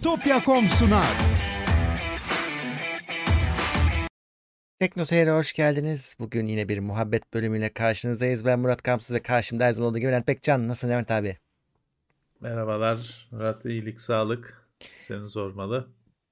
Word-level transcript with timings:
Bitopya.com 0.00 0.68
sunar. 0.68 1.16
Tekno 4.78 5.04
Seyir'e 5.04 5.30
hoş 5.30 5.52
geldiniz. 5.52 6.14
Bugün 6.18 6.46
yine 6.46 6.68
bir 6.68 6.78
muhabbet 6.78 7.34
bölümüyle 7.34 7.68
karşınızdayız. 7.68 8.44
Ben 8.44 8.58
Murat 8.58 8.82
Kamsız 8.82 9.16
ve 9.16 9.22
karşımda 9.22 9.64
her 9.64 9.72
zaman 9.72 9.90
olduğu 9.90 9.98
gibi 9.98 10.10
Levent 10.10 10.26
Pekcan. 10.26 10.68
Nasılsın 10.68 10.88
Levent 10.88 11.10
abi? 11.10 11.36
Merhabalar 12.40 13.28
Murat, 13.30 13.64
iyilik, 13.64 14.00
sağlık. 14.00 14.68
Seni 14.96 15.26
sormalı. 15.26 15.88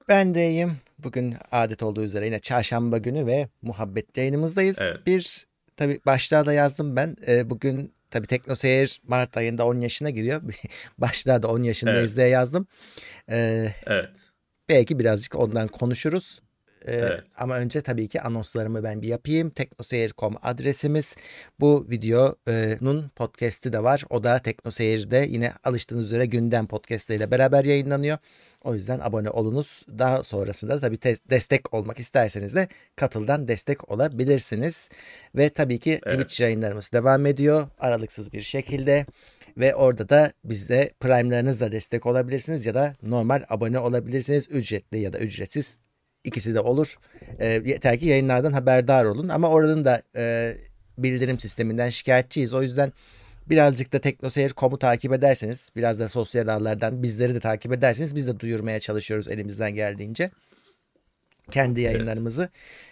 Ben 0.09 0.35
de 0.35 0.51
iyiyim. 0.51 0.77
Bugün 0.99 1.35
adet 1.53 1.83
olduğu 1.83 2.03
üzere 2.03 2.25
yine 2.27 2.39
çarşamba 2.39 2.99
günü 2.99 3.27
ve 3.27 3.49
muhabbet 3.63 4.17
yayınımızdayız. 4.17 4.77
Evet. 4.81 5.07
Bir 5.07 5.47
tabi 5.77 6.01
başlığa 6.07 6.47
da 6.47 6.53
yazdım 6.53 6.97
ben. 6.97 7.17
Ee, 7.27 7.51
bugün 7.51 7.93
tabi 8.11 8.27
Tekno 8.27 8.55
Seyir 8.55 9.01
Mart 9.09 9.37
ayında 9.37 9.67
10 9.67 9.81
yaşına 9.81 10.11
giriyor. 10.11 10.43
başlığa 10.99 11.43
da 11.43 11.49
10 11.49 11.63
yaşındayız 11.63 12.11
Evet. 12.13 12.17
diye 12.17 12.29
yazdım. 12.29 12.67
Ee, 13.31 13.73
Evet, 13.87 14.11
belki 14.69 14.99
birazcık 14.99 15.39
ondan 15.39 15.69
konuşuruz. 15.69 16.43
Ee, 16.87 16.93
Evet. 16.93 17.25
Ama 17.37 17.57
önce 17.57 17.83
tabii 17.83 18.09
ki 18.09 18.21
anonslarımı 18.21 18.85
ben 18.85 19.03
bir 19.03 19.09
yapayım. 19.09 19.51
teknoseyir.com 19.51 20.35
adresimiz. 20.43 21.17
Bu 21.61 21.87
videonun 21.91 23.09
podcast'i 23.17 23.73
de 23.73 23.83
var. 23.83 24.05
O 24.11 24.25
da 24.25 24.39
Teknoseyir'de 24.39 25.27
yine 25.29 25.53
alıştığınız 25.65 26.07
üzere 26.07 26.27
gündem 26.27 26.67
podcast'leriyle 26.67 27.31
beraber 27.31 27.65
yayınlanıyor. 27.65 28.19
O 28.65 28.75
yüzden 28.75 29.01
abone 29.01 29.31
olunuz. 29.31 29.83
Daha 29.99 30.25
sonrasında 30.25 30.77
da 30.77 30.81
tabii 30.81 30.99
te- 30.99 31.17
destek 31.31 31.75
olmak 31.75 31.99
isterseniz 31.99 32.55
de 32.55 32.69
katıldan 32.97 33.49
destek 33.49 33.91
olabilirsiniz. 33.91 34.89
Ve 35.37 35.51
tabii 35.51 35.79
ki 35.79 36.01
Evet. 36.07 36.21
Twitch 36.21 36.41
yayınlarımız 36.41 36.93
devam 36.93 37.27
ediyor 37.27 37.69
aralıksız 37.79 38.33
bir 38.33 38.43
şekilde. 38.43 39.07
Ve 39.57 39.75
orada 39.75 40.09
da 40.09 40.33
bizde 40.45 40.91
Prime'larınızla 41.01 41.73
destek 41.73 42.07
olabilirsiniz 42.07 42.67
ya 42.67 42.75
da 42.75 42.95
normal 43.03 43.45
abone 43.49 43.79
olabilirsiniz. 43.79 44.47
Ücretli 44.51 44.99
ya 44.99 45.13
da 45.13 45.19
ücretsiz 45.19 45.79
ikisi 46.25 46.55
de 46.55 46.61
olur. 46.61 46.97
E, 47.39 47.47
yeter 47.47 47.99
ki 47.99 48.07
yayınlardan 48.07 48.53
haberdar 48.53 49.05
olun. 49.05 49.29
Ama 49.29 49.49
oranın 49.49 49.85
da 49.85 50.03
e, 50.17 50.55
bildirim 50.99 51.39
sisteminden 51.39 51.91
şikayetçiyiz. 51.91 52.55
O 52.55 52.63
yüzden 52.63 52.93
birazcık 53.51 53.93
da 53.93 53.99
teknoseyir.com'u 53.99 54.79
takip 54.79 55.13
ederseniz, 55.13 55.71
biraz 55.77 55.99
da 55.99 56.09
sosyal 56.09 56.49
ağlardan 56.49 57.03
bizleri 57.03 57.35
de 57.35 57.41
takip 57.41 57.73
ederseniz 57.73 58.15
biz 58.15 58.27
de 58.27 58.41
duyurmaya 58.41 58.81
çalışıyoruz 58.81 59.29
elimizden 59.29 59.75
geldiğince. 59.75 60.31
Kendi 61.51 61.81
yayınlarımızı 61.81 62.49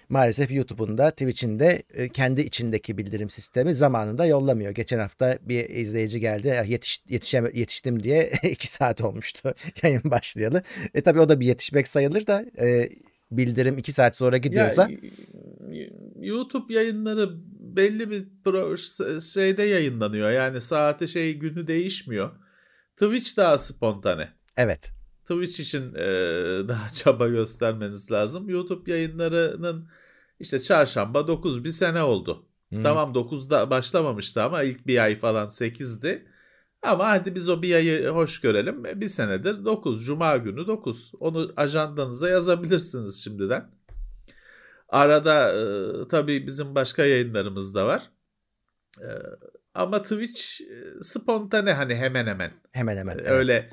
maalesef 0.08 0.50
YouTube'un 0.50 0.98
da 0.98 1.10
Twitch'in 1.10 1.58
de 1.58 1.82
e, 1.94 2.08
kendi 2.08 2.40
içindeki 2.40 2.98
bildirim 2.98 3.30
sistemi 3.30 3.74
zamanında 3.74 4.26
yollamıyor. 4.26 4.70
Geçen 4.70 4.98
hafta 4.98 5.38
bir 5.42 5.68
izleyici 5.68 6.20
geldi 6.20 6.48
"Ya 6.48 6.62
yetiş, 6.62 7.02
yetişeme, 7.08 7.50
yetiştim 7.54 8.02
diye 8.02 8.32
iki 8.42 8.68
saat 8.68 9.00
olmuştu 9.00 9.54
yayın 9.82 10.02
başlayalı. 10.04 10.62
E 10.94 11.00
tabi 11.00 11.20
o 11.20 11.28
da 11.28 11.40
bir 11.40 11.46
yetişmek 11.46 11.88
sayılır 11.88 12.26
da 12.26 12.44
e, 12.58 12.88
bildirim 13.30 13.78
iki 13.78 13.92
saat 13.92 14.16
sonra 14.16 14.36
gidiyorsa 14.36 14.88
Ya, 14.90 14.98
YouTube 16.20 16.74
yayınları 16.74 17.30
belli 17.76 18.10
bir 18.10 18.26
şeyde 19.20 19.62
yayınlanıyor. 19.62 20.30
Yani 20.30 20.60
saati 20.60 21.08
şey 21.08 21.34
günü 21.34 21.66
değişmiyor. 21.66 22.30
Twitch 22.96 23.36
daha 23.36 23.58
spontane. 23.58 24.28
evet 24.56 24.90
Twitch 25.28 25.60
için 25.60 25.94
e, 25.94 26.04
daha 26.68 26.90
çaba 26.90 27.28
göstermeniz 27.28 28.10
lazım. 28.12 28.48
YouTube 28.48 28.90
yayınlarının 28.92 29.88
işte 30.40 30.62
çarşamba 30.62 31.28
9 31.28 31.64
bir 31.64 31.70
sene 31.70 32.02
oldu. 32.02 32.46
Hmm. 32.68 32.82
Tamam 32.82 33.12
9'da 33.12 33.70
başlamamıştı 33.70 34.42
ama 34.42 34.62
ilk 34.62 34.86
bir 34.86 35.02
ay 35.02 35.18
falan 35.18 35.48
8'di. 35.48 36.26
Ama 36.82 37.08
hadi 37.08 37.34
biz 37.34 37.48
o 37.48 37.62
bir 37.62 37.74
ayı 37.74 38.08
hoş 38.08 38.40
görelim. 38.40 38.86
E, 38.86 39.00
Bir 39.00 39.08
senedir 39.08 39.64
9. 39.64 40.04
Cuma 40.06 40.36
günü 40.36 40.66
9. 40.66 41.12
Onu 41.20 41.52
ajandanıza 41.56 42.28
yazabilirsiniz 42.28 43.24
şimdiden. 43.24 43.75
Arada 44.88 45.52
e, 45.52 45.62
tabii 46.08 46.46
bizim 46.46 46.74
başka 46.74 47.04
yayınlarımız 47.04 47.74
da 47.74 47.86
var. 47.86 48.10
E, 49.00 49.08
ama 49.74 50.02
Twitch 50.02 50.60
e, 50.60 51.02
spontane 51.02 51.72
hani 51.72 51.94
hemen 51.94 52.26
hemen. 52.26 52.52
hemen 52.72 52.96
hemen. 52.96 53.18
evet. 53.18 53.30
Öyle 53.30 53.70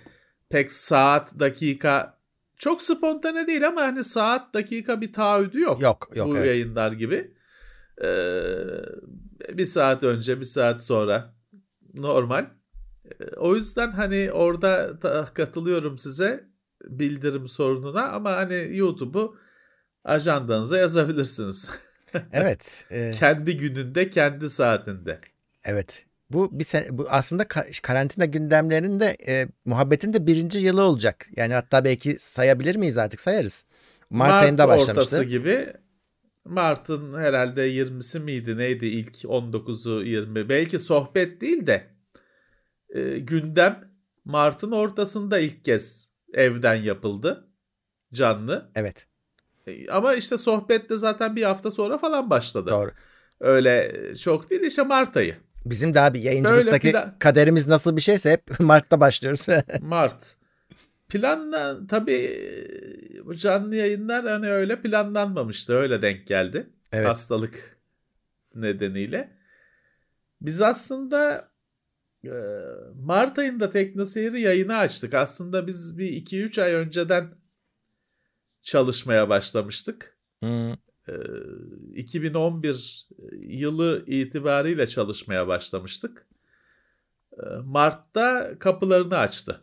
pek 0.49 0.71
saat, 0.71 1.39
dakika 1.39 2.17
çok 2.57 2.81
spontane 2.81 3.47
değil 3.47 3.67
ama 3.67 3.81
hani 3.81 4.03
saat, 4.03 4.53
dakika 4.53 5.01
bir 5.01 5.13
taahhüdü 5.13 5.59
yok. 5.59 5.81
Yok 5.81 6.09
yok 6.15 6.27
bu 6.27 6.38
evet. 6.38 6.47
yayınlar 6.47 6.91
gibi. 6.91 7.33
Ee, 8.03 8.43
bir 9.53 9.65
saat 9.65 10.03
önce, 10.03 10.39
bir 10.39 10.45
saat 10.45 10.83
sonra 10.83 11.35
normal. 11.93 12.45
Ee, 13.05 13.35
O 13.38 13.55
yüzden 13.55 13.91
hani 13.91 14.31
orada 14.31 15.01
da 15.01 15.25
katılıyorum 15.33 15.97
size 15.97 16.49
bildirim 16.83 17.47
sorununa 17.47 18.09
ama 18.09 18.31
hani 18.31 18.77
YouTube'u 18.77 19.38
ajandanıza 20.03 20.77
yazabilirsiniz. 20.77 21.69
Evet. 22.33 22.85
e, 22.91 23.11
kendi 23.11 23.57
gününde, 23.57 24.09
kendi 24.09 24.49
saatinde. 24.49 25.19
evet. 25.63 26.05
Bu 26.29 26.59
bir 26.59 26.63
sen, 26.63 26.85
bu 26.97 27.05
aslında 27.09 27.43
ka- 27.43 27.81
karantina 27.81 28.25
gündemlerinin 28.25 28.99
de 28.99 29.17
e, 29.27 29.47
muhabbetin 29.65 30.13
de 30.13 30.27
birinci 30.27 30.59
yılı 30.59 30.83
olacak. 30.83 31.27
Yani 31.35 31.53
hatta 31.53 31.83
belki 31.85 32.17
sayabilir 32.19 32.75
miyiz 32.75 32.97
artık 32.97 33.21
sayarız. 33.21 33.65
Mart, 34.09 34.43
ayında 34.43 34.67
ortası 34.67 34.87
başlamıştı. 34.87 35.23
gibi. 35.23 35.73
Mart'ın 36.45 37.17
herhalde 37.17 37.69
20'si 37.69 38.19
miydi 38.19 38.57
neydi 38.57 38.85
ilk 38.85 39.15
19'u 39.15 40.03
20 40.03 40.49
belki 40.49 40.79
sohbet 40.79 41.41
değil 41.41 41.67
de 41.67 41.83
e, 42.89 43.17
gündem 43.17 43.93
Mart'ın 44.25 44.71
ortasında 44.71 45.39
ilk 45.39 45.65
kez 45.65 46.11
evden 46.33 46.75
yapıldı 46.75 47.47
canlı. 48.13 48.71
Evet 48.75 49.07
ama 49.91 50.13
işte 50.13 50.38
sohbet 50.38 50.90
de 50.90 50.97
zaten 50.97 51.35
bir 51.35 51.44
hafta 51.44 51.72
sonra 51.72 51.97
falan 51.97 52.29
başladı. 52.29 52.69
doğru. 52.72 52.91
Öyle 53.40 53.91
çok 54.16 54.50
değil 54.50 54.62
işte 54.62 54.84
Mart 54.84 55.18
ayı. 55.18 55.35
Bizim 55.66 55.94
daha 55.94 56.13
bir 56.13 56.19
yayıncılıktaki 56.19 56.91
plan- 56.91 57.19
kaderimiz 57.19 57.68
nasıl 57.68 57.96
bir 57.96 58.01
şeyse 58.01 58.31
hep 58.31 58.44
Mart'ta 58.59 59.00
başlıyoruz. 59.00 59.47
Mart. 59.81 60.35
Planla 61.09 61.88
tabii 61.88 62.31
bu 63.25 63.35
canlı 63.35 63.75
yayınlar 63.75 64.25
hani 64.28 64.51
öyle 64.51 64.81
planlanmamıştı. 64.81 65.74
Öyle 65.74 66.01
denk 66.01 66.28
geldi. 66.28 66.69
evet. 66.91 67.07
Hastalık 67.07 67.78
nedeniyle. 68.56 69.38
Biz 70.41 70.62
aslında 70.62 71.51
e, 72.25 72.31
Mart 72.95 73.40
ayında 73.40 73.69
TeknoSeyir'i 73.69 74.41
yayını 74.41 74.78
açtık. 74.78 75.13
Aslında 75.13 75.68
biz 75.68 75.97
bir 75.97 76.07
2-3 76.13 76.62
ay 76.62 76.74
önceden 76.74 77.30
çalışmaya 78.63 79.29
başlamıştık. 79.29 80.18
Hmm, 80.40 80.72
E, 81.07 81.13
2011 81.96 83.07
yılı 83.41 84.03
itibariyle 84.07 84.88
çalışmaya 84.88 85.47
başlamıştık. 85.47 86.28
E, 87.34 87.44
Mart'ta 87.63 88.59
kapılarını 88.59 89.18
açtı. 89.18 89.62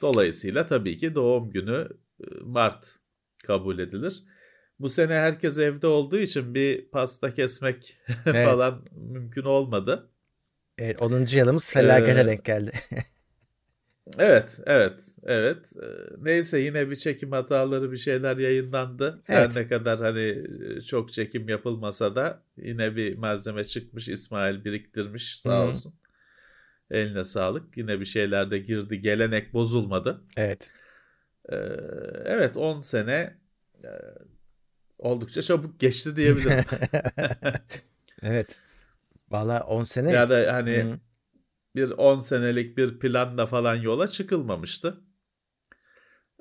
Dolayısıyla 0.00 0.66
tabii 0.66 0.96
ki 0.96 1.14
doğum 1.14 1.50
günü 1.50 1.88
e, 2.20 2.24
Mart 2.44 2.98
kabul 3.46 3.78
edilir. 3.78 4.22
Bu 4.78 4.88
sene 4.88 5.14
herkes 5.14 5.58
evde 5.58 5.86
olduğu 5.86 6.18
için 6.18 6.54
bir 6.54 6.90
pasta 6.90 7.32
kesmek 7.32 7.96
Evet. 8.26 8.46
falan 8.48 8.84
mümkün 8.92 9.42
olmadı. 9.42 10.10
evet, 10.78 11.02
10. 11.02 11.26
yılımız 11.36 11.70
felakete 11.70 12.20
Ee, 12.20 12.26
denk 12.26 12.44
geldi. 12.44 12.72
Evet, 14.18 14.58
evet, 14.66 15.00
evet. 15.24 15.72
Ee, 15.82 15.86
Neyse 16.18 16.58
yine 16.58 16.90
bir 16.90 16.96
çekim 16.96 17.32
hataları 17.32 17.92
bir 17.92 17.96
şeyler 17.96 18.36
yayınlandı. 18.36 19.22
Evet. 19.28 19.50
Her 19.50 19.54
ne 19.62 19.68
kadar 19.68 20.00
hani 20.00 20.44
e, 20.76 20.80
çok 20.80 21.12
çekim 21.12 21.48
yapılmasa 21.48 22.14
da 22.14 22.42
yine 22.56 22.96
bir 22.96 23.18
malzeme 23.18 23.64
çıkmış. 23.64 24.08
İsmail 24.08 24.64
biriktirmiş 24.64 25.38
sağ 25.38 25.58
Hı. 25.64 25.68
olsun. 25.68 25.94
Eline 26.90 27.24
sağlık. 27.24 27.76
Yine 27.76 28.00
bir 28.00 28.04
şeyler 28.04 28.50
de 28.50 28.58
girdi. 28.58 29.00
Gelenek 29.00 29.54
bozulmadı. 29.54 30.20
evet. 30.36 30.70
Ee, 31.52 31.56
Evet 32.24 32.56
10 32.56 32.80
sene 32.80 33.38
e, 33.84 33.88
oldukça 34.98 35.42
çabuk 35.42 35.80
geçti 35.80 36.16
diyebilirim. 36.16 36.64
evet. 38.22 38.56
Valla 39.30 39.60
10 39.60 39.82
sene. 39.82 40.12
ya 40.12 40.28
da 40.28 40.52
hani 40.52 40.76
Hı. 40.76 40.98
Bir 41.74 41.90
10 41.90 42.18
senelik 42.18 42.76
bir 42.78 42.98
planla 42.98 43.46
falan 43.46 43.74
yola 43.74 44.08
çıkılmamıştı. 44.08 45.00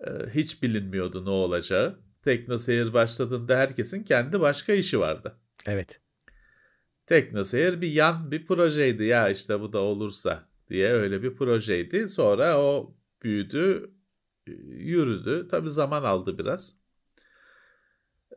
Ee, 0.07 0.11
Hiç 0.33 0.63
bilinmiyordu 0.63 1.25
ne 1.25 1.29
olacağı. 1.29 1.99
Teknoseyir 2.23 2.93
başladığında 2.93 3.57
herkesin 3.57 4.03
kendi 4.03 4.39
başka 4.39 4.73
işi 4.73 4.99
vardı. 4.99 5.35
Evet. 5.67 6.01
Teknoseyir 7.05 7.81
bir 7.81 7.91
yan 7.91 8.31
bir 8.31 8.45
projeydi 8.45 9.03
ya 9.03 9.29
işte 9.29 9.61
bu 9.61 9.73
da 9.73 9.79
olursa 9.79 10.49
diye 10.69 10.91
öyle 10.91 11.23
bir 11.23 11.35
projeydi. 11.35 12.07
Sonra 12.07 12.61
o 12.61 12.95
büyüdü, 13.23 13.91
yürüdü. 14.67 15.47
Tabii 15.51 15.69
zaman 15.69 16.03
aldı 16.03 16.37
biraz. 16.37 16.79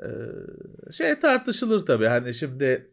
Ee, 0.03 0.93
Şey 0.93 1.19
tartışılır 1.19 1.87
tabii 1.87 2.07
hani 2.07 2.35
şimdi 2.35 2.92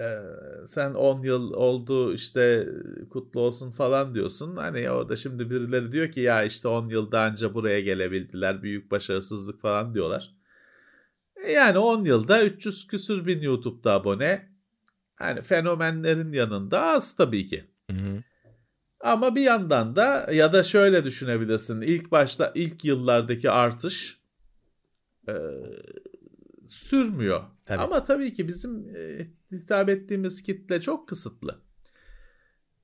e, 0.00 0.22
sen 0.66 0.94
10 0.94 1.22
yıl 1.22 1.52
oldu 1.52 2.14
işte 2.14 2.68
kutlu 3.10 3.40
olsun 3.40 3.70
falan 3.70 4.14
diyorsun. 4.14 4.56
Hani 4.56 4.90
orada 4.90 5.16
şimdi 5.16 5.50
birileri 5.50 5.92
diyor 5.92 6.10
ki 6.10 6.20
ya 6.20 6.44
işte 6.44 6.68
10 6.68 6.88
yılda 6.88 7.28
önce 7.30 7.54
buraya 7.54 7.80
gelebildiler. 7.80 8.62
Büyük 8.62 8.90
başarısızlık 8.90 9.60
falan 9.60 9.94
diyorlar. 9.94 10.34
E, 11.44 11.52
yani 11.52 11.78
10 11.78 12.04
yılda 12.04 12.44
300 12.44 12.86
küsür 12.86 13.26
bin 13.26 13.40
YouTube'da 13.40 13.92
abone. 13.92 14.48
Hani 15.16 15.42
fenomenlerin 15.42 16.32
yanında 16.32 16.82
az 16.82 17.16
tabii 17.16 17.46
ki. 17.46 17.64
Hı 17.90 17.96
hı. 17.96 18.22
Ama 19.00 19.34
bir 19.34 19.42
yandan 19.42 19.96
da 19.96 20.28
ya 20.32 20.52
da 20.52 20.62
şöyle 20.62 21.04
düşünebilirsin. 21.04 21.80
İlk 21.80 22.10
başta 22.10 22.52
ilk 22.54 22.84
yıllardaki 22.84 23.50
artış 23.50 24.20
e, 25.28 25.34
sürmüyor. 26.66 27.44
Tabii. 27.64 27.78
Ama 27.78 28.04
tabii 28.04 28.32
ki 28.32 28.48
bizim 28.48 28.96
e, 28.96 29.26
hitap 29.60 29.88
ettiğimiz 29.88 30.42
kitle 30.42 30.80
çok 30.80 31.08
kısıtlı. 31.08 31.60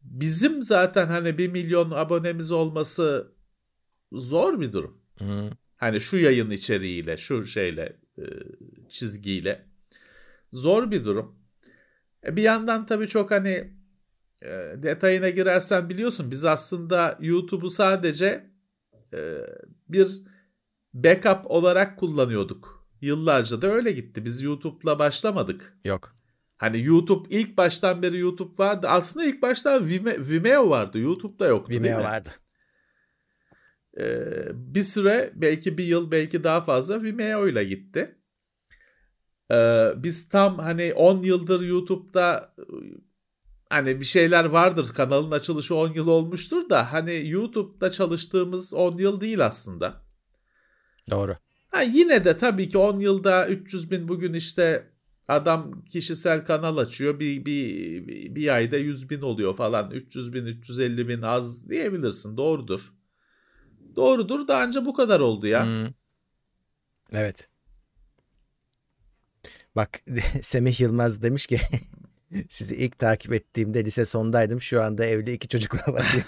Bizim 0.02 0.62
zaten 0.62 1.06
hani 1.06 1.38
1 1.38 1.48
milyon 1.48 1.90
abonemiz 1.90 2.52
olması 2.52 3.32
zor 4.12 4.60
bir 4.60 4.72
durum. 4.72 5.02
Hı. 5.18 5.50
Hani 5.76 6.00
şu 6.00 6.16
yayın 6.16 6.50
içeriğiyle, 6.50 7.16
şu 7.16 7.44
şeyle, 7.44 7.96
e, 8.18 8.24
çizgiyle. 8.88 9.66
Zor 10.52 10.90
bir 10.90 11.04
durum. 11.04 11.38
E, 12.26 12.36
bir 12.36 12.42
yandan 12.42 12.86
tabii 12.86 13.08
çok 13.08 13.30
hani 13.30 13.72
e, 14.42 14.48
detayına 14.76 15.28
girersen 15.28 15.88
biliyorsun 15.88 16.30
biz 16.30 16.44
aslında 16.44 17.18
YouTube'u 17.20 17.70
sadece 17.70 18.52
bir 19.88 20.22
backup 20.94 21.50
olarak 21.50 21.98
kullanıyorduk. 21.98 22.88
Yıllarca 23.00 23.62
da 23.62 23.66
öyle 23.66 23.92
gitti. 23.92 24.24
Biz 24.24 24.42
YouTube'la 24.42 24.98
başlamadık. 24.98 25.78
Yok. 25.84 26.16
Hani 26.62 26.84
YouTube 26.84 27.28
ilk 27.30 27.56
baştan 27.56 28.02
beri 28.02 28.18
YouTube 28.18 28.62
vardı. 28.62 28.86
Aslında 28.88 29.26
ilk 29.26 29.42
başta 29.42 29.76
Vime- 29.76 30.28
Vimeo 30.28 30.70
vardı. 30.70 30.98
YouTube'da 30.98 31.46
yoktu 31.46 31.70
değil 31.70 31.82
Vimeo 31.82 31.98
mi? 31.98 32.04
vardı. 32.04 32.30
Ee, 34.00 34.46
bir 34.52 34.84
süre 34.84 35.32
belki 35.34 35.78
bir 35.78 35.84
yıl 35.84 36.10
belki 36.10 36.44
daha 36.44 36.60
fazla 36.60 37.02
Vimeo 37.02 37.48
ile 37.48 37.64
gitti. 37.64 38.16
Ee, 39.50 39.92
biz 39.96 40.28
tam 40.28 40.58
hani 40.58 40.94
10 40.94 41.22
yıldır 41.22 41.60
YouTube'da 41.60 42.54
hani 43.70 44.00
bir 44.00 44.04
şeyler 44.04 44.44
vardır 44.44 44.88
kanalın 44.94 45.30
açılışı 45.30 45.74
10 45.76 45.92
yıl 45.92 46.08
olmuştur 46.08 46.70
da 46.70 46.92
hani 46.92 47.28
YouTube'da 47.28 47.90
çalıştığımız 47.90 48.74
10 48.74 48.98
yıl 48.98 49.20
değil 49.20 49.46
aslında. 49.46 50.02
Doğru. 51.10 51.36
Ha 51.70 51.82
yine 51.82 52.24
de 52.24 52.38
tabii 52.38 52.68
ki 52.68 52.78
10 52.78 52.96
yılda 52.96 53.48
300 53.48 53.90
bin 53.90 54.08
bugün 54.08 54.34
işte 54.34 54.91
adam 55.28 55.84
kişisel 55.84 56.44
kanal 56.44 56.76
açıyor 56.76 57.20
bir, 57.20 57.44
bir, 57.44 58.34
bir, 58.34 58.54
ayda 58.54 58.76
100 58.76 59.10
bin 59.10 59.20
oluyor 59.20 59.56
falan 59.56 59.90
300 59.90 60.34
bin 60.34 60.46
350 60.46 61.08
bin 61.08 61.22
az 61.22 61.68
diyebilirsin 61.68 62.36
doğrudur. 62.36 62.92
Doğrudur 63.96 64.48
da 64.48 64.58
anca 64.58 64.84
bu 64.84 64.94
kadar 64.94 65.20
oldu 65.20 65.46
ya. 65.46 65.66
Hı. 65.66 65.92
Evet. 67.12 67.48
Bak 69.76 70.00
Semih 70.42 70.80
Yılmaz 70.80 71.22
demiş 71.22 71.46
ki 71.46 71.60
sizi 72.48 72.76
ilk 72.76 72.98
takip 72.98 73.32
ettiğimde 73.32 73.84
lise 73.84 74.04
sondaydım. 74.04 74.60
Şu 74.60 74.82
anda 74.82 75.04
evli 75.04 75.32
iki 75.32 75.48
çocuk 75.48 75.74
babası. 75.86 76.18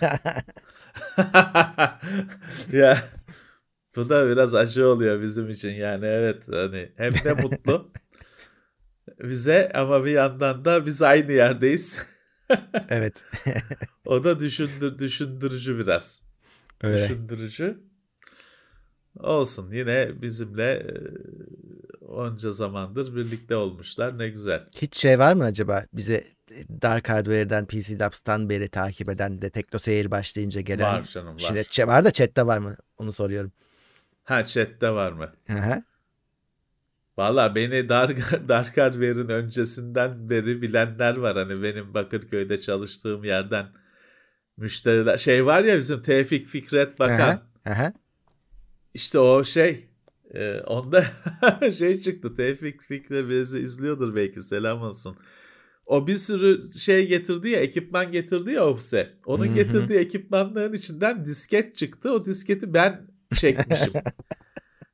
ya 2.72 2.98
bu 3.96 4.08
da 4.08 4.28
biraz 4.28 4.54
acı 4.54 4.88
oluyor 4.88 5.22
bizim 5.22 5.50
için 5.50 5.70
yani 5.70 6.06
evet 6.06 6.48
hani 6.48 6.92
hem 6.96 7.12
de 7.12 7.32
mutlu 7.42 7.92
bize 9.22 9.72
ama 9.74 10.04
bir 10.04 10.10
yandan 10.10 10.64
da 10.64 10.86
biz 10.86 11.02
aynı 11.02 11.32
yerdeyiz. 11.32 11.98
evet. 12.88 13.24
o 14.04 14.24
da 14.24 14.40
düşündür 14.40 14.98
düşündürücü 14.98 15.78
biraz. 15.78 16.22
Öyle. 16.82 17.04
Düşündürücü. 17.04 17.78
Olsun 19.18 19.72
yine 19.72 20.22
bizimle 20.22 20.72
e, 20.72 20.94
onca 22.06 22.52
zamandır 22.52 23.16
birlikte 23.16 23.56
olmuşlar 23.56 24.18
ne 24.18 24.28
güzel. 24.28 24.66
Hiç 24.76 24.96
şey 24.96 25.18
var 25.18 25.34
mı 25.34 25.44
acaba 25.44 25.84
bize 25.92 26.24
Dark 26.82 27.08
Hardware'den 27.08 27.66
PC 27.66 27.98
Labs'tan 27.98 28.48
beri 28.48 28.68
takip 28.68 29.08
eden 29.08 29.42
de 29.42 29.50
Tekno 29.50 29.78
Seyir 29.78 30.10
başlayınca 30.10 30.60
gelen. 30.60 30.94
Var 30.94 31.02
canım 31.02 31.34
var. 31.34 31.66
Şimdi 31.70 31.86
var 31.86 32.04
da 32.04 32.10
chatte 32.10 32.46
var 32.46 32.58
mı? 32.58 32.76
Onu 32.98 33.12
soruyorum. 33.12 33.52
Ha 34.24 34.44
chatte 34.44 34.90
var 34.90 35.12
mı? 35.12 35.32
Hı 35.46 35.52
hı. 35.52 35.82
Valla 37.16 37.54
beni 37.54 37.88
Dark 37.88 38.76
Hardware'in 38.78 39.28
öncesinden 39.28 40.30
beri 40.30 40.62
bilenler 40.62 41.16
var. 41.16 41.36
Hani 41.36 41.62
benim 41.62 41.94
Bakırköy'de 41.94 42.60
çalıştığım 42.60 43.24
yerden 43.24 43.66
müşteriler. 44.56 45.16
Şey 45.16 45.46
var 45.46 45.64
ya 45.64 45.78
bizim 45.78 46.02
Tevfik 46.02 46.48
Fikret 46.48 46.98
Bakan. 46.98 47.42
Hı 47.66 47.74
hı. 47.74 47.92
İşte 48.94 49.18
o 49.18 49.44
şey. 49.44 49.88
e, 50.34 50.60
onda 50.60 51.04
şey 51.78 52.00
çıktı. 52.00 52.36
Tevfik 52.36 52.82
Fikret 52.82 53.28
bizi 53.28 53.58
izliyordur 53.58 54.14
belki 54.14 54.40
selam 54.40 54.82
olsun. 54.82 55.16
O 55.86 56.06
bir 56.06 56.14
sürü 56.16 56.62
şey 56.78 57.08
getirdi 57.08 57.48
ya 57.48 57.60
ekipman 57.60 58.12
getirdi 58.12 58.52
ya 58.52 58.66
Opse. 58.66 59.18
Onun 59.26 59.46
Hı 59.46 59.50
hı. 59.50 59.54
getirdiği 59.54 59.98
ekipmanların 59.98 60.72
içinden 60.72 61.24
disket 61.24 61.76
çıktı. 61.76 62.12
O 62.12 62.26
disketi 62.26 62.74
ben 62.74 63.06
çekmişim. 63.34 63.92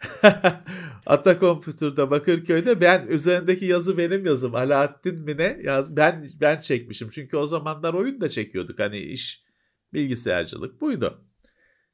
Ata 1.07 1.39
Computer'da 1.39 2.11
Bakırköy'de 2.11 2.81
ben 2.81 3.07
üzerindeki 3.07 3.65
yazı 3.67 3.99
benim 3.99 4.27
yazım. 4.27 4.55
Alaaddin 4.55 5.19
mi 5.19 5.37
ne? 5.37 5.61
Yaz, 5.63 5.97
ben 5.97 6.29
ben 6.41 6.61
çekmişim. 6.61 7.11
Çünkü 7.11 7.37
o 7.37 7.47
zamanlar 7.47 7.95
oyun 7.95 8.21
da 8.21 8.29
çekiyorduk. 8.29 8.79
Hani 8.79 8.99
iş 8.99 9.45
bilgisayarcılık 9.93 10.81
buydu. 10.81 11.25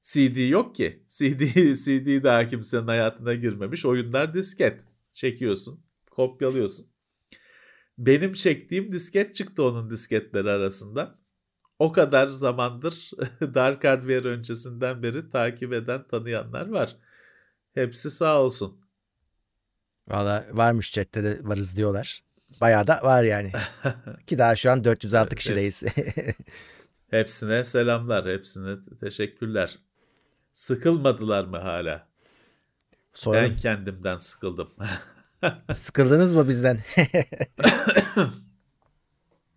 CD 0.00 0.48
yok 0.48 0.74
ki. 0.74 1.04
CD 1.08 1.40
CD 1.84 2.24
daha 2.24 2.48
kimsenin 2.48 2.86
hayatına 2.86 3.34
girmemiş. 3.34 3.86
Oyunlar 3.86 4.34
disket. 4.34 4.80
Çekiyorsun, 5.12 5.84
kopyalıyorsun. 6.10 6.86
Benim 7.98 8.32
çektiğim 8.32 8.92
disket 8.92 9.34
çıktı 9.34 9.62
onun 9.64 9.90
disketleri 9.90 10.50
arasında. 10.50 11.18
O 11.78 11.92
kadar 11.92 12.28
zamandır 12.28 13.10
Dark 13.40 13.84
Hardware 13.84 14.28
öncesinden 14.28 15.02
beri 15.02 15.30
takip 15.30 15.72
eden 15.72 16.06
tanıyanlar 16.08 16.68
var. 16.68 16.96
Hepsi 17.76 18.10
sağ 18.10 18.40
olsun. 18.42 18.80
Valla 20.08 20.46
varmış 20.52 20.92
chatte 20.92 21.24
de 21.24 21.38
varız 21.42 21.76
diyorlar. 21.76 22.22
Bayağı 22.60 22.86
da 22.86 23.00
var 23.02 23.22
yani. 23.22 23.52
Ki 24.26 24.38
daha 24.38 24.56
şu 24.56 24.70
an 24.70 24.84
406 24.84 25.28
Evet, 25.28 25.38
kişideyiz. 25.38 25.82
Hepsine 27.10 27.64
selamlar, 27.64 28.26
hepsine 28.28 28.76
teşekkürler. 29.00 29.78
Sıkılmadılar 30.54 31.44
mı 31.44 31.58
hala? 31.58 32.08
Soralım. 33.14 33.50
Ben 33.50 33.56
kendimden 33.56 34.16
sıkıldım. 34.18 34.72
Sıkıldınız 35.74 36.32
mı 36.32 36.48
bizden? 36.48 36.82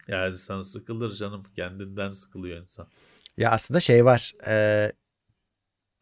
yani 0.07 0.27
insan 0.27 0.61
sıkılır 0.61 1.13
canım. 1.15 1.43
Kendinden 1.55 2.09
sıkılıyor 2.09 2.61
insan. 2.61 2.87
ya 3.37 3.51
aslında 3.51 3.79
şey 3.79 4.05
var. 4.05 4.33
e, 4.47 4.91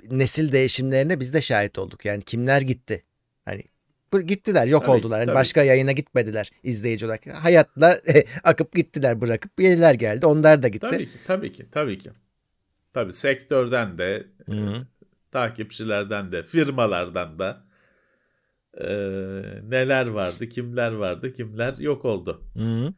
nesil 0.03 0.51
değişimlerine 0.51 1.19
biz 1.19 1.33
de 1.33 1.41
şahit 1.41 1.79
olduk. 1.79 2.05
Yani 2.05 2.23
kimler 2.23 2.61
gitti? 2.61 3.03
Hani 3.45 3.63
gittiler, 4.25 4.67
yok 4.67 4.81
Tabii 4.81 4.91
oldular. 4.91 5.25
Tabii 5.25 5.35
başka 5.35 5.63
yayına 5.63 5.91
gitmediler 5.91 6.51
izleyici 6.63 7.05
olarak. 7.05 7.27
Hayatla 7.27 7.99
akıp 8.43 8.73
gittiler, 8.73 9.21
bırakıp 9.21 9.59
yeniler 9.59 9.93
geldi. 9.93 10.25
Onlar 10.25 10.63
da 10.63 10.67
gitti. 10.67 10.87
Tabii 10.91 11.05
ki, 11.05 11.17
tabii 11.27 11.51
ki, 11.53 11.65
tabii 11.71 11.97
ki. 11.97 12.09
Tabii 12.93 13.13
sektörden 13.13 13.97
de, 13.97 14.27
Hı. 14.45 14.85
takipçilerden 15.31 16.31
de, 16.31 16.43
firmalardan 16.43 17.39
da 17.39 17.63
e, 18.81 18.87
neler 19.63 20.07
vardı, 20.07 20.49
kimler 20.49 20.91
vardı, 20.91 21.33
kimler 21.33 21.77
yok 21.77 22.05
oldu. 22.05 22.43
Hı. 22.53 22.93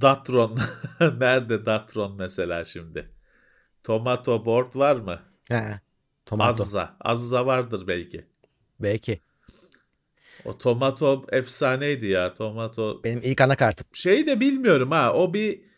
Datron, 0.00 0.58
nerede 1.00 1.66
Datron 1.66 2.16
mesela 2.16 2.64
şimdi? 2.64 3.08
Tomato 3.84 4.44
Board 4.44 4.74
var 4.76 4.96
mı? 4.96 5.20
Ha, 5.48 5.80
tomato. 6.26 6.62
Azza, 6.62 6.96
Azza 7.00 7.46
vardır 7.46 7.86
belki. 7.86 8.24
Belki. 8.80 9.20
O 10.44 10.58
Tomato 10.58 11.26
efsaneydi 11.32 12.06
ya, 12.06 12.34
Tomato. 12.34 13.00
Benim 13.04 13.20
ilk 13.22 13.40
anakartım. 13.40 13.86
Şey 13.92 14.26
de 14.26 14.40
bilmiyorum 14.40 14.90
ha, 14.90 15.12
o 15.14 15.34
bir 15.34 15.72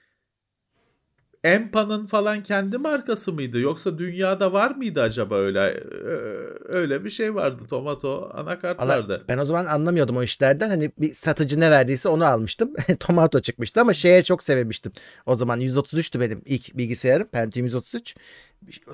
Empa'nın 1.44 2.06
falan 2.06 2.42
kendi 2.42 2.78
markası 2.78 3.32
mıydı? 3.32 3.60
Yoksa 3.60 3.98
dünyada 3.98 4.52
var 4.52 4.70
mıydı 4.70 5.02
acaba 5.02 5.36
öyle? 5.36 5.60
Ö- 5.60 6.54
Öyle 6.68 7.04
bir 7.04 7.10
şey 7.10 7.34
vardı. 7.34 7.62
Tomato 7.70 8.30
anakart 8.34 8.78
vardı. 8.80 9.24
Ben 9.28 9.38
o 9.38 9.44
zaman 9.44 9.66
anlamıyordum 9.66 10.16
o 10.16 10.22
işlerden. 10.22 10.68
Hani 10.68 10.90
bir 10.98 11.14
satıcı 11.14 11.60
ne 11.60 11.70
verdiyse 11.70 12.08
onu 12.08 12.24
almıştım. 12.26 12.72
Tomato 13.00 13.40
çıkmıştı 13.40 13.80
ama 13.80 13.92
şeye 13.92 14.22
çok 14.22 14.42
sevmiştim. 14.42 14.92
O 15.26 15.34
zaman 15.34 15.60
133'tü 15.60 16.20
benim 16.20 16.42
ilk 16.44 16.76
bilgisayarım. 16.76 17.28
Pentium 17.28 17.66
133. 17.66 18.16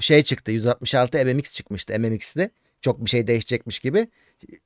Şey 0.01 0.23
çıktı 0.23 0.53
166 0.53 1.25
MMX 1.25 1.55
çıkmıştı 1.55 2.01
MMX'de. 2.01 2.51
Çok 2.81 3.05
bir 3.05 3.11
şey 3.11 3.27
değişecekmiş 3.27 3.79
gibi. 3.79 4.09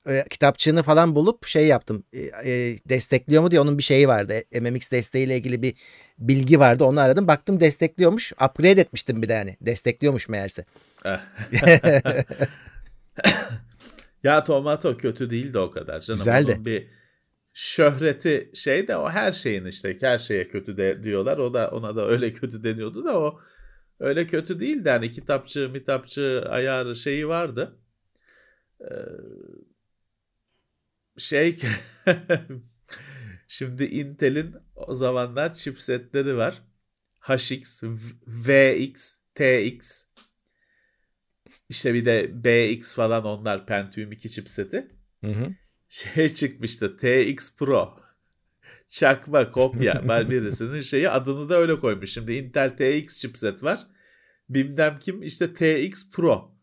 e, 0.09 0.25
kitapçığını 0.31 0.83
falan 0.83 1.15
bulup 1.15 1.47
şey 1.47 1.67
yaptım. 1.67 2.05
E, 2.13 2.21
e, 2.21 2.79
destekliyor 2.89 3.43
mu 3.43 3.51
diye 3.51 3.61
onun 3.61 3.79
bir 3.79 3.83
şeyi 3.83 4.09
vardı. 4.09 4.43
MMX 4.61 4.91
desteğiyle 4.91 5.37
ilgili 5.37 5.63
bir 5.63 5.75
bilgi 6.19 6.61
vardı. 6.61 6.85
Onu 6.85 7.01
aradım. 7.01 7.29
Baktım 7.29 7.61
destekliyormuş. 7.61 8.33
Upgrade 8.33 8.81
etmiştim 8.81 9.23
bir 9.23 9.29
de 9.29 9.33
yani. 9.33 9.57
Destekliyormuş 9.61 10.29
meğerse. 10.29 10.65
ya 14.23 14.45
Tomato 14.45 14.97
kötü 14.97 15.31
değildi 15.31 15.59
o 15.59 15.71
kadar 15.71 16.01
canım. 16.01 16.19
Güzeldi. 16.19 16.53
Onun 16.53 16.65
bir 16.65 16.89
şöhreti 17.53 18.51
şey 18.55 18.89
de 18.89 18.97
o 18.97 19.11
her 19.11 19.33
şeyin 19.33 19.67
işte 19.67 19.97
her 20.01 20.19
şeye 20.19 20.49
kötü 20.49 20.77
de 20.77 21.03
diyorlar. 21.03 21.39
O 21.39 21.55
da 21.55 21.71
ona 21.71 21.97
da 21.97 22.09
öyle 22.09 22.33
kötü 22.33 22.65
deniyordu 22.65 23.05
da 23.05 23.19
o 23.19 23.41
öyle 24.01 24.27
kötü 24.27 24.61
değildi. 24.61 24.89
Yani 24.89 25.11
kitapçı, 25.11 25.69
mitapçı 25.69 26.45
ayarı 26.49 26.97
şeyi 26.97 27.29
vardı. 27.29 27.79
Ee, 28.81 28.87
şey 31.19 31.59
şimdi 33.49 33.85
Intel'in 33.85 34.57
o 34.77 34.95
zamanlar 34.95 35.55
chipsetleri 35.55 36.37
var. 36.37 36.63
HX, 37.21 37.83
VX, 38.27 39.15
TX 39.35 40.05
işte 41.69 41.95
bir 41.95 42.05
de 42.05 42.45
BX 42.45 42.95
falan 42.95 43.25
onlar 43.25 43.67
Pentium 43.67 44.13
2 44.13 44.31
chipseti. 44.31 44.89
Hı 45.25 45.31
hı. 45.31 45.55
Şey 45.89 46.35
çıkmıştı 46.35 46.97
TX 46.97 47.57
Pro. 47.57 48.01
Çakma 48.89 49.51
kopya. 49.51 50.03
Ben 50.09 50.31
birisinin 50.31 50.81
şeyi 50.81 51.11
adını 51.11 51.49
da 51.49 51.57
öyle 51.59 51.81
koymuş. 51.81 52.13
Şimdi 52.13 52.33
Intel 52.33 52.77
TX 52.77 53.21
chipset 53.21 53.63
var. 53.63 53.87
Bilmem 54.49 54.99
kim 54.99 55.23
işte 55.23 55.55
TX 55.55 56.11
Pro. 56.11 56.55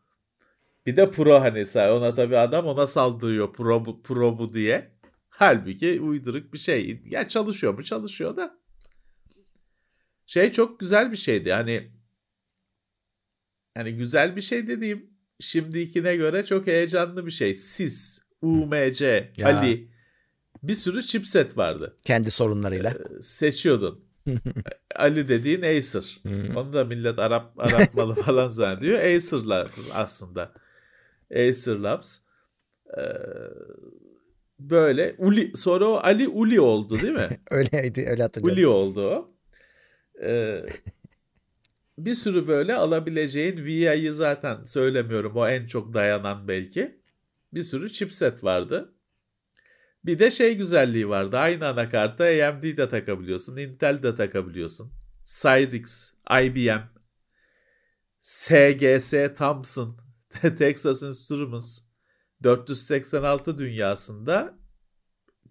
Bir 0.86 0.98
de 0.98 1.12
Pro 1.12 1.42
hani 1.42 1.66
ona 1.76 2.14
tabii 2.14 2.38
adam 2.38 2.66
ona 2.66 2.88
saldırıyor 2.88 3.54
Pro 3.54 3.86
bu, 3.86 4.04
Pro 4.04 4.40
bu 4.40 4.54
diye. 4.54 4.92
Halbuki 5.30 6.02
uyduruk 6.02 6.54
bir 6.54 6.58
şey. 6.58 7.02
Ya 7.06 7.28
çalışıyor 7.28 7.74
mu? 7.74 7.84
Çalışıyor 7.84 8.36
da. 8.36 8.62
Şey 10.26 10.52
çok 10.52 10.80
güzel 10.80 11.12
bir 11.12 11.18
şeydi. 11.18 11.54
Hani 11.54 11.92
yani 13.78 13.94
güzel 13.94 14.36
bir 14.36 14.42
şey 14.42 14.68
dediğim 14.68 15.10
şimdikine 15.40 16.16
göre 16.16 16.46
çok 16.46 16.68
heyecanlı 16.68 17.26
bir 17.26 17.32
şey. 17.32 17.56
Sis, 17.56 18.20
UMC, 18.42 19.32
ya. 19.38 19.48
Ali 19.48 19.91
bir 20.64 20.74
sürü 20.74 21.04
chipset 21.04 21.58
vardı. 21.58 21.98
Kendi 22.04 22.32
sorunlarıyla. 22.32 22.92
Ee, 22.92 23.22
seçiyordun. 23.22 24.06
Ali 24.96 25.28
dediğin 25.28 25.62
Acer. 25.62 26.22
Onu 26.56 26.74
da 26.74 26.86
millet 26.86 27.20
Arap 27.20 27.60
Arap 27.60 27.94
malı 27.94 28.14
falan 28.24 28.48
zannediyor. 28.48 29.00
Acer'lar 29.00 29.72
aslında. 29.94 30.54
Acer 31.32 31.76
Labs. 31.76 32.20
Ee, 32.98 33.02
böyle 34.60 35.16
Uli 35.18 35.52
sonra 35.58 35.86
o 35.86 35.96
Ali 35.98 36.28
Uli 36.28 36.62
oldu 36.62 37.02
değil 37.02 37.14
mi? 37.14 37.40
Öyleydi 37.52 38.06
öyle 38.10 38.24
hatırlıyorum. 38.24 38.58
Uli 38.58 38.68
oldu 38.68 39.02
o. 39.10 39.32
Ee, 40.24 40.66
bir 41.98 42.14
sürü 42.14 42.48
böyle 42.48 42.76
alabileceğin 42.76 43.66
VI'yi 43.66 44.14
zaten 44.14 44.64
söylemiyorum. 44.64 45.36
O 45.36 45.48
en 45.48 45.68
çok 45.68 45.94
dayanan 45.94 46.48
belki. 46.48 47.02
Bir 47.54 47.62
sürü 47.62 47.92
chipset 47.92 48.44
vardı. 48.44 48.94
Bir 50.06 50.20
de 50.20 50.32
şey 50.32 50.58
güzelliği 50.58 51.10
vardı. 51.10 51.38
Aynı 51.38 51.68
anakarta 51.68 52.24
AMD 52.24 52.64
de 52.64 52.90
takabiliyorsun. 52.90 53.58
Intel 53.58 54.04
de 54.04 54.16
takabiliyorsun. 54.16 54.92
Cyrix, 55.26 56.14
IBM, 56.44 56.82
SGS 58.22 59.14
Thomson, 59.38 59.98
Texas 60.58 61.04
Instruments 61.04 61.80
486 62.44 63.58
dünyasında 63.58 64.58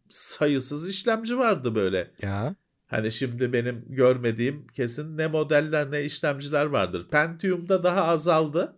sayısız 0.08 0.88
işlemci 0.88 1.38
vardı 1.38 1.74
böyle. 1.74 2.10
Ya. 2.22 2.56
Hani 2.86 3.12
şimdi 3.12 3.52
benim 3.52 3.84
görmediğim 3.88 4.66
kesin 4.66 5.18
ne 5.18 5.26
modeller 5.26 5.90
ne 5.90 6.04
işlemciler 6.04 6.64
vardır. 6.64 7.08
Pentium'da 7.10 7.82
daha 7.82 8.04
azaldı. 8.04 8.76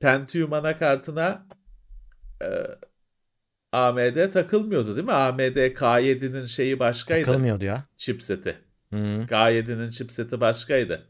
Pentium 0.00 0.52
anakartına 0.52 1.46
e, 2.42 2.46
AMD 3.72 4.32
takılmıyordu 4.32 4.96
değil 4.96 5.06
mi? 5.06 5.12
AMD 5.12 5.56
K7'nin 5.56 6.44
şeyi 6.44 6.78
başkaydı. 6.78 7.26
Takılmıyordu 7.26 7.64
ya. 7.64 7.84
Chipseti. 7.96 8.58
Hmm. 8.90 9.22
K7'nin 9.22 9.90
chipseti 9.90 10.40
başkaydı. 10.40 11.06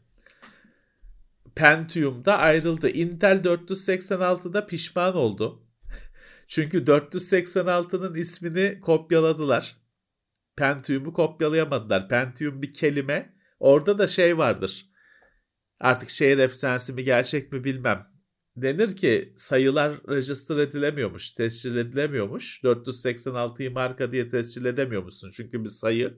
Pentium'da 1.55 2.37
ayrıldı. 2.37 2.89
Intel 2.89 3.37
486'da 3.37 4.67
pişman 4.67 5.15
oldu. 5.15 5.63
Çünkü 6.47 6.83
486'nın 6.83 8.15
ismini 8.15 8.79
kopyaladılar. 8.79 9.77
Pentium'u 10.55 11.13
kopyalayamadılar. 11.13 12.09
Pentium 12.09 12.61
bir 12.61 12.73
kelime. 12.73 13.33
Orada 13.59 13.97
da 13.97 14.07
şey 14.07 14.37
vardır. 14.37 14.85
Artık 15.79 16.09
şehir 16.09 16.37
efsanesi 16.37 16.93
mi 16.93 17.03
gerçek 17.03 17.51
mi 17.51 17.63
bilmem. 17.63 18.16
Denir 18.57 18.95
ki 18.95 19.33
sayılar 19.35 19.97
register 20.09 20.57
edilemiyormuş, 20.57 21.31
tescil 21.31 21.77
edilemiyormuş. 21.77 22.63
486'yı 22.63 23.71
marka 23.71 24.11
diye 24.11 24.29
tescil 24.29 24.65
edemiyormuşsun 24.65 25.31
çünkü 25.31 25.63
bir 25.63 25.69
sayı. 25.69 26.17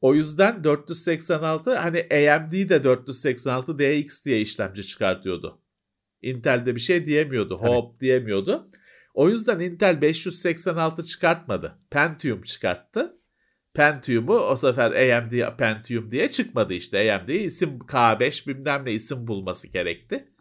O 0.00 0.14
yüzden 0.14 0.64
486 0.64 1.74
hani 1.74 1.98
AMD 2.00 2.52
de 2.52 2.84
486 2.84 3.78
DX 3.78 4.24
diye 4.24 4.40
işlemci 4.40 4.86
çıkartıyordu. 4.86 5.60
Intel'de 6.22 6.74
bir 6.74 6.80
şey 6.80 7.06
diyemiyordu. 7.06 7.58
Hop 7.58 8.00
diyemiyordu. 8.00 8.70
O 9.14 9.28
yüzden 9.28 9.60
Intel 9.60 10.00
586 10.00 11.04
çıkartmadı. 11.04 11.78
Pentium 11.90 12.42
çıkarttı. 12.42 13.16
Pentium'u 13.74 14.34
o 14.34 14.56
sefer 14.56 15.16
AMD 15.16 15.56
Pentium 15.58 16.10
diye 16.10 16.28
çıkmadı 16.28 16.74
işte. 16.74 17.12
AMD 17.12 17.28
isim 17.28 17.78
K5 17.78 18.48
bilmem 18.48 18.84
ne 18.84 18.92
isim 18.92 19.26
bulması 19.26 19.72
gerekti. 19.72 20.31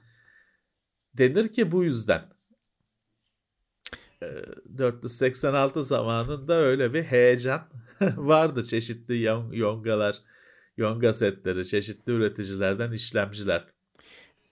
Denir 1.13 1.51
ki 1.51 1.71
bu 1.71 1.83
yüzden. 1.83 2.29
486 4.77 5.79
ee, 5.79 5.83
zamanında 5.83 6.55
öyle 6.55 6.93
bir 6.93 7.03
heyecan 7.03 7.67
vardı. 8.01 8.63
Çeşitli 8.63 9.21
yongalar, 9.51 10.17
yonga 10.77 11.13
setleri, 11.13 11.67
çeşitli 11.67 12.11
üreticilerden 12.11 12.91
işlemciler. 12.91 13.65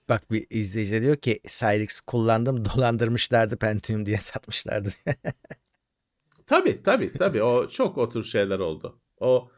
Bak 0.08 0.30
bir 0.30 0.46
izleyici 0.50 1.02
diyor 1.02 1.16
ki 1.16 1.40
Cyrix 1.46 2.00
kullandım 2.00 2.64
dolandırmışlardı 2.64 3.56
Pentium 3.56 4.06
diye 4.06 4.18
satmışlardı. 4.18 4.90
tabii 6.46 6.82
tabii 6.82 7.12
tabii 7.12 7.42
o 7.42 7.68
çok 7.68 7.98
o 7.98 8.10
tür 8.10 8.24
şeyler 8.24 8.58
oldu. 8.58 9.00
O 9.20 9.50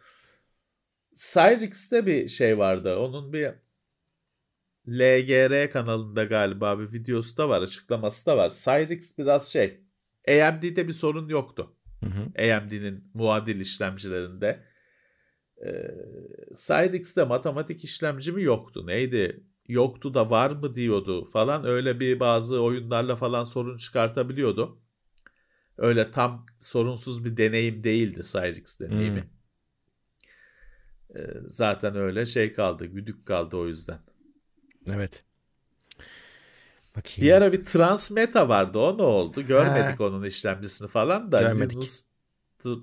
Cyrix'te 1.15 2.07
bir 2.07 2.29
şey 2.29 2.59
vardı. 2.59 2.97
Onun 2.97 3.33
bir 3.33 3.51
LGR 4.89 5.71
kanalında 5.71 6.25
galiba 6.25 6.79
bir 6.79 6.93
videosu 6.93 7.37
da 7.37 7.49
var, 7.49 7.63
açıklaması 7.63 8.27
da 8.27 8.37
var. 8.37 8.51
Cyrix 8.51 9.19
biraz 9.19 9.53
şey. 9.53 9.81
AMD'de 10.29 10.89
bir 10.89 10.93
sorun 10.93 11.29
yoktu. 11.29 11.77
Hı 12.01 12.07
hı. 12.07 12.53
AMD'nin 12.55 13.11
muadil 13.15 13.61
işlemcilerinde. 13.61 14.65
Ee, 15.67 15.91
Cyrix'te 16.67 17.25
matematik 17.25 17.85
işlemci 17.85 18.33
mi 18.33 18.43
yoktu? 18.43 18.87
Neydi? 18.87 19.45
yoktu 19.69 20.15
da 20.15 20.31
var 20.31 20.51
mı 20.51 20.75
diyordu 20.75 21.25
falan 21.25 21.65
öyle 21.65 22.01
bir 22.01 22.21
bazı 22.21 22.63
oyunlarla 22.63 23.17
falan 23.17 23.45
sorun 23.45 23.77
çıkartabiliyordu. 23.77 24.79
Öyle 25.79 26.11
tam 26.11 26.47
sorunsuz 26.59 27.25
bir 27.25 27.37
deneyim 27.37 27.85
değildi 27.85 28.23
Cyrix 28.25 28.81
deneyimi. 28.81 29.21
Hmm. 29.21 29.29
Ee, 31.17 31.27
zaten 31.47 31.97
öyle 31.97 32.27
şey 32.27 32.53
kaldı, 32.53 32.85
güdük 32.87 33.27
kaldı 33.27 33.57
o 33.57 33.67
yüzden. 33.67 33.99
Evet. 34.87 35.25
Bakayım. 36.97 37.21
Bir 37.21 37.33
ara 37.33 37.53
bir 37.53 37.65
Transmeta 37.65 38.49
vardı. 38.49 38.79
O 38.79 38.99
ne 38.99 39.03
oldu? 39.03 39.43
Görmedik 39.43 40.01
ha. 40.01 40.05
onun 40.05 40.25
işlemcisini 40.25 40.89
falan 40.89 41.33
da. 41.33 41.43
Görmedik. 41.43 41.73
Yunus 41.73 42.05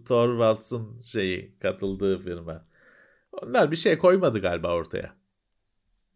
Torvalds'ın 0.06 1.02
şeyi 1.02 1.60
katıldığı 1.60 2.20
firma. 2.24 2.66
Onlar 3.32 3.72
bir 3.72 3.76
şey 3.76 3.98
koymadı 3.98 4.40
galiba 4.40 4.74
ortaya. 4.74 5.16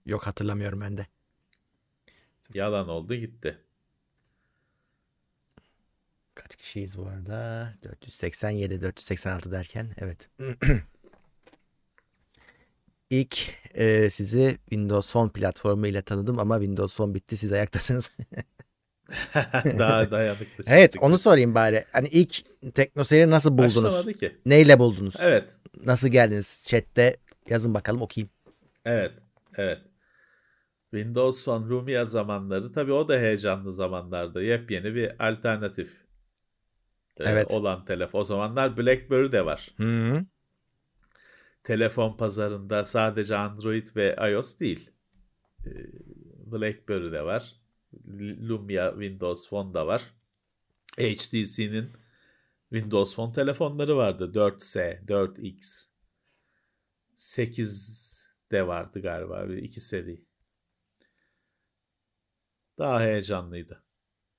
Yok 0.06 0.28
hatırlamıyorum 0.28 0.82
ben 0.82 0.98
de. 0.98 1.08
Yalan 2.54 2.90
oldu 2.90 3.16
gitti. 3.16 3.58
Kaç 6.36 6.56
kişiyiz 6.56 6.98
bu 6.98 7.08
arada? 7.08 7.74
487, 7.84 8.82
486 8.82 9.52
derken 9.52 9.96
evet. 9.98 10.30
İlk 13.10 13.38
e, 13.74 14.10
sizi 14.10 14.58
Windows 14.70 15.12
Phone 15.12 15.32
platformu 15.32 15.88
ile 15.88 16.02
tanıdım 16.02 16.40
ama 16.40 16.56
Windows 16.60 16.98
Phone 16.98 17.14
bitti 17.14 17.38
siz 17.38 17.52
ayaktasınız. 17.52 18.12
Daha 19.80 20.12
dayanıklı. 20.12 20.64
evet 20.68 20.96
onu 21.02 21.18
sorayım 21.18 21.56
bari. 21.56 21.86
Hani 21.92 22.08
ilk 22.08 22.42
teknoseri 22.76 23.30
nasıl 23.30 23.52
buldunuz? 23.52 23.84
Başlamadı 23.84 24.14
ki. 24.14 24.38
Neyle 24.46 24.80
buldunuz? 24.80 25.16
Evet. 25.20 25.58
Nasıl 25.86 26.08
geldiniz? 26.08 26.66
Chat'te 26.68 27.18
yazın 27.50 27.74
bakalım 27.74 28.02
okuyayım. 28.02 28.30
Evet. 28.86 29.12
Evet. 29.56 29.82
Windows 30.92 31.46
Phone 31.46 31.70
Lumia 31.70 32.06
zamanları 32.06 32.74
tabii 32.74 32.92
o 32.92 33.08
da 33.08 33.18
heyecanlı 33.20 33.74
zamanlarda. 33.74 34.42
Yepyeni 34.42 34.96
bir 34.96 35.30
alternatif 35.30 36.06
e, 37.20 37.24
Evet. 37.24 37.52
olan 37.52 37.86
telefon. 37.86 38.20
O 38.20 38.24
zamanlar 38.24 38.78
BlackBerry 38.78 39.32
de 39.32 39.46
var. 39.46 39.70
Hı 39.78 39.84
hı. 39.84 40.26
Telefon 41.64 42.18
pazarında 42.18 42.86
sadece 42.86 43.38
Android 43.38 43.88
ve 43.96 44.16
iOS 44.32 44.60
değil. 44.60 44.90
E, 45.66 45.72
BlackBerry 46.52 47.12
de 47.12 47.22
var. 47.26 47.56
Lumia 48.50 48.92
Windows 48.92 49.50
Phone 49.50 49.74
da 49.74 49.88
var. 49.88 50.14
HTC'nin 50.98 51.92
Windows 52.70 53.16
Phone 53.16 53.34
telefonları 53.34 53.98
vardı. 53.98 54.32
4S, 54.34 55.06
4X. 55.06 55.88
8 57.16 58.28
de 58.52 58.68
vardı 58.68 59.02
galiba. 59.02 59.50
Bir 59.50 59.58
iki 59.58 59.80
seri. 59.80 60.26
Daha 62.78 63.02
heyecanlıydı. 63.02 63.84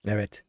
Evet. 0.06 0.43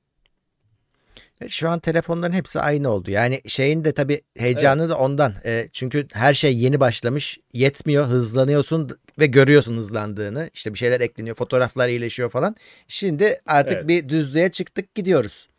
E, 1.42 1.50
Şu 1.50 1.70
an 1.70 1.80
telefonların 1.80 2.34
hepsi 2.34 2.60
aynı 2.60 2.90
oldu. 2.90 3.12
Yani 3.12 3.42
şeyin 3.48 3.84
de 3.86 3.92
tabii 3.92 4.22
heyecanı 4.38 4.90
da 4.90 4.98
ondan. 4.98 5.34
E, 5.46 5.70
çünkü 5.74 6.08
her 6.14 6.34
şey 6.34 6.58
yeni 6.58 6.80
başlamış. 6.80 7.40
Yetmiyor. 7.54 8.06
Hızlanıyorsun 8.08 8.90
ve 9.20 9.26
görüyorsun 9.26 9.78
hızlandığını. 9.78 10.50
İşte 10.54 10.74
bir 10.74 10.78
şeyler 10.78 11.02
ekleniyor. 11.02 11.36
Fotoğraflar 11.36 11.90
iyileşiyor 11.90 12.30
falan. 12.30 12.56
Şimdi 12.88 13.42
artık 13.46 13.74
Evet. 13.74 13.88
bir 13.88 14.10
düzlüğe 14.10 14.52
çıktık 14.52 14.96
gidiyoruz. 14.96 15.50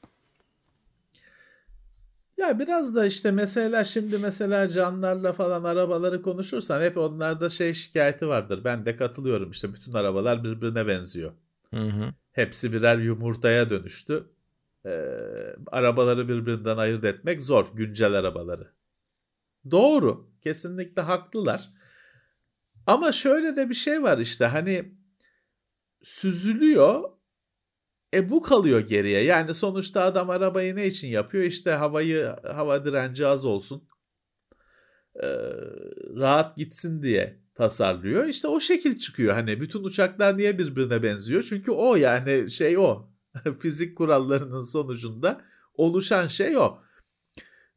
Ya 2.36 2.58
biraz 2.58 2.94
da 2.96 3.06
işte 3.06 3.30
mesela 3.30 3.84
şimdi 3.84 4.18
mesela 4.18 4.68
canlarla 4.68 5.32
falan 5.32 5.64
arabaları 5.64 6.22
konuşursan 6.22 6.82
hep 6.82 6.96
onlarda 6.96 7.48
şey 7.48 7.74
şikayeti 7.74 8.28
vardır. 8.28 8.60
Ben 8.64 8.86
de 8.86 8.96
katılıyorum 8.96 9.50
işte 9.50 9.74
bütün 9.74 9.92
arabalar 9.92 10.44
birbirine 10.44 10.86
benziyor. 10.86 11.32
Hı 11.74 11.80
hı. 11.80 12.14
Hepsi 12.32 12.72
birer 12.72 12.98
yumurtaya 12.98 13.70
dönüştü. 13.70 14.24
Ee, 14.86 15.56
arabaları 15.66 16.28
birbirinden 16.28 16.76
ayırt 16.76 17.04
etmek 17.04 17.42
zor 17.42 17.72
güncel 17.74 18.12
arabaları. 18.12 18.72
Doğru. 19.70 20.30
Kesinlikle 20.42 21.02
haklılar. 21.02 21.70
Ama 22.86 23.12
şöyle 23.12 23.56
de 23.56 23.68
bir 23.68 23.74
şey 23.74 24.02
var 24.02 24.18
işte 24.18 24.46
hani 24.46 24.94
süzülüyor. 26.02 27.10
E 28.14 28.30
bu 28.30 28.42
kalıyor 28.42 28.80
geriye. 28.80 29.22
Yani 29.22 29.54
sonuçta 29.54 30.02
adam 30.04 30.30
arabayı 30.30 30.76
ne 30.76 30.86
için 30.86 31.08
yapıyor? 31.08 31.44
İşte 31.44 31.70
havayı 31.72 32.36
hava 32.54 32.84
direnci 32.84 33.26
az 33.26 33.44
olsun. 33.44 33.88
Ee, 35.22 35.28
rahat 36.16 36.56
gitsin 36.56 37.02
diye 37.02 37.40
tasarlıyor. 37.54 38.26
İşte 38.26 38.48
o 38.48 38.60
şekil 38.60 38.98
çıkıyor. 38.98 39.34
Hani 39.34 39.60
bütün 39.60 39.84
uçaklar 39.84 40.38
niye 40.38 40.58
birbirine 40.58 41.02
benziyor? 41.02 41.42
Çünkü 41.42 41.70
o 41.70 41.96
yani 41.96 42.50
şey 42.50 42.78
o. 42.78 43.15
Fizik 43.60 43.96
kurallarının 43.96 44.62
sonucunda 44.62 45.40
oluşan 45.74 46.26
şey 46.26 46.56
o. 46.56 46.78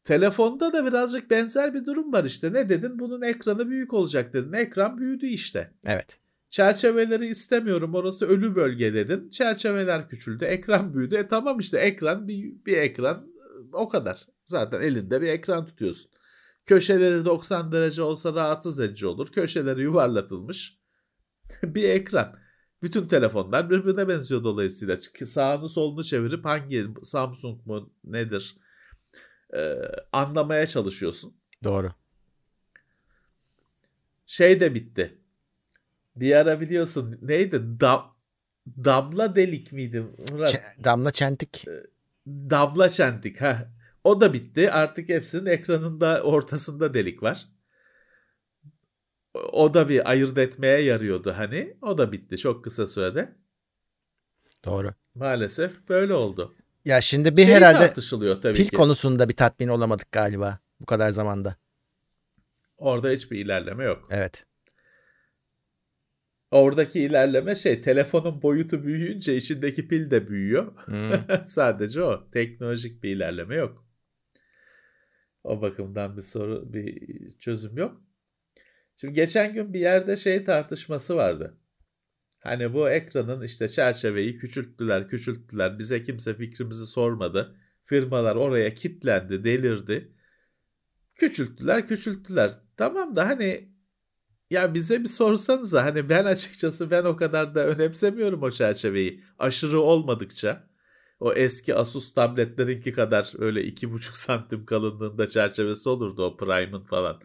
Telefonda 0.03 0.73
da 0.73 0.85
birazcık 0.85 1.31
benzer 1.31 1.73
bir 1.73 1.85
durum 1.85 2.13
var 2.13 2.23
işte. 2.23 2.53
Ne 2.53 2.69
dedin? 2.69 2.99
Bunun 2.99 3.21
ekranı 3.21 3.69
büyük 3.69 3.93
olacak 3.93 4.33
dedin. 4.33 4.53
Ekran 4.53 4.97
büyüdü 4.97 5.25
işte. 5.25 5.73
Evet. 5.85 6.19
Çerçeveleri 6.49 7.27
istemiyorum 7.27 7.95
orası 7.95 8.27
ölü 8.27 8.55
bölge 8.55 8.93
dedin. 8.93 9.29
Çerçeveler 9.29 10.09
küçüldü. 10.09 10.45
Ekran 10.45 10.93
büyüdü. 10.93 11.15
E 11.15 11.27
tamam 11.27 11.59
işte 11.59 11.77
ekran 11.77 12.27
bir, 12.27 12.65
bir 12.65 12.77
ekran 12.77 13.27
o 13.73 13.89
kadar. 13.89 14.27
Zaten 14.45 14.81
elinde 14.81 15.21
bir 15.21 15.27
ekran 15.27 15.65
tutuyorsun. 15.65 16.11
Köşeleri 16.65 17.25
90 17.25 17.71
derece 17.71 18.01
olsa 18.01 18.33
rahatsız 18.33 18.79
edici 18.79 19.07
olur. 19.07 19.31
Köşeleri 19.31 19.81
yuvarlatılmış 19.81 20.79
bir 21.63 21.89
ekran. 21.89 22.35
Bütün 22.81 23.07
telefonlar 23.07 23.69
birbirine 23.69 24.07
benziyor 24.07 24.43
dolayısıyla. 24.43 24.97
Sağını 25.25 25.69
solunu 25.69 26.03
çevirip 26.03 26.45
hangi 26.45 26.87
Samsung 27.03 27.65
mu 27.65 27.93
nedir 28.03 28.57
e, 29.53 29.75
anlamaya 30.11 30.67
çalışıyorsun. 30.67 31.33
Doğru. 31.63 31.91
Şey 34.25 34.59
de 34.59 34.73
bitti. 34.73 35.17
Bir 36.15 36.35
ara 36.35 36.61
biliyorsun 36.61 37.17
neydi? 37.21 37.61
Dam, 37.79 38.11
damla 38.67 39.35
delik 39.35 39.71
miydi? 39.71 40.05
Murat? 40.31 40.53
Ç- 40.53 40.83
Damla 40.83 41.11
Çentik. 41.11 41.65
Damla 42.27 42.89
çentik. 42.89 43.41
Ha. 43.41 43.71
O 44.03 44.21
da 44.21 44.33
bitti. 44.33 44.71
Artık 44.71 45.09
hepsinin 45.09 45.45
ekranında 45.45 46.21
ortasında 46.23 46.93
delik 46.93 47.23
var. 47.23 47.47
O 49.51 49.73
da 49.73 49.89
bir 49.89 50.09
ayırt 50.09 50.37
etmeye 50.37 50.81
yarıyordu 50.81 51.33
hani. 51.37 51.77
O 51.81 51.97
da 51.97 52.11
bitti 52.11 52.37
çok 52.37 52.63
kısa 52.63 52.87
sürede. 52.87 53.35
Doğru. 54.65 54.93
Maalesef 55.15 55.89
böyle 55.89 56.13
oldu. 56.13 56.55
Ya 56.85 57.01
şimdi 57.01 57.37
bir 57.37 57.45
şey 57.45 57.53
herhalde 57.53 57.77
tartışılıyor 57.79 58.41
tabii 58.41 58.57
pil 58.57 58.67
ki. 58.67 58.75
konusunda 58.75 59.29
bir 59.29 59.35
tatmin 59.35 59.67
olamadık 59.67 60.11
galiba 60.11 60.59
bu 60.79 60.85
kadar 60.85 61.11
zamanda. 61.11 61.55
Orada 62.77 63.09
hiçbir 63.09 63.39
ilerleme 63.39 63.83
yok. 63.83 64.07
Evet. 64.11 64.45
Oradaki 66.51 66.99
ilerleme 66.99 67.55
şey 67.55 67.81
telefonun 67.81 68.41
boyutu 68.41 68.83
büyüyünce 68.83 69.37
içindeki 69.37 69.87
pil 69.87 70.11
de 70.11 70.27
büyüyor. 70.27 70.73
Hı. 70.85 71.25
Sadece 71.45 72.03
o. 72.03 72.31
Teknolojik 72.31 73.03
bir 73.03 73.15
ilerleme 73.15 73.55
yok. 73.55 73.85
O 75.43 75.61
bakımdan 75.61 76.17
bir 76.17 76.21
soru, 76.21 76.73
bir 76.73 77.31
çözüm 77.39 77.77
yok. 77.77 78.01
Şimdi 79.01 79.13
geçen 79.13 79.53
gün 79.53 79.73
bir 79.73 79.79
yerde 79.79 80.17
şey 80.17 80.43
tartışması 80.43 81.15
vardı. 81.15 81.57
Hani 82.39 82.73
bu 82.73 82.89
ekranın 82.89 83.41
işte 83.41 83.69
çerçeveyi 83.69 84.37
küçülttüler, 84.37 85.07
küçülttüler. 85.07 85.79
Bize 85.79 86.03
kimse 86.03 86.33
fikrimizi 86.33 86.85
sormadı. 86.85 87.55
Firmalar 87.85 88.35
oraya 88.35 88.73
kitlendi, 88.73 89.43
delirdi. 89.43 90.13
Küçülttüler, 91.15 91.87
küçülttüler. 91.87 92.51
Tamam 92.77 93.15
da 93.15 93.27
hani 93.27 93.69
ya 94.49 94.73
bize 94.73 95.03
bir 95.03 95.07
sorsanıza 95.07 95.85
hani 95.85 96.09
ben 96.09 96.25
açıkçası 96.25 96.91
ben 96.91 97.03
o 97.03 97.15
kadar 97.15 97.55
da 97.55 97.67
önemsemiyorum 97.67 98.43
o 98.43 98.51
çerçeveyi. 98.51 99.23
Aşırı 99.39 99.79
olmadıkça 99.79 100.69
o 101.19 101.33
eski 101.33 101.75
Asus 101.75 102.13
tabletlerinki 102.13 102.93
kadar 102.93 103.33
öyle 103.39 103.63
iki 103.63 103.91
buçuk 103.91 104.17
santim 104.17 104.65
kalınlığında 104.65 105.29
çerçevesi 105.29 105.89
olurdu 105.89 106.25
o 106.25 106.37
Prime'ın 106.37 106.85
falan. 106.85 107.21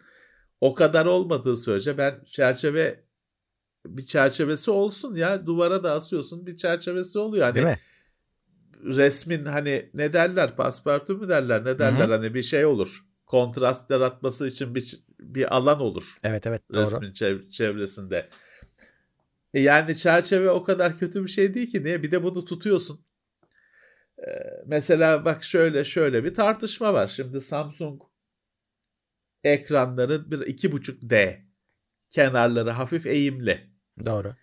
O 0.65 0.73
kadar 0.73 1.05
olmadığı 1.05 1.57
sürece 1.57 1.97
ben 1.97 2.23
çerçeve 2.31 3.03
bir 3.85 4.05
çerçevesi 4.05 4.71
olsun 4.71 5.15
ya 5.15 5.45
duvara 5.45 5.83
da 5.83 5.91
asıyorsun 5.91 6.47
bir 6.47 6.55
çerçevesi 6.55 7.19
oluyor. 7.19 7.45
Hani 7.45 7.55
Değil 7.55 7.65
mi? 7.65 7.79
resmin 8.83 9.45
hani 9.45 9.89
ne 9.93 10.13
derler 10.13 10.55
paspartu 10.55 11.17
mu 11.17 11.29
derler 11.29 11.65
ne 11.65 11.79
derler 11.79 12.05
Hı 12.05 12.11
hı. 12.11 12.15
hani 12.15 12.33
bir 12.33 12.43
şey 12.43 12.65
olur. 12.65 13.05
Kontrast 13.25 13.89
yaratması 13.89 14.47
için 14.47 14.75
bir 14.75 14.99
bir 15.19 15.55
alan 15.55 15.79
olur 15.79 16.19
Evet 16.23 16.47
evet 16.47 16.61
doğru. 16.73 16.81
resmin 16.81 17.11
çev- 17.11 17.49
çevresinde. 17.49 18.29
E 19.53 19.59
yani 19.59 19.97
çerçeve 19.97 20.49
o 20.49 20.63
kadar 20.63 20.97
kötü 20.97 21.23
bir 21.23 21.29
şey 21.29 21.53
değil 21.53 21.71
ki 21.71 21.83
niye 21.83 22.03
bir 22.03 22.11
de 22.11 22.23
bunu 22.23 22.45
tutuyorsun. 22.45 22.99
Ee, 24.19 24.23
mesela 24.65 25.25
bak 25.25 25.43
şöyle 25.43 25.85
şöyle 25.85 26.23
bir 26.23 26.33
tartışma 26.33 26.93
var. 26.93 27.07
Şimdi 27.07 27.41
Samsung 27.41 28.01
ekranların 29.45 30.31
bir 30.31 30.39
iki 30.39 30.71
buçuk 30.71 30.97
D 31.01 31.45
kenarları 32.09 32.71
hafif 32.71 33.05
eğimli. 33.05 33.69
Doğru. 34.05 34.35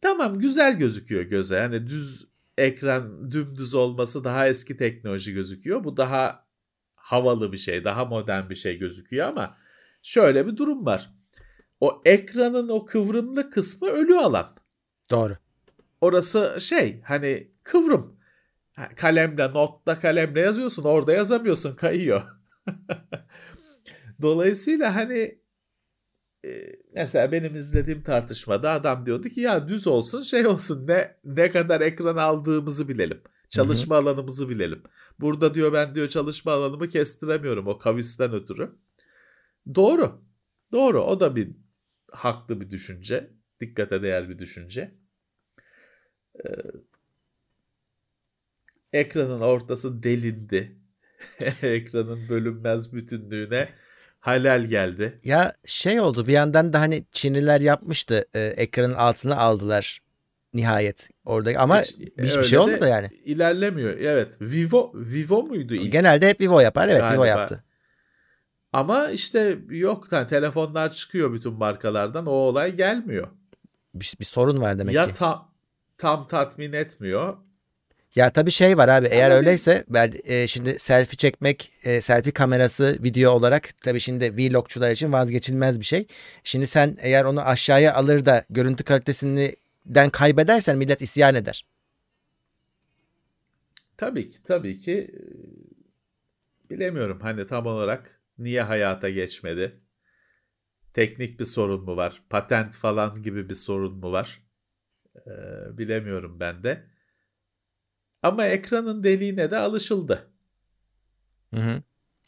Tamam 0.00 0.38
güzel 0.38 0.78
gözüküyor 0.78 1.22
göze. 1.22 1.56
Yani 1.56 1.86
düz 1.86 2.26
ekran 2.58 3.30
dümdüz 3.30 3.74
olması 3.74 4.24
daha 4.24 4.48
eski 4.48 4.76
teknoloji 4.76 5.32
gözüküyor. 5.32 5.84
Bu 5.84 5.96
daha 5.96 6.46
havalı 6.94 7.52
bir 7.52 7.58
şey, 7.58 7.84
daha 7.84 8.04
modern 8.04 8.50
bir 8.50 8.54
şey 8.54 8.78
gözüküyor 8.78 9.28
ama 9.28 9.56
şöyle 10.02 10.46
bir 10.46 10.56
durum 10.56 10.86
var. 10.86 11.14
O 11.80 12.02
ekranın 12.04 12.68
o 12.68 12.84
kıvrımlı 12.84 13.50
kısmı 13.50 13.88
ölü 13.88 14.18
alan. 14.18 14.56
Doğru. 15.10 15.36
Orası 16.00 16.56
şey 16.60 17.00
hani 17.02 17.50
kıvrım. 17.62 18.20
Kalemle, 18.96 19.52
notla 19.52 19.98
kalemle 19.98 20.40
yazıyorsun. 20.40 20.84
Orada 20.84 21.12
yazamıyorsun, 21.12 21.76
kayıyor. 21.76 22.22
Dolayısıyla 24.22 24.94
hani 24.94 25.40
e, 26.44 26.76
mesela 26.94 27.32
benim 27.32 27.54
izlediğim 27.56 28.02
tartışmada 28.02 28.70
adam 28.70 29.06
diyordu 29.06 29.28
ki 29.28 29.40
ya 29.40 29.68
düz 29.68 29.86
olsun 29.86 30.20
şey 30.20 30.46
olsun 30.46 30.86
ne 30.86 31.16
ne 31.24 31.50
kadar 31.50 31.80
ekran 31.80 32.16
aldığımızı 32.16 32.88
bilelim. 32.88 33.22
Çalışma 33.50 33.96
alanımızı 33.96 34.48
bilelim. 34.48 34.82
Burada 35.20 35.54
diyor 35.54 35.72
ben 35.72 35.94
diyor 35.94 36.08
çalışma 36.08 36.52
alanımı 36.52 36.88
kestiremiyorum 36.88 37.66
o 37.66 37.78
kavisten 37.78 38.32
ötürü. 38.32 38.72
Doğru. 39.74 40.22
Doğru. 40.72 41.00
O 41.02 41.20
da 41.20 41.36
bir 41.36 41.50
haklı 42.10 42.60
bir 42.60 42.70
düşünce. 42.70 43.30
Dikkate 43.60 44.02
değer 44.02 44.28
bir 44.28 44.38
düşünce. 44.38 44.94
Ee, 46.44 46.48
ekranın 48.92 49.40
ortası 49.40 50.02
delindi. 50.02 50.76
Ekranın 51.62 52.28
bölünmez 52.28 52.92
bütünlüğüne 52.94 53.68
halal 54.20 54.64
geldi. 54.64 55.20
Ya 55.24 55.54
şey 55.66 56.00
oldu 56.00 56.26
bir 56.26 56.32
yandan 56.32 56.72
da 56.72 56.80
hani 56.80 57.04
Çinliler 57.12 57.60
yapmıştı. 57.60 58.24
E, 58.34 58.40
ekranın 58.40 58.94
altına 58.94 59.36
aldılar 59.36 60.00
nihayet 60.54 61.10
orada 61.24 61.50
ama 61.58 61.80
Hiç- 61.80 61.96
hiçbir 61.98 62.36
öyle 62.36 62.42
şey 62.42 62.58
olmadı 62.58 62.88
yani. 62.88 63.08
İlerlemiyor. 63.24 63.90
Evet. 63.98 64.28
Vivo 64.40 64.92
Vivo 64.94 65.42
muydu 65.42 65.74
ilk? 65.74 65.92
Genelde 65.92 66.28
hep 66.28 66.40
Vivo 66.40 66.60
yapar. 66.60 66.88
Evet 66.88 67.02
Vivo 67.02 67.08
Galiba. 67.08 67.26
yaptı. 67.26 67.64
Ama 68.72 69.10
işte 69.10 69.58
yok 69.68 70.08
yani 70.12 70.28
telefonlar 70.28 70.92
çıkıyor 70.92 71.32
bütün 71.32 71.52
markalardan. 71.52 72.26
O 72.26 72.30
olay 72.30 72.76
gelmiyor. 72.76 73.28
Bir, 73.94 74.14
bir 74.20 74.24
sorun 74.24 74.60
var 74.60 74.78
demek 74.78 74.94
ya 74.94 75.06
ki. 75.06 75.14
tam 75.14 75.52
tam 75.98 76.28
tatmin 76.28 76.72
etmiyor. 76.72 77.36
Ya 78.14 78.30
tabii 78.32 78.50
şey 78.50 78.76
var 78.76 78.88
abi 78.88 79.06
eğer 79.06 79.30
öyleyse 79.30 79.84
ben 79.88 80.12
e, 80.24 80.46
şimdi 80.46 80.78
selfie 80.78 81.16
çekmek 81.16 81.72
e, 81.84 82.00
selfie 82.00 82.32
kamerası 82.32 82.98
video 83.02 83.32
olarak 83.32 83.68
tabii 83.82 84.00
şimdi 84.00 84.36
vlogçular 84.36 84.90
için 84.90 85.12
vazgeçilmez 85.12 85.80
bir 85.80 85.84
şey. 85.84 86.06
Şimdi 86.44 86.66
sen 86.66 86.96
eğer 87.00 87.24
onu 87.24 87.40
aşağıya 87.40 87.94
alır 87.94 88.26
da 88.26 88.44
görüntü 88.50 88.84
kalitesinden 88.84 90.10
kaybedersen 90.12 90.78
millet 90.78 91.02
isyan 91.02 91.34
eder. 91.34 91.64
Tabii 93.96 94.28
ki 94.28 94.42
tabii 94.42 94.78
ki 94.78 95.10
e, 95.14 96.70
bilemiyorum 96.70 97.18
hani 97.22 97.46
tam 97.46 97.66
olarak 97.66 98.20
niye 98.38 98.62
hayata 98.62 99.10
geçmedi? 99.10 99.80
Teknik 100.94 101.40
bir 101.40 101.44
sorun 101.44 101.84
mu 101.84 101.96
var? 101.96 102.22
Patent 102.30 102.74
falan 102.74 103.22
gibi 103.22 103.48
bir 103.48 103.54
sorun 103.54 103.96
mu 103.96 104.12
var? 104.12 104.42
Ee, 105.26 105.78
bilemiyorum 105.78 106.40
ben 106.40 106.62
de. 106.62 106.90
Ama 108.22 108.46
ekranın 108.46 109.04
deliğine 109.04 109.50
de 109.50 109.56
alışıldı. 109.56 110.30
Hı 111.54 111.60
hı. 111.60 111.82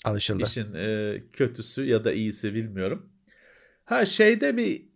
Alışıldı. 0.04 0.42
İşin 0.42 0.74
e, 0.74 1.18
kötüsü 1.32 1.84
ya 1.84 2.04
da 2.04 2.12
iyisi 2.12 2.54
bilmiyorum. 2.54 3.12
Ha 3.84 4.04
şeyde 4.04 4.56
bir 4.56 4.88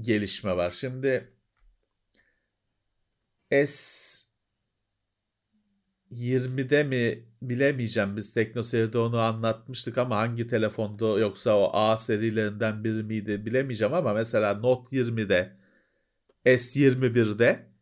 gelişme 0.00 0.56
var. 0.56 0.70
Şimdi 0.70 1.32
S 3.50 4.32
20'de 6.10 6.84
mi 6.84 7.26
bilemeyeceğim. 7.42 8.16
Biz 8.16 8.34
TeknoSeyir'de 8.34 8.98
onu 8.98 9.18
anlatmıştık 9.18 9.98
ama 9.98 10.16
hangi 10.16 10.46
telefonda 10.46 11.18
yoksa 11.18 11.58
o 11.58 11.70
A 11.72 11.96
serilerinden 11.96 12.84
biri 12.84 13.02
miydi 13.02 13.46
bilemeyeceğim 13.46 13.94
ama 13.94 14.14
mesela 14.14 14.54
Note 14.54 14.96
20'de 14.96 15.56
S21'de 16.44 17.72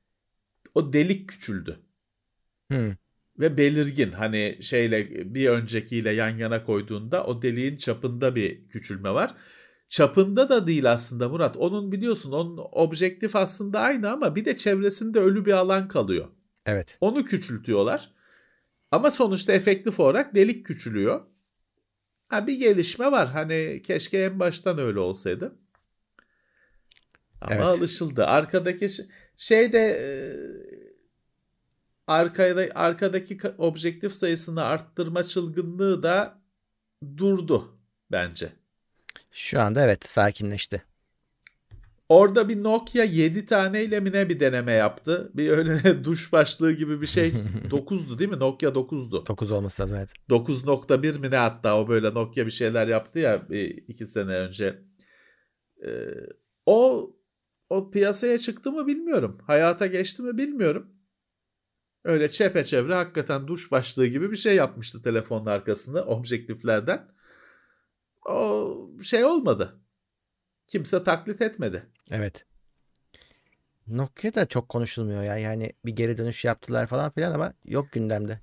o 0.75 0.93
delik 0.93 1.29
küçüldü 1.29 1.81
Hı. 2.71 2.97
ve 3.39 3.57
belirgin 3.57 4.11
hani 4.13 4.59
şeyle 4.61 5.11
bir 5.35 5.49
öncekiyle 5.49 6.13
yan 6.13 6.37
yana 6.39 6.65
koyduğunda 6.65 7.25
o 7.25 7.43
deliğin 7.43 7.77
çapında 7.77 8.35
bir 8.35 8.69
küçülme 8.69 9.11
var. 9.11 9.35
Çapında 9.89 10.49
da 10.49 10.67
değil 10.67 10.93
aslında 10.93 11.29
Murat. 11.29 11.57
Onun 11.57 11.93
biliyorsun 11.93 12.33
onun 12.33 12.59
objektif 12.73 13.37
aslında 13.37 13.81
aynı 13.81 14.11
ama 14.11 14.37
bir 14.37 14.45
de 14.45 14.57
çevresinde 14.57 15.21
ölü 15.21 15.45
bir 15.45 15.53
alan 15.53 15.89
kalıyor. 15.89 16.29
Evet. 16.67 16.99
Onu 17.01 17.25
küçültüyorlar. 17.25 18.13
Ama 18.91 19.11
sonuçta 19.11 19.53
efektif 19.53 20.01
olarak 20.01 20.35
delik 20.35 20.67
küçülüyor. 20.67 21.21
Ha 22.29 22.47
bir 22.47 22.55
gelişme 22.59 23.13
var. 23.13 23.29
Hani 23.29 23.83
keşke 23.87 24.19
en 24.19 24.39
baştan 24.41 24.79
öyle 24.79 24.99
olsaydı. 24.99 25.59
Ama 27.41 27.55
Evet. 27.55 27.65
alışıldı. 27.65 28.27
Arkadaki 28.27 28.89
ş- 28.89 29.07
şeyde 29.37 29.79
e, 29.79 30.11
arkada 32.11 32.69
arkadaki 32.75 33.37
ka- 33.37 33.57
objektif 33.59 34.13
sayısını 34.13 34.63
arttırma 34.65 35.25
çılgınlığı 35.25 36.03
da 36.03 36.43
durdu 37.17 37.79
bence. 38.13 38.53
Şu 39.31 39.61
anda 39.61 39.85
evet 39.85 40.09
sakinleşti. 40.09 40.85
Orada 42.09 42.49
bir 42.49 42.63
Nokia 42.63 43.05
7 43.05 43.47
taneyle 43.47 44.01
mi 44.01 44.13
ne 44.13 44.29
bir 44.29 44.41
deneme 44.41 44.73
yaptı. 44.73 45.31
Bir 45.35 45.51
öyle 45.51 46.05
duş 46.05 46.33
başlığı 46.33 46.73
gibi 46.73 47.01
bir 47.01 47.07
şey. 47.07 47.33
9'du 47.71 48.19
değil 48.19 48.31
mi? 48.31 48.39
Nokia 48.39 48.69
9'du. 48.71 49.27
9 49.27 49.51
olması 49.51 49.83
lazım 49.83 49.99
evet. 49.99 50.13
9.1 50.29 51.19
mi 51.19 51.31
ne 51.31 51.37
hatta 51.37 51.79
o 51.81 51.89
böyle 51.89 52.15
Nokia 52.15 52.47
bir 52.47 52.51
şeyler 52.51 52.89
yaptı 52.89 53.19
ya 53.19 53.51
bir, 53.51 53.85
iki 53.89 54.07
sene 54.07 54.33
önce. 54.33 54.79
Ee, 55.87 56.09
o 56.67 57.11
o 57.71 57.91
piyasaya 57.91 58.39
çıktı 58.39 58.73
mı 58.73 58.87
bilmiyorum. 58.87 59.39
Hayata 59.47 59.87
geçti 59.87 60.23
mi 60.23 60.39
bilmiyorum. 60.39 61.00
Öyle 62.05 62.29
çepeçevre 62.29 62.95
hakikaten 62.95 63.49
duş 63.49 63.73
başlığı 63.73 64.07
gibi 64.07 64.31
bir 64.31 64.37
şey 64.37 64.55
yapmıştı 64.55 65.03
telefonun 65.03 65.47
arkasında 65.47 66.07
objektiflerden. 66.07 67.09
O 68.27 68.91
şey 69.03 69.25
olmadı. 69.25 69.81
Kimse 70.67 71.05
taklit 71.05 71.41
etmedi. 71.43 71.87
Evet. 72.11 72.47
Nokia 73.87 74.35
da 74.35 74.47
çok 74.47 74.69
konuşulmuyor 74.69 75.23
ya. 75.23 75.37
Yani 75.39 75.73
bir 75.85 75.93
geri 75.97 76.19
dönüş 76.19 76.45
yaptılar 76.45 76.87
falan 76.87 77.11
filan 77.11 77.33
ama 77.33 77.55
yok 77.65 77.93
gündemde. 77.93 78.41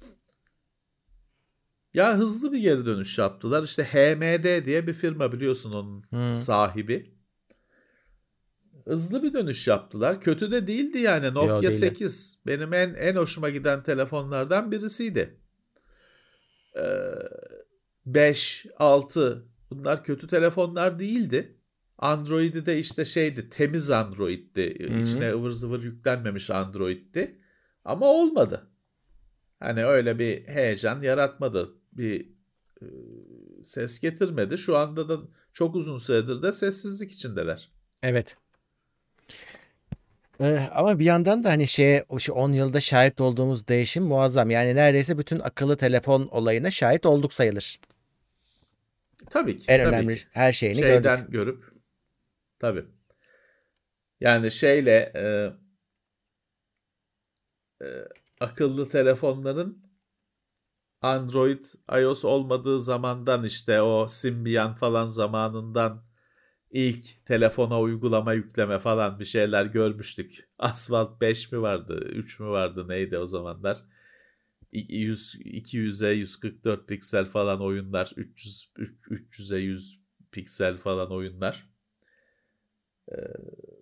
Ya 1.94 2.18
hızlı 2.18 2.52
bir 2.52 2.60
geri 2.60 2.86
dönüş 2.86 3.18
yaptılar. 3.18 3.64
İşte 3.64 3.84
HMD 3.84 4.66
diye 4.66 4.88
bir 4.88 4.94
firma 4.94 5.32
biliyorsun 5.32 5.74
onun 5.74 6.06
Hı. 6.12 6.34
sahibi. 6.34 7.17
Hızlı 8.88 9.24
bir 9.24 9.34
dönüş 9.34 9.68
yaptılar. 9.68 10.22
Kötü 10.22 10.52
de 10.52 10.68
değildi 10.68 10.98
yani. 10.98 11.34
Nokia 11.34 11.62
değildi. 11.62 11.72
8 11.72 12.42
benim 12.46 12.74
en 12.74 12.94
en 12.94 13.16
hoşuma 13.16 13.50
giden 13.50 13.84
telefonlardan 13.84 14.72
birisiydi. 14.72 15.40
Ee, 16.78 16.82
5, 18.06 18.66
6 18.78 19.46
bunlar 19.72 20.04
kötü 20.04 20.28
telefonlar 20.28 21.00
değildi. 21.00 21.58
Android'i 21.98 22.66
de 22.66 22.80
işte 22.80 23.06
şeydi 23.06 23.50
temiz 23.50 23.90
Android'ti. 23.90 24.88
Hı 24.88 24.94
hı. 24.94 24.98
İçine 24.98 25.34
ıvır 25.34 25.52
zıvır 25.52 25.84
yüklenmemiş 25.84 26.50
Android'ti. 26.50 27.42
Ama 27.86 28.06
olmadı. 28.06 28.68
Hani 29.60 29.86
öyle 29.86 30.20
bir 30.20 30.48
heyecan 30.48 31.02
yaratmadı. 31.02 31.70
Bir 31.94 32.30
e, 32.82 32.86
ses 33.64 34.00
getirmedi. 34.00 34.58
Şu 34.58 34.78
anda 34.78 35.10
da 35.10 35.20
çok 35.54 35.76
uzun 35.76 35.98
süredir 35.98 36.42
de 36.42 36.52
sessizlik 36.52 37.12
içindeler. 37.12 37.72
Evet. 38.04 38.38
Ee, 40.40 40.70
ama 40.72 41.00
bir 41.00 41.06
yandan 41.06 41.44
da 41.44 41.50
hani 41.50 41.68
şeye 41.68 42.06
o 42.10 42.20
şu 42.20 42.34
10 42.34 42.52
yılda 42.52 42.80
şahit 42.80 43.22
olduğumuz 43.22 43.68
değişim 43.68 44.04
muazzam. 44.04 44.50
Yani 44.50 44.76
neredeyse 44.76 45.18
bütün 45.18 45.40
akıllı 45.40 45.78
telefon 45.78 46.28
olayına 46.28 46.72
şahit 46.72 47.06
olduk 47.06 47.34
sayılır. 47.34 47.80
Tabii 49.30 49.58
ki. 49.58 49.66
En 49.68 49.84
tabii 49.84 49.90
önemli 49.90 50.16
ki. 50.16 50.24
her 50.32 50.52
şeyini 50.52 50.78
Şeyden 50.78 51.18
gördük. 51.20 51.32
görüp 51.32 51.64
tabii. 52.60 52.86
Yani 54.20 54.52
şeyle 54.52 55.12
e, 55.16 55.54
e, 57.86 57.88
akıllı 58.40 58.90
telefonların 58.90 59.88
Android, 61.02 61.64
iOS 62.02 62.26
olmadığı 62.26 62.82
zamandan 62.82 63.44
işte 63.44 63.82
o 63.82 64.08
Symbian 64.08 64.76
falan 64.76 65.08
zamanından 65.08 66.07
ilk 66.72 67.26
telefona 67.26 67.82
uygulama 67.82 68.34
yükleme 68.34 68.80
falan 68.80 69.20
bir 69.20 69.26
şeyler 69.26 69.66
görmüştük. 69.66 70.50
Asphalt 70.60 71.22
5 71.22 71.52
mi 71.52 71.62
vardı, 71.62 72.10
3 72.14 72.40
mü 72.40 72.48
vardı 72.48 72.88
neydi 72.88 73.18
o 73.18 73.26
zamanlar? 73.26 73.78
İ- 74.72 74.98
100 74.98 75.36
200'e 75.46 76.10
144 76.12 76.88
piksel 76.88 77.26
falan 77.26 77.62
oyunlar, 77.62 78.12
300 78.18 78.72
üç- 78.78 79.08
300'e 79.12 79.58
100 79.60 80.02
piksel 80.32 80.78
falan 80.78 81.12
oyunlar. 81.12 81.70
Ee, 83.12 83.16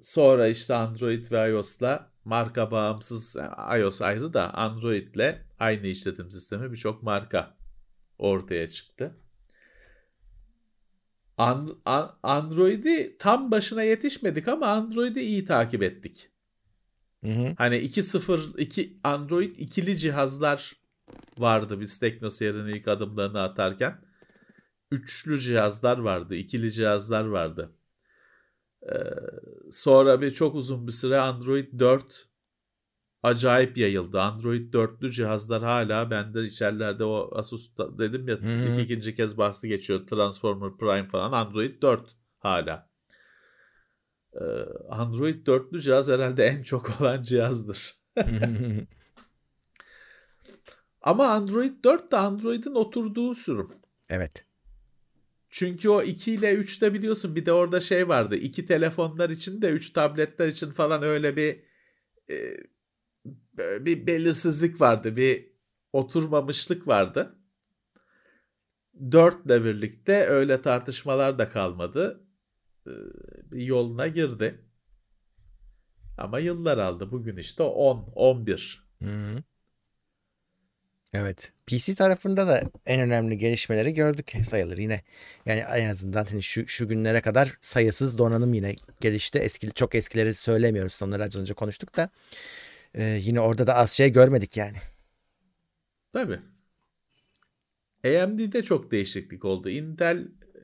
sonra 0.04 0.48
işte 0.48 0.74
Android 0.76 1.32
ve 1.32 1.50
iOS'la 1.50 2.12
marka 2.26 2.72
bağımsız 2.72 3.38
iOS 3.80 4.02
ayrı 4.02 4.34
da 4.34 4.54
Android'le 4.54 5.36
aynı 5.60 5.88
işletim 5.88 6.30
sistemi 6.32 6.72
birçok 6.72 7.04
marka 7.04 7.58
ortaya 8.18 8.68
çıktı. 8.68 9.18
An- 11.38 11.78
An- 11.86 12.16
Android'i 12.24 13.16
tam 13.20 13.52
başına 13.52 13.84
yetişmedik 13.84 14.48
ama 14.48 14.68
Android'i 14.68 15.22
iyi 15.22 15.46
takip 15.46 15.84
ettik. 15.84 16.30
Hı 17.24 17.32
hı. 17.32 17.54
Hani 17.58 17.78
2.0 17.78 18.58
2 18.58 19.00
Android 19.04 19.56
ikili 19.56 19.98
cihazlar 19.98 20.76
vardı 21.38 21.80
biz 21.80 22.00
TeknoSeyir'in 22.00 22.68
ilk 22.68 22.88
adımlarını 22.88 23.42
atarken. 23.42 24.02
Üçlü 24.92 25.40
cihazlar 25.40 25.98
vardı, 25.98 26.36
ikili 26.36 26.72
cihazlar 26.72 27.26
vardı. 27.26 27.72
Ee, 28.84 28.96
sonra 29.72 30.22
bir 30.22 30.32
çok 30.32 30.56
uzun 30.56 30.88
bir 30.88 30.92
süre 30.92 31.20
Android 31.20 31.80
4 31.80 32.28
acayip 33.26 33.78
yayıldı. 33.78 34.22
Android 34.22 34.74
4'lü 34.74 35.12
cihazlar 35.12 35.64
hala 35.64 36.12
bende 36.12 36.44
içerilerde 36.44 37.04
o 37.04 37.30
Asus 37.36 37.78
dedim 37.78 38.28
ya 38.28 38.36
hı. 38.36 38.72
iki 38.72 38.82
ikinci 38.82 39.16
kez 39.16 39.38
bahsi 39.38 39.68
geçiyor. 39.68 40.08
Transformer 40.08 40.78
Prime 40.78 41.08
falan 41.08 41.32
Android 41.32 41.82
4 41.82 42.16
hala. 42.40 42.90
Ee, 44.34 44.46
Android 44.90 45.48
4'lü 45.48 45.82
cihaz 45.82 46.10
herhalde 46.10 46.46
en 46.46 46.64
çok 46.64 47.02
olan 47.02 47.24
cihazdır. 47.24 47.96
Ama 51.02 51.28
Android 51.28 51.84
4 51.84 52.12
de 52.12 52.18
Android'in 52.18 52.76
oturduğu 52.76 53.36
sürüm. 53.36 53.70
Evet. 54.10 54.46
Çünkü 55.50 55.90
o 55.90 56.02
2 56.02 56.32
ile 56.32 56.54
3'te 56.54 56.94
biliyorsun 56.94 57.36
bir 57.36 57.46
de 57.46 57.54
orada 57.54 57.80
şey 57.80 58.08
vardı. 58.08 58.36
2 58.36 58.66
telefonlar 58.66 59.30
için 59.30 59.62
de 59.62 59.70
3 59.70 59.90
tabletler 59.90 60.48
için 60.48 60.72
falan 60.72 61.04
öyle 61.04 61.36
bir 61.36 61.64
e, 62.30 62.36
bir 63.58 64.08
belirsizlik 64.08 64.82
vardı. 64.82 65.18
Bir 65.18 65.52
oturmamışlık 65.94 66.88
vardı. 66.88 67.36
4 69.12 69.46
ile 69.46 69.64
birlikte 69.64 70.26
öyle 70.26 70.62
tartışmalar 70.62 71.40
da 71.40 71.50
kalmadı. 71.50 72.24
E, 72.88 72.92
bir 73.52 73.62
yoluna 73.62 74.08
girdi. 74.08 74.62
Ama 76.18 76.40
yıllar 76.40 76.78
aldı. 76.78 77.12
Bugün 77.12 77.38
işte 77.38 77.64
10, 77.64 78.12
11. 78.16 78.86
Hı-hı. 79.02 79.44
Evet. 81.14 81.54
PC 81.68 81.96
tarafında 81.96 82.48
da 82.48 82.62
en 82.86 83.02
önemli 83.02 83.38
gelişmeleri 83.38 83.94
gördük 83.94 84.34
sayılır 84.44 84.78
yine. 84.78 85.02
Yani 85.46 85.60
en 85.60 85.90
azından 85.90 86.26
hani 86.26 86.44
şu, 86.44 86.68
şu 86.68 86.88
günlere 86.88 87.22
kadar 87.22 87.58
sayısız 87.62 88.18
donanım 88.18 88.54
yine 88.54 88.76
gelişti. 89.02 89.40
Eski, 89.40 89.72
çok 89.72 89.96
eskileri 89.96 90.34
söylemiyoruz. 90.34 91.00
Onları 91.02 91.24
az 91.24 91.36
önce 91.36 91.54
konuştuk 91.54 91.96
da. 91.96 92.10
Ee, 92.98 93.04
yine 93.04 93.40
orada 93.40 93.68
da 93.68 93.76
az 93.76 93.92
şey 93.92 94.12
görmedik 94.12 94.58
yani. 94.58 94.78
Tabii. 96.14 96.40
AMD'de 98.06 98.64
çok 98.64 98.92
değişiklik 98.92 99.46
oldu. 99.46 99.70
Intel 99.70 100.18
e, 100.18 100.62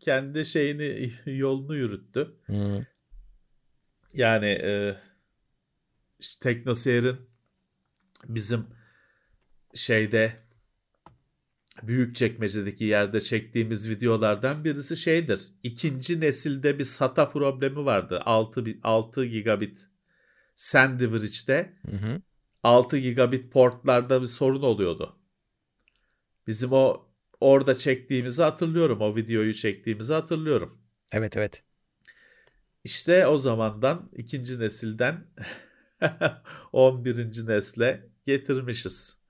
kendi 0.00 0.44
şeyini 0.44 1.12
yolunu 1.38 1.76
yürüttü. 1.76 2.36
Hı. 2.46 2.86
Yani 4.14 4.46
e, 4.46 4.96
işte 6.18 6.54
TeknoSeyir'in 6.54 7.16
bizim 8.28 8.66
şeyde 9.74 10.36
büyük 11.82 12.16
çekmecedeki 12.16 12.84
yerde 12.84 13.20
çektiğimiz 13.20 13.90
videolardan 13.90 14.64
birisi 14.64 14.96
şeydir. 14.96 15.48
İkinci 15.62 16.20
nesilde 16.20 16.78
bir 16.78 16.84
SATA 16.84 17.30
problemi 17.30 17.84
vardı. 17.84 18.20
6, 18.24 18.64
6 18.82 19.24
gigabit 19.24 19.91
SandBridge'de 20.56 21.72
Hı 21.90 21.96
hı. 21.96 22.22
6 22.62 22.98
gigabit 22.98 23.52
portlarda 23.52 24.22
bir 24.22 24.26
sorun 24.26 24.62
oluyordu. 24.62 25.18
Bizim 26.46 26.72
o 26.72 27.08
orada 27.40 27.74
çektiğimizi 27.74 28.42
hatırlıyorum. 28.42 29.00
O 29.00 29.16
videoyu 29.16 29.54
çektiğimizi 29.54 30.12
hatırlıyorum. 30.12 30.82
Evet 31.12 31.36
evet. 31.36 31.62
İşte 32.84 33.26
o 33.26 33.38
zamandan 33.38 34.10
ikinci 34.16 34.60
nesilden 34.60 35.26
11. 36.72 37.46
nesle 37.46 38.06
getirmişiz 38.26 39.22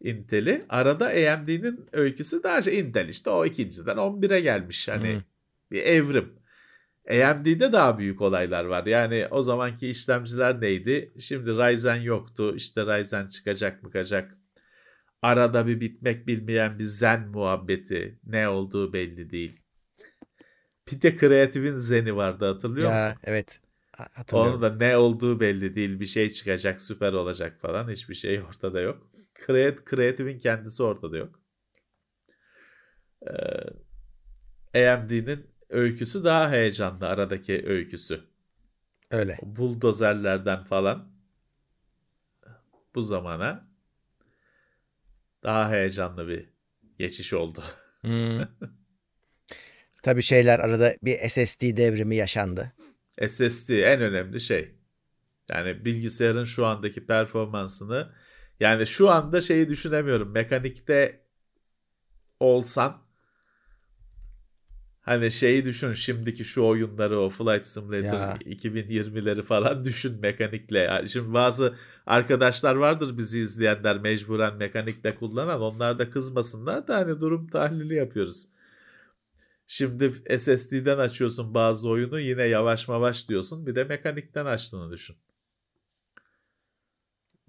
Intel'i. 0.00 0.66
Arada 0.68 1.06
AMD'nin 1.06 1.88
öyküsü 1.92 2.42
daha 2.42 2.62
şey 2.62 2.78
Intel 2.78 3.08
işte 3.08 3.30
o 3.30 3.44
ikinciden 3.46 3.96
11'e 3.96 4.40
gelmiş. 4.40 4.88
Hani 4.88 5.14
Hı. 5.14 5.22
bir 5.70 5.82
evrim. 5.82 6.39
AMD'de 7.08 7.72
daha 7.72 7.98
büyük 7.98 8.20
olaylar 8.20 8.64
var. 8.64 8.86
Yani 8.86 9.26
o 9.30 9.42
zamanki 9.42 9.88
işlemciler 9.88 10.60
neydi? 10.60 11.12
Şimdi 11.18 11.50
Ryzen 11.50 11.96
yoktu. 11.96 12.54
İşte 12.56 12.86
Ryzen 12.86 13.26
çıkacak 13.28 13.82
mı 13.82 13.90
kaçacak. 13.90 14.38
Arada 15.22 15.66
bir 15.66 15.80
bitmek 15.80 16.26
bilmeyen 16.26 16.78
bir 16.78 16.84
Zen 16.84 17.28
muhabbeti. 17.28 18.18
Ne 18.24 18.48
olduğu 18.48 18.92
belli 18.92 19.30
değil. 19.30 19.60
Bir 20.90 21.02
de 21.02 21.16
Creative'in 21.16 21.74
Zen'i 21.74 22.16
vardı 22.16 22.52
hatırlıyor 22.52 22.90
ya, 22.90 22.92
musun? 22.92 23.20
Evet. 23.24 23.60
Hatırlıyorum. 23.92 24.52
Onun 24.52 24.62
da 24.62 24.76
ne 24.76 24.96
olduğu 24.96 25.40
belli 25.40 25.76
değil. 25.76 26.00
Bir 26.00 26.06
şey 26.06 26.30
çıkacak, 26.30 26.82
süper 26.82 27.12
olacak 27.12 27.60
falan. 27.60 27.90
Hiçbir 27.90 28.14
şey 28.14 28.42
ortada 28.42 28.80
yok. 28.80 29.10
Creat 29.46 29.90
Creative'in 29.90 30.38
kendisi 30.38 30.82
ortada 30.82 31.16
yok. 31.16 31.40
Ee, 34.74 34.90
AMD'nin 34.90 35.50
öyküsü 35.70 36.24
daha 36.24 36.50
heyecanlı 36.50 37.06
aradaki 37.06 37.66
öyküsü. 37.66 38.20
Öyle. 39.10 39.38
O 39.42 39.56
buldozerlerden 39.56 40.64
falan 40.64 41.12
bu 42.94 43.02
zamana 43.02 43.68
daha 45.42 45.70
heyecanlı 45.70 46.28
bir 46.28 46.50
geçiş 46.98 47.32
oldu. 47.32 47.62
Hı. 48.02 48.48
Tabii 50.02 50.22
şeyler 50.22 50.58
arada 50.58 50.94
bir 51.02 51.28
SSD 51.28 51.76
devrimi 51.76 52.16
yaşandı. 52.16 52.72
SSD 53.28 53.70
en 53.70 54.00
önemli 54.00 54.40
şey. 54.40 54.74
Yani 55.50 55.84
bilgisayarın 55.84 56.44
şu 56.44 56.66
andaki 56.66 57.06
performansını 57.06 58.12
yani 58.60 58.86
şu 58.86 59.10
anda 59.10 59.40
şeyi 59.40 59.68
düşünemiyorum. 59.68 60.30
Mekanikte 60.30 61.20
olsan 62.40 63.02
hani 65.10 65.30
şeyi 65.30 65.64
düşün 65.64 65.92
şimdiki 65.92 66.44
şu 66.44 66.64
oyunları 66.66 67.20
o 67.20 67.30
Flight 67.30 67.66
Simulator 67.66 68.18
Ya. 68.18 68.38
2020'leri 68.46 69.42
falan 69.42 69.84
düşün 69.84 70.20
mekanikle. 70.20 70.78
Yani 70.78 71.08
şimdi 71.08 71.34
bazı 71.34 71.74
arkadaşlar 72.06 72.74
vardır 72.74 73.18
bizi 73.18 73.40
izleyenler 73.40 73.98
mecburen 73.98 74.56
mekanikle 74.56 75.14
kullanan 75.14 75.60
onlar 75.60 75.98
da 75.98 76.10
kızmasınlar 76.10 76.88
da 76.88 76.96
hani 76.96 77.20
durum 77.20 77.48
tahlili 77.48 77.94
yapıyoruz. 77.94 78.46
Şimdi 79.66 80.12
SSD'den 80.38 80.98
açıyorsun 80.98 81.54
bazı 81.54 81.88
oyunu 81.88 82.20
yine 82.20 82.42
yavaş 82.42 82.88
yavaş 82.88 83.28
diyorsun. 83.28 83.66
Bir 83.66 83.74
de 83.74 83.84
mekanikten 83.84 84.46
açtığını 84.46 84.92
düşün. 84.92 85.16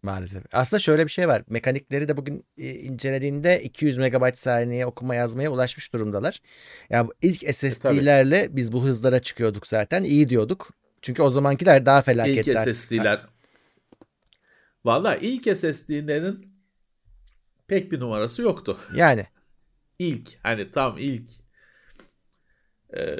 Maalesef. 0.04 0.44
Aslında 0.52 0.80
şöyle 0.80 1.06
bir 1.06 1.12
şey 1.12 1.28
var. 1.28 1.44
Mekanikleri 1.50 2.08
de 2.08 2.18
bugün 2.18 2.46
e, 2.58 2.70
incelediğinde 2.70 3.64
200 3.64 3.98
MB 3.98 4.36
saniye 4.36 4.86
okuma 4.86 5.16
yazmaya 5.16 5.52
ulaşmış 5.52 5.94
durumdalar. 5.94 6.42
Yani 6.90 7.08
bu 7.08 7.14
ilk 7.22 7.56
SSD'lerle 7.56 8.48
biz 8.52 8.72
bu 8.72 8.84
hızlara 8.84 9.20
çıkıyorduk 9.22 9.68
zaten. 9.68 10.04
İyi 10.04 10.30
diyorduk. 10.30 10.74
Çünkü 11.02 11.22
o 11.22 11.30
zamankiler 11.30 11.86
daha 11.86 12.00
İlk 12.00 12.06
felaketler. 12.06 12.74
SSD'ler. 12.74 13.26
Valla 14.86 15.16
ilk 15.16 15.58
SSD'lerin 15.58 16.46
pek 17.68 17.92
bir 17.92 18.00
numarası 18.00 18.42
yoktu. 18.42 18.78
Yani 18.96 19.26
İlk 20.00 20.30
hani 20.44 20.72
tam 20.72 20.98
ilk 20.98 21.30
Ee, 22.98 23.18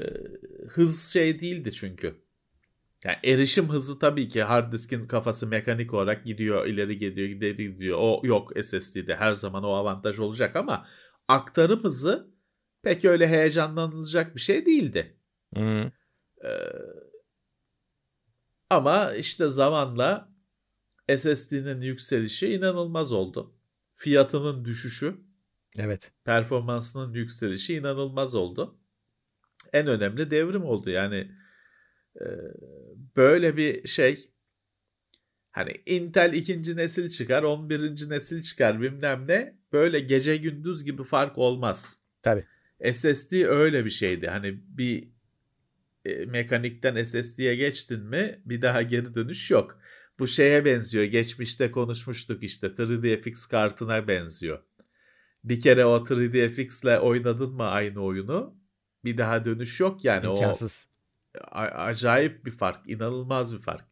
hız 0.70 1.14
şey 1.14 1.40
değildi 1.40 1.72
çünkü. 1.72 2.16
Yani 3.04 3.18
erişim 3.24 3.70
hızı 3.70 4.00
tabii 4.00 4.30
ki 4.30 4.44
hard 4.44 4.74
diskin 4.74 5.08
kafası 5.08 5.48
mekanik 5.48 5.94
olarak 5.94 6.26
gidiyor, 6.26 6.66
ileri 6.68 6.98
gidiyor, 6.98 7.30
ileri 7.30 7.74
gidiyor. 7.74 7.98
O 8.02 8.22
yok 8.24 8.52
SSD'de 8.64 9.16
her 9.16 9.34
zaman 9.34 9.64
o 9.64 9.72
avantaj 9.72 10.20
olacak 10.20 10.56
ama 10.56 10.88
aktarım 11.28 11.84
hızı 11.84 12.32
pek 12.84 13.06
öyle 13.06 13.28
heyecanlanılacak 13.28 14.36
bir 14.36 14.42
şey 14.42 14.66
değildi. 14.66 15.18
Hı. 15.56 15.92
Ee, 16.44 16.50
ama 18.70 19.14
işte 19.14 19.48
zamanla 19.48 20.34
SSD'nin 21.16 21.82
yükselişi 21.82 22.54
inanılmaz 22.54 23.12
oldu. 23.12 23.56
Fiyatının 23.96 24.66
düşüşü, 24.66 25.16
evet. 25.76 26.12
performansının 26.24 27.14
yükselişi 27.14 27.76
inanılmaz 27.76 28.36
oldu. 28.36 28.80
En 29.74 29.88
önemli 29.88 30.32
devrim 30.32 30.64
oldu. 30.64 30.90
Yani 30.90 31.32
e, 32.16 32.26
böyle 33.16 33.58
bir 33.58 33.88
şey 33.88 34.32
hani 35.52 35.82
Intel 35.86 36.34
ikinci 36.34 36.78
nesil 36.78 37.10
çıkar, 37.10 37.44
11. 37.44 38.10
nesil 38.10 38.44
çıkar 38.44 38.82
bilmem 38.82 39.28
ne. 39.28 39.58
Böyle 39.74 40.00
gece 40.00 40.38
gündüz 40.38 40.84
gibi 40.84 41.04
fark 41.04 41.38
olmaz. 41.38 41.98
Tabii. 42.24 42.46
SSD 42.94 43.46
öyle 43.46 43.86
bir 43.86 43.90
şeydi. 43.90 44.28
Hani 44.28 44.60
bir 44.68 45.10
e, 46.06 46.26
mekanikten 46.26 47.04
SSD'ye 47.04 47.56
geçtin 47.56 48.04
mi 48.04 48.42
bir 48.46 48.62
daha 48.62 48.82
geri 48.82 49.16
dönüş 49.16 49.52
yok. 49.52 49.80
Bu 50.20 50.28
şeye 50.28 50.66
benziyor. 50.66 51.04
Geçmişte 51.04 51.72
konuşmuştuk 51.72 52.44
işte 52.44 52.68
3DFX 52.68 53.50
kartına 53.50 54.08
benziyor. 54.08 54.64
Bir 55.44 55.60
kere 55.60 55.86
o 55.86 55.98
3DFX 55.98 56.84
ile 56.84 57.00
oynadın 57.00 57.52
mı 57.52 57.64
aynı 57.64 58.04
oyunu 58.04 58.56
bir 59.06 59.18
daha 59.18 59.46
dönüş 59.46 59.80
yok 59.80 60.06
yani 60.06 60.26
İmkansız. 60.26 60.88
Acayip 61.52 62.46
bir 62.46 62.52
fark, 62.52 62.90
inanılmaz 62.90 63.54
bir 63.54 63.60
fark. 63.60 63.86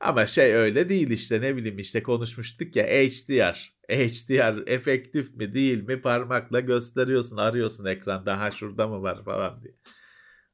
Ama 0.00 0.26
şey 0.26 0.54
öyle 0.54 0.88
değil 0.88 1.10
işte 1.10 1.40
ne 1.40 1.56
bileyim 1.56 1.78
işte 1.78 2.02
konuşmuştuk 2.02 2.76
ya 2.76 2.84
HDR. 2.86 3.72
HDR 3.90 4.62
efektif 4.66 5.34
mi 5.36 5.54
değil 5.54 5.82
mi 5.82 6.02
parmakla 6.02 6.60
gösteriyorsun 6.60 7.36
arıyorsun 7.36 7.86
ekranda 7.86 8.40
ha 8.40 8.50
şurada 8.50 8.88
mı 8.88 9.02
var 9.02 9.24
falan 9.24 9.62
diye. 9.62 9.74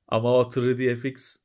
Ama 0.08 0.34
o 0.38 0.50
3DFX 0.50 1.36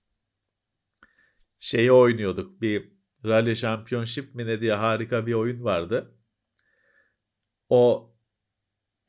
şeyi 1.59 1.91
oynuyorduk 1.91 2.61
bir 2.61 2.91
Rally 3.25 3.55
Championship 3.55 4.35
mi 4.35 4.45
ne 4.47 4.61
diye 4.61 4.73
harika 4.73 5.27
bir 5.27 5.33
oyun 5.33 5.63
vardı. 5.63 6.13
O 7.69 8.13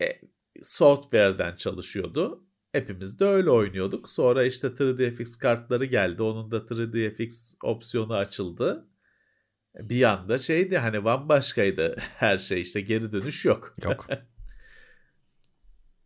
e, 0.03 0.21
software'den 0.63 1.57
çalışıyordu. 1.57 2.48
Hepimiz 2.73 3.21
de 3.21 3.25
öyle 3.25 3.51
oynuyorduk. 3.51 4.11
Sonra 4.11 4.45
işte 4.45 4.69
3DFX 4.69 5.41
kartları 5.41 5.85
geldi. 5.85 6.23
Onun 6.23 6.51
da 6.51 6.57
3DFX 6.57 7.57
opsiyonu 7.63 8.15
açıldı. 8.15 8.89
Bir 9.75 10.03
anda 10.03 10.39
şeydi 10.39 10.79
hani 10.79 11.05
bambaşkaydı 11.05 11.97
her 12.17 12.39
şey 12.39 12.61
işte 12.61 12.81
geri 12.81 13.13
dönüş 13.13 13.45
yok. 13.45 13.77
Yok. 13.85 14.07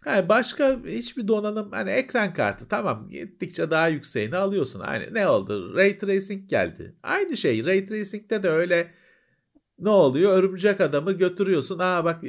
Yani 0.07 0.29
başka 0.29 0.81
hiçbir 0.87 1.29
donanım 1.29 1.72
hani 1.72 1.90
ekran 1.90 2.35
kartı 2.35 2.68
tamam 2.68 3.09
gittikçe 3.11 3.70
daha 3.70 3.88
yükseğini 3.88 4.37
alıyorsun. 4.37 4.81
Hani 4.81 5.14
ne 5.14 5.29
oldu? 5.29 5.75
Ray 5.77 5.98
Tracing 5.98 6.51
geldi. 6.51 6.96
Aynı 7.03 7.37
şey 7.37 7.64
Ray 7.64 7.85
Tracing'de 7.85 8.42
de 8.42 8.48
öyle 8.48 8.94
ne 9.78 9.90
oluyor? 9.90 10.32
Örümcek 10.32 10.80
adamı 10.80 11.12
götürüyorsun. 11.12 11.78
Aa 11.78 12.04
bak 12.04 12.22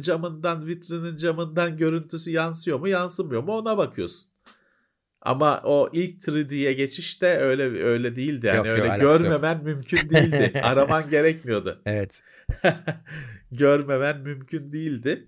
camından 0.00 0.66
vitrinin 0.66 1.16
camından 1.16 1.76
görüntüsü 1.76 2.30
yansıyor 2.30 2.78
mu 2.78 2.88
yansımıyor 2.88 3.42
mu 3.42 3.52
ona 3.52 3.78
bakıyorsun. 3.78 4.30
Ama 5.24 5.60
o 5.64 5.90
ilk 5.92 6.22
3D'ye 6.22 6.72
geçiş 6.72 7.22
de 7.22 7.38
öyle 7.38 7.84
öyle 7.84 8.16
değildi. 8.16 8.46
Yani 8.46 8.56
yok, 8.56 8.66
öyle 8.66 8.86
yok, 8.86 9.00
görmemen 9.00 9.54
yok. 9.54 9.64
mümkün 9.64 10.10
değildi. 10.10 10.60
Araman 10.62 11.10
gerekmiyordu. 11.10 11.82
Evet. 11.86 12.22
görmemen 13.52 14.20
mümkün 14.20 14.72
değildi. 14.72 15.26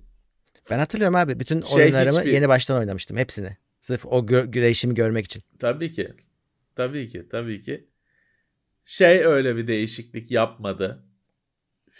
Ben 0.70 0.78
hatırlıyorum 0.78 1.14
abi 1.14 1.40
bütün 1.40 1.62
şey 1.62 1.82
oyunlarımı 1.82 2.18
hiçbir... 2.18 2.32
yeni 2.32 2.48
baştan 2.48 2.78
oynamıştım 2.78 3.16
hepsini. 3.16 3.56
Sırf 3.80 4.06
o 4.06 4.26
gö- 4.26 4.52
değişimi 4.52 4.94
görmek 4.94 5.24
için. 5.24 5.42
Tabii 5.58 5.92
ki. 5.92 6.14
Tabii 6.74 7.08
ki. 7.08 7.28
Tabii 7.30 7.62
ki. 7.62 7.86
Şey 8.84 9.24
öyle 9.24 9.56
bir 9.56 9.66
değişiklik 9.66 10.30
yapmadı. 10.30 11.04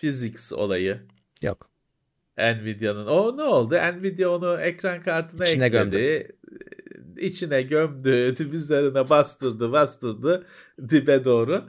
Physics 0.00 0.52
olayı. 0.52 1.00
Yok. 1.42 1.70
Nvidia'nın. 2.38 3.06
O 3.06 3.36
ne 3.36 3.42
oldu? 3.42 3.74
Nvidia 3.74 4.28
onu 4.28 4.60
ekran 4.60 5.02
kartına 5.02 5.46
İçine 5.46 5.66
ekledi. 5.66 5.90
Gömdü. 5.90 6.28
İçine 7.18 7.62
gömdü. 7.62 8.34
Üzerine 8.52 9.10
bastırdı 9.10 9.72
bastırdı 9.72 10.46
dibe 10.88 11.24
doğru. 11.24 11.64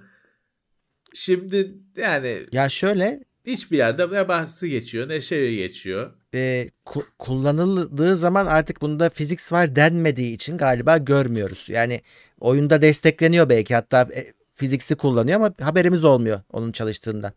Şimdi 1.13 1.73
yani 1.97 2.39
ya 2.51 2.69
şöyle 2.69 3.23
hiçbir 3.45 3.77
yerde 3.77 4.11
ne 4.11 4.27
bahsi 4.27 4.69
geçiyor 4.69 5.09
ne 5.09 5.21
şey 5.21 5.55
geçiyor. 5.55 6.13
E, 6.33 6.69
ku- 6.85 7.05
kullanıldığı 7.19 8.17
zaman 8.17 8.45
artık 8.45 8.81
bunda 8.81 9.09
physics 9.09 9.51
var 9.51 9.75
denmediği 9.75 10.33
için 10.33 10.57
galiba 10.57 10.97
görmüyoruz. 10.97 11.65
Yani 11.69 12.01
oyunda 12.39 12.81
destekleniyor 12.81 13.49
belki 13.49 13.75
hatta 13.75 14.01
e, 14.15 14.33
fiziks'i 14.55 14.95
kullanıyor 14.95 15.35
ama 15.39 15.53
haberimiz 15.61 16.03
olmuyor 16.03 16.41
onun 16.51 16.71
çalıştığından. 16.71 17.33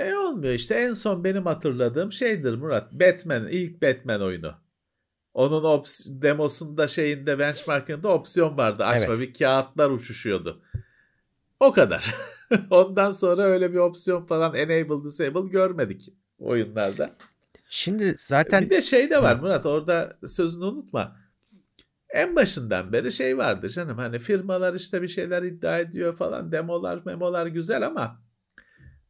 E 0.00 0.14
olmuyor 0.14 0.54
işte 0.54 0.74
en 0.74 0.92
son 0.92 1.24
benim 1.24 1.46
hatırladığım 1.46 2.12
şeydir 2.12 2.54
Murat. 2.54 2.92
Batman 2.92 3.48
ilk 3.48 3.82
Batman 3.82 4.22
oyunu. 4.22 4.54
Onun 5.34 5.62
ops- 5.62 6.22
demosunda 6.22 6.86
şeyinde 6.86 7.38
benchmarkında 7.38 8.08
opsiyon 8.08 8.56
vardı. 8.56 8.84
Açma 8.84 9.14
evet. 9.14 9.28
bir 9.28 9.34
kağıtlar 9.34 9.90
uçuşuyordu. 9.90 10.62
O 11.60 11.72
kadar. 11.72 12.14
Ondan 12.70 13.12
sonra 13.12 13.42
öyle 13.42 13.72
bir 13.72 13.78
opsiyon 13.78 14.26
falan 14.26 14.54
enable 14.54 15.04
disable 15.04 15.48
görmedik 15.48 16.08
oyunlarda. 16.38 17.16
Şimdi 17.68 18.14
zaten 18.18 18.64
bir 18.64 18.70
de 18.70 18.82
şey 18.82 19.10
de 19.10 19.22
var 19.22 19.36
Murat 19.36 19.66
orada 19.66 20.18
sözünü 20.26 20.64
unutma. 20.64 21.16
En 22.10 22.36
başından 22.36 22.92
beri 22.92 23.12
şey 23.12 23.38
vardı 23.38 23.68
canım 23.68 23.98
hani 23.98 24.18
firmalar 24.18 24.74
işte 24.74 25.02
bir 25.02 25.08
şeyler 25.08 25.42
iddia 25.42 25.78
ediyor 25.78 26.16
falan 26.16 26.52
demolar 26.52 27.02
memolar 27.04 27.46
güzel 27.46 27.86
ama 27.86 28.29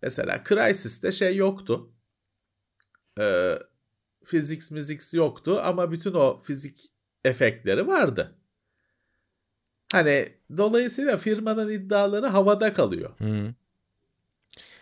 mesela 0.03 0.45
Crysis'te 0.49 1.13
şey 1.13 1.37
yoktu. 1.37 1.93
Ee, 3.21 3.59
physics 4.25 4.71
müziks 4.71 5.15
yoktu 5.15 5.61
ama 5.63 5.93
bütün 5.93 6.15
o 6.15 6.43
fizik 6.43 6.93
efektleri 7.25 7.87
vardı. 7.87 8.37
Hani 9.93 10.33
dolayısıyla 10.57 11.17
firmanın 11.17 11.71
iddiaları 11.71 12.27
havada 12.27 12.73
kalıyor. 12.73 13.11
Hı. 13.19 13.55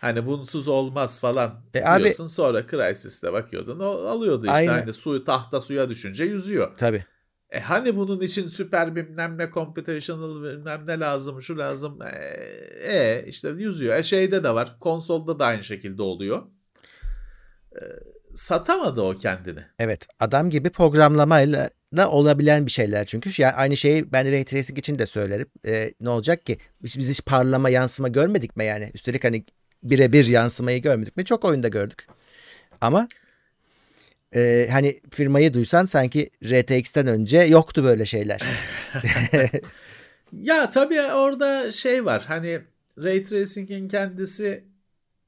Hani 0.01 0.25
bunsuz 0.25 0.67
olmaz 0.67 1.19
falan 1.19 1.61
e 1.73 1.83
diyorsun. 1.99 2.23
Abi, 2.23 2.29
sonra 2.29 2.67
Crysis'te 2.67 3.33
bakıyordun. 3.33 3.79
O 3.79 3.85
alıyordu 3.85 4.45
işte 4.45 4.51
aynı. 4.51 4.71
hani 4.71 4.93
suyu 4.93 5.23
tahta 5.23 5.61
suya 5.61 5.89
düşünce 5.89 6.23
yüzüyor. 6.23 6.77
Tabii. 6.77 7.05
E 7.51 7.59
hani 7.59 7.95
bunun 7.95 8.21
için 8.21 8.47
süper 8.47 8.95
bilmem 8.95 9.37
ne 9.37 9.49
computational 9.53 10.43
bilmem 10.43 10.87
ne 10.87 10.99
lazım 10.99 11.41
şu 11.41 11.57
lazım. 11.57 11.99
E, 12.01 12.93
e 12.93 13.25
işte 13.27 13.49
yüzüyor. 13.49 13.95
E 13.95 14.03
şeyde 14.03 14.43
de 14.43 14.53
var. 14.53 14.77
Konsolda 14.79 15.39
da 15.39 15.45
aynı 15.45 15.63
şekilde 15.63 16.01
oluyor. 16.01 16.43
E, 17.75 17.81
satamadı 18.35 19.01
o 19.01 19.17
kendini. 19.17 19.59
Evet. 19.79 20.07
Adam 20.19 20.49
gibi 20.49 20.69
programlamayla 20.69 21.69
da 21.97 22.11
olabilen 22.11 22.65
bir 22.65 22.71
şeyler 22.71 23.05
çünkü. 23.05 23.41
Yani 23.41 23.53
aynı 23.53 23.77
şeyi 23.77 24.11
ben 24.11 24.31
Ray 24.31 24.43
Tracing 24.43 24.79
için 24.79 24.99
de 24.99 25.05
söylerim. 25.05 25.47
E, 25.67 25.93
ne 26.01 26.09
olacak 26.09 26.45
ki? 26.45 26.57
Biz, 26.83 26.97
biz 26.97 27.09
hiç 27.09 27.25
parlama 27.25 27.69
yansıma 27.69 28.07
görmedik 28.07 28.57
mi 28.57 28.65
yani? 28.65 28.91
Üstelik 28.93 29.23
hani 29.23 29.45
birebir 29.83 30.27
yansımayı 30.27 30.81
görmedik 30.81 31.17
mi? 31.17 31.25
Çok 31.25 31.45
oyunda 31.45 31.67
gördük. 31.67 32.07
Ama 32.81 33.07
e, 34.35 34.69
hani 34.71 34.99
firmayı 35.11 35.53
duysan 35.53 35.85
sanki 35.85 36.29
RTX'ten 36.43 37.07
önce 37.07 37.37
yoktu 37.37 37.83
böyle 37.83 38.05
şeyler. 38.05 38.41
ya 40.33 40.69
tabii 40.69 41.01
orada 41.01 41.71
şey 41.71 42.05
var. 42.05 42.23
Hani 42.27 42.61
Ray 42.97 43.23
Tracing'in 43.23 43.87
kendisi 43.87 44.63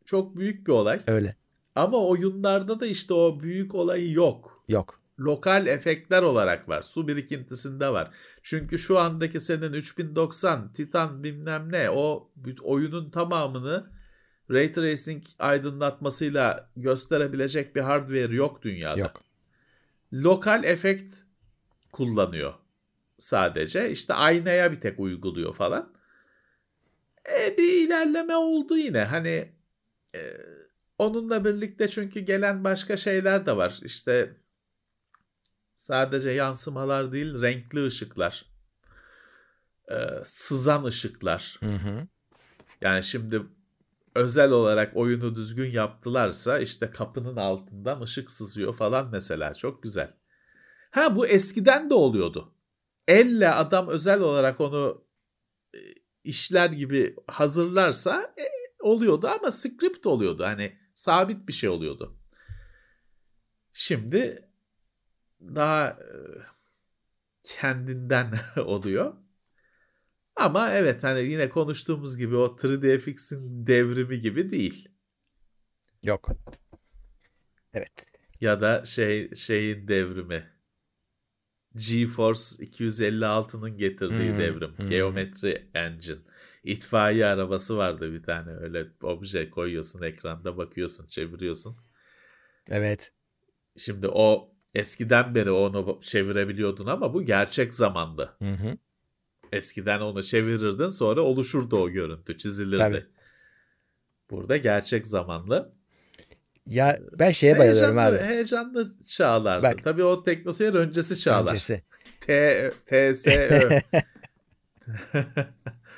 çok 0.06 0.38
büyük 0.38 0.68
bir 0.68 0.72
olay. 0.72 1.02
Öyle. 1.08 1.36
Ama 1.76 2.08
oyunlarda 2.08 2.80
da 2.80 2.86
işte 2.86 3.14
o 3.14 3.40
büyük 3.40 3.76
olayı 3.76 4.12
yok. 4.12 4.64
Yok. 4.68 5.02
Lokal 5.20 5.68
efektler 5.68 6.22
olarak 6.22 6.70
var. 6.70 6.82
Su 6.82 7.08
birikintisinde 7.08 7.90
var. 7.90 8.12
Çünkü 8.44 8.78
şu 8.78 9.00
andaki 9.00 9.40
senin 9.40 9.74
3090 9.74 10.74
Titan 10.74 11.24
bilmem 11.24 11.72
ne 11.72 11.90
o 11.90 12.32
oyunun 12.64 13.10
tamamını 13.10 13.92
Ray 14.52 14.72
Tracing 14.72 15.24
aydınlatmasıyla 15.40 16.70
gösterebilecek 16.78 17.76
bir 17.76 17.82
hardware 17.82 18.36
yok 18.36 18.62
dünyada. 18.62 19.00
Yok. 19.00 19.24
Lokal 20.14 20.64
efekt 20.64 21.16
kullanıyor 21.92 22.54
sadece. 23.20 23.92
İşte 23.92 24.14
aynaya 24.14 24.72
bir 24.72 24.82
tek 24.82 25.00
uyguluyor 25.00 25.56
falan. 25.56 25.94
E, 27.40 27.58
bir 27.58 27.88
ilerleme 27.88 28.36
oldu 28.36 28.78
yine. 28.78 29.04
Hani 29.04 29.52
e, 30.16 30.38
onunla 30.98 31.46
birlikte 31.46 31.88
çünkü 31.88 32.20
gelen 32.20 32.64
başka 32.64 32.98
şeyler 32.98 33.46
de 33.46 33.58
var. 33.58 33.80
İşte 33.84 34.36
sadece 35.76 36.30
yansımalar 36.30 37.12
değil 37.12 37.42
renkli 37.42 37.86
ışıklar. 37.86 38.46
E, 39.92 39.96
sızan 40.24 40.84
ışıklar. 40.84 41.58
Hı 41.60 41.76
hı. 41.76 42.08
Yani 42.82 43.04
şimdi 43.04 43.42
özel 44.16 44.52
olarak 44.52 44.98
oyunu 44.98 45.36
düzgün 45.36 45.72
yaptılarsa 45.72 46.60
işte 46.60 46.92
kapının 46.92 47.36
altından 47.36 48.02
ışık 48.02 48.32
sızıyor 48.32 48.76
falan 48.76 49.10
mesela 49.12 49.54
çok 49.54 49.84
güzel. 49.84 50.14
Ha 50.92 51.16
bu 51.16 51.28
eskiden 51.28 51.90
de 51.90 51.94
oluyordu. 51.94 52.54
Elle 53.08 53.50
adam 53.50 53.88
özel 53.88 54.22
olarak 54.22 54.62
onu 54.62 55.06
e, 55.76 55.80
işler 56.24 56.70
gibi 56.70 57.16
hazırlarsa 57.28 58.34
e, 58.38 58.44
oluyordu 58.80 59.28
ama 59.28 59.52
script 59.52 60.06
oluyordu. 60.06 60.44
Hani 60.44 60.78
sabit 60.96 61.48
bir 61.48 61.54
şey 61.54 61.70
oluyordu. 61.70 62.18
Şimdi 63.74 64.50
daha 65.42 65.88
e, 65.88 66.08
kendinden 67.44 68.40
oluyor. 68.58 69.14
Ama 70.36 70.72
evet 70.72 71.04
hani 71.04 71.22
yine 71.22 71.50
konuştuğumuz 71.50 72.18
gibi 72.18 72.36
o 72.36 72.46
3DFX'in 72.46 73.68
devrimi 73.68 74.20
gibi 74.20 74.52
değil. 74.52 74.90
Yok. 76.04 76.30
Evet. 77.74 77.92
Ya 78.42 78.62
da 78.62 78.86
şey 78.86 79.36
şeyin 79.36 79.88
devrimi. 79.88 80.50
GeForce 81.76 82.42
256'nın 82.42 83.78
getirdiği 83.78 84.32
hmm, 84.32 84.40
devrim. 84.40 84.78
Hmm. 84.78 84.90
Geometry 84.90 85.70
Engine. 85.74 86.20
İtfaiye 86.64 87.26
arabası 87.26 87.78
vardı 87.78 88.14
bir 88.14 88.24
tane 88.24 88.52
öyle 88.52 88.88
obje 89.04 89.50
koyuyorsun 89.50 90.02
ekranda 90.02 90.58
bakıyorsun 90.58 91.08
çeviriyorsun. 91.08 91.78
Evet. 92.68 93.14
Şimdi 93.78 94.08
o 94.08 94.54
eskiden 94.76 95.36
beri 95.36 95.52
onu 95.52 96.00
çevirebiliyordun 96.02 96.86
ama 96.86 97.14
bu 97.14 97.24
gerçek 97.26 97.76
zamandı. 97.76 98.36
Hı 98.40 98.52
hı. 98.52 98.78
Eskiden 99.52 100.02
onu 100.02 100.24
çevirirdin 100.24 100.88
sonra 100.88 101.22
oluşurdu 101.22 101.78
o 101.78 101.90
görüntü 101.90 102.38
çizilirdi. 102.38 102.78
Tabii. 102.78 103.06
Burada 104.30 104.58
gerçek 104.58 105.08
zamanlı. 105.08 105.74
Ya 106.68 107.00
ben 107.20 107.32
şeye 107.32 107.60
bayılıyorum 107.60 107.98
heyecanlı, 107.98 108.18
abi. 108.18 108.26
Heyecanlı 108.28 109.06
çağlardı. 109.06 109.64
Bak, 109.64 109.84
Tabii 109.84 110.04
o 110.04 110.24
teknoseyir 110.24 110.74
öncesi 110.74 111.20
çağlar. 111.20 111.52
Öncesi. 111.52 111.82
T, 112.22 112.72
T, 112.86 113.16
S, 113.16 113.48
Ö. 113.50 113.80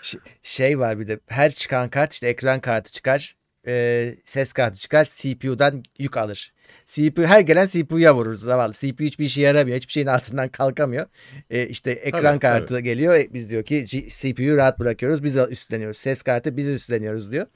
şey 0.43 0.79
var 0.79 0.99
bir 0.99 1.07
de 1.07 1.19
her 1.27 1.51
çıkan 1.51 1.89
kart 1.89 2.13
işte 2.13 2.27
ekran 2.27 2.59
kartı 2.59 2.91
çıkar. 2.91 3.35
e, 3.67 4.15
ses 4.25 4.53
kartı 4.53 4.79
çıkar 4.79 5.09
CPU'dan 5.15 5.83
yük 5.99 6.17
alır. 6.17 6.53
CPU 6.85 7.23
her 7.23 7.39
gelen 7.39 7.67
CPU'ya 7.67 8.15
vurur 8.15 8.35
zavallı. 8.35 8.73
CPU 8.73 9.03
hiçbir 9.03 9.25
işe 9.25 9.41
yaramıyor. 9.41 9.77
Hiçbir 9.77 9.91
şeyin 9.91 10.07
altından 10.07 10.49
kalkamıyor. 10.49 11.05
E, 11.49 11.67
işte 11.67 11.91
ekran 11.91 12.21
Tabii, 12.23 12.39
kartı 12.39 12.67
tabii. 12.73 12.83
geliyor. 12.83 13.13
E, 13.15 13.33
Biz 13.33 13.49
diyor 13.49 13.63
ki 13.63 13.85
CPU'yu 14.09 14.57
rahat 14.57 14.79
bırakıyoruz. 14.79 15.23
Biz 15.23 15.35
üstleniyoruz. 15.49 15.97
Ses 15.97 16.21
kartı 16.21 16.57
biz 16.57 16.67
üstleniyoruz 16.67 17.31
diyor. 17.31 17.47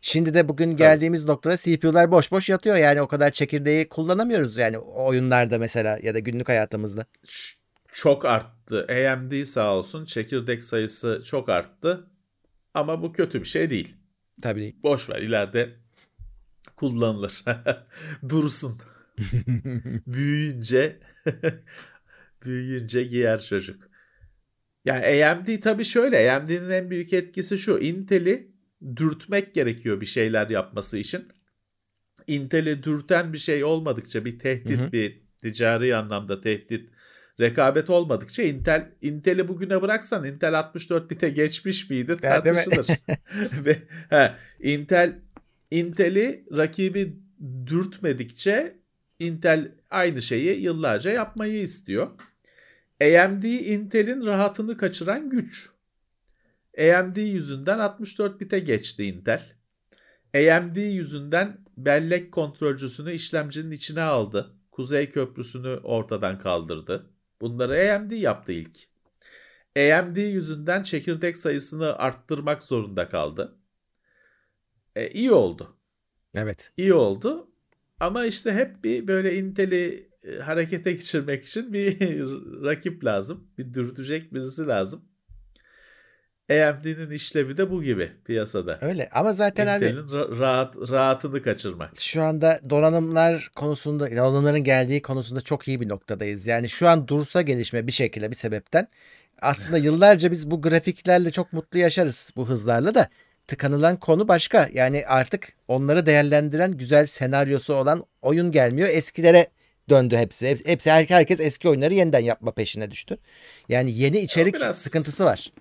Şimdi 0.00 0.34
de 0.34 0.48
bugün 0.48 0.76
geldiğimiz 0.76 1.24
noktada 1.24 1.56
CPU'lar 1.56 2.10
boş 2.10 2.32
boş 2.32 2.48
yatıyor. 2.48 2.76
Yani 2.76 3.02
o 3.02 3.08
kadar 3.08 3.30
çekirdeği 3.30 3.88
kullanamıyoruz 3.88 4.56
yani 4.56 4.78
oyunlarda 4.78 5.58
mesela 5.58 5.98
ya 6.02 6.14
da 6.14 6.18
günlük 6.18 6.48
hayatımızda. 6.48 7.06
Çok 7.92 8.24
arttı. 8.24 8.86
AMD 9.12 9.44
sağ 9.44 9.74
olsun 9.74 10.04
çekirdek 10.04 10.64
sayısı 10.64 11.22
çok 11.24 11.48
arttı. 11.48 12.06
Ama 12.74 13.02
bu 13.02 13.12
kötü 13.12 13.40
bir 13.40 13.46
şey 13.48 13.70
değil. 13.70 13.94
Tabii. 14.42 14.74
Boş 14.82 15.10
ver 15.10 15.22
ileride 15.22 15.70
kullanılır. 16.78 17.44
Dursun. 18.28 18.78
büyüyünce 20.06 21.00
büyüyünce 22.44 23.04
giyer 23.04 23.42
çocuk. 23.42 23.88
Yani 24.84 25.24
AMD 25.24 25.60
tabii 25.60 25.84
şöyle. 25.84 26.32
AMD'nin 26.32 26.70
en 26.70 26.90
büyük 26.90 27.12
etkisi 27.12 27.58
şu. 27.58 27.78
Intel'i 27.78 28.52
dürtmek 28.96 29.54
gerekiyor 29.54 30.00
bir 30.00 30.06
şeyler 30.06 30.50
yapması 30.50 30.98
için. 30.98 31.28
Intel'i 32.26 32.82
dürten 32.82 33.32
bir 33.32 33.38
şey 33.38 33.64
olmadıkça 33.64 34.24
bir 34.24 34.38
tehdit, 34.38 34.78
Hı 34.78 34.84
hı. 34.84 34.92
bir 34.92 35.22
ticari 35.42 35.96
anlamda 35.96 36.40
tehdit, 36.40 36.90
rekabet 37.40 37.90
olmadıkça 37.90 38.42
Intel 38.42 38.90
Intel'i 39.02 39.48
bugüne 39.48 39.82
bıraksan 39.82 40.24
Intel 40.24 40.58
64 40.58 41.10
bite 41.10 41.28
geçmiş 41.28 41.90
miydi 41.90 42.16
tartışılır. 42.16 42.86
Ve 43.64 43.76
he, 44.10 44.32
Intel 44.60 45.18
Intel'i 45.70 46.46
rakibi 46.52 47.16
dürtmedikçe 47.66 48.78
Intel 49.18 49.72
aynı 49.90 50.22
şeyi 50.22 50.60
yıllarca 50.60 51.10
yapmayı 51.10 51.62
istiyor. 51.62 52.10
AMD 53.02 53.42
Intel'in 53.42 54.26
rahatını 54.26 54.76
kaçıran 54.76 55.30
güç. 55.30 55.70
AMD 56.78 57.16
yüzünden 57.16 57.78
64 57.78 58.40
bite 58.40 58.58
geçti 58.58 59.04
Intel. 59.04 59.42
AMD 60.34 60.76
yüzünden 60.76 61.58
bellek 61.76 62.32
kontrolcüsünü 62.32 63.12
işlemcinin 63.12 63.70
içine 63.70 64.02
aldı. 64.02 64.54
Kuzey 64.70 65.10
Köprüsü'nü 65.10 65.76
ortadan 65.76 66.38
kaldırdı. 66.38 67.10
Bunları 67.40 67.94
AMD 67.94 68.12
yaptı 68.12 68.52
ilk. 68.52 68.78
AMD 69.76 70.16
yüzünden 70.16 70.82
çekirdek 70.82 71.36
sayısını 71.36 71.96
arttırmak 71.98 72.62
zorunda 72.62 73.08
kaldı. 73.08 73.57
E, 74.98 75.08
iyi 75.08 75.32
oldu. 75.32 75.76
Evet. 76.34 76.72
İyi 76.76 76.94
oldu. 76.94 77.50
Ama 78.00 78.24
işte 78.24 78.52
hep 78.52 78.84
bir 78.84 79.06
böyle 79.06 79.36
Intel'i 79.36 80.10
e, 80.24 80.38
harekete 80.38 80.92
geçirmek 80.92 81.44
için 81.44 81.72
bir 81.72 82.00
rakip 82.64 83.04
lazım. 83.04 83.48
Bir 83.58 83.74
dürtecek 83.74 84.34
birisi 84.34 84.66
lazım. 84.66 85.04
AMD'nin 86.50 87.10
işlevi 87.10 87.56
de 87.56 87.70
bu 87.70 87.82
gibi 87.82 88.12
piyasada. 88.24 88.78
Öyle 88.82 89.08
ama 89.12 89.32
zaten 89.32 89.66
abi 89.66 89.84
Intel'in 89.84 90.06
ra- 90.06 90.38
rahat, 90.38 90.76
rahatını 90.90 91.42
kaçırmak. 91.42 92.00
şu 92.00 92.22
anda 92.22 92.60
donanımlar 92.70 93.50
konusunda 93.56 94.10
donanımların 94.16 94.64
geldiği 94.64 95.02
konusunda 95.02 95.40
çok 95.40 95.68
iyi 95.68 95.80
bir 95.80 95.88
noktadayız. 95.88 96.46
Yani 96.46 96.68
şu 96.68 96.88
an 96.88 97.08
dursa 97.08 97.42
gelişme 97.42 97.86
bir 97.86 97.92
şekilde 97.92 98.30
bir 98.30 98.36
sebepten 98.36 98.88
aslında 99.42 99.78
yıllarca 99.78 100.30
biz 100.30 100.50
bu 100.50 100.62
grafiklerle 100.62 101.30
çok 101.30 101.52
mutlu 101.52 101.78
yaşarız 101.78 102.32
bu 102.36 102.48
hızlarla 102.48 102.94
da 102.94 103.08
tıkanılan 103.48 103.96
konu 103.96 104.28
başka. 104.28 104.68
Yani 104.72 105.06
artık 105.06 105.52
onları 105.68 106.06
değerlendiren 106.06 106.72
güzel 106.72 107.06
senaryosu 107.06 107.74
olan 107.74 108.04
oyun 108.22 108.50
gelmiyor. 108.52 108.88
Eskilere 108.88 109.46
döndü 109.88 110.16
hepsi. 110.16 110.48
Hepsi, 110.48 110.66
hepsi 110.66 110.90
her- 110.90 111.04
herkes 111.08 111.40
eski 111.40 111.68
oyunları 111.68 111.94
yeniden 111.94 112.20
yapma 112.20 112.52
peşine 112.52 112.90
düştü. 112.90 113.18
Yani 113.68 113.92
yeni 113.92 114.18
içerik 114.20 114.54
biraz 114.54 114.78
sıkıntısı 114.78 115.24
var. 115.24 115.52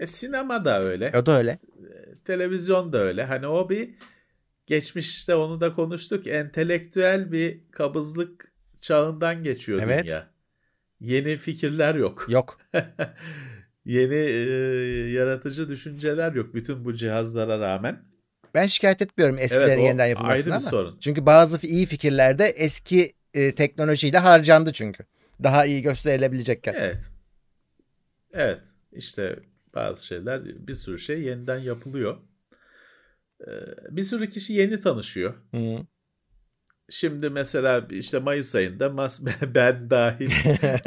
E, 0.00 0.06
sinema 0.06 0.64
da 0.64 0.82
öyle. 0.82 1.12
O 1.16 1.26
da 1.26 1.38
öyle. 1.38 1.58
Televizyon 2.24 2.92
da 2.92 2.98
öyle. 2.98 3.24
Hani 3.24 3.46
o 3.46 3.68
bir 3.68 3.94
geçmişte 4.66 5.34
onu 5.34 5.60
da 5.60 5.74
konuştuk. 5.74 6.26
Entelektüel 6.26 7.32
bir 7.32 7.60
kabızlık 7.70 8.52
çağından 8.80 9.42
geçiyor 9.42 9.80
Evet. 9.84 10.04
dünya. 10.04 10.26
Yeni 11.00 11.36
fikirler 11.36 11.94
yok. 11.94 12.26
Yok. 12.28 12.58
Yeni 13.84 14.14
e, 14.14 14.50
yaratıcı 15.12 15.68
düşünceler 15.68 16.32
yok 16.32 16.54
bütün 16.54 16.84
bu 16.84 16.94
cihazlara 16.94 17.58
rağmen. 17.60 18.04
Ben 18.54 18.66
şikayet 18.66 19.02
etmiyorum 19.02 19.38
eskilerin 19.38 19.68
Evet, 19.68 19.78
yeniden 19.84 19.98
ayrı 20.04 20.10
yapılmasına 20.10 20.44
bir 20.46 20.50
ama. 20.50 20.60
sorun. 20.60 20.98
Çünkü 21.00 21.26
bazı 21.26 21.66
iyi 21.66 21.86
fikirler 21.86 22.38
de 22.38 22.44
eski 22.46 23.12
e, 23.34 23.54
teknolojiyle 23.54 24.18
harcandı 24.18 24.72
çünkü. 24.72 25.04
Daha 25.42 25.66
iyi 25.66 25.82
gösterilebilecekken. 25.82 26.74
Evet. 26.74 26.96
Evet. 28.32 28.60
İşte 28.92 29.36
bazı 29.74 30.06
şeyler 30.06 30.44
bir 30.44 30.74
sürü 30.74 30.98
şey 30.98 31.22
yeniden 31.22 31.58
yapılıyor. 31.58 32.16
Ee, 33.40 33.50
Bir 33.90 34.02
sürü 34.02 34.30
kişi 34.30 34.52
yeni 34.52 34.80
tanışıyor. 34.80 35.34
Hı. 35.54 35.76
Şimdi 36.90 37.30
mesela 37.30 37.86
işte 37.90 38.18
Mayıs 38.18 38.54
ayında 38.54 38.90
Mas 38.90 39.22
ben 39.54 39.90
dahil 39.90 40.30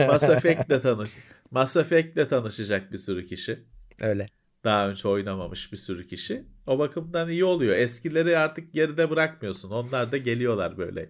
Mass 0.07 0.29
Effect'le 0.29 0.81
tanış 0.81 1.11
Mass 1.51 1.77
Effect'le 1.77 2.29
tanışacak 2.29 2.91
bir 2.91 2.97
sürü 2.97 3.25
kişi. 3.25 3.59
Öyle. 4.01 4.27
Daha 4.63 4.89
önce 4.89 5.07
oynamamış 5.07 5.71
bir 5.71 5.77
sürü 5.77 6.07
kişi. 6.07 6.43
O 6.67 6.79
bakımdan 6.79 7.29
iyi 7.29 7.45
oluyor. 7.45 7.77
Eskileri 7.77 8.37
artık 8.37 8.73
geride 8.73 9.09
bırakmıyorsun. 9.09 9.71
Onlar 9.71 10.11
da 10.11 10.17
geliyorlar 10.17 10.77
böyle 10.77 11.09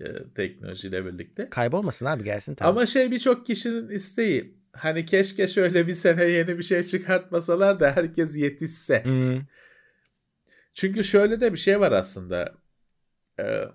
e, 0.00 0.06
teknolojiyle 0.34 1.06
birlikte. 1.06 1.50
Kaybolmasın 1.50 2.06
abi 2.06 2.24
gelsin 2.24 2.54
tamam. 2.54 2.76
Ama 2.76 2.86
şey 2.86 3.10
birçok 3.10 3.46
kişinin 3.46 3.88
isteği. 3.88 4.60
Hani 4.72 5.04
keşke 5.04 5.48
şöyle 5.48 5.86
bir 5.86 5.94
sene 5.94 6.24
yeni 6.24 6.58
bir 6.58 6.62
şey 6.62 6.82
çıkartmasalar 6.82 7.80
da 7.80 7.96
herkes 7.96 8.36
yetişse. 8.36 9.04
Hı. 9.04 9.40
Çünkü 10.74 11.04
şöyle 11.04 11.40
de 11.40 11.52
bir 11.52 11.58
şey 11.58 11.80
var 11.80 11.92
aslında. 11.92 12.59
Ee, 13.40 13.68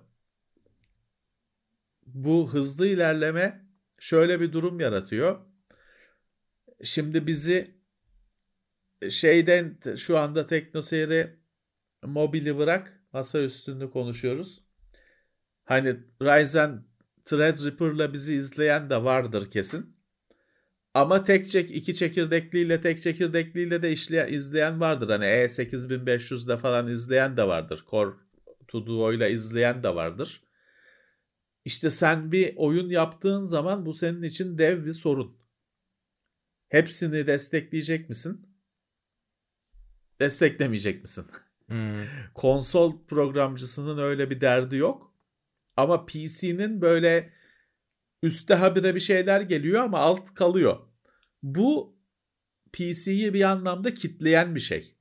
bu 2.06 2.52
hızlı 2.52 2.86
ilerleme 2.86 3.66
şöyle 3.98 4.40
bir 4.40 4.52
durum 4.52 4.80
yaratıyor. 4.80 5.40
Şimdi 6.84 7.26
bizi 7.26 7.76
şeyden 9.10 9.78
şu 9.96 10.18
anda 10.18 10.46
teknoseyri 10.46 11.36
mobili 12.02 12.58
bırak 12.58 13.00
masa 13.12 13.40
üstünde 13.40 13.90
konuşuyoruz. 13.90 14.66
Hani 15.64 15.96
Ryzen 16.22 16.84
Threadripper'la 17.24 18.12
bizi 18.12 18.34
izleyen 18.34 18.90
de 18.90 19.04
vardır 19.04 19.50
kesin. 19.50 19.96
Ama 20.94 21.24
tek 21.24 21.50
çek 21.50 21.70
iki 21.70 21.94
çekirdekliyle 21.94 22.80
tek 22.80 23.02
çekirdekliyle 23.02 23.82
de 23.82 23.92
işleyen, 23.92 24.32
izleyen 24.32 24.80
vardır. 24.80 25.08
Hani 25.08 25.24
E8500'de 25.24 26.56
falan 26.56 26.88
izleyen 26.88 27.36
de 27.36 27.48
vardır. 27.48 27.84
Core 27.90 28.25
to 28.68 28.86
Duo'yla 28.86 29.28
izleyen 29.28 29.82
de 29.82 29.94
vardır. 29.94 30.42
İşte 31.64 31.90
sen 31.90 32.32
bir 32.32 32.54
oyun 32.56 32.88
yaptığın 32.88 33.44
zaman 33.44 33.86
bu 33.86 33.92
senin 33.92 34.22
için 34.22 34.58
dev 34.58 34.86
bir 34.86 34.92
sorun. 34.92 35.38
Hepsini 36.68 37.26
destekleyecek 37.26 38.08
misin? 38.08 38.46
Desteklemeyecek 40.20 41.02
misin? 41.02 41.26
Hı. 41.70 42.04
Konsol 42.34 43.06
programcısının 43.06 43.98
öyle 43.98 44.30
bir 44.30 44.40
derdi 44.40 44.76
yok. 44.76 45.14
Ama 45.76 46.06
PC'nin 46.06 46.80
böyle 46.80 47.32
üstte 48.22 48.54
habire 48.54 48.94
bir 48.94 49.00
şeyler 49.00 49.40
geliyor 49.40 49.84
ama 49.84 49.98
alt 49.98 50.34
kalıyor. 50.34 50.78
Bu 51.42 51.96
PC'yi 52.72 53.34
bir 53.34 53.42
anlamda 53.42 53.94
kitleyen 53.94 54.54
bir 54.54 54.60
şey. 54.60 54.95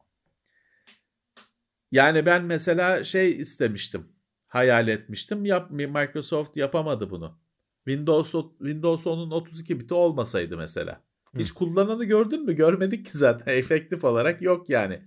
Yani 1.96 2.26
ben 2.26 2.44
mesela 2.44 3.04
şey 3.04 3.32
istemiştim. 3.32 4.08
Hayal 4.48 4.88
etmiştim. 4.88 5.46
Yap, 5.46 5.72
Microsoft 5.72 6.58
yapamadı 6.58 7.10
bunu. 7.10 7.40
Windows 7.88 8.32
Windows 8.58 9.06
10'un 9.06 9.32
32 9.32 9.80
biti 9.80 9.94
olmasaydı 9.94 10.58
mesela. 10.58 11.02
Hiç 11.38 11.52
kullananı 11.52 12.06
gördün 12.06 12.46
mü? 12.46 12.54
Görmedik 12.54 13.06
ki 13.06 13.18
zaten 13.18 13.54
efektif 13.58 14.04
olarak 14.04 14.42
yok 14.42 14.70
yani. 14.70 15.02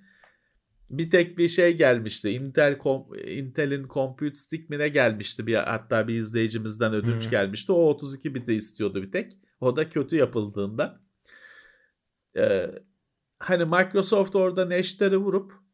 Bir 0.91 1.11
tek 1.11 1.39
bir 1.39 1.49
şey 1.49 1.76
gelmişti. 1.76 2.30
Intel 2.30 2.78
Intel'in 3.26 3.89
Compute 3.89 4.34
Stick 4.34 4.70
mi 4.70 4.78
ne 4.78 4.89
gelmişti? 4.89 5.47
Bir, 5.47 5.55
hatta 5.55 6.09
bir 6.09 6.14
izleyicimizden 6.14 6.93
ödünç 6.93 7.26
Hı. 7.26 7.30
gelmişti. 7.30 7.72
O 7.72 7.89
32 7.89 8.34
biti 8.34 8.53
istiyordu 8.53 9.03
bir 9.03 9.12
tek. 9.12 9.32
O 9.61 9.76
da 9.76 9.89
kötü 9.89 10.16
yapıldığında. 10.16 11.01
Ee, 12.36 12.70
hani 13.39 13.64
Microsoft 13.64 14.36
orada 14.36 14.64
neşteri 14.64 15.16
vurup 15.16 15.67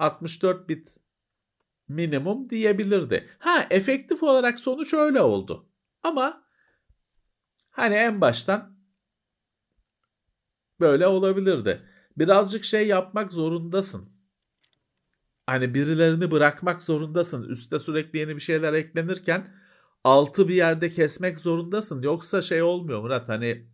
64 0.00 0.68
bit 0.68 0.96
minimum 1.88 2.50
diyebilirdi. 2.50 3.28
Ha 3.38 3.66
efektif 3.70 4.22
olarak 4.22 4.60
sonuç 4.60 4.94
öyle 4.94 5.20
oldu. 5.22 5.68
Ama 6.02 6.44
hani 7.70 7.94
en 7.94 8.20
baştan 8.20 8.76
böyle 10.80 11.06
olabilirdi. 11.06 11.82
Birazcık 12.18 12.64
şey 12.64 12.86
yapmak 12.86 13.32
zorundasın. 13.32 14.10
hani 15.46 15.74
birilerini 15.74 16.30
bırakmak 16.30 16.82
zorundasın. 16.82 17.48
Üste 17.48 17.78
sürekli 17.78 18.18
yeni 18.18 18.36
bir 18.36 18.40
şeyler 18.40 18.72
eklenirken 18.72 19.54
altı 20.04 20.48
bir 20.48 20.54
yerde 20.54 20.90
kesmek 20.90 21.38
zorundasın. 21.38 22.02
Yoksa 22.02 22.42
şey 22.42 22.62
olmuyor 22.62 23.00
Murat 23.00 23.28
hani 23.28 23.70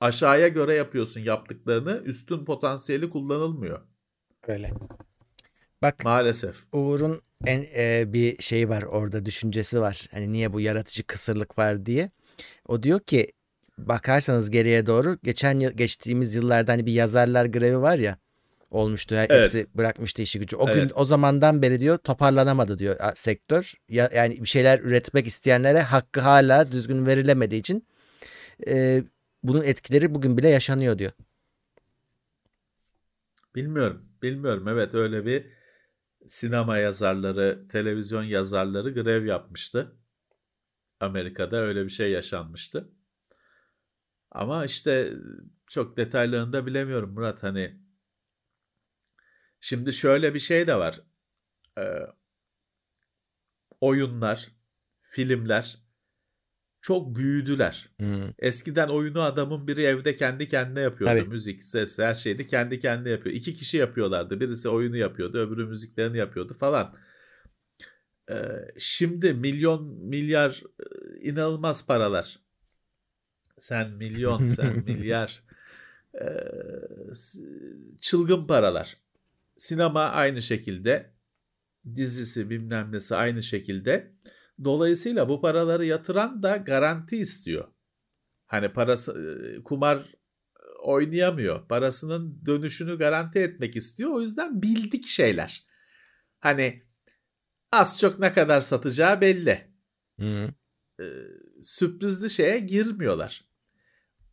aşağıya 0.00 0.48
göre 0.48 0.74
yapıyorsun 0.74 1.20
yaptıklarını 1.20 2.02
üstün 2.04 2.44
potansiyeli 2.44 3.10
kullanılmıyor. 3.10 3.80
Öyle. 4.48 4.72
Bak 5.82 6.04
Maalesef. 6.04 6.56
Uğur'un 6.72 7.20
en 7.46 7.66
e, 7.76 8.12
bir 8.12 8.42
şeyi 8.42 8.68
var 8.68 8.82
orada 8.82 9.24
düşüncesi 9.24 9.80
var. 9.80 10.08
Hani 10.10 10.32
niye 10.32 10.52
bu 10.52 10.60
yaratıcı 10.60 11.06
kısırlık 11.06 11.58
var 11.58 11.86
diye. 11.86 12.10
O 12.68 12.82
diyor 12.82 13.00
ki 13.00 13.32
bakarsanız 13.78 14.50
geriye 14.50 14.86
doğru 14.86 15.18
geçen 15.22 15.60
yıl 15.60 15.70
geçtiğimiz 15.70 16.34
yıllarda 16.34 16.72
hani 16.72 16.86
bir 16.86 16.92
yazarlar 16.92 17.46
grevi 17.46 17.80
var 17.80 17.98
ya 17.98 18.18
olmuştu. 18.70 19.14
Her- 19.14 19.26
Evet. 19.30 19.44
Hepsi 19.54 19.66
bırakmıştı 19.74 20.22
işi 20.22 20.38
gücü. 20.38 20.56
O 20.56 20.66
gün 20.66 20.72
Evet. 20.72 20.92
o 20.94 21.04
zamandan 21.04 21.62
beri 21.62 21.80
diyor 21.80 21.98
toparlanamadı 21.98 22.78
diyor 22.78 22.96
sektör. 23.14 23.74
Ya, 23.88 24.10
yani 24.14 24.42
bir 24.42 24.48
şeyler 24.48 24.78
üretmek 24.78 25.26
isteyenlere 25.26 25.80
hakkı 25.80 26.20
hala 26.20 26.72
düzgün 26.72 27.06
verilemediği 27.06 27.60
için 27.60 27.86
e, 28.66 29.02
bunun 29.42 29.62
etkileri 29.64 30.14
bugün 30.14 30.36
bile 30.38 30.48
yaşanıyor 30.48 30.98
diyor. 30.98 31.12
Bilmiyorum. 33.54 34.02
Bilmiyorum. 34.22 34.68
Evet 34.68 34.94
öyle 34.94 35.26
bir 35.26 35.46
sinema 36.28 36.78
yazarları, 36.78 37.68
televizyon 37.68 38.22
yazarları 38.22 38.90
grev 38.94 39.24
yapmıştı. 39.24 39.96
Amerika'da 41.00 41.56
öyle 41.56 41.84
bir 41.84 41.90
şey 41.90 42.10
yaşanmıştı. 42.10 42.92
Ama 44.30 44.64
işte 44.64 45.12
çok 45.66 45.96
detaylarını 45.96 46.52
da 46.52 46.66
bilemiyorum 46.66 47.12
Murat. 47.12 47.42
Hani 47.42 47.80
şimdi 49.60 49.92
şöyle 49.92 50.34
bir 50.34 50.38
şey 50.38 50.66
de 50.66 50.74
var. 50.76 51.00
Ee, 51.78 52.06
oyunlar, 53.80 54.48
filmler 55.02 55.81
çok 56.82 57.16
büyüdüler. 57.16 57.88
Hı. 58.00 58.34
Eskiden 58.38 58.88
oyunu 58.88 59.22
adamın 59.22 59.66
biri 59.66 59.82
evde 59.82 60.16
kendi 60.16 60.48
kendine 60.48 60.80
yapıyordu. 60.80 61.20
Tabii. 61.20 61.28
Müzik, 61.28 61.62
ses, 61.62 61.98
her 61.98 62.14
şeyini 62.14 62.46
kendi 62.46 62.80
kendine 62.80 63.10
yapıyor. 63.10 63.34
İki 63.34 63.54
kişi 63.54 63.76
yapıyorlardı. 63.76 64.40
Birisi 64.40 64.68
oyunu 64.68 64.96
yapıyordu, 64.96 65.38
öbürü 65.38 65.66
müziklerini 65.66 66.18
yapıyordu 66.18 66.54
falan. 66.54 66.96
Ee, 68.30 68.34
şimdi 68.78 69.34
milyon, 69.34 69.84
milyar 69.84 70.62
e, 70.80 70.84
inanılmaz 71.20 71.86
paralar. 71.86 72.38
Sen 73.58 73.90
milyon, 73.90 74.46
sen 74.56 74.84
milyar. 74.84 75.42
Ee, 76.20 76.26
çılgın 78.00 78.46
paralar. 78.46 78.96
Sinema 79.56 80.02
aynı 80.02 80.42
şekilde. 80.42 81.10
Dizisi 81.96 82.50
bilmem 82.50 82.92
nesi 82.92 83.16
aynı 83.16 83.42
şekilde. 83.42 84.12
Dolayısıyla 84.64 85.28
bu 85.28 85.40
paraları 85.40 85.86
yatıran 85.86 86.42
da 86.42 86.56
garanti 86.56 87.16
istiyor. 87.16 87.68
Hani 88.46 88.72
parası 88.72 89.12
e, 89.12 89.62
kumar 89.62 90.14
oynayamıyor. 90.82 91.68
Parasının 91.68 92.42
dönüşünü 92.46 92.98
garanti 92.98 93.38
etmek 93.38 93.76
istiyor. 93.76 94.10
O 94.10 94.20
yüzden 94.20 94.62
bildik 94.62 95.06
şeyler. 95.06 95.66
Hani 96.40 96.82
az 97.72 97.98
çok 97.98 98.18
ne 98.18 98.32
kadar 98.32 98.60
satacağı 98.60 99.20
belli. 99.20 99.72
Hı. 100.20 100.48
Ee, 101.00 101.04
sürprizli 101.62 102.30
şeye 102.30 102.58
girmiyorlar. 102.58 103.44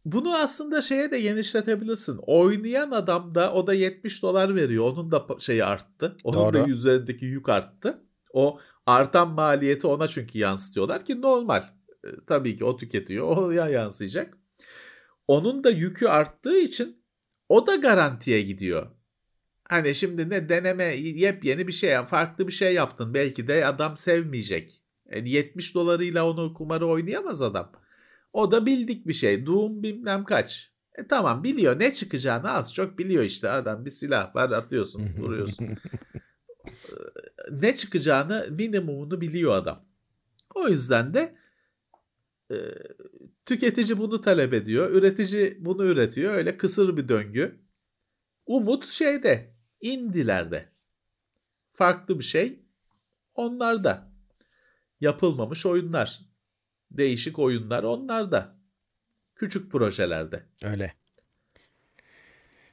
Bunu 0.06 0.36
aslında 0.36 0.82
şeye 0.82 1.12
de 1.12 1.22
genişletebilirsin. 1.22 2.20
Oynayan 2.22 2.92
adam 2.92 3.36
da 3.36 3.54
o 3.54 3.68
da 3.68 3.74
70 3.74 4.24
dolar 4.24 4.56
veriyor. 4.56 4.86
Onun 4.86 5.12
da 5.12 5.28
şeyi 5.40 5.66
arttı. 5.66 6.18
Onun 6.24 6.54
da 6.54 6.60
Doğru. 6.60 6.72
üzerindeki 6.72 7.26
yük 7.26 7.50
arttı. 7.50 8.04
O 8.34 8.60
artan 8.90 9.30
maliyeti 9.32 9.88
ona 9.88 10.08
çünkü 10.08 10.40
yansıtıyorlar 10.40 11.06
ki 11.06 11.22
normal. 11.22 11.64
E, 12.04 12.08
tabii 12.28 12.58
ki 12.58 12.66
o 12.66 12.78
tüketiyor. 12.78 13.38
O 13.38 13.52
ya 13.52 13.68
yansıyacak. 13.70 14.38
Onun 15.28 15.64
da 15.64 15.70
yükü 15.70 16.08
arttığı 16.08 16.60
için 16.60 17.04
o 17.50 17.68
da 17.68 17.76
garantiye 17.76 18.42
gidiyor. 18.42 18.88
Hani 19.70 19.96
şimdi 19.96 20.30
ne 20.30 20.50
deneme 20.50 20.84
yepyeni 20.96 21.68
bir 21.68 21.72
şey 21.72 22.06
farklı 22.08 22.48
bir 22.48 22.52
şey 22.52 22.74
yaptın. 22.74 23.14
Belki 23.14 23.48
de 23.48 23.66
adam 23.66 23.98
sevmeyecek. 23.98 24.82
Yani 25.12 25.30
70 25.30 25.76
dolarıyla 25.76 26.30
onu 26.30 26.54
kumarı 26.54 26.88
oynayamaz 26.88 27.42
adam. 27.42 27.72
O 28.34 28.52
da 28.52 28.66
bildik 28.66 29.08
bir 29.08 29.14
şey. 29.14 29.46
Doom 29.46 29.84
bilmem 29.84 30.24
kaç. 30.24 30.72
E 30.98 31.08
tamam 31.08 31.44
biliyor 31.44 31.80
ne 31.80 31.92
çıkacağını 31.92 32.52
az 32.52 32.74
çok 32.74 33.00
biliyor 33.00 33.24
işte 33.24 33.50
adam 33.50 33.86
bir 33.86 33.92
silah 33.92 34.36
var 34.36 34.50
atıyorsun 34.50 35.10
vuruyorsun. 35.18 35.68
Ne 37.52 37.76
çıkacağını 37.76 38.48
minimumunu 38.52 39.22
biliyor 39.22 39.58
adam. 39.58 39.86
O 40.56 40.68
yüzden 40.68 41.14
de 41.14 41.36
e, 42.52 42.56
tüketici 43.46 43.98
bunu 43.98 44.22
talep 44.22 44.54
ediyor. 44.54 44.90
Üretici 44.90 45.58
bunu 45.60 45.86
üretiyor. 45.86 46.34
Öyle 46.34 46.58
kısır 46.58 46.98
bir 46.98 47.08
döngü. 47.08 47.60
Umut 48.46 48.86
şeyde 48.88 49.54
indilerde. 49.82 50.70
Farklı 51.72 52.20
bir 52.20 52.24
şey 52.24 52.66
onlarda. 53.36 54.12
Yapılmamış 55.02 55.66
oyunlar. 55.66 56.22
Değişik 56.92 57.40
oyunlar 57.40 57.84
onlarda. 57.84 58.60
Küçük 59.36 59.72
projelerde. 59.72 60.44
Öyle. 60.64 60.99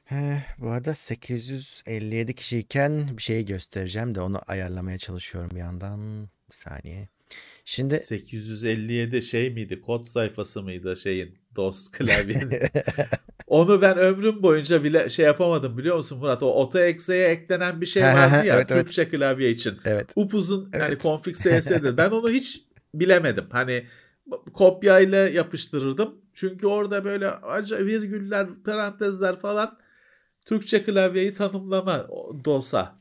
He, 0.07 0.43
bu 0.57 0.69
arada 0.69 0.93
857 0.93 2.33
kişiyken 2.35 3.17
bir 3.17 3.21
şey 3.23 3.45
göstereceğim 3.45 4.15
de 4.15 4.21
onu 4.21 4.39
ayarlamaya 4.47 4.97
çalışıyorum 4.97 5.51
bir 5.53 5.59
yandan. 5.59 6.21
Bir 6.49 6.55
saniye. 6.55 7.07
Şimdi 7.65 7.99
857 7.99 9.21
şey 9.21 9.49
miydi? 9.49 9.81
Kod 9.81 10.05
sayfası 10.05 10.63
mıydı 10.63 10.97
şeyin? 10.97 11.37
DOS 11.55 11.91
klavyenin. 11.91 12.51
Onu 13.47 13.81
ben 13.81 13.97
ömrüm 13.97 14.43
boyunca 14.43 14.83
bile 14.83 15.09
şey 15.09 15.25
yapamadım 15.25 15.77
biliyor 15.77 15.95
musun 15.95 16.19
Murat? 16.19 16.43
O 16.43 16.61
AutoExe'ye 16.61 17.27
eklenen 17.27 17.81
bir 17.81 17.85
şey 17.85 18.03
vardı 18.03 18.45
ya 18.47 18.55
Evet, 18.55 18.71
evet. 18.71 18.83
Türkçe 18.85 19.09
klavye 19.09 19.49
için. 19.49 19.77
evet. 19.85 20.09
Upuzun 20.15 20.69
Evet. 20.73 21.01
config 21.01 21.35
CS'dir. 21.43 21.97
Ben 21.97 22.09
onu 22.09 22.29
hiç 22.29 22.61
bilemedim. 22.93 23.45
Hani 23.49 23.83
kopyayla 24.53 25.17
yapıştırırdım. 25.17 26.15
Çünkü 26.33 26.67
orada 26.67 27.05
böyle 27.05 27.29
acı 27.29 27.85
virgüller, 27.85 28.47
parantezler 28.65 29.39
falan 29.39 29.77
Türkçe 30.47 30.83
klavyeyi 30.83 31.33
tanımlama 31.33 32.07
DOS'a. 32.45 32.95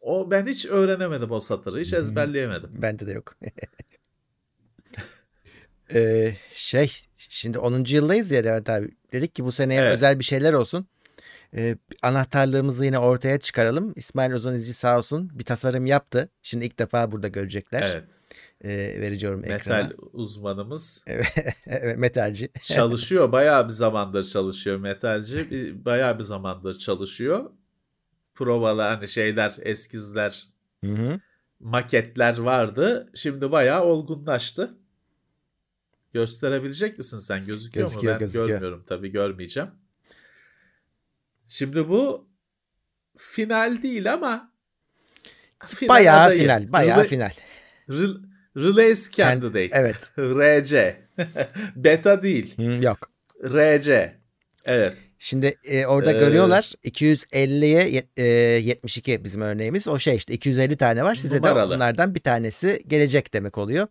O 0.00 0.30
ben 0.30 0.46
hiç 0.46 0.66
öğrenemedim 0.66 1.30
o 1.30 1.40
satırı. 1.40 1.80
Hiç 1.80 1.92
ezberleyemedim. 1.92 2.70
Bende 2.82 3.06
de 3.06 3.12
yok. 3.12 3.34
Ee, 5.94 6.36
şey 6.54 6.92
şimdi 7.16 7.58
10. 7.58 7.84
yıldayız 7.88 8.30
ya 8.30 8.42
Levent 8.42 8.70
abi. 8.70 8.90
Dedik 9.12 9.34
ki 9.34 9.44
bu 9.44 9.52
seneye 9.52 9.80
Evet. 9.80 9.94
özel 9.94 10.18
bir 10.18 10.24
şeyler 10.24 10.52
olsun. 10.52 10.86
Ee, 11.56 11.76
anahtarlığımızı 12.02 12.84
yine 12.84 12.98
ortaya 12.98 13.38
çıkaralım. 13.38 13.92
İsmail 13.96 14.32
Ozan 14.32 14.54
İzci 14.54 14.74
sağ 14.74 14.98
olsun 14.98 15.30
bir 15.34 15.44
tasarım 15.44 15.86
yaptı. 15.86 16.28
Şimdi 16.42 16.66
ilk 16.66 16.78
defa 16.78 17.12
burada 17.12 17.28
görecekler. 17.28 17.82
Evet. 17.82 18.04
Ee, 18.64 19.00
vereceğim 19.00 19.44
ekrana. 19.44 19.82
Metal 19.82 19.96
uzmanımız 20.12 21.04
Evet, 21.66 21.98
metalci. 21.98 22.48
çalışıyor. 22.62 23.32
Bayağı 23.32 23.64
bir 23.68 23.72
zamandır 23.72 24.24
çalışıyor 24.24 24.76
metalci. 24.78 25.74
Bayağı 25.84 26.18
bir 26.18 26.22
zamandır 26.24 26.78
çalışıyor. 26.78 27.50
Provalar 28.34 28.94
hani 28.96 29.08
şeyler, 29.08 29.54
eskizler, 29.62 30.48
Hı 30.84 30.90
hı. 30.92 31.20
maketler 31.60 32.38
vardı. 32.38 33.10
Şimdi 33.14 33.52
bayağı 33.52 33.84
olgunlaştı. 33.84 34.74
Gösterebilecek 36.12 36.98
misin 36.98 37.18
sen? 37.18 37.44
Gözüküyor, 37.44 37.86
Gözüküyor, 37.86 38.12
mu? 38.14 38.20
Ben 38.20 38.20
gözüküyor. 38.20 38.48
görmüyorum 38.48 38.84
tabii 38.86 39.08
görmeyeceğim. 39.08 39.70
Şimdi 41.48 41.88
bu 41.88 42.28
final 43.16 43.82
değil 43.82 44.12
ama 44.12 44.52
final 45.66 45.88
Bayağı 45.94 46.20
adayı. 46.20 46.40
final, 46.42 46.72
bayağı 46.72 47.00
Rela- 47.04 47.08
final. 47.08 47.30
Rel- 47.88 48.33
Release 48.56 49.10
candidate. 49.12 49.68
Evet. 49.72 49.96
RC. 50.18 50.96
Beta 51.76 52.22
değil. 52.22 52.56
Hı, 52.56 52.62
yok. 52.84 53.10
RC. 53.44 54.14
Evet. 54.64 54.92
Şimdi 55.18 55.54
e, 55.64 55.86
orada 55.86 56.12
Ee, 56.12 56.18
görüyorlar 56.18 56.72
250'ye 56.84 57.88
yet- 57.90 58.06
e, 58.16 58.24
72 58.24 59.24
bizim 59.24 59.40
örneğimiz. 59.40 59.88
O 59.88 59.98
şey 59.98 60.16
işte 60.16 60.34
250 60.34 60.76
tane 60.76 61.04
var. 61.04 61.14
Size 61.14 61.42
de 61.42 61.48
Numaralı. 61.48 61.74
bunlardan 61.74 62.14
bir 62.14 62.20
tanesi 62.20 62.82
gelecek 62.86 63.34
demek 63.34 63.58
oluyor. 63.58 63.86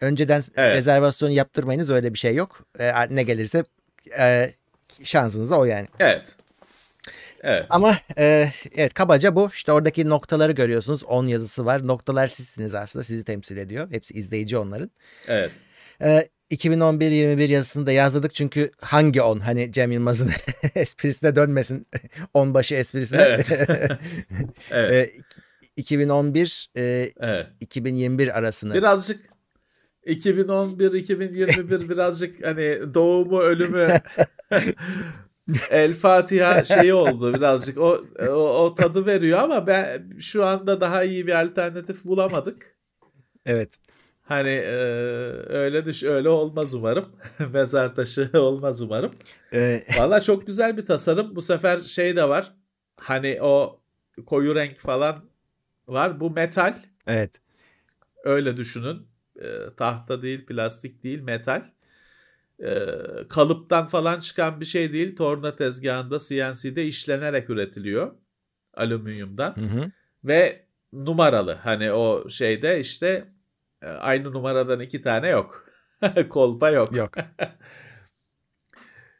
Önceden 0.00 0.42
Evet. 0.56 0.76
rezervasyon 0.76 1.30
yaptırmayınız 1.30 1.90
öyle 1.90 2.14
bir 2.14 2.18
şey 2.18 2.34
yok. 2.34 2.64
E, 2.78 2.92
ne 3.10 3.22
gelirse 3.22 3.64
e, 4.18 4.52
şansınız 5.02 5.50
da 5.50 5.58
o 5.58 5.64
yani. 5.64 5.86
Evet. 6.00 6.34
Evet. 7.42 7.66
Ama 7.70 7.98
e, 8.18 8.50
evet 8.76 8.94
kabaca 8.94 9.34
bu. 9.34 9.48
İşte 9.52 9.72
oradaki 9.72 10.08
noktaları 10.08 10.52
görüyorsunuz. 10.52 11.04
10 11.04 11.26
yazısı 11.26 11.66
var. 11.66 11.86
Noktalar 11.86 12.28
sizsiniz 12.28 12.74
aslında. 12.74 13.02
Sizi 13.02 13.24
temsil 13.24 13.56
ediyor. 13.56 13.90
Hepsi 13.90 14.14
izleyici 14.14 14.58
onların. 14.58 14.90
Evet. 15.28 15.50
E, 16.02 16.28
2011-21 16.50 17.52
yazısını 17.52 17.86
da 17.86 17.92
yazdırdık 17.92 18.34
çünkü 18.34 18.70
hangi 18.80 19.22
10? 19.22 19.40
Hani 19.40 19.72
Cem 19.72 19.92
Yılmaz'ın 19.92 20.30
esprisine 20.74 21.36
dönmesin. 21.36 21.86
10 22.34 22.54
başı 22.54 22.74
esprisine. 22.74 23.22
Evet. 23.22 23.50
Evet. 24.70 25.10
E, 25.10 25.12
2011 25.76 26.70
e, 26.76 27.12
Evet. 27.20 27.46
2021 27.60 28.38
arasını. 28.38 28.74
Birazcık 28.74 29.20
2011-2021 30.06 31.88
birazcık 31.88 32.46
hani 32.46 32.94
doğumu 32.94 33.40
ölümü 33.40 34.00
El 35.70 35.92
Fatiha 35.94 36.64
şeyi 36.64 36.94
oldu 36.94 37.34
birazcık 37.34 37.78
o, 37.78 38.04
o 38.28 38.32
o 38.34 38.74
tadı 38.74 39.06
veriyor 39.06 39.38
ama 39.38 39.66
ben 39.66 40.10
şu 40.20 40.44
anda 40.44 40.80
daha 40.80 41.04
iyi 41.04 41.26
bir 41.26 41.40
alternatif 41.40 42.04
bulamadık. 42.04 42.76
Evet. 43.46 43.78
Hani 44.22 44.48
e, 44.48 44.74
öyle 45.48 45.84
düş 45.84 46.02
öyle 46.02 46.28
olmaz 46.28 46.74
umarım. 46.74 47.06
Mezar 47.52 47.94
taşı 47.94 48.30
olmaz 48.34 48.80
umarım. 48.80 49.12
E, 49.52 49.84
Valla 49.98 50.22
çok 50.22 50.46
güzel 50.46 50.76
bir 50.76 50.86
tasarım. 50.86 51.36
Bu 51.36 51.42
sefer 51.42 51.80
şey 51.80 52.16
de 52.16 52.28
var. 52.28 52.54
Hani 52.96 53.38
o 53.42 53.80
koyu 54.26 54.54
renk 54.54 54.76
falan 54.76 55.24
var. 55.88 56.20
Bu 56.20 56.30
metal. 56.30 56.74
evet. 57.06 57.30
Öyle 58.24 58.56
düşünün. 58.56 59.06
E, 59.42 59.46
tahta 59.76 60.22
değil, 60.22 60.46
plastik 60.46 61.02
değil, 61.04 61.20
metal. 61.20 61.62
E, 62.62 62.86
kalıptan 63.28 63.86
falan 63.86 64.20
çıkan 64.20 64.60
bir 64.60 64.66
şey 64.66 64.92
değil. 64.92 65.16
Torna 65.16 65.56
tezgahında 65.56 66.18
CNC'de 66.18 66.84
işlenerek 66.84 67.50
üretiliyor. 67.50 68.14
Alüminyumdan. 68.74 69.56
Hı 69.56 69.60
hı. 69.60 69.90
Ve 70.24 70.66
numaralı. 70.92 71.52
Hani 71.52 71.92
o 71.92 72.28
şeyde 72.28 72.80
işte 72.80 73.28
e, 73.82 73.86
aynı 73.86 74.32
numaradan 74.32 74.80
iki 74.80 75.02
tane 75.02 75.28
yok. 75.28 75.66
Kolpa 76.28 76.70
yok. 76.70 76.96
Yok. 76.96 77.12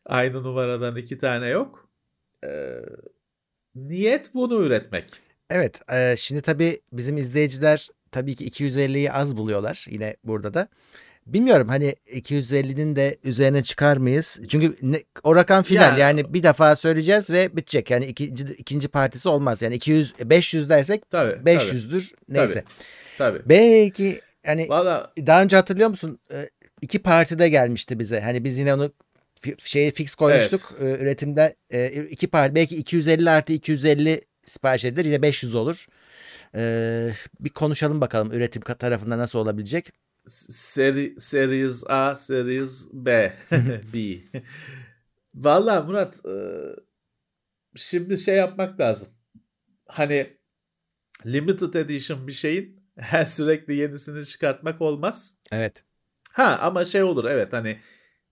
Aynı 0.06 0.42
numaradan 0.42 0.96
iki 0.96 1.18
tane 1.18 1.48
yok. 1.48 1.90
E, 2.44 2.48
niyet 3.74 4.34
bunu 4.34 4.62
üretmek. 4.62 5.10
Evet. 5.50 5.80
e, 5.92 6.14
şimdi 6.18 6.42
tabii 6.42 6.80
bizim 6.92 7.16
izleyiciler 7.16 7.88
tabii 8.12 8.34
ki 8.34 8.48
250'yi 8.48 9.12
az 9.12 9.36
buluyorlar 9.36 9.86
yine 9.90 10.16
burada 10.24 10.54
da. 10.54 10.68
Bilmiyorum 11.32 11.68
hani 11.68 11.94
250'nin 12.14 12.96
de 12.96 13.16
üzerine 13.24 13.62
çıkar 13.62 13.96
mıyız? 13.96 14.40
Çünkü 14.48 14.76
ne- 14.82 15.02
o 15.22 15.36
rakam 15.36 15.62
final 15.62 15.98
Ya- 15.98 16.08
yani 16.08 16.34
bir 16.34 16.42
defa 16.42 16.76
söyleyeceğiz 16.76 17.30
ve 17.30 17.56
bitecek. 17.56 17.90
Yani 17.90 18.04
ikinci 18.04 18.44
ikinci 18.44 18.88
partisi 18.88 19.28
olmaz. 19.28 19.62
Yani 19.62 19.74
200 19.74 20.14
500 20.24 20.70
dersek 20.70 21.10
Tabii. 21.10 21.46
500'dür 21.46 22.12
neyse. 22.28 22.64
Tabii. 23.18 23.40
Belki 23.46 24.20
yani 24.46 24.68
Valla 24.68 25.12
daha 25.26 25.42
önce 25.42 25.56
hatırlıyor 25.56 25.88
musun? 25.88 26.18
E, 26.32 26.50
iki 26.82 26.98
partide 26.98 27.48
gelmişti 27.48 27.98
bize. 27.98 28.20
Hani 28.20 28.44
biz 28.44 28.58
yine 28.58 28.74
onu 28.74 28.92
şeyi 29.64 29.90
fix 29.90 30.14
koymuştuk. 30.14 30.74
E, 30.80 30.84
üretimde 30.84 31.56
e, 31.70 31.86
iki 32.10 32.26
parti 32.26 32.54
belki 32.54 32.76
250 32.76 33.30
artı 33.30 33.52
250 33.52 34.20
sipariş 34.44 34.84
edilir. 34.84 35.04
Yine 35.04 35.22
500 35.22 35.54
olur. 35.54 35.86
E, 36.54 37.10
bir 37.40 37.50
konuşalım 37.50 38.00
bakalım 38.00 38.32
üretim 38.32 38.62
tarafında 38.62 39.18
nasıl 39.18 39.38
olabilecek. 39.38 39.92
Seri, 40.28 41.14
Series 41.20 41.84
A, 41.90 42.14
Series 42.14 42.88
B. 42.92 43.32
B. 43.94 43.98
Valla 45.34 45.82
Murat 45.82 46.26
e, 46.26 46.34
şimdi 47.76 48.18
şey 48.18 48.36
yapmak 48.36 48.80
lazım. 48.80 49.08
Hani 49.86 50.38
limited 51.26 51.74
edition 51.74 52.26
bir 52.26 52.32
şeyin 52.32 52.82
her 52.96 53.24
sürekli 53.24 53.74
yenisini 53.74 54.26
çıkartmak 54.26 54.80
olmaz. 54.80 55.34
Evet. 55.52 55.84
Ha 56.32 56.58
ama 56.62 56.84
şey 56.84 57.02
olur 57.02 57.24
evet 57.24 57.52
hani 57.52 57.80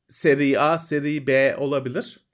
seri 0.09 0.61
A, 0.61 0.78
seri 0.78 1.26
B 1.26 1.57
olabilir. 1.57 2.26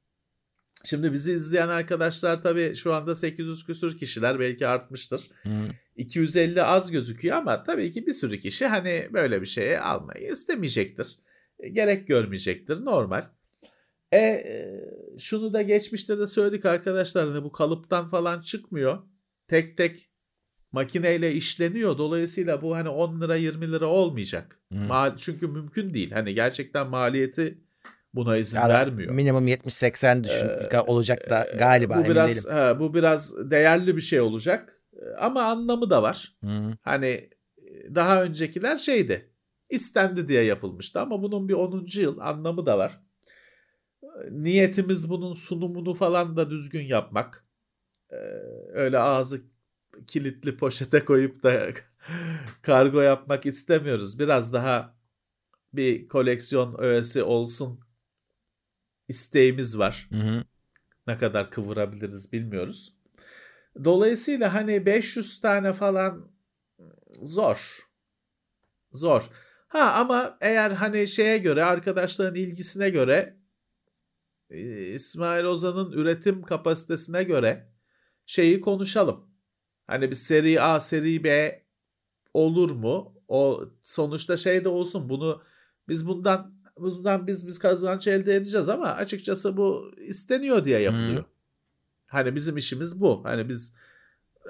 Şimdi 0.85 1.13
bizi 1.13 1.33
izleyen 1.33 1.69
arkadaşlar 1.69 2.43
tabii 2.43 2.75
şu 2.77 2.95
anda 2.95 3.15
800 3.15 3.65
küsür 3.65 3.97
kişiler 3.97 4.41
belki 4.41 4.67
artmıştır. 4.67 5.31
Hı. 5.43 5.69
250 5.97 6.63
az 6.63 6.91
gözüküyor 6.91 7.37
ama 7.37 7.63
tabii 7.65 7.93
ki 7.93 8.07
bir 8.07 8.13
sürü 8.13 8.39
kişi 8.39 8.67
hani 8.67 9.09
böyle 9.13 9.41
bir 9.41 9.47
şeye 9.47 9.81
almayı 9.81 10.33
istemeyecektir. 10.33 11.17
E, 11.59 11.69
Gerek 11.69 12.09
görmeyecektir 12.09 12.85
normal. 12.85 13.23
E, 14.13 14.19
e, 14.19 14.81
şunu 15.19 15.53
da 15.53 15.63
geçmişte 15.63 16.19
de 16.19 16.27
söyledik 16.27 16.65
arkadaşlar 16.65 17.29
hani 17.29 17.45
bu 17.45 17.53
kalıptan 17.53 18.09
falan 18.09 18.41
çıkmıyor. 18.41 18.99
Tek 19.49 19.77
tek 19.77 20.09
makineyle 20.73 21.33
işleniyor. 21.33 21.99
Dolayısıyla 21.99 22.63
bu 22.63 22.77
hani 22.77 22.89
10 22.89 23.21
lira 23.21 23.37
20 23.37 23.73
lira 23.73 23.87
olmayacak. 23.87 24.59
Hı. 24.73 24.79
Ma- 24.79 25.15
çünkü 25.19 25.49
mümkün 25.49 25.95
değil. 25.95 26.11
Hani 26.11 26.35
gerçekten 26.35 26.87
maliyeti 26.87 27.59
buna 28.15 28.37
izin 28.37 28.59
Ya 28.59 28.69
vermiyor. 28.69 29.13
Minimum 29.13 29.49
70-80 29.49 30.25
düşün 30.25 30.47
Ee, 30.73 30.81
olacak 30.81 31.31
da 31.31 31.49
galiba 31.59 32.05
bu 32.05 32.11
biraz 32.11 32.49
ha, 32.49 32.81
bu 32.81 32.95
biraz 32.95 33.51
değerli 33.51 33.97
bir 33.97 34.01
şey 34.03 34.21
olacak. 34.21 34.82
E, 34.93 35.05
Ama 35.19 35.43
anlamı 35.43 35.91
da 35.91 36.03
var. 36.03 36.37
Hı. 36.45 36.77
Hani 36.83 37.07
e, 37.59 37.95
daha 37.95 38.23
öncekiler 38.23 38.77
şeydi. 38.77 39.31
istendi 39.71 40.29
diye 40.29 40.43
yapılmıştı 40.43 41.01
ama 41.01 41.23
bunun 41.23 41.49
bir 41.49 41.55
10. 41.55 42.01
yıl 42.01 42.19
anlamı 42.19 42.67
da 42.67 42.79
var. 42.79 43.01
E, 44.03 44.07
Niyetimiz 44.31 45.11
bunun 45.11 45.33
sunumunu 45.33 45.95
falan 45.95 46.37
da 46.37 46.51
düzgün 46.51 46.85
yapmak. 46.87 47.47
E, 48.11 48.17
Öyle 48.73 48.99
ağzı 48.99 49.41
kilitli 50.07 50.57
poşete 50.57 51.05
koyup 51.05 51.43
da 51.43 51.63
kargo 52.63 53.01
yapmak 53.01 53.47
istemiyoruz. 53.47 54.19
Biraz 54.19 54.53
daha 54.53 54.97
bir 55.73 56.09
koleksiyon 56.09 56.75
öğesi 56.79 57.23
olsun 57.23 57.81
isteğimiz 59.09 59.79
var. 59.79 60.09
Hı 60.11 60.17
hı. 60.19 60.45
Ne 61.07 61.19
kadar 61.19 61.51
kıvırabiliriz 61.51 62.33
bilmiyoruz. 62.33 62.93
Dolayısıyla 63.85 64.55
hani 64.55 64.87
500 64.87 65.41
tane 65.41 65.73
falan 65.73 66.31
zor. 67.23 67.89
Zor. 68.93 69.31
Ha 69.69 69.93
ama 69.93 70.39
eğer 70.41 70.71
hani 70.71 71.09
şeye 71.09 71.39
göre 71.39 71.65
arkadaşların 71.65 72.35
ilgisine 72.35 72.91
göre 72.91 73.37
e, 74.51 74.87
İsmail 74.93 75.45
Ozan'ın 75.45 75.93
üretim 75.93 76.43
kapasitesine 76.43 77.23
göre 77.23 77.73
şeyi 78.27 78.61
konuşalım. 78.61 79.29
Hani 79.87 80.11
bir 80.11 80.15
seri 80.17 80.61
A, 80.63 80.81
seri 80.81 81.25
B 81.25 81.63
olur 82.35 82.71
mu? 82.71 83.15
O 83.29 83.65
sonuçta 83.83 84.37
şey 84.37 84.65
de 84.65 84.69
olsun. 84.69 85.09
Bunu 85.09 85.43
biz 85.89 86.09
bundan 86.09 86.55
bundan 86.77 87.27
biz 87.27 87.47
biz 87.47 87.59
kazanç 87.59 88.07
elde 88.07 88.37
edeceğiz 88.37 88.69
ama 88.69 88.87
açıkçası 88.87 89.57
bu 89.57 89.93
isteniyor 89.99 90.65
diye 90.65 90.79
yapılıyor. 90.81 91.25
Hani 92.13 92.35
bizim 92.35 92.57
işimiz 92.57 93.01
bu. 93.01 93.25
Hani 93.25 93.49
biz 93.49 93.77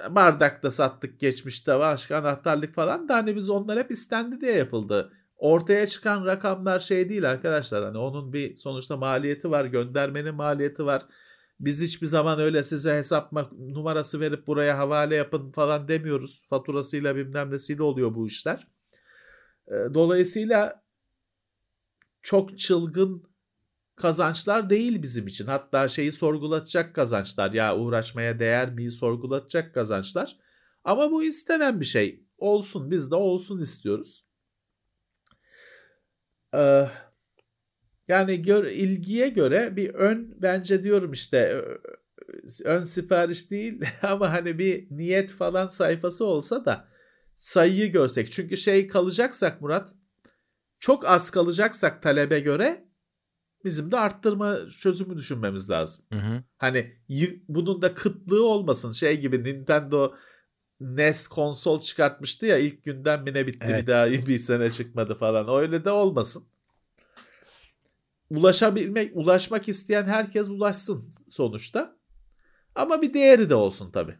bardakta 0.09 0.71
sattık 0.71 1.19
geçmişte 1.19 1.79
başka 1.79 2.17
anahtarlık 2.17 2.75
falan 2.75 3.09
da 3.09 3.15
hani 3.15 3.35
biz 3.35 3.49
onlar 3.49 3.79
hep 3.79 3.91
istendi 3.91 4.41
diye 4.41 4.53
yapıldı. 4.53 5.11
Ortaya 5.37 5.87
çıkan 5.87 6.25
rakamlar 6.25 6.79
şey 6.79 7.09
değil 7.09 7.29
arkadaşlar. 7.29 7.83
Hani 7.83 7.97
onun 7.97 8.33
bir 8.33 8.57
sonuçta 8.57 8.97
maliyeti 8.97 9.51
var, 9.51 9.65
göndermenin 9.65 10.35
maliyeti 10.35 10.85
var. 10.85 11.05
Biz 11.59 11.81
hiçbir 11.81 12.07
zaman 12.07 12.39
öyle 12.39 12.63
size 12.63 12.95
hesap 12.95 13.33
ma- 13.33 13.73
numarası 13.73 14.19
verip 14.19 14.47
buraya 14.47 14.77
havale 14.77 15.15
yapın 15.15 15.51
falan 15.51 15.87
demiyoruz. 15.87 16.45
Faturasıyla 16.49 17.15
bilmem 17.15 17.51
nesiyle 17.51 17.83
oluyor 17.83 18.15
bu 18.15 18.27
işler. 18.27 18.67
Dolayısıyla 19.69 20.83
çok 22.21 22.59
çılgın 22.59 23.32
kazançlar 23.95 24.69
değil 24.69 25.03
bizim 25.03 25.27
için. 25.27 25.45
Hatta 25.45 25.87
şeyi 25.87 26.11
sorgulatacak 26.11 26.95
kazançlar. 26.95 27.51
Ya 27.51 27.77
uğraşmaya 27.77 28.39
değer 28.39 28.73
miyi 28.73 28.91
sorgulatacak 28.91 29.73
kazançlar. 29.73 30.37
Ama 30.83 31.11
bu 31.11 31.23
istenen 31.23 31.79
bir 31.79 31.85
şey. 31.85 32.23
Olsun 32.37 32.91
biz 32.91 33.11
de 33.11 33.15
olsun 33.15 33.61
istiyoruz. 33.61 34.25
Ee, 36.55 36.87
yani 38.07 38.41
gör, 38.41 38.65
ilgiye 38.65 39.29
göre 39.29 39.75
bir 39.75 39.93
ön 39.93 40.37
bence 40.41 40.83
diyorum 40.83 41.13
işte 41.13 41.65
ön 42.65 42.83
sipariş 42.83 43.51
değil 43.51 43.81
ama 44.01 44.31
hani 44.31 44.59
bir 44.59 44.87
niyet 44.91 45.31
falan 45.31 45.67
sayfası 45.67 46.25
olsa 46.25 46.65
da 46.65 46.87
sayıyı 47.35 47.91
görsek. 47.91 48.31
Çünkü 48.31 48.57
şey 48.57 48.87
kalacaksak 48.87 49.61
Murat 49.61 49.95
çok 50.79 51.05
az 51.05 51.31
kalacaksak 51.31 52.03
talebe 52.03 52.39
göre 52.39 52.87
bizim 53.63 53.91
de 53.91 53.99
arttırma 53.99 54.57
çözümü 54.79 55.17
düşünmemiz 55.17 55.69
lazım. 55.69 56.05
Hı 56.13 56.19
hı. 56.19 56.43
Hani 56.57 56.95
bunun 57.47 57.81
da 57.81 57.93
kıtlığı 57.93 58.47
olmasın. 58.47 58.91
Şey 58.91 59.19
gibi 59.19 59.43
Nintendo 59.43 60.15
NES 60.79 61.27
konsol 61.27 61.81
çıkartmıştı 61.81 62.45
ya 62.45 62.57
ilk 62.57 62.83
günden 62.83 63.23
mi 63.23 63.33
ne 63.33 63.47
bitti 63.47 63.59
Evet. 63.69 63.81
bir 63.81 63.87
daha 63.87 64.07
bir 64.27 64.37
sene 64.39 64.71
çıkmadı 64.71 65.15
falan. 65.15 65.61
Öyle 65.61 65.85
de 65.85 65.91
olmasın. 65.91 66.43
Ulaşabilmek, 68.29 69.11
ulaşmak 69.15 69.69
isteyen 69.69 70.03
herkes 70.05 70.49
ulaşsın 70.49 71.09
sonuçta. 71.29 71.97
Ama 72.75 73.01
bir 73.01 73.13
değeri 73.13 73.49
de 73.49 73.55
olsun 73.55 73.91
tabii. 73.91 74.15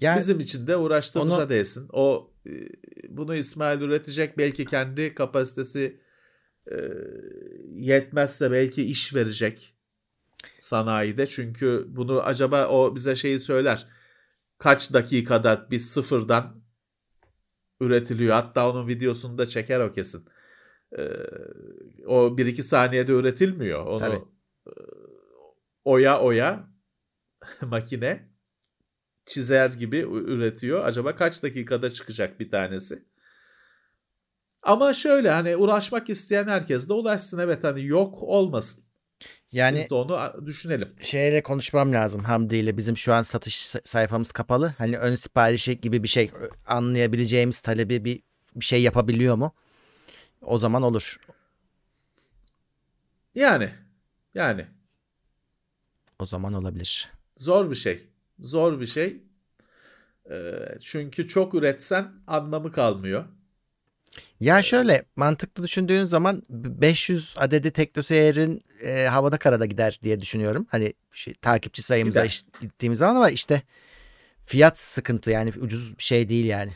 Yani 0.00 0.18
Bizim 0.18 0.40
için 0.40 0.66
de 0.66 0.76
uğraştığımıza 0.76 1.38
onu- 1.42 1.48
değsin. 1.48 1.88
O 1.92 2.30
e, 2.46 2.50
bunu 3.08 3.34
İsmail 3.34 3.80
üretecek 3.80 4.38
belki 4.38 4.64
kendi 4.64 5.14
kapasitesi 5.14 6.00
e, 6.70 6.76
yetmezse 7.74 8.50
belki 8.50 8.84
iş 8.84 9.14
verecek 9.14 9.74
sanayide. 10.58 11.26
Çünkü 11.26 11.84
bunu 11.88 12.22
acaba 12.22 12.68
o 12.68 12.94
bize 12.94 13.16
şeyi 13.16 13.40
söyler. 13.40 13.86
kaç 14.58 14.92
dakikada 14.92 15.70
bir 15.70 15.78
sıfırdan 15.78 16.62
üretiliyor. 17.80 18.34
Hatta 18.34 18.70
onun 18.70 18.88
videosunu 18.88 19.38
da 19.38 19.46
çeker 19.46 19.80
o 19.80 19.92
kesin. 19.92 20.28
Ee, 20.98 21.02
o 22.06 22.38
1-2 22.38 22.62
saniyede 22.62 23.12
üretilmiyor. 23.12 23.86
Onu 23.86 23.98
Tabii. 23.98 24.16
e, 24.66 24.72
oya 25.84 26.20
oya 26.20 26.68
makine 27.62 28.28
çizer 29.26 29.70
gibi 29.70 29.98
üretiyor. 30.08 30.84
Acaba 30.84 31.16
kaç 31.16 31.42
dakikada 31.42 31.90
çıkacak 31.90 32.40
bir 32.40 32.50
tanesi? 32.50 33.04
Ama 34.62 34.94
şöyle 34.94 35.30
hani 35.30 35.56
uğraşmak 35.56 36.10
isteyen 36.10 36.48
herkes 36.48 36.88
de 36.88 36.92
ulaşsın. 36.92 37.38
Evet 37.38 37.64
hani 37.64 37.84
yok 37.86 38.22
olmasın. 38.22 38.84
Yani 39.52 39.78
Biz 39.78 39.90
de 39.90 39.94
onu 39.94 40.46
düşünelim. 40.46 40.96
şeyle 41.00 41.42
konuşmam 41.42 41.92
lazım 41.92 42.24
Hamdi 42.24 42.56
ile 42.56 42.76
bizim 42.76 42.96
şu 42.96 43.14
an 43.14 43.22
satış 43.22 43.66
sa- 43.66 43.88
sayfamız 43.88 44.32
kapalı. 44.32 44.74
Hani 44.78 44.98
ön 44.98 45.14
siparişi 45.16 45.80
gibi 45.80 46.02
bir 46.02 46.08
şey 46.08 46.30
anlayabileceğimiz 46.66 47.60
talebi 47.60 48.04
bir, 48.04 48.22
bir 48.56 48.64
şey 48.64 48.82
yapabiliyor 48.82 49.34
mu? 49.36 49.54
O 50.42 50.58
zaman 50.58 50.82
olur. 50.82 51.16
Yani 53.34 53.70
yani 54.34 54.66
O 56.18 56.26
zaman 56.26 56.52
olabilir. 56.52 57.10
zor 57.36 57.70
bir 57.70 57.74
şey. 57.76 58.08
Zor 58.40 58.80
bir 58.80 58.86
şey. 58.86 59.22
Ee, 60.30 60.52
çünkü 60.80 61.28
çok 61.28 61.54
üretsen 61.54 62.12
anlamı 62.26 62.72
kalmıyor. 62.72 63.24
Ya 64.40 64.62
şöyle 64.62 65.04
mantıklı 65.16 65.62
düşündüğün 65.62 66.04
zaman 66.04 66.42
b- 66.50 66.80
500 66.80 67.34
adedi 67.38 67.70
Teknoseyir'in 67.72 68.62
e, 68.82 69.06
havada 69.06 69.38
karada 69.38 69.66
gider 69.66 69.98
diye 70.02 70.20
düşünüyorum. 70.20 70.66
Hani 70.70 70.94
şey, 71.12 71.34
takipçi 71.34 71.82
sayımıza 71.82 72.24
iş- 72.24 72.44
gittiğimiz 72.60 72.98
zaman 72.98 73.16
ama 73.16 73.30
işte 73.30 73.62
fiyat 74.46 74.78
sıkıntı 74.80 75.30
yani 75.30 75.52
ucuz 75.60 75.98
bir 75.98 76.02
şey 76.02 76.28
değil 76.28 76.46
yani. 76.46 76.72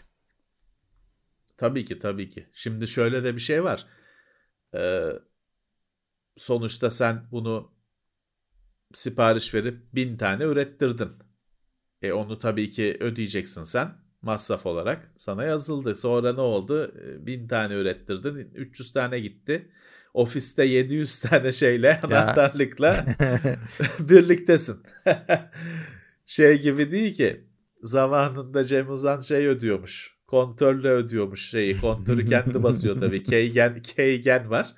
Tabii 1.56 1.84
ki 1.84 1.98
tabii 1.98 2.28
ki. 2.30 2.46
Şimdi 2.54 2.88
şöyle 2.88 3.24
de 3.24 3.34
bir 3.36 3.40
şey 3.40 3.64
var. 3.64 3.86
Ee, 4.74 5.12
sonuçta 6.36 6.90
sen 6.90 7.28
bunu 7.32 7.72
sipariş 8.94 9.54
verip 9.54 9.94
bin 9.94 10.16
tane 10.16 10.44
ürettirdin. 10.44 11.12
E 12.02 12.12
onu 12.12 12.38
tabii 12.38 12.70
ki 12.70 12.96
ödeyeceksin 13.00 13.64
sen 13.64 13.94
masraf 14.26 14.66
olarak. 14.66 15.10
Sana 15.16 15.44
yazıldı. 15.44 15.94
Sonra 15.94 16.32
ne 16.32 16.40
oldu? 16.40 16.92
E, 17.06 17.26
Bin 17.26 17.48
tane 17.48 17.74
ürettirdin. 17.74 18.50
300 18.54 18.92
tane 18.92 19.18
gitti. 19.20 19.68
Ofiste 20.14 20.64
700 20.64 21.20
tane 21.20 21.52
şeyle 21.52 22.00
anahtarlıkla 22.00 23.06
birliktesin. 24.00 24.76
şey 26.26 26.60
gibi 26.62 26.92
değil 26.92 27.14
ki 27.14 27.44
zamanında 27.82 28.64
Cem 28.64 28.90
Uzan 28.90 29.20
şey 29.20 29.46
ödüyormuş. 29.46 30.16
Kontörle 30.26 30.88
ödüyormuş 30.88 31.50
şeyi. 31.50 31.80
Kontörü 31.80 32.26
kendi 32.26 32.62
basıyor 32.62 33.00
tabii. 33.00 33.22
Keygen, 33.22 33.82
keygen 33.82 34.50
var. 34.50 34.74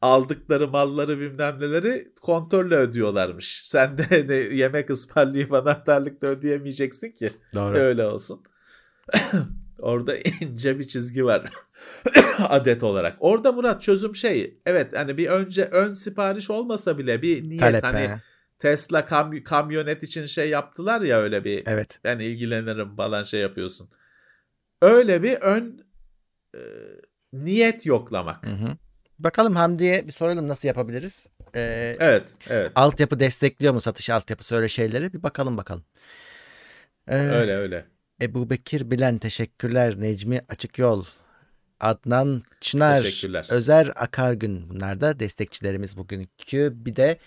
Aldıkları 0.00 0.68
malları 0.68 1.20
bilmem 1.20 1.60
neleri 1.60 2.12
kontörle 2.22 2.76
ödüyorlarmış. 2.76 3.60
Sen 3.64 3.98
de, 3.98 4.28
de 4.28 4.34
yemek 4.34 4.90
ısmarlayıp 4.90 5.52
anahtarlıkla 5.52 6.28
ödeyemeyeceksin 6.28 7.12
ki. 7.12 7.30
Doğru. 7.54 7.76
Öyle 7.76 8.06
olsun. 8.06 8.42
Orada 9.78 10.16
ince 10.40 10.78
bir 10.78 10.88
çizgi 10.88 11.24
var 11.24 11.52
adet 12.48 12.82
olarak. 12.82 13.16
Orada 13.20 13.52
Murat 13.52 13.82
çözüm 13.82 14.16
şey. 14.16 14.58
Evet 14.66 14.92
hani 14.96 15.16
bir 15.16 15.26
önce 15.28 15.64
ön 15.64 15.94
sipariş 15.94 16.50
olmasa 16.50 16.98
bile 16.98 17.22
bir 17.22 17.48
niyet 17.48 17.60
Talep 17.60 17.84
hani 17.84 17.98
he. 18.08 18.20
Tesla 18.58 19.00
kam- 19.00 19.42
kamyonet 19.44 20.02
için 20.02 20.26
şey 20.26 20.48
yaptılar 20.48 21.00
ya 21.00 21.18
öyle 21.18 21.44
bir 21.44 21.62
Evet. 21.66 22.00
ben 22.04 22.18
ilgilenirim 22.18 22.96
falan 22.96 23.22
şey 23.22 23.40
yapıyorsun. 23.40 23.90
Öyle 24.82 25.22
bir 25.22 25.34
ön 25.40 25.86
e, 26.54 26.60
niyet 27.32 27.86
yoklamak. 27.86 28.46
Hı 28.46 28.50
hı. 28.50 28.76
Bakalım 29.18 29.56
Hamdi'ye 29.56 30.06
bir 30.06 30.12
soralım 30.12 30.48
nasıl 30.48 30.68
yapabiliriz. 30.68 31.26
Ee, 31.54 31.96
Evet, 31.98 32.24
evet. 32.48 32.72
altyapı 32.74 33.20
destekliyor 33.20 33.74
mu 33.74 33.80
satış 33.80 34.10
altyapısı 34.10 34.54
öyle 34.56 34.68
şeyleri 34.68 35.12
bir 35.12 35.22
bakalım 35.22 35.56
bakalım. 35.56 35.84
Ee, 37.08 37.16
Öyle 37.16 37.56
öyle. 37.56 37.84
Ebu 38.22 38.50
Bekir 38.50 38.90
Bilen 38.90 39.18
teşekkürler. 39.18 40.00
Necmi 40.00 40.40
Açık 40.48 40.78
Yol. 40.78 41.04
Adnan 41.80 42.42
Çınar. 42.60 43.02
Teşekkürler. 43.02 43.46
Özer 43.50 43.92
Akargün. 43.96 44.70
Bunlar 44.70 45.00
da 45.00 45.20
destekçilerimiz 45.20 45.96
bugünkü. 45.96 46.72
Bir 46.74 46.96
de 46.96 47.18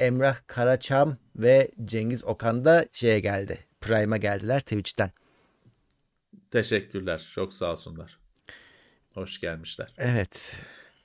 Emrah 0.00 0.36
Karaçam 0.46 1.16
ve 1.36 1.70
Cengiz 1.84 2.24
Okan 2.24 2.64
da 2.64 2.86
şeye 2.92 3.20
geldi. 3.20 3.58
Prime'a 3.80 4.16
geldiler 4.16 4.60
Twitch'ten. 4.60 5.10
Teşekkürler. 6.50 7.30
Çok 7.34 7.54
sağ 7.54 7.72
olsunlar. 7.72 8.18
Hoş 9.14 9.40
gelmişler. 9.40 9.94
Evet. 9.98 10.56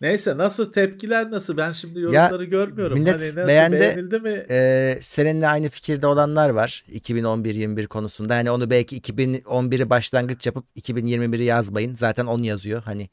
Neyse 0.01 0.37
nasıl 0.37 0.71
tepkiler 0.71 1.31
nasıl? 1.31 1.57
Ben 1.57 1.71
şimdi 1.71 1.99
yorumları 1.99 2.43
görmüyorum. 2.45 2.99
millet 2.99 3.13
hani 3.13 3.35
nasıl 3.35 3.47
beğendi. 3.47 3.79
beğenildi 3.79 4.19
mi? 4.19 4.45
Ee, 4.49 4.97
seninle 5.01 5.47
aynı 5.47 5.69
fikirde 5.69 6.07
olanlar 6.07 6.49
var 6.49 6.83
2011-21 6.91 7.87
konusunda. 7.87 8.35
Hani 8.35 8.51
onu 8.51 8.69
belki 8.69 8.97
2011'i 9.01 9.89
başlangıç 9.89 10.45
yapıp 10.45 10.65
2021'i 10.77 11.43
yazmayın. 11.43 11.95
Zaten 11.95 12.25
onu 12.25 12.45
yazıyor. 12.45 12.81
Hani 12.83 13.09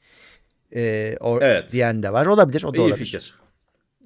e, 0.76 1.16
o 1.20 1.38
Evet. 1.40 1.72
diyen 1.72 2.02
de 2.02 2.12
var. 2.12 2.26
Olabilir. 2.26 2.62
O 2.62 2.74
da 2.74 2.78
İyi 2.78 2.80
olabilir. 2.80 3.04
fikir. 3.04 3.34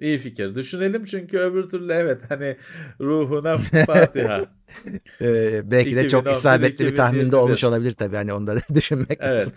İyi 0.00 0.18
fikir. 0.18 0.54
Düşünelim 0.54 1.04
çünkü 1.04 1.38
öbür 1.38 1.68
türlü 1.68 1.92
evet 1.92 2.22
hani 2.28 2.56
ruhuna 3.00 3.58
Fatiha. 3.86 4.44
Ee, 5.20 5.60
belki 5.70 5.96
de 5.96 6.08
çok 6.08 6.20
2011, 6.22 6.30
isabetli 6.30 6.86
bir 6.86 6.96
tahminde 6.96 7.18
2021. 7.26 7.36
olmuş 7.36 7.64
olabilir 7.64 7.92
tabii. 7.92 8.16
Hani 8.16 8.32
onu 8.32 8.46
da 8.46 8.56
düşünmek 8.74 9.18
Evet. 9.22 9.52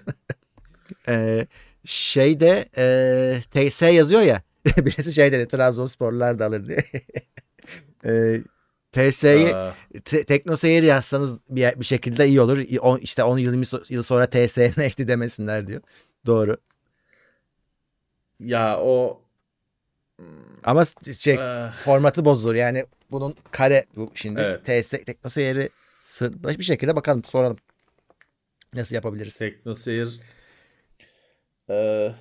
Ee, 1.08 1.48
şeyde 1.86 2.70
e, 2.78 3.42
TS 3.70 3.82
yazıyor 3.82 4.22
ya. 4.22 4.42
Birisi 4.78 5.14
şey 5.14 5.32
dedi 5.32 5.48
Trabzonsporlular 5.48 6.40
da 6.40 6.46
alır 6.46 6.68
diye. 6.68 6.84
ee, 8.06 8.42
TS'yi 8.92 9.56
Aa, 9.56 9.74
te- 10.06 10.24
teknoseyir 10.26 10.84
yazsanız 10.84 11.38
bir, 11.50 11.80
bir 11.80 11.86
şekilde 11.86 12.28
iyi 12.28 12.42
olur. 12.42 12.66
On- 12.80 12.98
işte 13.00 13.24
10 13.24 13.38
yıl, 13.38 13.64
yıl 13.90 14.04
sonra 14.04 14.30
TS'ye 14.30 14.74
ekli 14.82 15.08
demesinler 15.08 15.68
diyor. 15.68 15.82
Doğru. 16.26 16.58
ya 18.40 18.80
o 18.80 19.22
Ama 20.64 20.86
s- 20.86 21.14
şey 21.14 21.38
Ah, 21.40 21.84
formatı 21.84 22.26
bozulur. 22.26 22.56
Yani 22.56 22.86
bunun 23.12 23.36
kare 23.52 23.86
bu 23.96 24.12
şimdi. 24.16 24.42
Evet. 24.42 24.66
TS 24.84 24.90
teknoseyiri 24.90 25.70
sığ- 26.06 26.60
bir 26.60 26.64
şekilde 26.64 26.96
bakalım 26.96 27.24
soralım. 27.24 27.58
Nasıl 28.74 28.96
yapabiliriz? 28.96 29.38
Teknoseyir 29.38 30.20
Ee, 31.70 32.16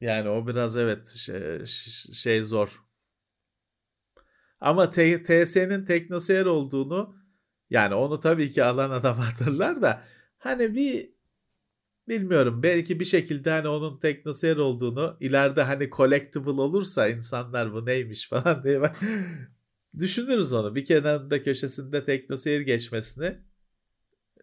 yani 0.00 0.28
o 0.28 0.46
biraz 0.46 0.76
evet 0.76 1.08
şey, 1.08 1.66
şey 2.14 2.42
zor. 2.42 2.82
Ama 4.60 4.90
TS'nin 4.90 5.84
teknoseyir 5.84 6.46
olduğunu 6.46 7.16
yani 7.70 7.94
onu 7.94 8.20
tabii 8.20 8.52
ki 8.52 8.64
alan 8.64 8.90
adam 8.90 9.18
hatırlar 9.20 9.82
da 9.82 10.04
hani 10.38 10.74
bir 10.74 11.12
bilmiyorum 12.08 12.62
belki 12.62 13.00
bir 13.00 13.04
şekilde 13.04 13.50
hani 13.50 13.68
onun 13.68 14.00
teknoseyir 14.00 14.56
olduğunu 14.56 15.16
ileride 15.20 15.62
hani 15.62 15.90
collectible 15.90 16.50
olursa 16.50 17.08
insanlar 17.08 17.72
bu 17.72 17.86
neymiş 17.86 18.28
falan 18.28 18.64
diye 18.64 18.82
düşünürüz 19.98 20.52
onu. 20.52 20.74
Bir 20.74 20.84
kenarında 20.84 21.42
köşesinde 21.42 22.04
teknoseyir 22.04 22.60
geçmesini 22.60 23.38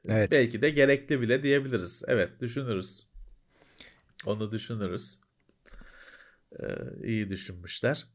Evet. 0.09 0.31
Belki 0.31 0.61
de 0.61 0.69
gerekli 0.69 1.21
bile 1.21 1.43
diyebiliriz. 1.43 2.03
Evet 2.07 2.29
düşünürüz. 2.41 3.07
Onu 4.25 4.51
düşünürüz. 4.51 5.19
Ee, 6.59 6.65
iyi 7.03 7.29
düşünmüşler. 7.29 8.05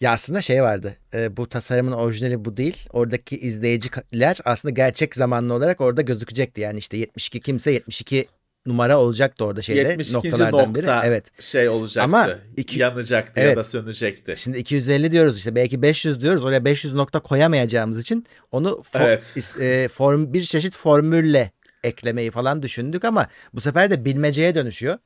Ya 0.00 0.12
aslında 0.12 0.40
şey 0.40 0.62
vardı. 0.62 0.96
e, 1.14 1.36
bu 1.36 1.48
tasarımın 1.48 1.92
orijinali 1.92 2.44
bu 2.44 2.56
değil. 2.56 2.86
Oradaki 2.90 3.38
izleyiciler 3.38 4.38
aslında 4.44 4.72
gerçek 4.74 5.14
zamanlı 5.14 5.54
olarak 5.54 5.80
orada 5.80 6.02
gözükecekti. 6.02 6.60
Yani 6.60 6.78
işte 6.78 6.96
72 6.96 7.40
kimse 7.40 7.70
72 7.70 8.24
numara 8.66 8.98
olacaktı 8.98 9.44
orada 9.44 9.62
şeyde. 9.62 9.80
72. 9.80 10.14
noktalardan 10.16 10.74
biri. 10.74 10.82
nokta 10.86 11.02
Evet. 11.06 11.42
şey 11.42 11.68
olacaktı. 11.68 12.02
Ama 12.04 12.30
iki- 12.56 12.78
yanacaktı 12.80 13.32
Evet. 13.36 13.50
ya 13.50 13.56
da 13.56 13.64
sönecekti. 13.64 14.34
Şimdi 14.36 14.58
250 14.58 15.12
diyoruz 15.12 15.36
işte 15.38 15.54
belki 15.54 15.82
500 15.82 16.20
diyoruz. 16.20 16.44
Oraya 16.44 16.64
500 16.64 16.94
nokta 16.94 17.20
koyamayacağımız 17.20 17.98
için 18.00 18.26
onu 18.52 18.68
fo- 18.68 19.04
Evet. 19.04 19.34
e, 19.60 19.88
form 19.88 20.32
bir 20.32 20.44
çeşit 20.44 20.76
formülle 20.76 21.50
eklemeyi 21.84 22.30
falan 22.30 22.62
düşündük 22.62 23.04
ama 23.04 23.26
bu 23.54 23.60
sefer 23.60 23.90
de 23.90 24.04
bilmeceye 24.04 24.54
dönüşüyor. 24.54 24.98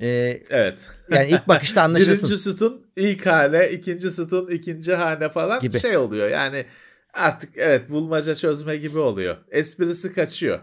E, 0.00 0.06
Evet. 0.50 0.86
yani 1.10 1.28
ilk 1.28 1.48
bakışta 1.48 1.82
anlaşılsın. 1.84 2.28
Birinci 2.28 2.42
sütun 2.42 2.86
ilk 2.96 3.26
hane, 3.26 3.68
ikinci 3.70 4.10
sütun 4.10 4.48
ikinci 4.50 4.94
hane 4.94 5.28
falan 5.28 5.60
Gibi. 5.60 5.80
şey 5.80 5.96
oluyor. 5.96 6.28
Yani 6.28 6.64
artık 7.12 7.50
evet 7.56 7.90
bulmaca 7.90 8.34
çözme 8.34 8.76
gibi 8.76 8.98
oluyor. 8.98 9.36
Esprisi 9.50 10.12
kaçıyor. 10.12 10.60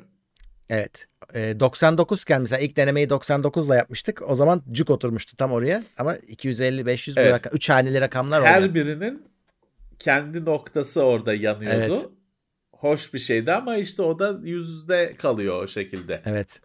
Evet. 0.70 1.08
E, 1.34 1.60
99 1.60 2.22
iken 2.22 2.42
mesela 2.42 2.60
ilk 2.60 2.76
denemeyi 2.76 3.10
99 3.10 3.68
ile 3.68 3.76
yapmıştık. 3.76 4.22
O 4.30 4.36
zaman 4.36 4.64
cuk 4.72 4.90
oturmuştu 4.90 5.38
tam 5.38 5.52
oraya. 5.52 5.84
Ama 5.98 6.16
250 6.16 6.86
500 6.86 7.18
Evet. 7.18 7.32
rakam 7.32 7.54
3 7.56 7.70
haneli 7.70 8.02
rakamlar 8.02 8.46
Her 8.46 8.60
oluyor. 8.60 8.74
birinin 8.74 9.24
kendi 10.00 10.46
noktası 10.46 11.04
orada 11.04 11.34
yanıyordu. 11.34 11.78
Evet. 11.78 12.06
Hoş 12.74 13.14
bir 13.14 13.20
şeydi 13.20 13.54
ama 13.54 13.78
işte 13.78 14.02
o 14.02 14.20
da 14.20 14.40
yüzde 14.44 15.16
kalıyor 15.16 15.64
o 15.64 15.68
şekilde. 15.68 16.22
Evet. 16.26 16.62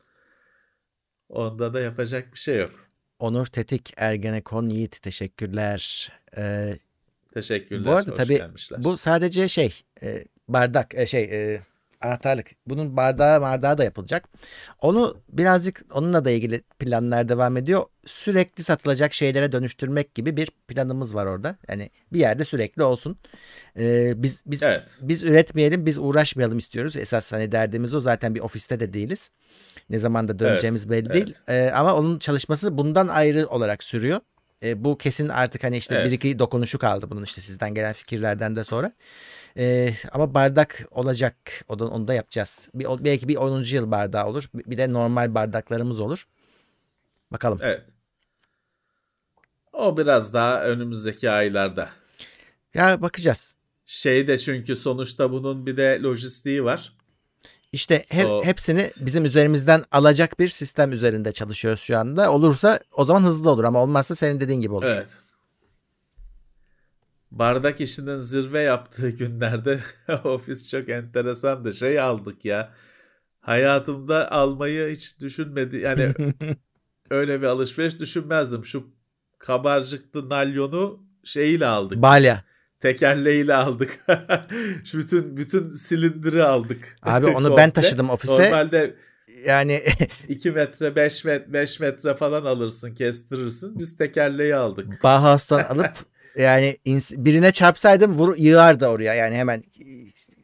Onda 1.28 1.74
da 1.74 1.80
yapacak 1.80 2.32
bir 2.32 2.38
şey 2.38 2.58
yok. 2.58 2.70
Onur 3.18 3.46
Tetik, 3.46 3.92
Ergenekon 3.96 4.68
Yiğit 4.68 5.02
teşekkürler. 5.02 6.12
Ee, 6.36 6.78
Teşekkürler. 7.34 7.84
bu 7.92 7.96
arada 7.96 8.14
tabii 8.14 8.36
gelmişler. 8.36 8.84
bu 8.84 8.96
sadece 8.96 9.48
şey 9.48 9.82
e, 10.02 10.24
bardak 10.48 10.94
e, 10.94 11.06
şey 11.06 11.22
e, 11.24 11.60
anahtarlık. 12.00 12.50
Bunun 12.66 12.96
bardağı 12.96 13.40
bardağı 13.40 13.78
da 13.78 13.84
yapılacak. 13.84 14.28
Onu 14.80 15.20
birazcık 15.28 15.82
onunla 15.92 16.24
da 16.24 16.30
ilgili 16.30 16.62
planlar 16.78 17.28
devam 17.28 17.56
ediyor. 17.56 17.84
Sürekli 18.06 18.64
satılacak 18.64 19.14
şeylere 19.14 19.52
dönüştürmek 19.52 20.14
gibi 20.14 20.36
bir 20.36 20.50
planımız 20.68 21.14
var 21.14 21.26
orada. 21.26 21.56
Yani 21.68 21.90
bir 22.12 22.18
yerde 22.18 22.44
sürekli 22.44 22.82
olsun. 22.82 23.18
Ee, 23.78 24.12
biz 24.16 24.42
biz 24.46 24.62
Evet. 24.62 24.98
biz 25.00 25.24
üretmeyelim, 25.24 25.86
biz 25.86 25.98
uğraşmayalım 25.98 26.58
istiyoruz. 26.58 26.96
Esas 26.96 27.32
hani 27.32 27.52
derdimiz 27.52 27.94
o. 27.94 28.00
Zaten 28.00 28.34
bir 28.34 28.40
ofiste 28.40 28.80
de 28.80 28.92
değiliz. 28.92 29.30
Ne 29.90 29.98
zaman 29.98 30.28
da 30.28 30.38
döneceğimiz 30.38 30.90
belli 30.90 31.06
evet. 31.06 31.14
değil. 31.14 31.34
Ee, 31.48 31.70
ama 31.74 31.94
onun 31.94 32.18
çalışması 32.18 32.78
bundan 32.78 33.08
ayrı 33.08 33.46
olarak 33.46 33.82
sürüyor. 33.82 34.20
Ee, 34.62 34.84
bu 34.84 34.98
kesin 34.98 35.28
artık 35.28 35.64
hani 35.64 35.76
işte 35.76 35.94
bir 35.94 36.00
Evet. 36.00 36.12
iki 36.12 36.38
dokunuşu 36.38 36.78
kaldı 36.78 37.10
bunun 37.10 37.22
işte 37.22 37.40
sizden 37.40 37.74
gelen 37.74 37.92
fikirlerden 37.92 38.56
de 38.56 38.64
sonra. 38.64 38.92
Ee, 39.56 39.94
ama 40.12 40.34
bardak 40.34 40.86
olacak. 40.90 41.36
O 41.68 41.78
da, 41.78 41.88
onu 41.88 42.08
da 42.08 42.14
yapacağız. 42.14 42.68
Bir, 42.74 42.86
belki 43.04 43.28
bir 43.28 43.36
10. 43.36 43.62
yıl 43.62 43.90
bardağı 43.90 44.26
olur. 44.26 44.44
Bir 44.54 44.78
de 44.78 44.92
normal 44.92 45.34
bardaklarımız 45.34 46.00
olur. 46.00 46.26
Bakalım. 47.32 47.58
Evet. 47.62 47.82
O 49.72 49.96
biraz 49.96 50.34
daha 50.34 50.64
önümüzdeki 50.64 51.30
aylarda. 51.30 51.88
Ya 52.74 53.02
bakacağız. 53.02 53.56
Şey 53.86 54.28
de 54.28 54.38
çünkü 54.38 54.76
sonuçta 54.76 55.32
bunun 55.32 55.66
bir 55.66 55.76
de 55.76 55.98
lojistiği 56.02 56.64
var. 56.64 56.92
İşte 57.72 58.04
he- 58.08 58.26
O- 58.26 58.44
hepsini 58.44 58.90
bizim 58.96 59.24
üzerimizden 59.24 59.84
alacak 59.92 60.38
bir 60.38 60.48
sistem 60.48 60.92
üzerinde 60.92 61.32
çalışıyoruz 61.32 61.80
şu 61.80 61.98
anda. 61.98 62.32
Olursa 62.32 62.80
o 62.92 63.04
zaman 63.04 63.22
hızlı 63.24 63.50
olur 63.50 63.64
ama 63.64 63.82
olmazsa 63.82 64.14
senin 64.14 64.40
dediğin 64.40 64.60
gibi 64.60 64.74
olur. 64.74 64.86
Evet. 64.86 65.18
Bardak 67.30 67.80
işinin 67.80 68.18
zirve 68.18 68.60
yaptığı 68.60 69.10
günlerde 69.18 69.80
ofis 70.24 70.70
çok 70.70 70.88
enteresandı. 70.88 71.72
Şey 71.72 72.00
aldık 72.00 72.44
ya. 72.44 72.72
Hayatımda 73.40 74.32
almayı 74.32 74.90
hiç 74.94 75.20
düşünmedi. 75.20 75.76
Yani 75.76 76.14
öyle 77.10 77.42
bir 77.42 77.46
alışveriş 77.46 78.00
düşünmezdim. 78.00 78.64
Şu 78.64 78.86
kabarcıklı 79.38 80.28
nalyonu 80.28 81.04
şeyiyle 81.24 81.66
aldık. 81.66 82.02
Balya. 82.02 82.44
Tekerleğiyle 82.80 83.54
aldık. 83.54 84.06
Şu 84.84 84.98
bütün 84.98 85.36
bütün 85.36 85.70
silindiri 85.70 86.42
aldık. 86.42 86.96
Abi 87.02 87.26
onu 87.26 87.56
ben 87.56 87.70
taşıdım 87.70 88.10
ofise. 88.10 88.32
Normalde 88.32 88.94
Yani 89.46 89.82
2 90.28 90.50
metre 90.50 90.96
5 90.96 91.24
metre 91.24 91.52
5 91.52 91.80
metre 91.80 92.14
falan 92.14 92.44
alırsın 92.44 92.94
kestirirsin. 92.94 93.78
Biz 93.78 93.96
tekerleği 93.96 94.56
aldık. 94.56 95.04
Bauhaus'tan 95.04 95.64
alıp 95.64 95.92
yani 96.36 96.76
birine 97.16 97.52
çarpsaydım 97.52 98.18
vur 98.18 98.36
yığardı 98.36 98.86
oraya. 98.86 99.14
Yani 99.14 99.34
hemen 99.34 99.64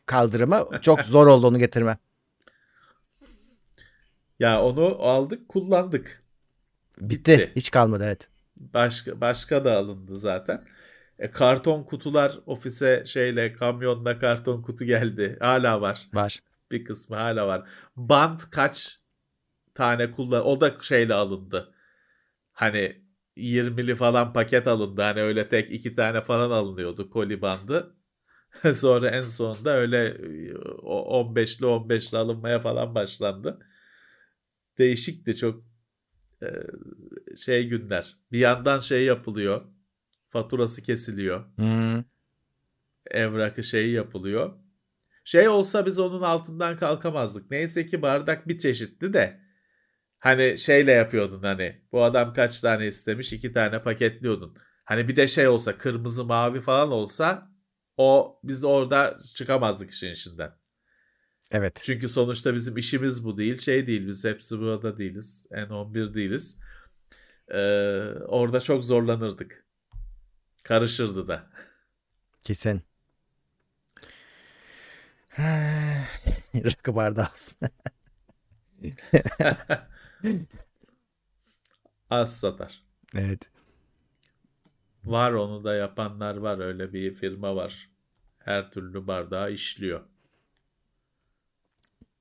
kaldırıma. 0.06 0.80
Çok 0.82 1.00
zor 1.02 1.26
oldu 1.26 1.46
onu 1.46 1.58
getirmem. 1.58 1.98
Ya 4.38 4.62
onu 4.62 5.02
aldık 5.02 5.48
kullandık. 5.48 6.22
Bitti. 6.98 7.32
Bitti. 7.32 7.52
Hiç 7.56 7.70
kalmadı 7.70 8.04
evet. 8.06 8.28
Başka 8.56 9.20
başka 9.20 9.64
da 9.64 9.76
alındı 9.76 10.16
zaten. 10.16 10.64
E, 11.18 11.30
karton 11.30 11.82
kutular 11.82 12.38
ofise 12.46 13.04
şeyle 13.06 13.52
kamyonla 13.52 14.18
karton 14.18 14.62
kutu 14.62 14.84
geldi. 14.84 15.36
Hala 15.40 15.80
var. 15.80 16.08
Var. 16.14 16.42
Bir 16.72 16.84
kısmı 16.84 17.16
hala 17.16 17.46
var. 17.46 17.68
Bant 17.96 18.50
kaç 18.50 19.00
tane 19.74 20.10
kullan 20.10 20.46
o 20.46 20.60
da 20.60 20.76
şeyle 20.80 21.14
alındı. 21.14 21.74
Hani 22.52 23.05
20'li 23.36 23.94
falan 23.94 24.32
paket 24.32 24.66
alındı. 24.66 25.02
Hani 25.02 25.22
öyle 25.22 25.48
tek 25.48 25.70
iki 25.70 25.94
tane 25.94 26.20
falan 26.20 26.50
alınıyordu 26.50 27.10
koli 27.10 27.42
bandı. 27.42 27.96
Sonra 28.72 29.10
en 29.10 29.22
sonunda 29.22 29.70
öyle 29.70 30.06
e, 30.06 30.54
o 30.82 31.24
15'li 31.34 31.66
15'li 31.66 32.18
alınmaya 32.18 32.60
falan 32.60 32.94
başlandı. 32.94 33.58
Değişikti 34.78 35.36
çok 35.36 35.64
e, 36.42 36.48
şey 37.36 37.68
günler. 37.68 38.16
Bir 38.32 38.38
yandan 38.38 38.78
şey 38.78 39.04
yapılıyor. 39.04 39.64
Faturası 40.28 40.82
kesiliyor. 40.82 41.56
Hmm. 41.56 42.04
Evrakı 43.10 43.64
şeyi 43.64 43.92
yapılıyor. 43.92 44.58
Şey 45.24 45.48
olsa 45.48 45.86
biz 45.86 45.98
onun 45.98 46.22
altından 46.22 46.76
kalkamazdık. 46.76 47.50
Neyse 47.50 47.86
ki 47.86 48.02
bardak 48.02 48.48
bir 48.48 48.58
çeşitli 48.58 49.12
de 49.12 49.45
hani 50.26 50.58
şeyle 50.58 50.92
yapıyordun 50.92 51.42
hani 51.42 51.82
bu 51.92 52.04
adam 52.04 52.34
kaç 52.34 52.60
tane 52.60 52.86
istemiş 52.86 53.32
iki 53.32 53.52
tane 53.52 53.82
paketliyordun. 53.82 54.56
Hani 54.84 55.08
bir 55.08 55.16
de 55.16 55.28
şey 55.28 55.48
olsa 55.48 55.78
kırmızı 55.78 56.24
mavi 56.24 56.60
falan 56.60 56.90
olsa 56.92 57.50
o 57.96 58.40
biz 58.44 58.64
orada 58.64 59.18
çıkamazdık 59.34 59.90
işin 59.90 60.10
içinden. 60.10 60.52
Evet. 61.50 61.80
Çünkü 61.82 62.08
sonuçta 62.08 62.54
bizim 62.54 62.76
işimiz 62.76 63.24
bu 63.24 63.38
değil 63.38 63.56
şey 63.56 63.86
değil 63.86 64.06
biz 64.06 64.24
hepsi 64.24 64.58
burada 64.58 64.98
değiliz 64.98 65.46
N11 65.50 66.14
değiliz. 66.14 66.58
Ee, 67.48 67.58
orada 68.26 68.60
çok 68.60 68.84
zorlanırdık. 68.84 69.66
Karışırdı 70.62 71.28
da. 71.28 71.50
Kesin. 72.44 72.82
Rakı 76.54 76.96
bardağı 76.96 77.28
olsun. 77.32 77.58
Az 82.10 82.40
satar. 82.40 82.82
evet. 83.14 83.50
Var 85.04 85.32
onu 85.32 85.64
da 85.64 85.74
yapanlar 85.74 86.36
var. 86.36 86.58
Öyle 86.58 86.92
bir 86.92 87.14
firma 87.14 87.56
var. 87.56 87.90
Her 88.38 88.70
türlü 88.70 89.06
bardağı 89.06 89.52
işliyor. 89.52 90.00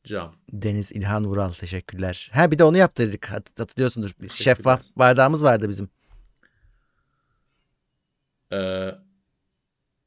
Cam. 0.03 0.35
Deniz 0.53 0.91
İlhan 0.91 1.25
Vural 1.25 1.51
teşekkürler. 1.51 2.31
Ha 2.33 2.51
bir 2.51 2.59
de 2.59 2.63
onu 2.63 2.77
yaptırdık. 2.77 3.25
Hat- 3.31 3.59
Hatırlıyorsundur. 3.59 4.11
Bir 4.21 4.29
Şeffaf 4.29 4.83
bardağımız 4.95 5.43
vardı 5.43 5.69
bizim. 5.69 5.89
Ee, 8.51 8.95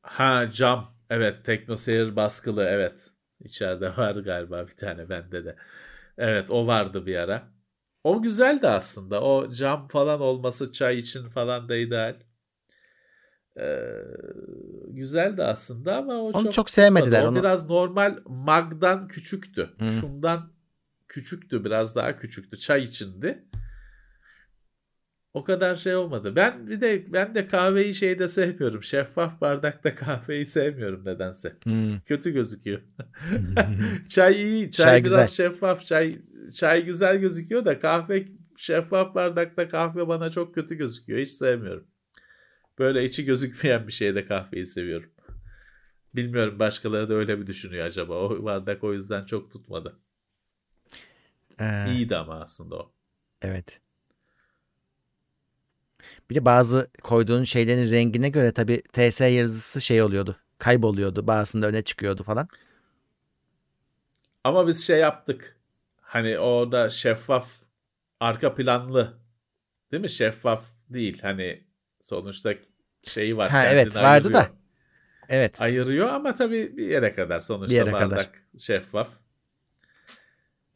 ha 0.02 0.50
cam. 0.50 0.94
Evet 1.10 1.44
TeknoSeyir 1.44 2.16
baskılı. 2.16 2.64
Evet. 2.64 3.10
İçeride 3.40 3.96
var 3.96 4.14
galiba 4.16 4.66
bir 4.68 4.76
tane 4.76 5.08
bende 5.08 5.44
de. 5.44 5.56
Evet 6.18 6.50
o 6.50 6.66
vardı 6.66 7.06
bir 7.06 7.16
ara. 7.16 7.48
O 8.08 8.22
güzeldi 8.22 8.68
aslında. 8.68 9.22
O 9.22 9.50
cam 9.52 9.88
falan 9.88 10.20
olması 10.20 10.72
çay 10.72 10.98
için 10.98 11.28
falan 11.28 11.68
da 11.68 11.76
ideal. 11.76 12.16
Ee, 13.60 13.88
güzeldi 14.88 15.44
aslında 15.44 15.96
ama 15.96 16.14
o 16.14 16.26
Onu 16.26 16.42
çok, 16.42 16.52
çok 16.52 16.70
sevmediler. 16.70 17.24
O 17.24 17.28
Onu 17.28 17.38
biraz 17.38 17.68
normal 17.68 18.18
magdan 18.26 19.08
küçüktü. 19.08 19.70
Hı. 19.78 19.88
Şundan 19.88 20.52
küçüktü 21.08 21.64
biraz 21.64 21.96
daha 21.96 22.16
küçüktü. 22.16 22.58
Çay 22.58 22.82
içindi. 22.82 23.47
O 25.34 25.44
kadar 25.44 25.76
şey 25.76 25.96
olmadı. 25.96 26.36
Ben 26.36 26.66
bir 26.66 26.80
de 26.80 27.12
ben 27.12 27.34
de 27.34 27.46
kahveyi 27.46 27.94
şeyde 27.94 28.28
sevmiyorum. 28.28 28.82
Şeffaf 28.82 29.40
bardakta 29.40 29.94
kahveyi 29.94 30.46
sevmiyorum 30.46 31.04
nedense. 31.04 31.56
Hmm. 31.62 32.00
Kötü 32.00 32.30
gözüküyor. 32.30 32.80
çay 34.08 34.42
iyi, 34.42 34.70
çay, 34.70 34.86
Çay 34.86 35.04
biraz 35.04 35.10
güzel. 35.10 35.26
şeffaf, 35.26 35.86
çay 35.86 36.18
çay 36.54 36.84
güzel 36.84 37.18
gözüküyor 37.20 37.64
da 37.64 37.80
kahve 37.80 38.28
şeffaf 38.56 39.14
bardakta 39.14 39.68
kahve 39.68 40.08
bana 40.08 40.30
çok 40.30 40.54
kötü 40.54 40.74
gözüküyor. 40.74 41.20
Hiç 41.20 41.30
sevmiyorum. 41.30 41.86
Böyle 42.78 43.04
içi 43.04 43.24
gözükmeyen 43.24 43.86
bir 43.86 43.92
şeyde 43.92 44.26
kahveyi 44.26 44.66
seviyorum. 44.66 45.10
Bilmiyorum 46.14 46.58
başkaları 46.58 47.08
da 47.08 47.14
öyle 47.14 47.36
mi 47.36 47.46
düşünüyor 47.46 47.86
acaba? 47.86 48.14
O 48.14 48.44
bardak 48.44 48.84
o 48.84 48.92
yüzden 48.92 49.24
çok 49.24 49.52
tutmadı. 49.52 49.98
Ee, 51.60 51.90
İyiydi 51.90 52.16
ama 52.16 52.40
aslında 52.40 52.76
o. 52.76 52.92
Evet. 53.42 53.80
Bir 56.30 56.34
de 56.34 56.44
bazı 56.44 56.90
koyduğun 57.02 57.44
şeylerin 57.44 57.90
rengine 57.90 58.28
göre 58.28 58.52
tabii 58.52 58.82
TS 58.82 59.20
yazısı 59.20 59.80
şey 59.80 60.02
oluyordu. 60.02 60.36
Kayboluyordu. 60.58 61.26
Bazısında 61.26 61.66
öne 61.66 61.82
çıkıyordu 61.82 62.22
falan. 62.22 62.48
Ama 64.44 64.66
biz 64.66 64.86
şey 64.86 64.98
yaptık. 64.98 65.56
Hani 66.00 66.38
orada 66.38 66.90
şeffaf 66.90 67.62
arka 68.20 68.54
planlı 68.54 69.18
değil 69.92 70.00
mi? 70.00 70.10
Şeffaf 70.10 70.64
değil. 70.88 71.18
Hani 71.22 71.64
sonuçta 72.00 72.54
şeyi 73.04 73.36
var. 73.36 73.50
Ha, 73.50 73.66
evet, 73.66 73.96
vardı 73.96 74.32
da. 74.32 74.50
Evet. 75.28 75.60
Ayırıyor 75.60 76.08
ama 76.08 76.34
tabii 76.34 76.76
bir 76.76 76.86
yere 76.86 77.14
kadar 77.14 77.40
sonuçta 77.40 77.70
Bir 77.70 77.76
yere 77.76 77.92
bardak 77.92 78.10
kadar. 78.10 78.30
şeffaf. 78.58 79.08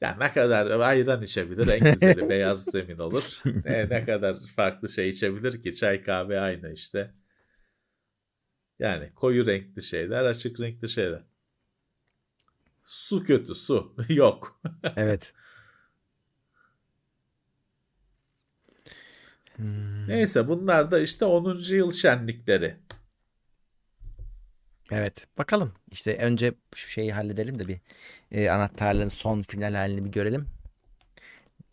Ya 0.03 0.17
ne 0.21 0.33
kadar 0.33 0.81
ayran 0.81 1.23
içebilir 1.23 1.69
en 1.69 1.93
güzeli 1.93 2.29
beyaz 2.29 2.65
zemin 2.65 2.99
olur. 2.99 3.43
Ne, 3.65 3.89
ne 3.91 4.05
kadar 4.05 4.37
farklı 4.57 4.89
şey 4.89 5.09
içebilir 5.09 5.63
ki 5.63 5.75
çay 5.75 6.03
kahve 6.03 6.41
aynı 6.41 6.73
işte. 6.73 7.15
Yani 8.79 9.15
koyu 9.15 9.47
renkli 9.47 9.83
şeyler, 9.83 10.25
açık 10.25 10.61
renkli 10.61 10.89
şeyler. 10.89 11.23
Su 12.85 13.25
kötü, 13.25 13.55
su 13.55 13.95
yok. 14.09 14.61
Evet. 14.97 15.33
Hmm, 19.57 20.09
Neyse 20.09 20.49
bunlar 20.49 20.91
da 20.91 20.99
işte 21.01 21.25
10. 21.25 21.75
yıl 21.75 21.91
şenlikleri. 21.93 22.77
Evet. 24.93 25.27
Bakalım. 25.39 25.73
İşte 25.91 26.17
önce 26.17 26.55
şu 26.75 26.89
şeyi 26.89 27.13
halledelim 27.13 27.59
de 27.59 27.69
bir 27.69 27.81
e, 28.33 28.51
anahtarlığın 28.51 29.09
son 29.09 29.43
final 29.43 29.75
halini 29.75 30.05
bir 30.05 30.11
görelim. 30.11 30.49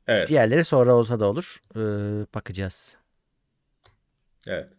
Evet, 0.08 0.30
Diğerleri 0.30 0.66
sonra 0.66 0.94
olsa 0.94 1.20
da 1.20 1.26
olur. 1.26 1.62
Ee, 1.76 1.80
bakacağız. 2.36 2.96
evet. 4.48 4.70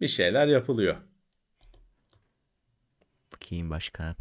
Bir 0.00 0.08
şeyler 0.08 0.46
yapılıyor. 0.46 0.96
Bakayım 3.32 3.70
başka. 3.70 4.14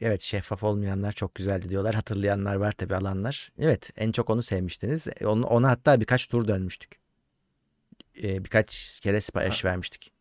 Evet 0.00 0.22
şeffaf 0.22 0.62
olmayanlar 0.62 1.12
çok 1.12 1.34
güzeldi 1.34 1.68
diyorlar. 1.68 1.94
Hatırlayanlar 1.94 2.54
var 2.54 2.72
tabii 2.72 2.96
alanlar. 2.96 3.52
Evet 3.58 3.90
en 3.96 4.12
çok 4.12 4.30
onu 4.30 4.42
sevmiştiniz. 4.42 5.06
Onu, 5.24 5.46
ona 5.46 5.68
hatta 5.68 6.00
birkaç 6.00 6.26
tur 6.26 6.48
dönmüştük. 6.48 7.00
Ee, 8.22 8.44
birkaç 8.44 9.00
kere 9.00 9.20
sipariş 9.20 9.64
vermiştik. 9.64 10.12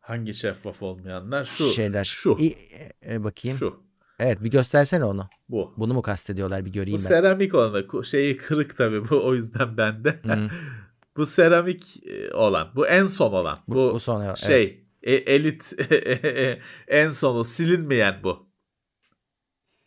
Hangi 0.00 0.34
şeffaf 0.34 0.82
olmayanlar? 0.82 1.44
Şu, 1.44 1.70
Şeyler. 1.70 2.04
şu, 2.04 2.38
e, 2.40 3.14
e, 3.14 3.24
bakayım. 3.24 3.58
şu, 3.58 3.86
Evet 4.18 4.42
bir 4.44 4.50
göstersene 4.50 5.04
onu. 5.04 5.28
bu. 5.48 5.74
Bunu 5.76 5.94
mu 5.94 6.02
kastediyorlar 6.02 6.64
bir 6.64 6.70
Bu 6.70 6.74
göreyim 6.74 6.98
ben. 6.98 7.02
seramik 7.08 7.54
olanı, 7.54 8.04
şeyi 8.04 8.36
kırık 8.36 8.76
tabii 8.76 9.08
bu 9.08 9.26
o 9.26 9.34
yüzden 9.34 9.76
bende. 9.76 10.10
Hı. 10.22 10.48
bu 11.16 11.26
seramik 11.26 12.06
e, 12.06 12.34
olan, 12.34 12.68
bu 12.76 12.86
en 12.86 13.06
son 13.06 13.32
olan. 13.32 13.58
Bu, 13.68 13.74
Bu, 13.74 13.94
bu 13.94 14.00
son 14.00 14.24
evet. 14.24 14.36
şey, 14.38 14.85
e- 15.06 15.34
elit 15.34 15.72
en 16.88 17.10
sonu 17.10 17.44
silinmeyen 17.44 18.20
bu. 18.22 18.48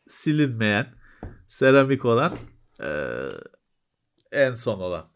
Silinmeyen 0.07 0.95
seramik 1.47 2.05
olan 2.05 2.38
e, 2.84 2.89
en 4.32 4.55
son 4.55 4.80
olan. 4.80 5.11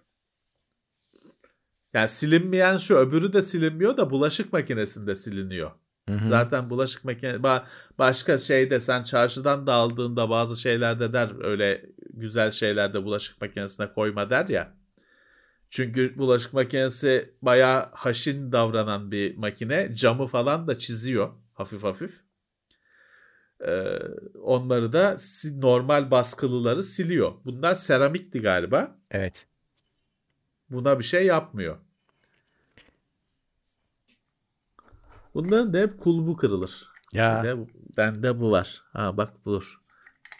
Yani 1.93 2.09
silinmeyen 2.09 2.77
şu 2.77 2.95
öbürü 2.95 3.33
de 3.33 3.43
silinmiyor 3.43 3.97
da 3.97 4.09
bulaşık 4.09 4.53
makinesinde 4.53 5.15
siliniyor. 5.15 5.71
Hı 6.09 6.15
hı. 6.15 6.29
Zaten 6.29 6.69
bulaşık 6.69 7.05
makine 7.05 7.31
ba- 7.31 7.65
başka 7.97 8.37
şeyde 8.37 8.79
sen 8.79 9.03
çarşıdan 9.03 9.67
da 9.67 9.73
aldığında 9.73 10.29
bazı 10.29 10.61
şeylerde 10.61 11.13
der 11.13 11.43
öyle 11.43 11.85
güzel 12.13 12.51
şeylerde 12.51 13.03
bulaşık 13.03 13.41
makinesine 13.41 13.93
koyma 13.93 14.29
der 14.29 14.47
ya. 14.47 14.73
Çünkü 15.73 16.17
bulaşık 16.17 16.53
makinesi 16.53 17.33
bayağı 17.41 17.89
haşin 17.93 18.51
davranan 18.51 19.11
bir 19.11 19.37
makine. 19.37 19.95
Camı 19.95 20.27
falan 20.27 20.67
da 20.67 20.79
çiziyor 20.79 21.29
hafif 21.53 21.83
hafif. 21.83 22.21
Ee, 23.67 23.99
onları 24.43 24.93
da 24.93 25.17
normal 25.55 26.11
baskılıları 26.11 26.83
siliyor. 26.83 27.33
Bunlar 27.45 27.73
seramikti 27.73 28.41
galiba. 28.41 28.97
Evet. 29.11 29.47
Buna 30.69 30.99
bir 30.99 31.03
şey 31.03 31.25
yapmıyor. 31.25 31.77
Bunların 35.33 35.73
da 35.73 35.77
hep 35.77 35.99
kulbu 35.99 36.37
kırılır. 36.37 36.87
Ya. 37.13 37.43
Bir 37.43 37.47
de, 37.47 37.67
bende 37.97 38.39
bu 38.39 38.51
var. 38.51 38.83
Ha 38.91 39.17
bak 39.17 39.45
dur. 39.45 39.81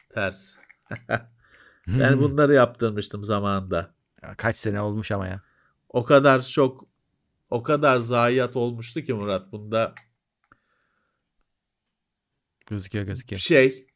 Ters. 0.10 0.56
Hmm. 1.84 2.00
Ben 2.00 2.22
bunları 2.22 2.54
yaptırmıştım 2.54 3.24
zamanında. 3.24 3.94
Kaç 4.38 4.58
sene 4.58 4.82
olmuş 4.82 5.12
ama 5.12 5.28
ya. 5.28 5.42
O 5.90 6.04
kadar 6.04 6.42
çok 6.42 6.86
o 7.50 7.64
kadar 7.64 7.98
zayiat 7.98 8.56
olmuştu 8.56 9.02
ki 9.02 9.14
Murat 9.14 9.52
bunda 9.52 9.94
Gözüküyor 12.68 13.06
gözüküyor. 13.06 13.40
şey 13.40 13.88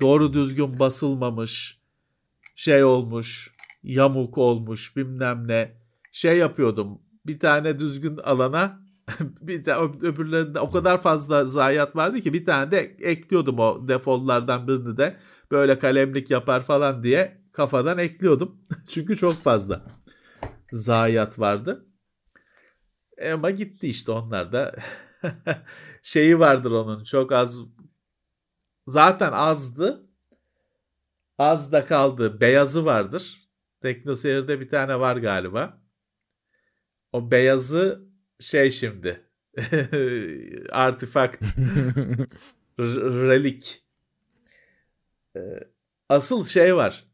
doğru 0.00 0.32
düzgün 0.32 0.78
basılmamış 0.78 1.80
şey 2.56 2.84
olmuş 2.84 3.54
yamuk 3.82 4.38
olmuş 4.38 4.96
bilmem 4.96 5.48
ne 5.48 5.78
şey 6.12 6.38
yapıyordum 6.38 7.02
bir 7.26 7.40
tane 7.40 7.80
düzgün 7.80 8.16
alana 8.16 8.80
bir 9.20 9.64
de 9.64 9.74
öbürlerinde 9.74 10.60
o 10.60 10.70
kadar 10.70 11.02
fazla 11.02 11.44
zayiat 11.44 11.96
vardı 11.96 12.20
ki 12.20 12.32
bir 12.32 12.44
tane 12.44 12.70
de 12.70 12.78
ekliyordum 13.00 13.58
o 13.58 13.88
defollardan 13.88 14.68
birini 14.68 14.96
de 14.96 15.16
böyle 15.50 15.78
kalemlik 15.78 16.30
yapar 16.30 16.62
falan 16.62 17.02
diye 17.02 17.45
kafadan 17.56 17.98
ekliyordum. 17.98 18.66
Çünkü 18.88 19.16
çok 19.16 19.42
fazla 19.42 19.84
zayiat 20.72 21.38
vardı. 21.38 21.86
E 23.18 23.32
Ama 23.32 23.50
gitti 23.50 23.88
işte 23.88 24.12
onlar 24.12 24.52
da. 24.52 24.76
Şeyi 26.02 26.38
vardır 26.38 26.70
onun 26.70 27.04
çok 27.04 27.32
az 27.32 27.62
zaten 28.86 29.32
azdı. 29.32 30.06
Az 31.38 31.72
da 31.72 31.86
kaldı. 31.86 32.40
Beyazı 32.40 32.84
vardır. 32.84 33.48
Teknoseyir'de 33.82 34.60
bir 34.60 34.68
tane 34.68 35.00
var 35.00 35.16
galiba. 35.16 35.82
O 37.12 37.30
beyazı 37.30 38.08
şey 38.40 38.70
şimdi. 38.70 39.30
Artifakt. 40.70 41.42
relik. 42.78 43.84
Ee, 45.36 45.40
Asıl 46.08 46.44
şey 46.44 46.76
var. 46.76 47.04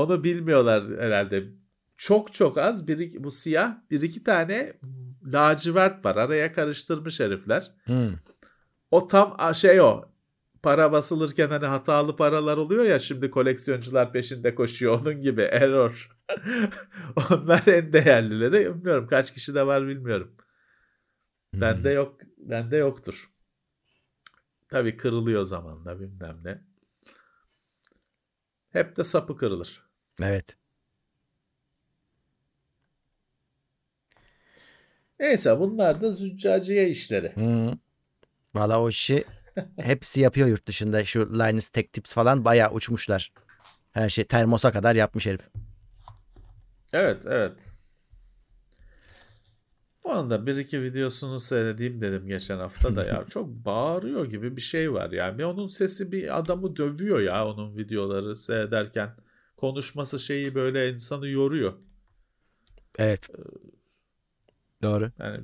Onu 0.00 0.24
bilmiyorlar 0.24 0.84
herhalde. 0.98 1.48
Çok 1.96 2.34
çok 2.34 2.58
az 2.58 2.88
bir 2.88 2.98
iki- 2.98 3.24
bu 3.24 3.30
siyah 3.30 3.76
bir 3.90 4.00
iki 4.02 4.24
tane 4.24 4.72
lacivert 5.24 6.04
var. 6.04 6.16
Araya 6.16 6.52
karıştırmış 6.52 7.20
herifler. 7.20 7.72
Hmm. 7.84 8.12
O 8.90 9.08
tam 9.08 9.54
şey 9.54 9.80
o. 9.80 10.04
Para 10.62 10.92
basılırken 10.92 11.48
hani 11.48 11.66
hatalı 11.66 12.16
paralar 12.16 12.56
oluyor 12.56 12.84
ya 12.84 12.98
şimdi 12.98 13.30
koleksiyoncular 13.30 14.12
peşinde 14.12 14.54
koşuyor 14.54 15.00
onun 15.00 15.20
gibi 15.20 15.42
error. 15.52 16.18
Onlar 17.30 17.66
en 17.66 17.92
değerlileri. 17.92 18.74
Bilmiyorum 18.74 19.06
kaç 19.06 19.34
kişi 19.34 19.54
de 19.54 19.66
var 19.66 19.86
bilmiyorum. 19.86 20.36
Bende 21.54 21.90
yok 21.90 22.20
bende 22.38 22.76
yoktur. 22.76 23.30
Tabii 24.68 24.96
kırılıyor 24.96 25.44
zamanla 25.44 26.00
bilmem 26.00 26.40
ne. 26.44 26.64
Hep 28.70 28.96
de 28.96 29.04
sapı 29.04 29.36
kırılır. 29.36 29.89
Evet. 30.22 30.56
Neyse 35.20 35.60
bunlar 35.60 36.00
da 36.00 36.10
züccaciye 36.10 36.88
işleri. 36.88 37.32
Hı. 37.34 37.78
Valla 38.54 38.80
o 38.82 38.88
işi 38.88 39.24
hepsi 39.76 40.20
yapıyor 40.20 40.48
yurt 40.48 40.66
dışında. 40.66 41.04
Şu 41.04 41.20
Linus 41.38 41.68
Tech 41.68 41.92
Tips 41.92 42.14
falan 42.14 42.44
bayağı 42.44 42.70
uçmuşlar. 42.70 43.32
Her 43.92 44.08
şey 44.08 44.24
termosa 44.24 44.72
kadar 44.72 44.96
yapmış 44.96 45.26
herif. 45.26 45.40
Evet 46.92 47.22
evet. 47.26 47.52
Onun 50.04 50.30
da 50.30 50.46
bir 50.46 50.56
iki 50.56 50.82
videosunu 50.82 51.40
seyredeyim 51.40 52.00
dedim 52.00 52.26
geçen 52.26 52.58
hafta 52.58 52.96
da 52.96 53.04
ya. 53.04 53.24
Çok 53.30 53.48
bağırıyor 53.48 54.26
gibi 54.26 54.56
bir 54.56 54.60
şey 54.60 54.92
var 54.92 55.10
yani. 55.10 55.44
Onun 55.44 55.66
sesi 55.66 56.12
bir 56.12 56.38
adamı 56.38 56.76
dövüyor 56.76 57.20
ya 57.20 57.48
onun 57.48 57.76
videoları 57.76 58.36
seyrederken. 58.36 59.10
Konuşması 59.60 60.18
şeyi 60.18 60.54
böyle 60.54 60.92
insanı 60.92 61.28
yoruyor. 61.28 61.72
Evet. 62.98 63.28
Doğru. 64.82 65.12
Yani 65.18 65.40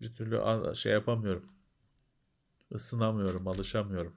bir 0.00 0.12
türlü 0.12 0.76
şey 0.76 0.92
yapamıyorum. 0.92 1.44
Isınamıyorum, 2.74 3.48
alışamıyorum. 3.48 4.16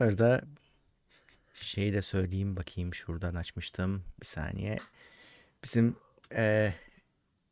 Bu 0.00 0.04
arada 0.04 0.42
şeyi 1.54 1.92
de 1.92 2.02
söyleyeyim 2.02 2.56
bakayım 2.56 2.94
şuradan 2.94 3.34
açmıştım. 3.34 4.04
Bir 4.20 4.26
saniye. 4.26 4.76
Bizim 5.64 5.96
eee, 6.32 6.74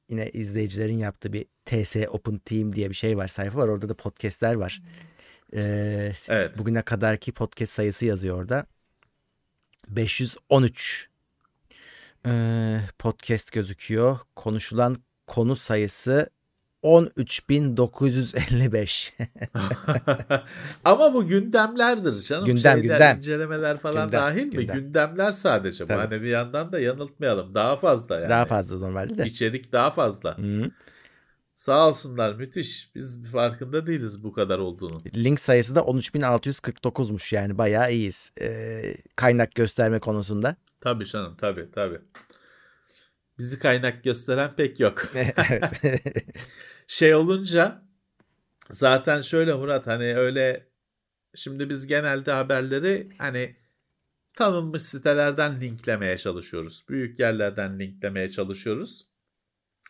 yine 0.08 0.30
izleyicilerin 0.30 0.98
yaptığı 0.98 1.32
bir 1.32 1.46
TS 1.64 1.96
Open 2.08 2.38
Team 2.38 2.76
diye 2.76 2.90
bir 2.90 2.94
şey 2.94 3.16
var. 3.16 3.28
Sayfa 3.28 3.58
var. 3.58 3.68
Orada 3.68 3.88
da 3.88 3.94
podcastler 3.94 4.54
var. 4.54 4.82
Eee, 5.52 6.12
Evet. 6.28 6.58
bugüne 6.58 6.82
kadarki 6.82 7.32
podcast 7.32 7.72
sayısı 7.72 8.06
yazıyor 8.06 8.36
orada. 8.38 8.66
513 9.88 11.08
eee, 12.26 12.80
podcast 12.98 13.52
gözüküyor. 13.52 14.18
Konuşulan 14.36 14.96
konu 15.26 15.56
sayısı 15.56 16.30
13.955. 16.82 19.12
Ama 20.84 21.14
bu 21.14 21.26
gündemlerdir 21.26 22.22
canım. 22.24 22.44
Gündem, 22.44 22.58
Şeyler, 22.62 22.78
gündem. 22.78 23.16
incelemeler 23.18 23.78
falan 23.78 24.06
Gündem, 24.06 24.20
dahil 24.20 24.44
mi? 24.44 24.50
gündem. 24.50 24.76
Gündemler 24.80 25.32
sadece. 25.32 25.86
Tabii. 25.86 25.98
Hani 26.00 26.22
bir 26.22 26.28
yandan 26.28 26.72
da 26.72 26.80
yanıltmayalım. 26.80 27.54
Daha 27.54 27.76
fazla 27.76 28.20
yani. 28.20 28.30
Daha 28.30 28.44
fazla 28.44 28.78
normalde 28.78 29.18
de. 29.18 29.24
İçerik 29.26 29.72
daha 29.72 29.90
fazla. 29.90 30.38
Hı. 30.38 30.70
Sağ 31.56 31.88
olsunlar 31.88 32.34
müthiş. 32.34 32.90
Biz 32.94 33.30
farkında 33.32 33.86
değiliz 33.86 34.24
bu 34.24 34.32
kadar 34.32 34.58
olduğunu. 34.58 35.02
Link 35.14 35.40
sayısı 35.40 35.74
da 35.74 35.80
13.649'muş 35.80 37.34
yani 37.34 37.58
bayağı 37.58 37.92
iyiyiz. 37.92 38.32
Ee, 38.40 38.96
kaynak 39.16 39.54
gösterme 39.54 40.00
konusunda. 40.00 40.56
Tabii 40.80 41.04
canım 41.04 41.36
tabii 41.36 41.70
tabii. 41.74 42.00
Bizi 43.38 43.58
kaynak 43.58 44.04
gösteren 44.04 44.50
pek 44.56 44.80
yok. 44.80 45.08
evet. 45.14 45.82
şey 46.86 47.14
olunca 47.14 47.82
zaten 48.70 49.20
şöyle 49.20 49.54
Murat 49.54 49.86
hani 49.86 50.16
öyle 50.16 50.68
şimdi 51.34 51.70
biz 51.70 51.86
genelde 51.86 52.32
haberleri 52.32 53.08
hani 53.18 53.56
tanınmış 54.34 54.82
sitelerden 54.82 55.60
linklemeye 55.60 56.18
çalışıyoruz. 56.18 56.86
Büyük 56.88 57.18
yerlerden 57.18 57.78
linklemeye 57.78 58.30
çalışıyoruz. 58.30 59.15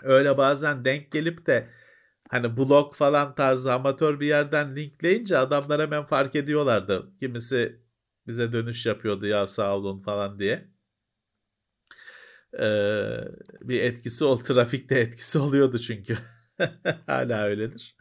Öyle 0.03 0.39
bazen 0.39 0.85
denk 0.85 1.13
gelip 1.13 1.47
de 1.47 1.69
hani 2.29 2.57
blog 2.57 2.95
falan 2.95 3.35
tarzı 3.35 3.73
amatör 3.73 4.21
bir 4.21 4.27
yerden 4.27 4.77
linkleyince 4.77 5.39
adamlar 5.39 5.81
hemen 5.81 6.07
fark 6.07 6.37
ediyorlardı. 6.37 7.13
Kimisi 7.21 7.81
bize 8.27 8.53
dönüş 8.53 8.87
yapıyordu 8.87 9.27
ya 9.27 9.47
sağ 9.47 9.77
olun 9.77 10.01
falan 10.01 10.39
diye. 10.39 10.69
Ee, 12.59 13.19
bir 13.61 13.81
etkisi 13.83 14.25
ol 14.25 14.39
trafikte 14.39 14.99
etkisi 15.01 15.39
oluyordu 15.39 15.79
çünkü. 15.79 16.19
Hala 17.07 17.45
öyledir. 17.45 17.97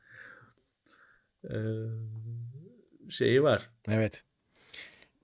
Ee, 1.50 1.56
şeyi 3.10 3.44
var. 3.44 3.70
Evet. 3.88 4.24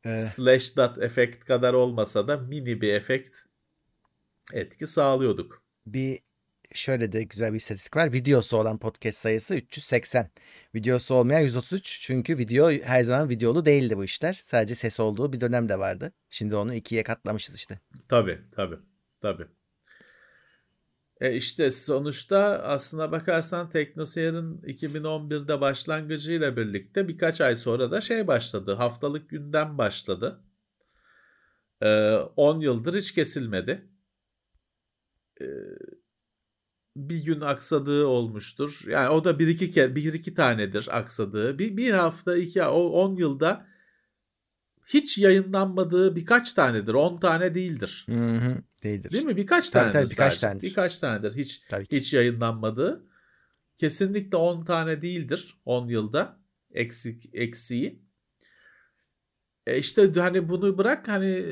Ee, 0.05 0.13
Slash 0.13 0.77
dot 0.77 0.97
efekt 0.97 1.45
kadar 1.45 1.73
olmasa 1.73 2.27
da 2.27 2.37
mini 2.37 2.81
bir 2.81 2.93
efekt 2.93 3.35
etki 4.53 4.87
sağlıyorduk. 4.87 5.63
Bir 5.85 6.19
şöyle 6.73 7.11
de 7.11 7.23
güzel 7.23 7.51
bir 7.51 7.57
istatistik 7.57 7.95
var. 7.95 8.13
Videosu 8.13 8.57
olan 8.57 8.77
podcast 8.77 9.17
sayısı 9.17 9.55
380. 9.55 10.29
Videosu 10.75 11.15
olmayan 11.15 11.41
133. 11.41 12.01
Çünkü 12.01 12.37
video 12.37 12.71
her 12.71 13.03
zaman 13.03 13.29
videolu 13.29 13.65
değildi 13.65 13.97
bu 13.97 14.03
işler. 14.03 14.33
Sadece 14.43 14.75
ses 14.75 14.99
olduğu 14.99 15.33
bir 15.33 15.41
dönem 15.41 15.69
de 15.69 15.79
vardı. 15.79 16.13
Şimdi 16.29 16.55
onu 16.55 16.73
ikiye 16.73 17.03
katlamışız 17.03 17.55
işte. 17.55 17.79
Tabii 18.07 18.41
tabii. 18.51 18.77
Tabii. 19.21 19.47
E 21.21 21.33
işte 21.35 21.71
sonuçta 21.71 22.39
aslına 22.63 23.11
bakarsan 23.11 23.69
TeknoSeyir'in 23.69 24.57
2011'de 24.57 25.61
başlangıcıyla 25.61 26.57
birlikte 26.57 27.07
birkaç 27.07 27.41
ay 27.41 27.55
sonra 27.55 27.91
da 27.91 28.01
şey 28.01 28.27
başladı. 28.27 28.73
Haftalık 28.73 29.29
gündem 29.29 29.77
başladı. 29.77 30.43
Ee, 31.81 32.13
10 32.35 32.59
yıldır 32.59 32.93
hiç 32.93 33.11
kesilmedi. 33.11 33.87
Ee, 35.41 35.45
bir 36.95 37.23
gün 37.23 37.41
aksadığı 37.41 38.05
olmuştur. 38.05 38.83
Yani 38.87 39.09
o 39.09 39.23
da 39.23 39.39
bir 39.39 39.47
iki 39.47 39.71
kere 39.71 39.95
bir 39.95 40.13
iki 40.13 40.33
tanedir 40.33 40.97
aksadığı. 40.97 41.59
Bir, 41.59 41.77
bir 41.77 41.91
hafta 41.91 42.37
iki 42.37 42.63
o 42.63 42.83
10 42.83 43.15
yılda 43.15 43.67
hiç 44.85 45.17
yayınlanmadığı 45.17 46.15
birkaç 46.15 46.53
tanedir. 46.53 46.93
10 46.93 47.19
tane 47.19 47.55
değildir. 47.55 48.05
Hı 48.09 48.15
hı, 48.15 48.57
değildir. 48.83 49.11
Değil 49.11 49.25
mi? 49.25 49.37
Birkaç 49.37 49.71
tabii, 49.71 49.91
tanedir. 49.91 50.07
Tabii, 50.07 50.11
birkaç 50.11 50.39
tanedir. 50.39 50.61
Birkaç 50.61 50.99
tanedir. 50.99 51.35
Hiç 51.35 51.63
tabii 51.69 51.87
ki. 51.87 51.97
hiç 51.97 52.13
yayınlanmadığı. 52.13 53.07
Kesinlikle 53.77 54.37
10 54.37 54.65
tane 54.65 55.01
değildir 55.01 55.61
10 55.65 55.87
yılda 55.87 56.39
eksik 56.71 57.29
eksiği. 57.33 58.01
E 59.67 59.77
işte 59.77 60.11
hani 60.15 60.49
bunu 60.49 60.77
bırak 60.77 61.07
hani 61.07 61.45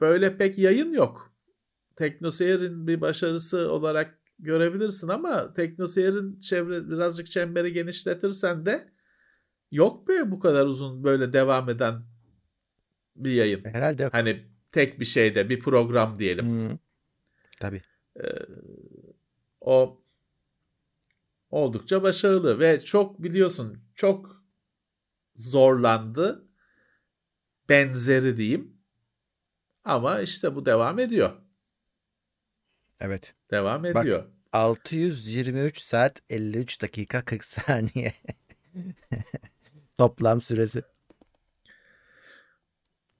böyle 0.00 0.36
pek 0.36 0.58
yayın 0.58 0.92
yok. 0.92 1.34
Teknoseyir'in 1.96 2.86
bir 2.86 3.00
başarısı 3.00 3.70
olarak 3.70 4.21
görebilirsin 4.42 5.08
ama 5.08 5.54
Teknoseyir'in 5.54 6.40
çevre 6.40 6.88
birazcık 6.90 7.30
çemberi 7.30 7.72
genişletirsen 7.72 8.66
de 8.66 8.92
yok 9.70 10.08
be 10.08 10.30
bu 10.30 10.40
kadar 10.40 10.66
uzun 10.66 11.04
böyle 11.04 11.32
devam 11.32 11.68
eden 11.68 12.02
bir 13.16 13.32
yayın. 13.32 13.64
Herhalde 13.64 14.02
yok. 14.02 14.14
Hani 14.14 14.46
tek 14.72 15.00
bir 15.00 15.04
şeyde 15.04 15.48
bir 15.48 15.60
program 15.60 16.18
diyelim. 16.18 16.70
Hı, 16.70 16.78
tabii. 17.60 17.82
Ee, 18.16 18.28
o 19.60 20.02
oldukça 21.50 22.02
başarılı 22.02 22.58
ve 22.58 22.80
çok 22.80 23.22
biliyorsun 23.22 23.84
çok 23.94 24.42
zorlandı 25.34 26.48
benzeri 27.68 28.36
diyeyim 28.36 28.76
ama 29.84 30.20
işte 30.20 30.54
bu 30.54 30.66
devam 30.66 30.98
ediyor. 30.98 31.32
Evet. 33.00 33.34
Devam 33.52 33.84
Bak, 33.84 33.96
ediyor. 33.96 34.24
623 34.52 35.78
saat 35.78 36.22
53 36.30 36.82
dakika 36.82 37.24
40 37.24 37.44
saniye. 37.44 38.12
Toplam 39.98 40.40
süresi. 40.40 40.82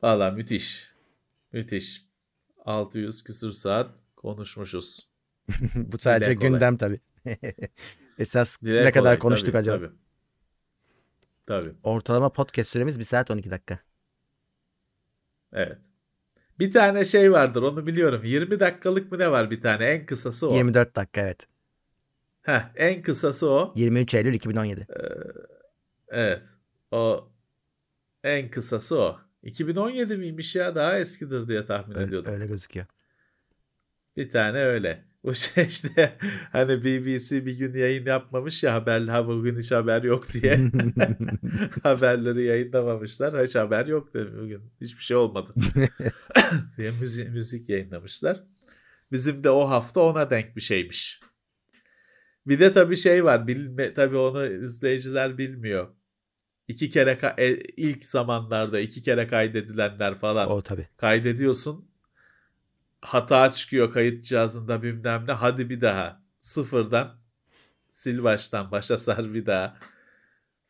Valla 0.02 0.30
müthiş. 0.30 0.92
Müthiş. 1.52 2.06
600 2.64 3.24
küsür 3.24 3.50
saat 3.50 3.98
konuşmuşuz. 4.16 5.08
Bu 5.74 5.98
sadece 5.98 6.30
Dile 6.30 6.48
gündem 6.48 6.76
tabii. 6.76 7.00
Esas 8.18 8.62
Dile 8.62 8.84
ne 8.84 8.92
kadar 8.92 9.02
kolay, 9.02 9.18
konuştuk 9.18 9.52
tabii, 9.52 9.58
acaba? 9.58 9.86
Tabii. 9.86 9.94
tabii. 11.46 11.74
Ortalama 11.82 12.32
podcast 12.32 12.70
süremiz 12.70 12.98
1 12.98 13.04
saat 13.04 13.30
12 13.30 13.50
dakika. 13.50 13.78
Evet. 15.52 15.91
Bir 16.58 16.70
tane 16.70 17.04
şey 17.04 17.32
vardır 17.32 17.62
onu 17.62 17.86
biliyorum. 17.86 18.22
20 18.24 18.60
dakikalık 18.60 19.12
mı 19.12 19.18
ne 19.18 19.30
var 19.30 19.50
bir 19.50 19.60
tane? 19.60 19.84
En 19.86 20.06
kısası 20.06 20.48
o. 20.50 20.54
24 20.54 20.96
dakika 20.96 21.20
evet. 21.20 21.46
Heh, 22.42 22.60
en 22.76 23.02
kısası 23.02 23.50
o. 23.50 23.72
23 23.76 24.14
Eylül 24.14 24.34
2017. 24.34 24.86
Evet. 26.08 26.42
O 26.90 27.28
en 28.24 28.50
kısası 28.50 29.00
o. 29.00 29.20
2017 29.42 30.16
miymiş 30.16 30.56
ya? 30.56 30.74
Daha 30.74 30.98
eskidir 30.98 31.48
diye 31.48 31.66
tahmin 31.66 31.94
Öyle, 31.96 32.06
ediyordum. 32.06 32.32
öyle 32.32 32.46
gözüküyor. 32.46 32.86
Bir 34.16 34.30
tane 34.30 34.58
öyle. 34.58 35.04
Bu 35.24 35.34
şey 35.34 35.66
işte 35.66 36.18
hani 36.52 36.84
BBC 36.84 37.46
bir 37.46 37.58
gün 37.58 37.74
yayın 37.74 38.06
yapmamış 38.06 38.62
ya 38.62 38.74
haber 38.74 39.00
ha 39.00 39.26
bugün 39.26 39.58
hiç 39.58 39.70
haber 39.70 40.02
yok 40.02 40.32
diye 40.32 40.52
haberleri 41.82 42.44
yayınlamamışlar. 42.44 43.46
Hiç 43.46 43.54
haber 43.54 43.86
yok 43.86 44.14
dedi 44.14 44.30
bugün. 44.38 44.62
Hiçbir 44.80 45.02
şey 45.02 45.16
olmadı. 45.16 45.54
diye 46.76 46.90
müzik, 47.00 47.28
müzik 47.28 47.68
yayınlamışlar. 47.68 48.44
Bizim 49.12 49.44
de 49.44 49.50
o 49.50 49.68
hafta 49.68 50.00
ona 50.00 50.30
denk 50.30 50.56
bir 50.56 50.60
şeymiş. 50.60 51.20
Bir 52.46 52.60
de 52.60 52.72
tabii 52.72 52.96
şey 52.96 53.24
var. 53.24 53.46
Bilme, 53.46 53.94
tabii 53.94 54.16
onu 54.16 54.46
izleyiciler 54.46 55.38
bilmiyor. 55.38 55.88
İki 56.68 56.90
kere 56.90 57.18
e, 57.38 57.54
ilk 57.56 58.04
zamanlarda 58.04 58.80
iki 58.80 59.02
kere 59.02 59.26
kaydedilenler 59.26 60.18
falan 60.18 60.50
o 60.50 60.62
tabii. 60.62 60.88
kaydediyorsun. 60.96 61.91
Hata 63.02 63.52
çıkıyor 63.52 63.92
kayıt 63.92 64.24
cihazında 64.24 64.82
bilmem 64.82 65.24
ne. 65.26 65.32
Hadi 65.32 65.70
bir 65.70 65.80
daha. 65.80 66.22
Sıfırdan 66.40 67.18
sil 68.00 68.18
baştan 68.24 68.70
başa 68.70 68.98
sar 68.98 69.34
bir 69.34 69.46
daha. 69.46 69.78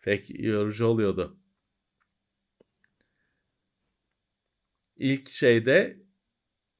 Pek 0.01 0.41
yorucu 0.41 0.87
oluyordu. 0.87 1.37
İlk 4.97 5.29
şeyde 5.29 6.03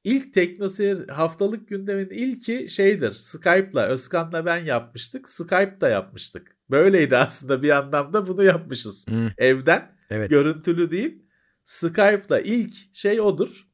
ilk 0.03 0.33
teknoseyir 0.33 1.09
haftalık 1.09 1.67
gündemin 1.67 2.09
ilki 2.09 2.69
şeydir. 2.69 3.11
Skype'la 3.11 3.87
Özkan'la 3.87 4.45
ben 4.45 4.57
yapmıştık. 4.57 5.29
Skype'da 5.29 5.89
yapmıştık. 5.89 6.57
Böyleydi 6.69 7.17
aslında 7.17 7.63
bir 7.63 7.69
anlamda 7.69 8.27
bunu 8.27 8.43
yapmışız. 8.43 9.07
Hı, 9.09 9.33
Evden 9.37 9.95
evet. 10.09 10.29
görüntülü 10.29 10.91
değil. 10.91 11.25
Skype'la 11.65 12.39
ilk 12.39 12.73
şey 12.95 13.21
odur. 13.21 13.67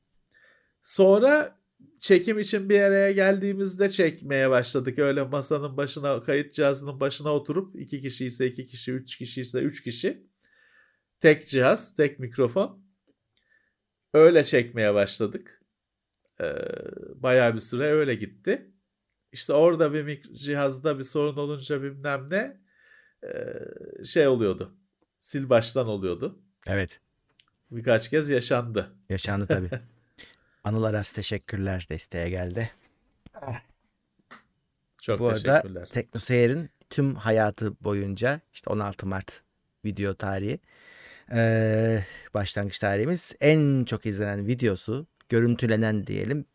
Sonra 0.84 1.59
çekim 2.00 2.40
için 2.40 2.70
bir 2.70 2.82
araya 2.82 3.12
geldiğimizde 3.12 3.90
çekmeye 3.90 4.50
başladık. 4.50 5.00
Öyle 5.00 5.24
masanın 5.24 5.78
başına, 5.78 6.24
kayıt 6.24 6.54
cihazının 6.54 7.00
başına 7.00 7.34
oturup 7.34 7.76
iki 7.82 8.02
kişi 8.02 8.26
ise 8.26 8.48
iki 8.48 8.66
kişi, 8.66 8.92
üç 8.92 9.18
kişi 9.18 9.42
ise 9.42 9.60
üç 9.60 9.84
kişi. 9.84 10.28
Tek 11.20 11.48
cihaz, 11.48 11.96
tek 11.96 12.20
mikrofon. 12.20 12.84
Öyle 14.14 14.44
çekmeye 14.44 14.94
başladık. 14.94 15.62
Ee, 16.42 16.56
bayağı 17.16 17.56
bir 17.56 17.60
süre 17.60 17.84
öyle 17.84 18.16
gitti. 18.16 18.72
İşte 19.32 19.54
orada 19.54 19.94
bir 19.94 20.04
mik- 20.04 20.36
cihazda 20.38 21.00
bir 21.00 21.04
sorun 21.04 21.38
olunca 21.38 21.84
bilmem 21.84 22.30
ne 22.30 22.62
e, 23.24 23.30
şey 24.06 24.28
oluyordu. 24.28 24.78
Sil 25.28 25.46
baştan 25.50 25.88
oluyordu. 25.88 26.40
Evet. 26.68 27.00
Birkaç 27.72 28.10
kez 28.10 28.30
yaşandı. 28.30 28.96
Yaşandı 29.10 29.48
tabii. 29.48 29.70
Anıl 30.64 30.84
Aras 30.84 31.12
teşekkürler 31.12 31.88
desteğe 31.90 32.30
geldi. 32.30 32.72
Çok 35.02 35.20
Bu 35.20 35.28
arada 35.28 35.62
teşekkürler. 35.62 35.90
Teknoseyir'in 35.92 36.70
tüm 36.90 37.16
hayatı 37.16 37.84
boyunca 37.84 38.42
işte 38.54 38.70
16 38.70 39.08
Mart 39.08 39.42
video 39.86 40.14
tarihi 40.14 40.60
ee, 41.32 42.04
başlangıç 42.34 42.80
tarihimiz 42.80 43.36
en 43.42 43.86
çok 43.86 44.06
izlenen 44.06 44.48
videosu 44.48 45.08
görüntülenen 45.30 46.08
diyelim 46.08 46.46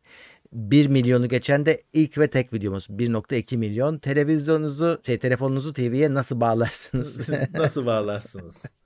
1 0.53 0.87
milyonu 0.87 1.29
geçen 1.29 1.67
de 1.67 1.83
ilk 1.93 2.19
ve 2.19 2.31
tek 2.31 2.53
videomuz 2.53 2.87
1.2 2.91 3.57
milyon. 3.57 3.99
Televizyonunuzu, 3.99 5.01
şey, 5.07 5.19
telefonunuzu 5.19 5.73
TV'ye 5.73 6.15
nasıl 6.15 6.41
bağlarsınız? 6.41 7.29
Nasıl 7.55 7.87
bağlarsınız? 7.87 8.79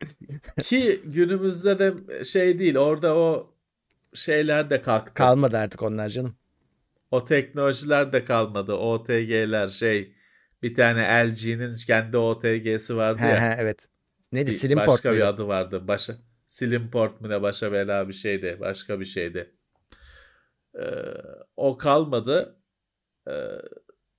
Ki 0.62 1.00
günümüzde 1.04 1.78
de 1.78 2.24
şey 2.24 2.58
değil 2.58 2.76
orada 2.76 3.16
o 3.16 3.54
şeyler 4.14 4.70
de 4.70 4.82
kalktı. 4.82 5.14
Kalmadı 5.14 5.58
artık 5.58 5.82
onlar 5.82 6.08
canım. 6.08 6.36
o 7.10 7.24
teknolojiler 7.24 8.12
de 8.12 8.24
kalmadı. 8.24 8.72
OTG'ler 8.74 9.68
şey 9.68 10.14
bir 10.62 10.74
tane 10.74 11.28
LG'nin 11.28 11.74
kendi 11.86 12.16
OTG'si 12.16 12.96
vardı 12.96 13.22
He 13.22 13.28
ya. 13.28 13.40
he 13.40 13.56
evet. 13.62 13.88
Neydi? 14.32 14.52
Slim 14.52 14.78
başka 14.78 15.12
bir 15.12 15.20
adı 15.28 15.48
vardı. 15.48 15.88
Başa 15.88 16.14
Slimport 16.48 17.20
mu 17.20 17.28
ne 17.28 17.42
başa 17.42 17.72
bela 17.72 18.08
bir 18.08 18.12
şeydi. 18.12 18.56
Başka 18.60 19.00
bir 19.00 19.04
şeydi. 19.06 19.54
Ee, 20.74 20.84
o 21.56 21.78
kalmadı. 21.78 22.56
Ee, 23.28 23.32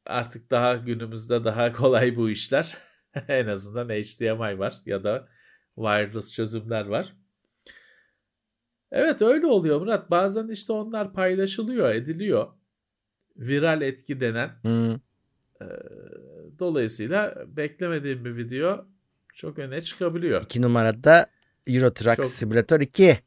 artık 0.05 0.51
daha 0.51 0.75
günümüzde 0.75 1.43
daha 1.43 1.71
kolay 1.73 2.15
bu 2.15 2.29
işler. 2.29 2.77
en 3.27 3.47
azından 3.47 3.89
HDMI 3.89 4.59
var 4.59 4.75
ya 4.85 5.03
da 5.03 5.27
wireless 5.75 6.33
çözümler 6.33 6.85
var. 6.85 7.13
Evet 8.91 9.21
öyle 9.21 9.45
oluyor 9.45 9.79
Murat. 9.79 10.11
Bazen 10.11 10.47
işte 10.47 10.73
onlar 10.73 11.13
paylaşılıyor, 11.13 11.89
ediliyor. 11.89 12.47
Viral 13.37 13.81
etki 13.81 14.19
denen. 14.19 14.49
Hı. 14.61 14.99
Ee, 15.61 15.65
dolayısıyla 16.59 17.43
beklemediğim 17.47 18.25
bir 18.25 18.35
video 18.35 18.85
çok 19.33 19.59
öne 19.59 19.81
çıkabiliyor. 19.81 20.43
İki 20.43 20.61
numarada 20.61 21.27
Euro 21.67 21.93
Truck 21.93 22.15
Çok- 22.15 22.25
Simulator 22.25 22.79
2. 22.79 23.19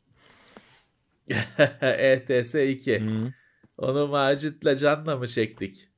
ETS 1.80 2.54
2. 2.54 3.00
Hı. 3.00 3.32
Onu 3.78 4.08
Macit'le 4.08 4.78
Can'la 4.80 5.16
mı 5.16 5.28
çektik? 5.28 5.88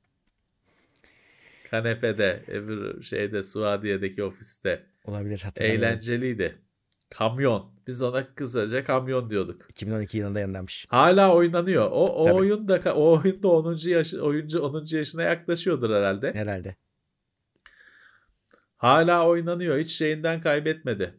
Kanepede, 1.71 2.45
öbür 2.49 3.03
şeyde 3.03 3.43
Suadiye'deki 3.43 4.25
ofiste. 4.25 4.87
Olabilir 5.05 5.41
hatırlamıyorum. 5.41 5.85
Eğlenceliydi. 5.85 6.59
Kamyon. 7.11 7.76
Biz 7.87 8.03
ona 8.03 8.35
kısaca 8.35 8.85
kamyon 8.85 9.31
diyorduk. 9.31 9.61
2012 9.71 10.19
yılında 10.19 10.41
yayınlanmış. 10.41 10.87
Hala 10.89 11.35
oynanıyor. 11.35 11.91
O, 11.91 12.05
o 12.05 12.25
Tabii. 12.25 12.35
oyun 12.35 12.69
da 12.69 12.95
o 12.95 13.21
oyunda 13.21 13.49
10. 13.49 13.89
yaş 13.89 14.15
oyuncu 14.15 14.61
10. 14.61 14.87
yaşına 14.97 15.23
yaklaşıyordur 15.23 15.91
herhalde. 15.91 16.35
Herhalde. 16.35 16.77
Hala 18.77 19.29
oynanıyor. 19.29 19.79
Hiç 19.79 19.91
şeyinden 19.93 20.41
kaybetmedi. 20.41 21.15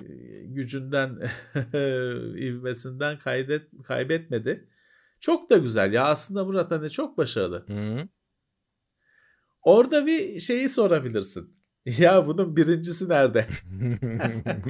Ee, 0.00 0.04
Gücünden, 0.44 1.18
ivmesinden 2.38 3.18
kaydet, 3.18 3.62
kaybetmedi. 3.84 4.68
Çok 5.20 5.50
da 5.50 5.56
güzel 5.56 5.92
ya. 5.92 6.04
Aslında 6.04 6.44
Murat 6.44 6.70
hani 6.70 6.90
çok 6.90 7.18
başarılı. 7.18 7.64
Hı. 7.66 8.08
Orada 9.62 10.06
bir 10.06 10.40
şeyi 10.40 10.68
sorabilirsin. 10.68 11.60
Ya 11.98 12.26
bunun 12.26 12.56
birincisi 12.56 13.08
nerede? 13.08 13.46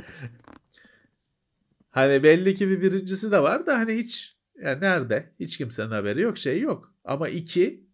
Hani 1.90 2.22
belli 2.22 2.54
ki 2.54 2.68
bir 2.68 2.80
birincisi 2.80 3.30
de 3.30 3.42
var 3.42 3.66
da 3.66 3.78
hani 3.78 3.94
hiç 3.94 4.36
yani 4.54 4.80
nerede? 4.80 5.34
Hiç 5.40 5.58
kimsenin 5.58 5.90
haberi 5.90 6.20
yok, 6.20 6.38
şey 6.38 6.60
yok. 6.60 6.94
Ama 7.04 7.28
iki 7.28 7.90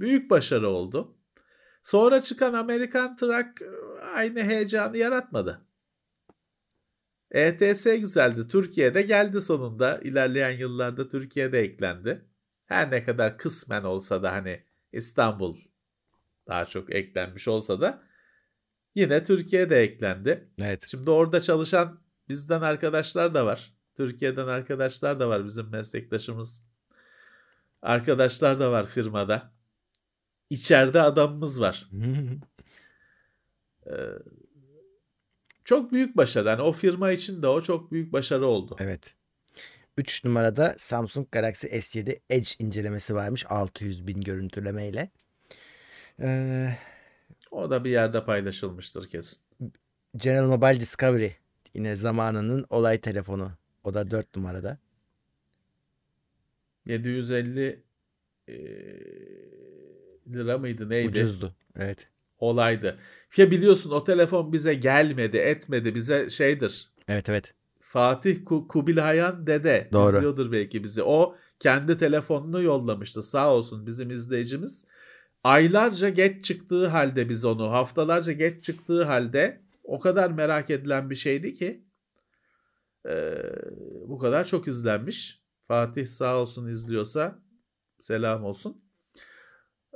büyük 0.00 0.30
başarı 0.30 0.68
oldu. 0.68 1.18
Sonra 1.82 2.20
çıkan 2.20 2.52
Amerikan 2.52 3.16
Truck 3.16 3.62
aynı 4.14 4.42
heyecanı 4.42 4.96
yaratmadı. 4.96 5.66
ETS 7.30 7.84
güzeldi. 7.84 8.48
Türkiye'de 8.48 9.02
geldi 9.02 9.40
sonunda. 9.40 9.98
İlerleyen 9.98 10.50
yıllarda 10.58 11.08
Türkiye'de 11.08 11.60
eklendi. 11.60 12.24
Her 12.66 12.90
ne 12.90 13.04
kadar 13.04 13.38
kısmen 13.38 13.84
olsa 13.84 14.22
da 14.22 14.32
hani 14.32 14.64
İstanbul 14.92 15.56
daha 16.46 16.66
çok 16.66 16.94
eklenmiş 16.94 17.48
olsa 17.48 17.80
da 17.80 18.02
yine 18.94 19.22
Türkiye'de 19.22 19.80
eklendi. 19.80 20.48
evet. 20.58 20.84
Şimdi 20.86 21.10
orada 21.10 21.40
çalışan 21.40 22.03
bizden 22.28 22.60
arkadaşlar 22.60 23.34
da 23.34 23.46
var. 23.46 23.72
Türkiye'den 23.96 24.46
arkadaşlar 24.48 25.20
da 25.20 25.28
var 25.28 25.44
bizim 25.44 25.70
meslektaşımız. 25.70 26.66
Arkadaşlar 27.82 28.60
da 28.60 28.72
var 28.72 28.86
firmada. 28.86 29.52
İçeride 30.50 31.00
adamımız 31.00 31.60
var. 31.60 31.90
Ee, 33.86 33.92
çok 35.64 35.92
büyük 35.92 36.16
başarı. 36.16 36.48
Yani 36.48 36.62
o 36.62 36.72
firma 36.72 37.10
için 37.12 37.42
de 37.42 37.48
o 37.48 37.60
çok 37.60 37.92
büyük 37.92 38.12
başarı 38.12 38.46
oldu. 38.46 38.76
evet. 38.80 39.14
3 39.98 40.24
numarada 40.24 40.74
Samsung 40.78 41.26
Galaxy 41.32 41.66
S7 41.66 42.20
Edge 42.30 42.50
incelemesi 42.58 43.14
varmış 43.14 43.46
600 43.48 44.06
bin 44.06 44.20
görüntülemeyle. 44.20 45.10
Ee, 46.20 46.76
O 47.50 47.70
da 47.70 47.84
bir 47.84 47.90
yerde 47.90 48.24
paylaşılmıştır 48.24 49.08
kesin. 49.08 49.44
General 50.16 50.46
Mobile 50.48 50.80
Discovery 50.80 51.30
yine 51.74 51.96
zamanının 51.96 52.66
olay 52.70 53.00
telefonu. 53.00 53.52
O 53.84 53.94
da 53.94 54.10
4 54.10 54.36
numarada. 54.36 54.78
750 56.86 57.82
e, 58.48 58.54
lira 60.32 60.58
mıydı 60.58 60.90
neydi? 60.90 61.08
Ucuzdu. 61.08 61.54
Evet. 61.76 62.08
Olaydı. 62.38 62.98
Ya 63.36 63.50
biliyorsun 63.50 63.90
o 63.90 64.04
telefon 64.04 64.52
bize 64.52 64.74
gelmedi, 64.74 65.36
etmedi. 65.36 65.94
Bize 65.94 66.30
şeydir. 66.30 66.88
Evet 67.08 67.28
evet. 67.28 67.54
Fatih 67.80 68.44
Ku- 68.44 68.68
Kubilhayan 68.68 69.46
dede 69.46 69.88
Doğru. 69.92 70.16
izliyordur 70.16 70.52
belki 70.52 70.84
bizi. 70.84 71.02
O 71.02 71.36
kendi 71.60 71.98
telefonunu 71.98 72.62
yollamıştı. 72.62 73.22
Sağ 73.22 73.54
olsun 73.54 73.86
bizim 73.86 74.10
izleyicimiz. 74.10 74.84
Aylarca 75.44 76.08
geç 76.08 76.44
çıktığı 76.44 76.86
halde 76.86 77.28
biz 77.28 77.44
onu, 77.44 77.70
haftalarca 77.70 78.32
geç 78.32 78.64
çıktığı 78.64 79.04
halde 79.04 79.60
o 79.84 80.00
kadar 80.00 80.30
merak 80.30 80.70
edilen 80.70 81.10
bir 81.10 81.14
şeydi 81.14 81.54
ki 81.54 81.84
eee, 83.06 83.52
bu 84.08 84.18
kadar 84.18 84.44
çok 84.44 84.68
izlenmiş. 84.68 85.44
Fatih 85.68 86.06
sağ 86.06 86.36
olsun 86.36 86.68
izliyorsa 86.68 87.38
selam 87.98 88.44
olsun. 88.44 88.84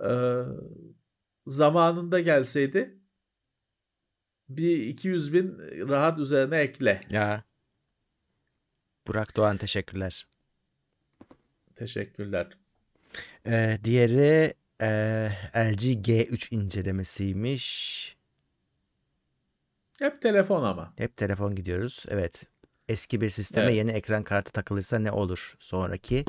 Eee, 0.02 0.44
zamanında 1.47 2.20
gelseydi 2.20 2.98
bir 4.48 4.77
200 4.77 5.32
bin 5.32 5.59
rahat 5.89 6.19
üzerine 6.19 6.56
ekle. 6.56 7.01
Ya. 7.10 7.44
Burak 9.06 9.36
Doğan 9.36 9.56
teşekkürler. 9.56 10.27
Teşekkürler. 11.77 12.59
Ee, 13.47 13.78
diğeri 13.85 14.55
ee, 14.81 15.31
LG 15.56 15.82
G3 15.82 16.52
incelemesiymiş. 16.55 18.18
Hep 19.99 20.23
telefon 20.23 20.62
ama. 20.62 20.93
Hep 20.97 21.16
telefon 21.16 21.55
gidiyoruz. 21.55 22.05
Evet. 22.09 22.43
Eski 22.89 23.20
bir 23.20 23.31
sisteme 23.31 23.66
Evet. 23.66 23.77
yeni 23.77 23.91
ekran 23.91 24.23
kartı 24.23 24.53
takılırsa 24.53 24.99
ne 24.99 25.12
olur? 25.12 25.55
Sonraki 25.61 26.25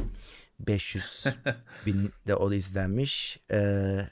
500 0.59 1.23
bin 1.85 2.11
de 2.27 2.35
o 2.35 2.53
izlenmiş. 2.53 3.39
Ee, 3.51 4.07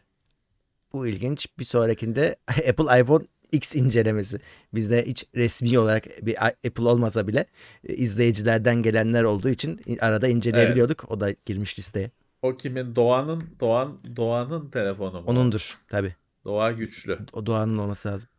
bu 0.94 1.08
ilginç. 1.08 1.48
Bir 1.60 1.64
sonrakinde 1.64 2.36
Apple 2.48 3.02
iPhone 3.02 3.26
X 3.52 3.76
incelemesi. 3.76 4.40
Bizde 4.74 5.06
hiç 5.06 5.26
resmi 5.36 5.80
olarak 5.80 6.26
bir 6.26 6.46
Apple 6.46 6.84
olmasa 6.84 7.28
bile 7.28 7.46
e, 7.88 7.96
izleyicilerden 7.96 8.82
gelenler 8.82 9.24
olduğu 9.24 9.50
için 9.50 9.82
arada 10.00 10.28
inceleyebiliyorduk. 10.28 11.12
O 11.12 11.20
da 11.20 11.32
girmiş 11.46 11.80
listeye. 11.80 12.12
O 12.42 12.58
kimin? 12.58 12.96
Doğan'ın 12.96 13.44
Doğan 13.60 14.00
Doğan'ın 14.16 14.70
telefonu 14.70 15.22
mu? 15.22 15.24
Onundur 15.28 15.78
tabi. 15.88 16.16
Doğa 16.46 16.72
güçlü. 16.72 17.20
O 17.34 17.46
Doğan'ın 17.46 17.78
olması 17.78 18.10
lazım. 18.10 18.30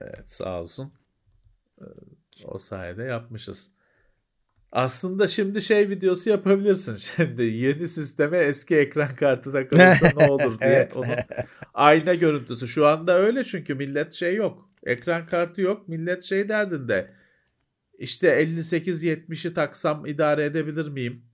Evet 0.00 0.30
sağ 0.30 0.60
olsun. 0.60 0.92
Ee, 1.80 1.84
O 2.44 2.58
sayede 2.58 3.02
yapmışız. 3.02 3.70
Aslında 4.72 5.28
şimdi 5.28 5.62
şey 5.62 5.88
videosu 5.88 6.30
yapabilirsin. 6.30 6.94
Şimdi 7.16 7.42
yeni 7.42 7.88
sisteme 7.88 8.38
eski 8.38 8.76
ekran 8.76 9.16
kartı 9.16 9.52
takılırsa 9.52 10.10
ne 10.16 10.30
olur 10.30 10.60
diye. 10.60 10.70
Evet. 10.70 10.96
Onun 10.96 11.16
ayna 11.74 12.14
görüntüsü. 12.14 12.68
Şu 12.68 12.86
anda 12.86 13.18
öyle 13.18 13.44
çünkü 13.44 13.74
millet 13.74 14.12
şey 14.12 14.34
yok. 14.34 14.70
Ekran 14.86 15.26
kartı 15.26 15.60
yok. 15.60 15.88
Millet 15.88 16.22
şey 16.22 16.48
derdinde. 16.48 17.14
İşte 17.98 18.42
58-70'i 18.44 19.54
taksam 19.54 20.06
idare 20.06 20.44
edebilir 20.44 20.88
miyim? 20.88 21.26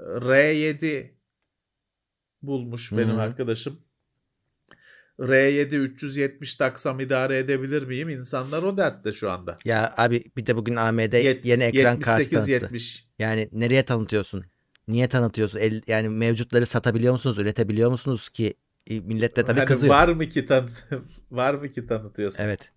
R7 0.00 1.10
bulmuş 2.42 2.92
benim 2.92 3.16
Hı. 3.16 3.20
arkadaşım. 3.20 3.78
R7 5.20 5.76
370 5.76 6.56
taksam 6.56 7.00
idare 7.00 7.38
edebilir 7.38 7.82
miyim? 7.82 8.08
İnsanlar 8.08 8.62
o 8.62 8.76
dertte 8.76 9.12
şu 9.12 9.30
anda. 9.30 9.58
Ya 9.64 9.94
abi 9.96 10.22
bir 10.36 10.46
de 10.46 10.56
bugün 10.56 10.76
AMD 10.76 11.12
Yet- 11.12 11.44
yeni 11.46 11.62
ekran 11.62 12.00
kartı 12.00 12.20
78 12.22 12.30
tanıttı. 12.46 12.50
70. 12.64 13.06
Yani 13.18 13.48
nereye 13.52 13.84
tanıtıyorsun? 13.84 14.44
Niye 14.88 15.08
tanıtıyorsun? 15.08 15.58
El, 15.58 15.82
yani 15.86 16.08
mevcutları 16.08 16.66
satabiliyor 16.66 17.12
musunuz? 17.12 17.38
Üretebiliyor 17.38 17.90
musunuz 17.90 18.28
ki? 18.28 18.54
Millet 18.90 19.36
de 19.36 19.44
tabii 19.44 19.58
Hani 19.58 19.66
kızıyor. 19.66 19.94
var 19.94 20.08
mı 20.08 20.28
ki 20.28 20.46
tan 20.46 20.70
var 21.30 21.54
mı 21.54 21.70
ki 21.70 21.86
tanıtıyorsun? 21.86 22.44
Evet. 22.44 22.72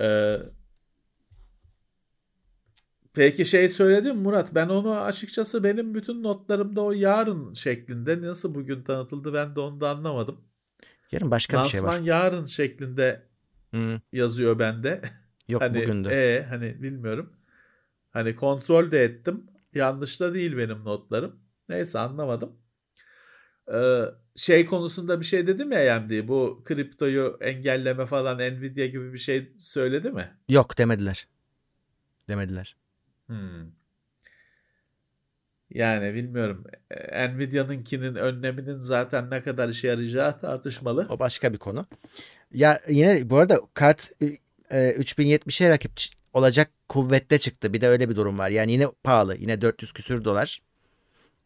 Ee, 0.00 0.36
Peki 3.16 3.44
şey 3.44 3.68
söyledim 3.68 4.16
Murat 4.16 4.54
ben 4.54 4.68
onu 4.68 5.00
açıkçası 5.00 5.64
benim 5.64 5.94
bütün 5.94 6.22
notlarımda 6.22 6.82
o 6.82 6.92
yarın 6.92 7.52
şeklinde 7.52 8.20
nasıl 8.20 8.54
bugün 8.54 8.82
tanıtıldı 8.82 9.34
ben 9.34 9.56
de 9.56 9.60
onu 9.60 9.80
da 9.80 9.90
anlamadım. 9.90 10.40
Yarın 11.12 11.30
başka 11.30 11.64
bir 11.64 11.68
şey 11.68 11.80
Lansman 11.80 12.00
var. 12.00 12.06
yarın 12.06 12.44
şeklinde 12.44 13.22
Hı. 13.74 14.00
yazıyor 14.12 14.58
bende. 14.58 15.02
Yok 15.48 15.62
hani 15.62 15.82
bugün 15.82 16.04
de. 16.04 16.08
e 16.08 16.42
hani 16.44 16.82
bilmiyorum. 16.82 17.32
Hani 18.10 18.36
kontrol 18.36 18.90
de 18.90 19.04
ettim. 19.04 19.46
Yanlış 19.74 20.20
da 20.20 20.34
değil 20.34 20.56
benim 20.56 20.84
notlarım. 20.84 21.40
Neyse 21.68 21.98
anlamadım. 21.98 22.52
Ee, 23.72 24.02
şey 24.36 24.66
konusunda 24.66 25.20
bir 25.20 25.24
şey 25.24 25.46
dedim 25.46 25.72
ya 25.72 25.96
AMD 25.96 26.28
bu 26.28 26.62
kriptoyu 26.64 27.38
engelleme 27.40 28.06
falan 28.06 28.38
Nvidia 28.38 28.86
gibi 28.86 29.12
bir 29.12 29.18
şey 29.18 29.52
söyledi 29.58 30.10
mi? 30.10 30.30
Yok 30.48 30.78
demediler. 30.78 31.28
Demediler. 32.28 32.76
Hmm. 33.26 33.70
Yani 35.70 36.14
bilmiyorum. 36.14 36.64
Ee, 36.90 37.28
Nvidia'nınkinin 37.28 38.14
önleminin 38.14 38.78
zaten 38.78 39.30
ne 39.30 39.42
kadar 39.42 39.68
işe 39.68 39.88
yarayacağı 39.88 40.40
tartışmalı. 40.40 41.06
O 41.10 41.18
başka 41.18 41.52
bir 41.52 41.58
konu. 41.58 41.86
Ya 42.54 42.80
yine 42.88 43.30
bu 43.30 43.38
arada 43.38 43.60
kart 43.74 44.10
e, 44.70 44.90
3070'e 44.90 45.70
rakip 45.70 45.92
olacak 46.32 46.70
kuvvette 46.88 47.38
çıktı. 47.38 47.72
Bir 47.72 47.80
de 47.80 47.88
öyle 47.88 48.08
bir 48.08 48.16
durum 48.16 48.38
var. 48.38 48.50
Yani 48.50 48.72
yine 48.72 48.86
pahalı. 49.04 49.36
Yine 49.36 49.60
400 49.60 49.92
küsür 49.92 50.24
dolar. 50.24 50.62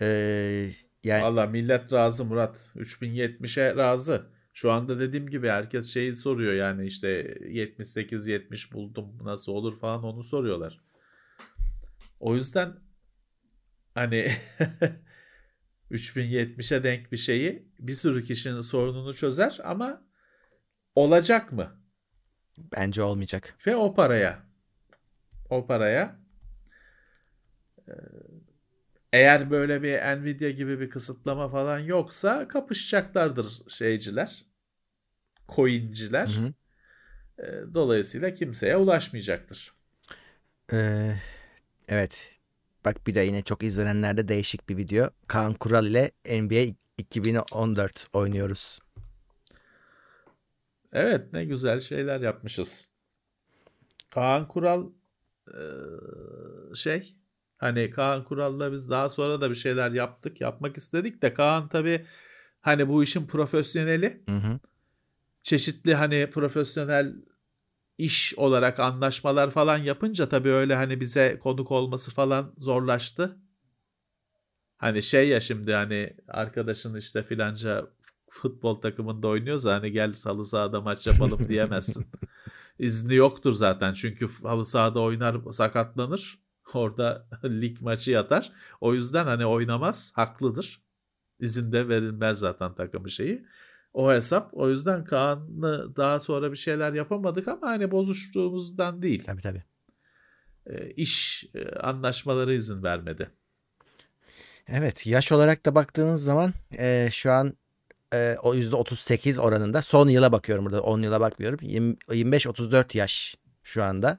Ee, 0.03 0.71
yani 1.05 1.23
Valla 1.23 1.47
millet 1.47 1.93
razı 1.93 2.25
Murat. 2.25 2.71
3070'e 2.77 3.77
razı. 3.77 4.27
Şu 4.55 4.73
anda 4.73 5.01
dediğim 5.01 5.31
gibi 5.31 5.49
herkes 5.49 5.95
şeyi 5.95 6.17
soruyor 6.17 6.53
yani 6.53 6.87
işte 6.87 7.39
78-70 7.41 8.73
buldum 8.73 9.07
nasıl 9.25 9.53
olur 9.53 9.77
falan 9.77 10.05
onu 10.05 10.25
soruyorlar. 10.25 10.81
O 12.21 12.35
yüzden 12.35 12.77
hani 13.95 14.33
3070'e 15.91 16.85
denk 16.85 17.13
bir 17.13 17.17
şeyi 17.17 17.69
bir 17.79 17.93
sürü 17.95 18.25
kişinin 18.25 18.61
sorununu 18.61 19.15
çözer 19.15 19.59
ama 19.65 20.05
olacak 20.95 21.53
mı? 21.53 21.81
bence 22.59 23.03
olmayacak. 23.03 23.57
Ve 23.67 23.77
o 23.77 23.95
paraya 23.95 24.43
o 25.51 25.67
paraya 25.67 26.21
e, 27.89 27.93
eğer 29.13 29.51
böyle 29.51 29.83
bir 29.83 29.93
Nvidia 30.23 30.51
gibi 30.51 30.81
bir 30.81 30.91
kısıtlama 30.91 31.49
falan 31.49 31.79
yoksa 31.79 32.49
kapışacaklardır 32.49 33.63
şeyciler, 33.69 34.47
coinciler. 35.49 36.29
Hı 36.29 36.41
hı. 36.41 36.53
E, 37.47 37.75
Dolayısıyla 37.75 38.35
kimseye 38.35 38.77
ulaşmayacaktır. 38.77 39.73
Ee, 40.73 41.17
evet. 41.91 42.33
Bak 42.85 43.07
bir 43.07 43.15
de 43.15 43.21
yine 43.21 43.43
çok 43.43 43.63
izlenenlerde 43.63 44.29
değişik 44.29 44.69
bir 44.69 44.77
video. 44.77 45.11
Kaan 45.27 45.55
Kural 45.55 45.87
ile 45.87 46.11
NBA 46.43 46.75
2014 46.99 48.07
oynuyoruz. 48.13 48.79
Evet 50.93 51.33
ne 51.33 51.45
güzel 51.45 51.81
şeyler 51.81 52.21
yapmışız. 52.21 52.89
Kaan 54.11 54.49
Kural 54.49 54.91
şey 56.75 57.17
hani 57.57 57.91
Kaan 57.91 58.25
Kural'la 58.25 58.73
biz 58.73 58.91
daha 58.91 59.09
sonra 59.09 59.41
da 59.41 59.51
bir 59.51 59.55
şeyler 59.55 59.91
yaptık 59.91 60.41
yapmak 60.41 60.77
istedik 60.77 61.23
de 61.23 61.35
Kaan 61.35 61.69
tabi 61.69 62.07
hani 62.61 62.89
bu 62.89 63.03
işin 63.03 63.27
profesyoneli 63.27 64.23
Hı 64.29 64.37
hı. 64.37 64.59
çeşitli 65.43 65.95
hani 65.95 66.31
profesyonel 66.31 67.15
iş 68.01 68.35
olarak 68.37 68.81
anlaşmalar 68.81 69.51
falan 69.51 69.79
yapınca 69.79 70.29
tabii 70.29 70.51
öyle 70.51 70.75
hani 70.75 71.01
bize 71.01 71.39
konuk 71.39 71.71
olması 71.71 72.11
falan 72.11 72.55
zorlaştı. 72.59 73.39
Hani 74.77 75.03
şey 75.03 75.29
ya 75.29 75.41
şimdi 75.41 75.75
hani 75.75 76.17
arkadaşın 76.29 76.95
işte 76.95 77.23
filanca 77.23 77.87
futbol 78.31 78.81
takımında 78.81 79.29
oynuyorsa 79.29 79.75
hani 79.75 79.93
gel 79.93 80.15
halı 80.25 80.47
sahada 80.47 80.81
maç 80.81 81.07
yapalım 81.07 81.49
diyemezsin. 81.49 82.07
İzni 82.79 83.15
yoktur 83.15 83.53
zaten 83.53 83.95
çünkü 83.95 84.29
halı 84.43 84.65
sahada 84.65 85.01
oynar 85.01 85.37
sakatlanır. 85.53 86.39
Orada 86.75 87.29
lig 87.45 87.81
maçı 87.81 88.11
yatar. 88.11 88.53
O 88.81 88.95
yüzden 88.95 89.25
hani 89.25 89.47
oynamaz 89.47 90.13
haklıdır. 90.17 90.83
İzin 91.41 91.73
de 91.73 91.89
verilmez 91.89 92.39
zaten 92.39 92.75
takımı 92.75 93.11
şeyi 93.11 93.47
o 93.93 94.13
hesap. 94.13 94.49
O 94.53 94.71
yüzden 94.71 95.05
Kaan'la 95.05 95.97
daha 95.97 96.21
sonra 96.21 96.53
bir 96.53 96.57
şeyler 96.57 96.93
yapamadık 96.93 97.49
ama 97.49 97.67
hani 97.69 97.91
bozuştuğumuzdan 97.91 99.03
değil. 99.03 99.25
Tabii 99.27 99.43
tabii. 99.43 99.65
E, 100.67 100.91
iş 100.91 101.45
e, 101.55 101.79
anlaşmaları 101.79 102.55
izin 102.55 102.83
vermedi. 102.83 103.31
Evet 104.69 105.07
yaş 105.07 105.33
olarak 105.33 105.67
da 105.67 105.75
baktığınız 105.75 106.25
zaman 106.25 106.53
e, 106.79 107.09
şu 107.13 107.33
an 107.33 107.55
e, 108.15 108.37
o 108.43 108.55
%38 108.55 109.41
oranında 109.41 109.83
son 109.83 110.09
yıla 110.09 110.33
bakıyorum 110.33 110.65
burada 110.65 110.83
10 110.83 111.03
yıla 111.03 111.21
bakmıyorum. 111.21 111.59
25-34 111.59 112.99
yaş 112.99 113.37
şu 113.63 113.83
anda. 113.83 114.19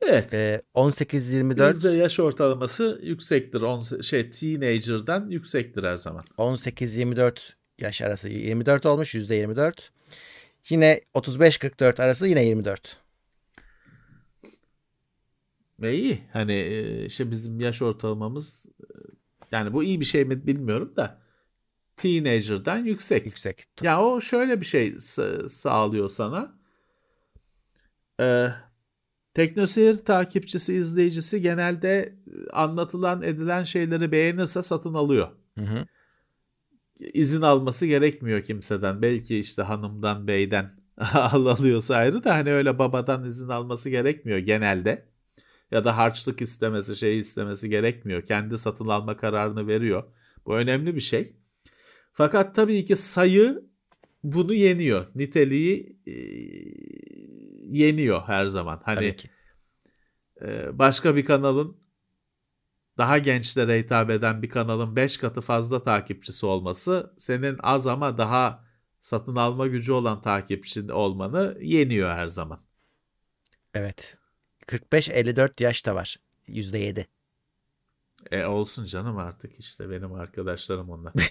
Evet. 0.00 0.34
E, 0.34 0.62
18-24 0.74 1.70
Bizde 1.74 1.90
yaş 1.90 2.20
ortalaması 2.20 3.00
yüksektir. 3.02 3.60
On, 3.60 4.00
şey 4.00 4.30
teenager'dan 4.30 5.30
yüksektir 5.30 5.84
her 5.84 5.96
zaman. 5.96 6.24
18-24 6.38 7.52
yaş 7.78 8.02
arası 8.02 8.28
24 8.28 8.86
olmuş 8.86 9.14
%24. 9.14 9.90
Yine 10.68 11.00
35-44 11.14 12.02
arası 12.02 12.26
yine 12.26 12.44
24. 12.44 12.96
Ve 15.80 15.94
iyi. 15.94 16.22
Hani 16.32 16.52
e, 16.52 17.04
işte 17.04 17.30
bizim 17.30 17.60
yaş 17.60 17.82
ortalamamız 17.82 18.66
e, 18.80 18.84
yani 19.52 19.72
bu 19.72 19.84
iyi 19.84 20.00
bir 20.00 20.04
şey 20.04 20.24
mi 20.24 20.46
bilmiyorum 20.46 20.96
da 20.96 21.18
teenager'dan 21.96 22.78
yüksek. 22.78 23.26
Yüksek. 23.26 23.64
Ya 23.82 24.02
o 24.02 24.20
şöyle 24.20 24.60
bir 24.60 24.66
şey 24.66 24.88
sa- 24.88 25.48
sağlıyor 25.48 26.08
sana. 26.08 26.58
Ee, 28.20 28.48
Teknoseyir 29.34 29.94
takipçisi, 29.94 30.74
izleyicisi 30.74 31.42
genelde 31.42 31.98
e, 31.98 32.50
anlatılan, 32.50 33.22
edilen 33.22 33.62
şeyleri 33.62 34.12
beğenirse 34.12 34.62
satın 34.62 34.94
alıyor. 34.94 35.28
Hı 35.58 35.64
hı. 35.64 35.86
İzin 36.98 37.42
alması 37.42 37.86
gerekmiyor 37.86 38.42
kimseden. 38.42 39.02
Belki 39.02 39.38
işte 39.38 39.62
hanımdan, 39.62 40.26
beyden 40.26 40.80
al 41.14 41.46
alıyorsa 41.46 41.96
ayrı 41.96 42.24
da 42.24 42.34
hani 42.34 42.52
öyle 42.52 42.78
babadan 42.78 43.24
izin 43.24 43.48
alması 43.48 43.90
gerekmiyor 43.90 44.38
genelde. 44.38 45.08
Ya 45.70 45.84
da 45.84 45.96
harçlık 45.96 46.42
istemesi, 46.42 46.96
şey 46.96 47.18
istemesi 47.18 47.70
gerekmiyor. 47.70 48.22
Kendi 48.22 48.58
satın 48.58 48.86
alma 48.86 49.16
kararını 49.16 49.66
veriyor. 49.66 50.04
Bu 50.46 50.56
önemli 50.56 50.94
bir 50.94 51.00
şey. 51.00 51.36
Fakat 52.12 52.54
tabii 52.54 52.84
ki 52.84 52.96
sayı 52.96 53.64
bunu 54.24 54.54
yeniyor. 54.54 55.06
Niteliği 55.14 55.98
e, 56.06 56.14
yeniyor 57.78 58.22
her 58.26 58.46
zaman. 58.46 58.82
Hani 58.84 59.16
e, 60.42 60.78
başka 60.78 61.16
bir 61.16 61.24
kanalın 61.24 61.76
daha 62.98 63.18
gençlere 63.18 63.78
hitap 63.78 64.10
eden 64.10 64.42
bir 64.42 64.50
kanalın 64.50 64.96
5 64.96 65.18
katı 65.18 65.40
fazla 65.40 65.82
takipçisi 65.82 66.46
olması 66.46 67.14
senin 67.18 67.58
az 67.62 67.86
ama 67.86 68.18
daha 68.18 68.64
satın 69.00 69.36
alma 69.36 69.66
gücü 69.66 69.92
olan 69.92 70.22
takipçin 70.22 70.88
olmanı 70.88 71.58
yeniyor 71.60 72.10
her 72.10 72.28
zaman. 72.28 72.60
Evet. 73.74 74.16
45-54 74.66 75.62
yaş 75.62 75.86
da 75.86 75.94
var. 75.94 76.16
%7. 76.48 77.06
E 78.30 78.44
olsun 78.44 78.84
canım 78.84 79.16
artık 79.18 79.58
işte 79.58 79.90
benim 79.90 80.12
arkadaşlarım 80.12 80.90
onlar. 80.90 81.12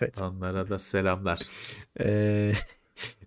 evet. 0.00 0.20
Onlara 0.20 0.68
da 0.68 0.78
selamlar. 0.78 1.40
Ee, 2.00 2.54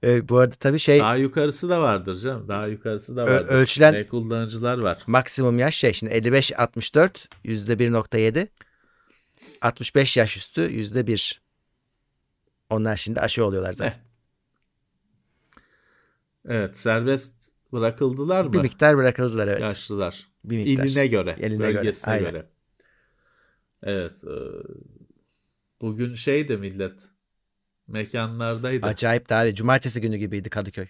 e, 0.03 0.29
bu 0.29 0.37
arada 0.37 0.55
tabii 0.55 0.79
şey 0.79 0.99
Daha 0.99 1.15
yukarısı 1.15 1.69
da 1.69 1.81
vardır 1.81 2.15
canım. 2.15 2.47
Daha 2.47 2.67
yukarısı 2.67 3.15
da 3.15 3.25
vardır. 3.25 3.47
ölçülen- 3.49 3.93
Ne 3.93 4.07
kullanıcılar 4.07 4.77
var. 4.77 5.03
maksimum 5.07 5.59
yaş 5.59 5.75
şey 5.75 5.93
şimdi 5.93 6.13
55-64 6.13 7.27
%1.7 7.43 8.47
65 9.61 10.17
yaş 10.17 10.37
üstü 10.37 10.61
%1 10.61 11.41
onlar 12.69 12.95
şimdi 12.97 13.19
aşı 13.19 13.45
oluyorlar 13.45 13.73
zaten. 13.73 13.93
Evet 16.47 16.77
serbest 16.77 17.49
bırakıldılar 17.73 18.53
Bir 18.53 18.57
mı 18.57 18.63
miktar 18.63 18.97
bırakıldılar 18.97 19.47
evet. 19.47 19.61
yaşlılar? 19.61 20.27
bir 20.45 20.57
miktar. 20.57 20.83
İline 20.85 21.07
göre, 21.07 21.35
Eline 21.39 21.57
göre, 21.57 21.75
bölgesine 21.75 22.13
aynen. 22.13 22.31
göre. 22.31 22.45
Evet. 23.83 24.23
e, 24.23 24.35
bugün 25.81 26.15
şeydi 26.15 26.57
millet. 26.57 27.09
Mekanlardaydı. 27.87 28.85
Acayip 28.85 29.31
iyi. 29.31 29.55
Cumartesi 29.55 30.01
günü 30.01 30.17
gibiydi 30.17 30.49
Kadıköy. 30.49 30.87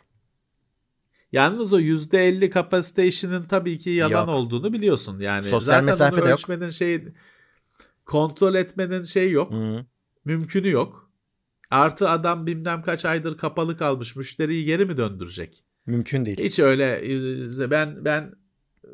Yalnız 1.31 1.73
o 1.73 1.79
%50 1.79 2.49
kapasite 2.49 3.07
işinin 3.07 3.43
tabii 3.43 3.79
ki 3.79 3.89
yalan 3.89 4.27
Yok. 4.27 4.29
olduğunu 4.29 4.73
biliyorsun. 4.73 5.19
Yani 5.19 5.43
Sosyal 5.43 5.59
zaten 5.59 5.85
mesafe 5.85 6.21
onu 6.21 6.29
yok. 6.29 6.39
ölçmenin 6.39 6.69
şey 6.69 7.03
kontrol 8.05 8.55
etmenin 8.55 9.03
şey 9.03 9.31
yok. 9.31 9.51
Hı. 9.51 9.85
Mümkünü 10.25 10.69
yok. 10.69 11.11
Artı 11.71 12.09
adam 12.09 12.45
bilmem 12.45 12.81
kaç 12.81 13.05
aydır 13.05 13.37
kapalı 13.37 13.77
kalmış. 13.77 14.15
Müşteriyi 14.15 14.65
geri 14.65 14.85
mi 14.85 14.97
döndürecek? 14.97 15.63
Mümkün 15.85 16.25
değil. 16.25 16.37
Hiç 16.39 16.59
öyle 16.59 17.01
e, 17.63 17.71
ben 17.71 18.05
ben 18.05 18.33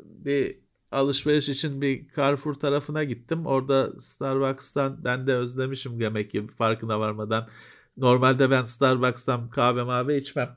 bir 0.04 0.58
alışveriş 0.92 1.48
için 1.48 1.80
bir 1.80 2.08
Carrefour 2.16 2.54
tarafına 2.54 3.04
gittim. 3.04 3.46
Orada 3.46 4.00
Starbucks'tan 4.00 5.04
ben 5.04 5.26
de 5.26 5.34
özlemişim 5.34 6.00
demek 6.00 6.30
ki 6.30 6.46
farkına 6.46 7.00
varmadan. 7.00 7.48
Normalde 7.96 8.50
ben 8.50 8.64
Starbucks'tan 8.64 9.50
kahve 9.50 9.82
mavi 9.82 10.16
içmem. 10.16 10.56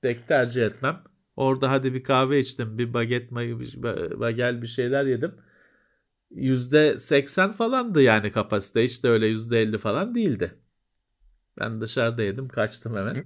Pek 0.00 0.28
tercih 0.28 0.62
etmem. 0.66 1.02
Orada 1.36 1.70
hadi 1.70 1.94
bir 1.94 2.04
kahve 2.04 2.40
içtim. 2.40 2.78
Bir 2.78 2.94
baget, 2.94 3.32
bagel 4.20 4.62
bir 4.62 4.66
şeyler 4.66 5.04
yedim. 5.04 5.34
%80 6.30 7.52
falandı 7.52 8.02
yani 8.02 8.32
kapasite. 8.32 8.84
Hiç 8.84 9.04
de 9.04 9.08
öyle 9.08 9.26
%50 9.26 9.78
falan 9.78 10.14
değildi. 10.14 10.54
Ben 11.58 11.80
dışarıda 11.80 12.22
yedim 12.22 12.48
kaçtım 12.48 12.96
hemen. 12.96 13.24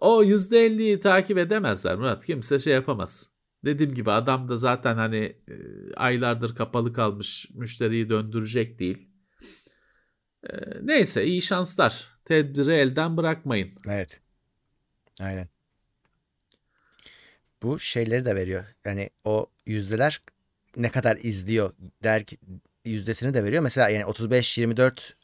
O 0.00 0.24
%50'yi 0.24 1.00
takip 1.00 1.38
edemezler 1.38 1.96
Murat. 1.96 2.26
Kimse 2.26 2.58
şey 2.58 2.74
yapamaz. 2.74 3.30
Dediğim 3.64 3.94
gibi 3.94 4.10
adam 4.10 4.48
da 4.48 4.56
zaten 4.56 4.96
hani 4.96 5.16
e, 5.48 5.54
aylardır 5.96 6.54
kapalı 6.54 6.92
kalmış 6.92 7.50
müşteriyi 7.54 8.08
döndürecek 8.10 8.78
değil. 8.78 9.08
E, 10.50 10.56
neyse 10.82 11.24
iyi 11.24 11.42
şanslar. 11.42 12.08
Tedbiri 12.24 12.72
elden 12.72 13.16
bırakmayın. 13.16 13.70
Evet. 13.88 14.20
Aynen. 15.20 15.48
Bu 17.62 17.78
şeyleri 17.78 18.24
de 18.24 18.36
veriyor. 18.36 18.64
Yani 18.84 19.10
o 19.24 19.50
yüzdeler 19.66 20.22
ne 20.76 20.90
kadar 20.90 21.16
izliyor 21.16 21.72
der 22.02 22.24
ki 22.24 22.38
yüzdesini 22.84 23.34
de 23.34 23.44
veriyor. 23.44 23.62
Mesela 23.62 23.88
yani 23.88 24.06
35 24.06 24.58
24 24.58 25.16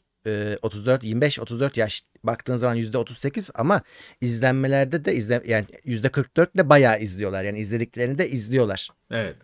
34 0.61 1.03
25 1.03 1.39
34 1.39 1.77
yaş 1.77 2.03
baktığın 2.23 2.55
zaman 2.55 2.75
yüzde 2.75 2.97
38 2.97 3.49
ama 3.53 3.81
izlenmelerde 4.21 5.05
de 5.05 5.15
izle 5.15 5.43
yani 5.45 5.65
yüzde 5.83 6.09
44 6.09 6.57
de 6.57 6.69
bayağı 6.69 6.99
izliyorlar. 6.99 7.43
Yani 7.43 7.59
izlediklerini 7.59 8.17
de 8.17 8.29
izliyorlar. 8.29 8.89
Evet. 9.11 9.35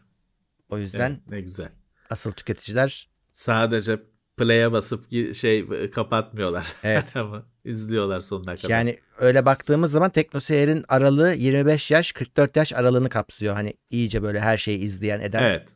O 0.70 0.78
yüzden 0.78 1.10
evet, 1.10 1.28
ne 1.30 1.42
güzel. 1.42 1.70
Asıl 2.10 2.32
tüketiciler 2.32 3.10
sadece 3.34 4.00
play'e 4.38 4.72
basıp 4.72 5.12
şey 5.36 5.90
kapatmıyorlar. 5.90 6.74
Evet. 6.84 7.18
Ama 7.18 7.44
izliyorlar 7.66 8.22
sonuna 8.22 8.56
kadar. 8.56 8.70
Yani 8.70 9.00
öyle 9.20 9.46
baktığımız 9.46 9.92
zaman 9.92 10.10
Teknoseyir'in 10.10 10.86
aralığı 10.88 11.34
25 11.34 11.92
yaş 11.92 12.12
44 12.12 12.56
yaş 12.56 12.74
aralığını 12.74 13.10
kapsıyor. 13.10 13.54
Hani 13.54 13.74
iyice 13.90 14.24
böyle 14.24 14.40
her 14.40 14.58
şeyi 14.58 14.80
izleyen 14.80 15.22
eden. 15.22 15.44
Evet. 15.44 15.68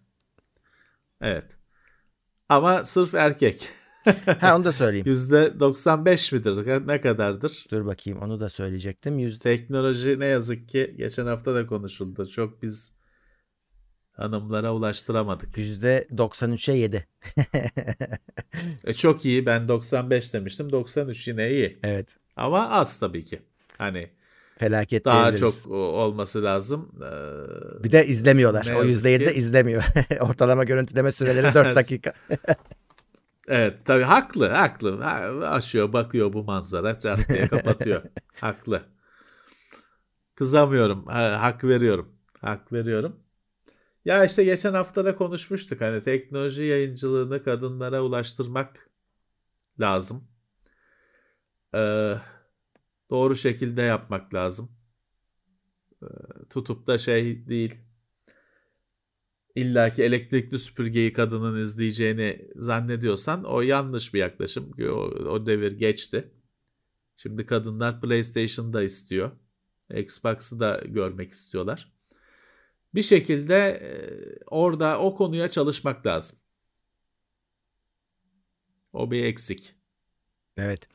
Evet. 1.22 1.46
Ama 2.50 2.86
sırf 2.86 3.14
erkek. 3.14 3.68
ha 4.40 4.56
onu 4.56 4.64
da 4.64 4.72
söyleyeyim. 4.72 5.06
%95 5.08 6.36
midir? 6.36 6.88
Ne 6.88 7.02
kadardır? 7.02 7.66
Dur 7.72 7.86
bakayım 7.86 8.22
onu 8.22 8.40
da 8.40 8.50
söyleyecektim. 8.50 9.20
Yüzde... 9.20 9.44
Teknoloji 9.44 10.20
ne 10.20 10.26
yazık 10.26 10.70
ki 10.70 10.96
geçen 10.98 11.26
hafta 11.26 11.56
da 11.56 11.68
konuşuldu. 11.68 12.28
Çok 12.30 12.64
biz 12.64 12.96
hanımlara 14.14 14.74
ulaştıramadık. 14.74 15.58
%93'e 15.58 16.78
7. 16.78 17.08
e 18.86 18.94
çok 18.94 19.26
iyi. 19.26 19.46
Ben 19.46 19.68
95 19.68 20.34
demiştim. 20.34 20.72
93 20.72 21.28
yine 21.28 21.50
iyi. 21.50 21.80
Evet. 21.84 22.16
Ama 22.36 22.70
az 22.70 23.00
tabii 23.00 23.26
ki. 23.26 23.42
Hani 23.78 24.10
felaket 24.58 25.06
daha 25.06 25.36
çok 25.36 25.68
olması 25.72 26.44
lazım. 26.44 26.92
Ee, 27.02 27.84
bir 27.84 27.92
de 27.92 28.06
izlemiyorlar. 28.08 28.66
O 28.76 28.84
%7 28.84 29.20
de 29.20 29.36
izlemiyor. 29.36 29.84
Ortalama 30.20 30.64
görüntüleme 30.64 31.12
süreleri 31.12 31.54
4 31.54 31.76
dakika. 31.76 32.14
Evet 33.48 33.78
tabii 33.86 34.04
haklı 34.04 34.48
haklı. 34.48 35.06
Açıyor 35.50 35.94
bakıyor 35.94 36.34
bu 36.34 36.44
manzara 36.44 37.00
çat 37.00 37.30
diye 37.30 37.48
kapatıyor. 37.48 38.02
haklı. 38.40 38.82
Kızamıyorum. 40.36 41.06
Ha, 41.08 41.38
hak 41.42 41.64
veriyorum. 41.64 42.10
Hak 42.42 42.74
veriyorum. 42.74 43.16
Ya 44.06 44.26
işte 44.26 44.44
geçen 44.44 44.74
hafta 44.74 45.06
da 45.06 45.16
konuşmuştuk. 45.16 45.82
Hani 45.82 46.04
teknoloji 46.04 46.64
yayıncılığını 46.64 47.44
kadınlara 47.44 48.04
ulaştırmak 48.04 48.90
lazım. 49.80 50.28
Ee, 51.76 52.16
doğru 53.10 53.36
şekilde 53.36 53.82
yapmak 53.82 54.34
lazım. 54.34 54.72
Ee, 56.04 56.06
tutup 56.50 56.88
da 56.88 56.98
şey 56.98 57.48
değil 57.48 57.76
illaki 59.56 60.04
elektrikli 60.04 60.60
süpürgeyi 60.60 61.14
kadının 61.14 61.64
izleyeceğini 61.64 62.50
zannediyorsan 62.56 63.44
o 63.44 63.62
yanlış 63.62 64.14
bir 64.14 64.20
yaklaşım. 64.20 64.72
O, 64.82 64.94
o 65.30 65.46
devir 65.46 65.72
geçti. 65.72 66.32
Şimdi 67.18 67.46
kadınlar 67.46 68.02
PlayStation'da 68.02 68.84
istiyor. 68.84 69.32
Xbox'ı 69.96 70.60
da 70.60 70.82
görmek 70.86 71.32
istiyorlar. 71.32 71.94
Bir 72.96 73.04
şekilde 73.04 73.56
e, 73.56 73.90
orada 74.48 75.00
o 75.00 75.16
konuya 75.16 75.48
çalışmak 75.48 76.06
lazım. 76.06 76.40
O 78.94 79.12
bir 79.12 79.24
eksik. 79.24 79.76
Evet. 80.58 80.88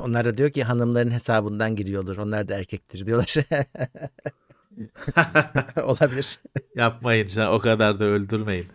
Onlar 0.00 0.24
da 0.24 0.36
diyor 0.36 0.50
ki 0.50 0.62
hanımların 0.64 1.10
hesabından 1.10 1.76
giriyordur. 1.76 2.16
Onlar 2.16 2.48
da 2.48 2.54
erkektir 2.54 3.06
diyorlar. 3.06 3.34
Olabilir. 5.82 6.40
Yapmayın 6.74 7.26
canım, 7.26 7.54
o 7.54 7.58
kadar 7.58 8.00
da 8.00 8.04
öldürmeyin. 8.04 8.66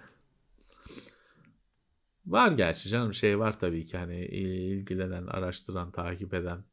Var 2.26 2.52
gerçi 2.52 2.90
canım 2.90 3.14
şey 3.14 3.40
var 3.40 3.60
tabii 3.60 3.86
ki 3.86 3.98
hani 3.98 4.26
ilgilenen, 4.26 5.28
araştıran, 5.28 5.92
takip 5.92 6.34
eden 6.34 6.64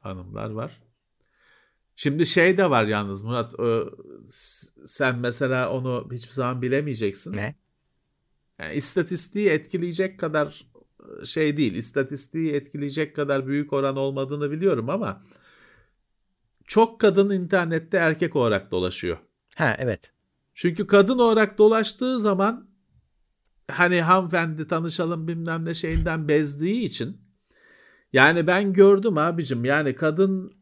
hanımlar 0.00 0.50
var. 0.50 0.87
Şimdi 2.00 2.26
şey 2.26 2.58
de 2.58 2.70
var 2.70 2.84
yalnız 2.84 3.24
Murat 3.24 3.54
sen 4.86 5.18
mesela 5.18 5.70
onu 5.70 6.08
hiçbir 6.12 6.32
zaman 6.32 6.62
bilemeyeceksin. 6.62 7.36
Ne? 7.36 7.54
Yani 8.58 8.74
istatistiği 8.74 9.48
etkileyecek 9.48 10.20
kadar 10.20 10.66
şey 11.24 11.56
değil. 11.56 11.74
İstatistiği 11.74 12.52
etkileyecek 12.52 13.16
kadar 13.16 13.46
büyük 13.46 13.72
oran 13.72 13.96
olmadığını 13.96 14.50
biliyorum 14.50 14.90
ama 14.90 15.22
çok 16.66 17.00
kadın 17.00 17.30
internette 17.30 17.96
erkek 17.96 18.36
olarak 18.36 18.70
dolaşıyor. 18.70 19.18
Ha 19.54 19.76
evet. 19.78 20.12
Çünkü 20.54 20.86
kadın 20.86 21.18
olarak 21.18 21.58
dolaştığı 21.58 22.20
zaman 22.20 22.68
hani 23.70 24.00
hanımefendi 24.00 24.66
tanışalım 24.66 25.28
bilmem 25.28 25.64
ne 25.64 25.74
şeyinden 25.74 26.28
bezdiği 26.28 26.84
için 26.84 27.20
yani 28.12 28.46
ben 28.46 28.72
gördüm 28.72 29.18
abicim 29.18 29.64
yani 29.64 29.94
kadın 29.94 30.57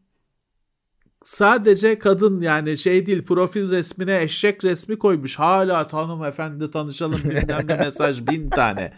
sadece 1.26 1.98
kadın 1.98 2.40
yani 2.40 2.78
şey 2.78 3.06
değil 3.06 3.24
profil 3.24 3.70
resmine 3.70 4.22
eşek 4.22 4.64
resmi 4.64 4.98
koymuş 4.98 5.38
hala 5.38 5.88
tanım 5.88 6.24
efendi 6.24 6.70
tanışalım 6.70 7.18
bilmem 7.24 7.66
ne 7.68 7.74
mesaj 7.84 8.26
bin 8.26 8.50
tane. 8.50 8.92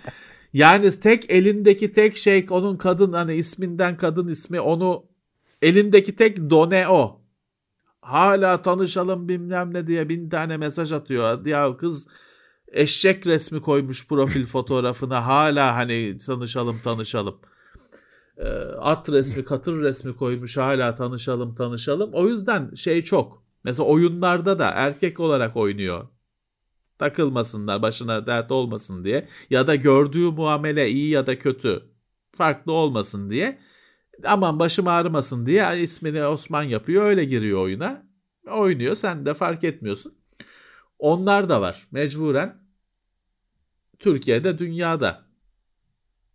Yani 0.53 1.01
tek 1.01 1.31
elindeki 1.31 1.93
tek 1.93 2.17
şey 2.17 2.47
onun 2.51 2.77
kadın 2.77 3.13
hani 3.13 3.35
isminden 3.35 3.97
kadın 3.97 4.29
ismi 4.29 4.61
onu 4.61 5.09
Elindeki 5.63 6.17
tek 6.17 6.51
done 6.51 6.89
o. 6.89 7.21
Hala 8.01 8.63
tanışalım 8.63 9.29
bilmem 9.29 9.75
ne 9.75 9.87
diye 9.87 10.09
bin 10.09 10.29
tane 10.29 10.57
mesaj 10.57 10.93
atıyor. 10.93 11.47
Ya 11.47 11.77
kız 11.77 12.09
eşek 12.69 13.27
resmi 13.27 13.63
koymuş 13.63 14.09
profil 14.09 14.47
fotoğrafına 14.47 15.27
hala 15.27 15.77
hani 15.77 16.17
tanışalım 16.17 16.81
tanışalım. 16.85 17.41
Ee, 18.39 18.49
at 18.81 19.09
resmi 19.09 19.45
katır 19.45 19.83
resmi 19.83 20.17
koymuş 20.17 20.57
hala 20.57 20.95
tanışalım 20.95 21.55
tanışalım. 21.55 22.11
O 22.13 22.29
yüzden 22.29 22.75
şey 22.75 23.03
çok. 23.03 23.45
Mesela 23.65 23.87
oyunlarda 23.89 24.59
da 24.59 24.71
erkek 24.71 25.21
olarak 25.21 25.57
oynuyor. 25.57 26.09
Takılmasınlar 26.99 27.83
başına 27.83 28.27
dert 28.27 28.53
olmasın 28.53 29.05
diye. 29.05 29.29
Ya 29.51 29.67
da 29.67 29.75
gördüğü 29.75 30.31
muamele 30.31 30.91
iyi 30.91 31.11
ya 31.11 31.27
da 31.27 31.39
kötü 31.39 31.83
farklı 32.37 32.73
olmasın 32.73 33.31
diye 33.31 33.59
aman 34.25 34.59
başım 34.59 34.89
ağrımasın 34.89 35.47
diye 35.47 35.81
ismini 35.81 36.25
Osman 36.25 36.63
yapıyor 36.63 37.05
öyle 37.05 37.25
giriyor 37.25 37.63
oyuna. 37.63 38.09
Oynuyor 38.51 38.95
sen 38.95 39.27
de 39.27 39.35
fark 39.35 39.65
etmiyorsun. 39.65 40.15
Onlar 40.99 41.49
da 41.49 41.61
var 41.61 41.89
mecburen. 41.91 42.69
Türkiye'de 43.99 44.59
dünyada 44.59 45.28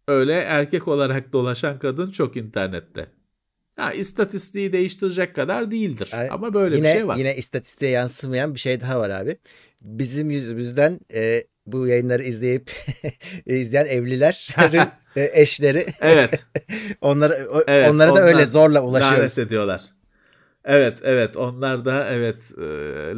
öyle 0.08 0.34
erkek 0.34 0.88
olarak 0.88 1.34
dolaşan 1.34 1.80
kadın 1.80 2.12
çok 2.12 2.38
internette. 2.38 3.08
Ha, 3.76 3.94
istatistiği 3.94 4.74
değiştirecek 4.74 5.36
kadar 5.36 5.72
değildir. 5.72 6.10
Yani 6.14 6.30
Ama 6.30 6.54
böyle 6.54 6.76
yine, 6.76 6.88
bir 6.88 6.92
şey 6.92 7.08
var. 7.08 7.16
Yine 7.16 7.36
istatistiğe 7.36 7.92
yansımayan 7.92 8.54
bir 8.56 8.60
şey 8.60 8.82
daha 8.82 9.00
var 9.00 9.10
abi. 9.10 9.38
Bizim 9.82 10.32
yüzümüzden 10.32 11.00
e, 11.14 11.44
bu 11.66 11.88
yayınları 11.88 12.24
izleyip 12.24 12.72
izleyen 13.46 13.86
evlilerin 13.86 14.88
e, 15.16 15.32
eşleri. 15.34 15.86
Evet. 16.02 16.46
onlara 17.02 17.38
evet, 17.68 17.92
onlara 17.92 18.16
da 18.16 18.22
öyle 18.22 18.46
zorla 18.46 18.82
ulaşıyoruz. 18.82 19.20
Lanet 19.20 19.38
ediyorlar. 19.38 19.82
Evet 20.66 20.98
evet 21.04 21.38
onlar 21.38 21.86
da 21.86 22.08
evet 22.14 22.38
e, 22.58 22.64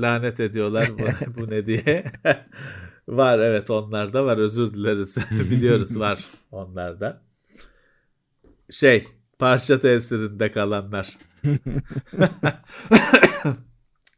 lanet 0.01 0.39
ediyorlar 0.39 0.89
bu, 0.99 1.05
bu 1.41 1.49
ne 1.49 1.65
diye. 1.65 2.03
Var 3.07 3.39
evet 3.39 3.69
onlar 3.69 4.13
da 4.13 4.25
var 4.25 4.37
özür 4.37 4.73
dileriz. 4.73 5.17
Biliyoruz 5.31 5.99
var 5.99 6.25
onlar 6.51 6.99
da. 6.99 7.21
Şey 8.69 9.07
parça 9.39 9.81
tesirinde 9.81 10.51
kalanlar. 10.51 11.17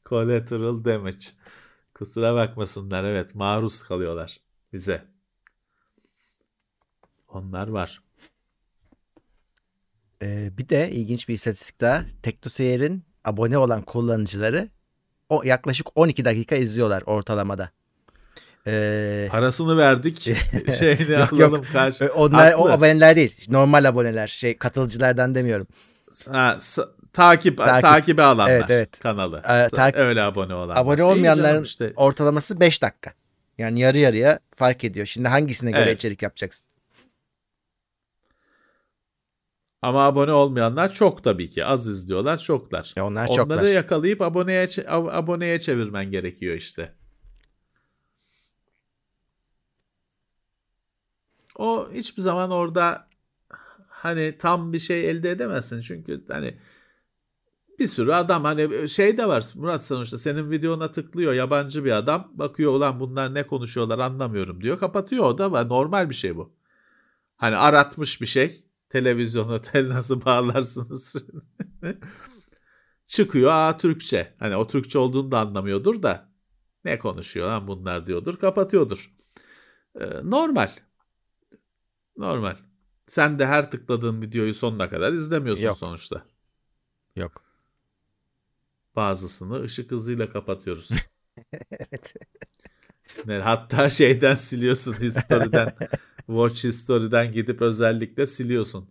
Collateral 0.06 0.86
damage. 0.86 1.26
Kusura 1.94 2.36
bakmasınlar 2.36 3.04
evet 3.04 3.36
maruz 3.36 3.84
kalıyorlar 3.84 4.38
bize. 4.74 5.06
Onlar 7.28 7.68
var. 7.68 8.02
Ee, 10.22 10.58
bir 10.58 10.70
de 10.70 10.92
ilginç 10.92 11.30
bir 11.30 11.34
istatistik 11.34 11.82
daha. 11.82 12.06
Teknoseyir'in 12.24 13.04
abone 13.24 13.58
olan 13.58 13.82
kullanıcıları 13.82 14.70
o 15.30 15.44
yaklaşık 15.44 15.98
12 15.98 16.26
dakika 16.26 16.56
izliyorlar 16.56 17.04
ortalamada. 17.06 17.72
Ee, 18.68 19.28
Parasını 19.32 19.78
verdik. 19.78 20.18
Şeyini 20.80 21.12
Yok, 21.12 21.34
alalım 21.34 21.56
yok. 21.56 21.66
karşı. 21.74 22.12
onlar 22.16 22.54
o 22.54 22.60
Haklı. 22.62 22.74
aboneler 22.74 23.16
değil. 23.16 23.46
Normal 23.50 23.86
aboneler. 23.86 24.28
Şey 24.28 24.58
katılıcılardan 24.58 25.36
demiyorum. 25.36 25.68
Ha, 26.32 26.58
takip, 27.14 27.58
Takip. 27.58 27.82
takibe 27.82 28.24
alanlar 28.24 28.52
Evet, 28.52 28.66
evet. 28.70 29.00
kanalı. 29.00 29.38
Ee, 29.50 29.68
tak- 29.76 29.96
Öyle 29.98 30.22
abone 30.22 30.54
olanlar. 30.54 30.78
Abone 30.78 31.04
olmayanların 31.04 31.64
işte. 31.64 31.94
ortalaması 31.96 32.60
5 32.60 32.82
dakika. 32.82 33.12
Yani 33.58 33.80
yarı 33.80 33.98
yarıya 33.98 34.40
fark 34.56 34.84
ediyor. 34.84 35.06
Şimdi 35.06 35.28
hangisine 35.28 35.72
göre 35.72 35.82
Evet. 35.84 35.96
içerik 35.96 36.22
yapacaksın? 36.22 36.68
Ama 39.82 40.04
abone 40.06 40.32
olmayanlar 40.32 40.94
çok 40.94 41.24
tabii 41.24 41.50
ki. 41.50 41.66
Az 41.66 41.88
izliyorlar, 41.88 42.38
çoklar. 42.38 42.94
Ya 42.96 43.06
onlar 43.06 43.28
Onları 43.28 43.36
çoklar. 43.38 43.64
yakalayıp 43.64 44.22
aboneye 44.22 44.70
aboneye 44.88 45.60
çevirmen 45.60 46.12
gerekiyor 46.12 46.56
işte. 46.56 46.94
O 51.58 51.90
hiçbir 51.94 52.22
zaman 52.22 52.52
orada 52.52 53.08
hani 53.88 54.38
tam 54.38 54.74
bir 54.74 54.80
şey 54.80 55.10
elde 55.10 55.32
edemezsin. 55.32 55.82
Çünkü 55.82 56.26
hani 56.28 56.58
bir 57.80 57.88
sürü 57.88 58.12
adam 58.12 58.44
hani 58.44 58.90
şey 58.90 59.18
de 59.18 59.28
var 59.28 59.46
Murat 59.56 59.86
sonuçta 59.86 60.18
senin 60.18 60.52
videona 60.52 60.92
tıklıyor 60.92 61.34
yabancı 61.34 61.86
bir 61.86 61.92
adam. 61.92 62.32
Bakıyor 62.34 62.72
ulan 62.72 63.00
bunlar 63.00 63.34
ne 63.34 63.48
konuşuyorlar 63.48 64.00
anlamıyorum. 64.00 64.62
diyor 64.62 64.80
kapatıyor. 64.80 65.26
O 65.26 65.38
da 65.38 65.52
var 65.52 65.70
normal 65.70 66.10
bir 66.10 66.16
şey 66.16 66.36
bu. 66.36 66.54
Hani 67.36 67.56
aratmış 67.56 68.22
bir 68.22 68.26
şey. 68.26 68.64
Televizyona 68.90 69.62
tel 69.62 69.90
nasıl 69.90 70.26
bağlarsınız? 70.26 71.16
Çıkıyor 73.08 73.52
aa 73.54 73.78
Türkçe. 73.78 74.34
Hani 74.40 74.56
o 74.56 74.68
Türkçe 74.68 75.00
olduğunu 75.00 75.32
da 75.32 75.40
anlamıyordur 75.40 76.04
da. 76.04 76.30
Ne 76.86 77.00
konuşuyor 77.00 77.48
lan 77.48 77.68
bunlar? 77.68 78.08
diyordur 78.08 78.38
kapatıyordur. 78.38 79.12
Ee, 80.00 80.06
normal 80.24 80.70
normal. 82.18 82.56
Sen 83.08 83.40
de 83.40 83.46
her 83.46 83.72
tıkladığın 83.72 84.22
videoyu 84.22 84.54
sonuna 84.54 84.90
kadar 84.90 85.14
izlemiyorsun 85.14 85.66
Yok. 85.66 85.78
sonuçta. 85.78 86.26
Yok. 87.16 87.44
Bazısını 88.96 89.62
ışık 89.64 89.92
hızıyla 89.92 90.30
kapatıyoruz. 90.30 90.90
Evet. 91.72 92.14
Ne, 93.26 93.34
hatta 93.38 93.90
şeyden 93.90 94.36
siliyorsun 94.36 94.94
history'den. 94.94 95.76
Watch 96.18 96.64
history'den 96.66 97.32
gidip 97.32 97.62
özellikle 97.62 98.28
siliyorsun. 98.28 98.90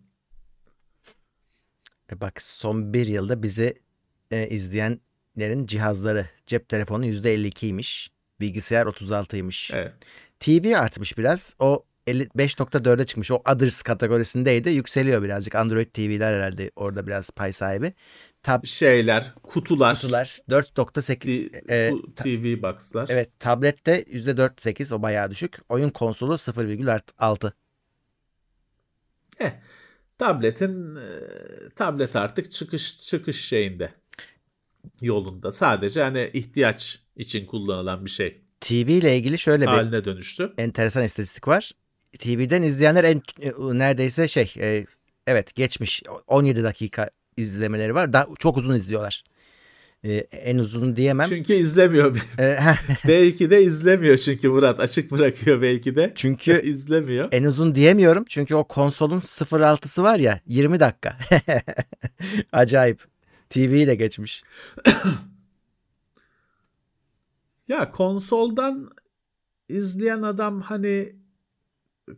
E 2.13 2.21
bak 2.21 2.43
son 2.43 2.93
bir 2.93 3.07
yılda 3.07 3.43
bizi 3.43 3.83
e, 4.31 4.49
izleyenlerin 4.49 5.67
cihazları 5.67 6.29
cep 6.47 6.69
telefonu 6.69 7.07
%52'ymiş. 7.07 8.11
Bilgisayar 8.41 8.87
36'ymış. 8.87 9.75
Evet. 9.75 9.93
TV 10.41 10.77
artmış 10.77 11.19
biraz. 11.19 11.55
O 11.59 11.85
55.4'e 12.07 13.07
çıkmış. 13.07 13.31
O 13.31 13.35
Others 13.35 13.83
kategorisindeydi. 13.83 14.71
Yükseliyor 14.71 15.23
birazcık. 15.23 15.55
Android 15.55 15.87
TV'ler 15.87 16.35
herhalde 16.35 16.71
orada 16.77 17.07
biraz 17.07 17.31
pay 17.31 17.53
sahibi. 17.53 17.93
Tab 18.43 18.65
Şeyler, 18.65 19.35
kutular, 19.43 19.95
kutular 19.95 20.41
4.8 20.51 21.19
T- 21.19 21.75
e, 21.75 21.93
TV 22.17 22.63
box'lar. 22.63 23.07
Evet 23.09 23.41
tablette 23.41 24.03
%4.8 24.03 24.95
o 24.95 25.03
bayağı 25.03 25.31
düşük. 25.31 25.59
Oyun 25.69 25.91
konsolu 25.91 26.35
0,6. 26.35 27.53
Eh, 29.41 29.51
tabletin 30.19 30.97
e, 30.97 31.09
tablet 31.77 32.17
artık 32.17 32.53
çıkış 32.53 33.07
çıkış 33.07 33.45
şeyinde 33.45 33.95
yolunda. 35.01 35.53
Sadece 35.53 36.03
hani 36.03 36.31
ihtiyaç 36.33 37.01
için 37.17 37.47
kullanılan 37.47 38.05
bir 38.05 38.11
şey 38.11 38.43
TV 38.61 38.75
ile 38.75 39.17
ilgili 39.17 39.39
şöyle 39.39 39.63
bir 39.63 39.67
haline 39.67 40.05
dönüştü. 40.05 40.53
enteresan 40.59 41.05
istatistik 41.05 41.49
var. 41.49 41.73
TV'den 42.17 42.63
izleyenler 42.63 43.05
en 43.05 43.23
e, 43.41 43.53
neredeyse 43.59 44.29
şey 44.29 44.55
e, 44.61 44.87
evet 45.27 45.55
geçmiş 45.55 46.03
17 46.27 46.65
dakika 46.65 47.11
izlemeleri 47.37 47.95
var. 47.95 48.13
Daha 48.13 48.27
çok 48.39 48.57
uzun 48.57 48.75
izliyorlar. 48.75 49.25
E, 50.05 50.15
en 50.33 50.59
uzun 50.59 50.97
diyemem. 50.97 51.29
Çünkü 51.29 51.53
izlemiyor. 51.55 52.17
E, 52.39 52.59
belki 53.09 53.51
de 53.51 53.63
izlemiyor 53.63 54.19
çünkü 54.19 54.49
Murat 54.49 54.81
açık 54.81 55.11
bırakıyor 55.11 55.63
belki 55.63 55.97
de. 55.97 56.13
çünkü 56.15 56.61
izlemiyor. 56.65 57.29
en 57.33 57.45
uzun 57.45 57.75
diyemiyorum. 57.75 58.25
Çünkü 58.29 58.55
o 58.55 58.65
konsolun 58.65 59.21
0.6'sı 59.21 60.03
var 60.03 60.19
ya 60.19 60.41
20 60.47 60.81
dakika. 60.81 61.19
Acayip. 62.53 63.05
TV'yi 63.51 63.87
de 63.87 63.95
geçmiş. 63.95 64.43
Ya 67.69 67.91
konsoldan 67.91 68.89
izleyen 69.69 70.23
adam 70.23 70.61
hani 70.61 71.13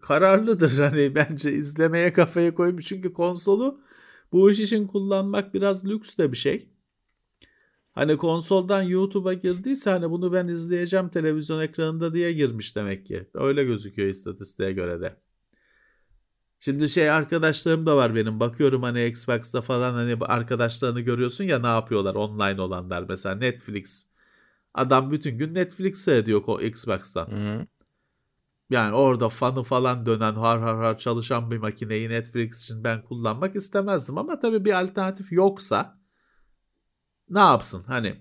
kararlıdır 0.01 0.79
hani 0.79 1.15
bence 1.15 1.53
izlemeye 1.53 2.13
kafaya 2.13 2.55
koymuş. 2.55 2.87
Çünkü 2.87 3.13
konsolu 3.13 3.81
bu 4.33 4.51
iş 4.51 4.61
için 4.61 4.87
kullanmak 4.87 5.55
biraz 5.55 5.87
lüks 5.87 6.19
de 6.19 6.33
bir 6.33 6.37
şey. 6.37 6.69
Hani 7.93 8.17
konsoldan 8.17 8.83
YouTube'a 8.83 9.35
girdiyse 9.35 9.91
hani 9.91 10.11
bunu 10.11 10.33
ben 10.33 10.49
izleyeceğim 10.49 11.09
televizyon 11.09 11.61
ekranında 11.61 12.15
diye 12.15 12.33
girmiş 12.33 12.77
demek 12.77 13.07
ki. 13.07 13.29
Öyle 13.35 13.65
gözüküyor 13.65 14.09
istatistiğe 14.09 14.73
göre 14.73 15.01
de. 15.01 15.17
Şimdi 16.61 16.89
şey 16.89 17.11
arkadaşlarım 17.11 17.87
da 17.87 17.97
var 17.97 18.15
benim. 18.15 18.41
Bakıyorum 18.41 18.83
hani 18.83 19.07
Xbox'ta 19.07 19.61
falan 19.61 19.93
hani 19.93 20.17
arkadaşlarını 20.21 21.01
görüyorsun 21.01 21.45
ya 21.45 21.59
ne 21.59 21.67
yapıyorlar 21.67 22.15
online 22.15 22.61
olanlar. 22.61 23.05
Mesela 23.09 23.35
Netflix. 23.35 24.07
Adam 24.75 25.11
bütün 25.11 25.39
gün 25.39 25.55
Netflix 25.55 25.99
seyrediyor 25.99 26.61
Xbox'tan. 26.61 27.27
Hı. 27.27 27.67
Yani 28.71 28.95
orada 28.95 29.29
fanı 29.29 29.63
falan 29.63 30.07
dönen 30.07 30.33
har 30.33 30.61
har 30.61 30.77
har 30.77 30.99
çalışan 30.99 31.51
bir 31.51 31.57
makineyi 31.59 32.09
Netflix 32.09 32.65
için 32.65 32.85
ben 32.85 33.03
kullanmak 33.03 33.57
istemezdim. 33.57 34.19
Ama 34.19 34.39
tabii 34.39 34.65
bir 34.65 34.81
alternatif 34.81 35.33
yoksa 35.33 35.99
ne 37.31 37.39
yapsın? 37.39 37.85
Hani 37.87 38.17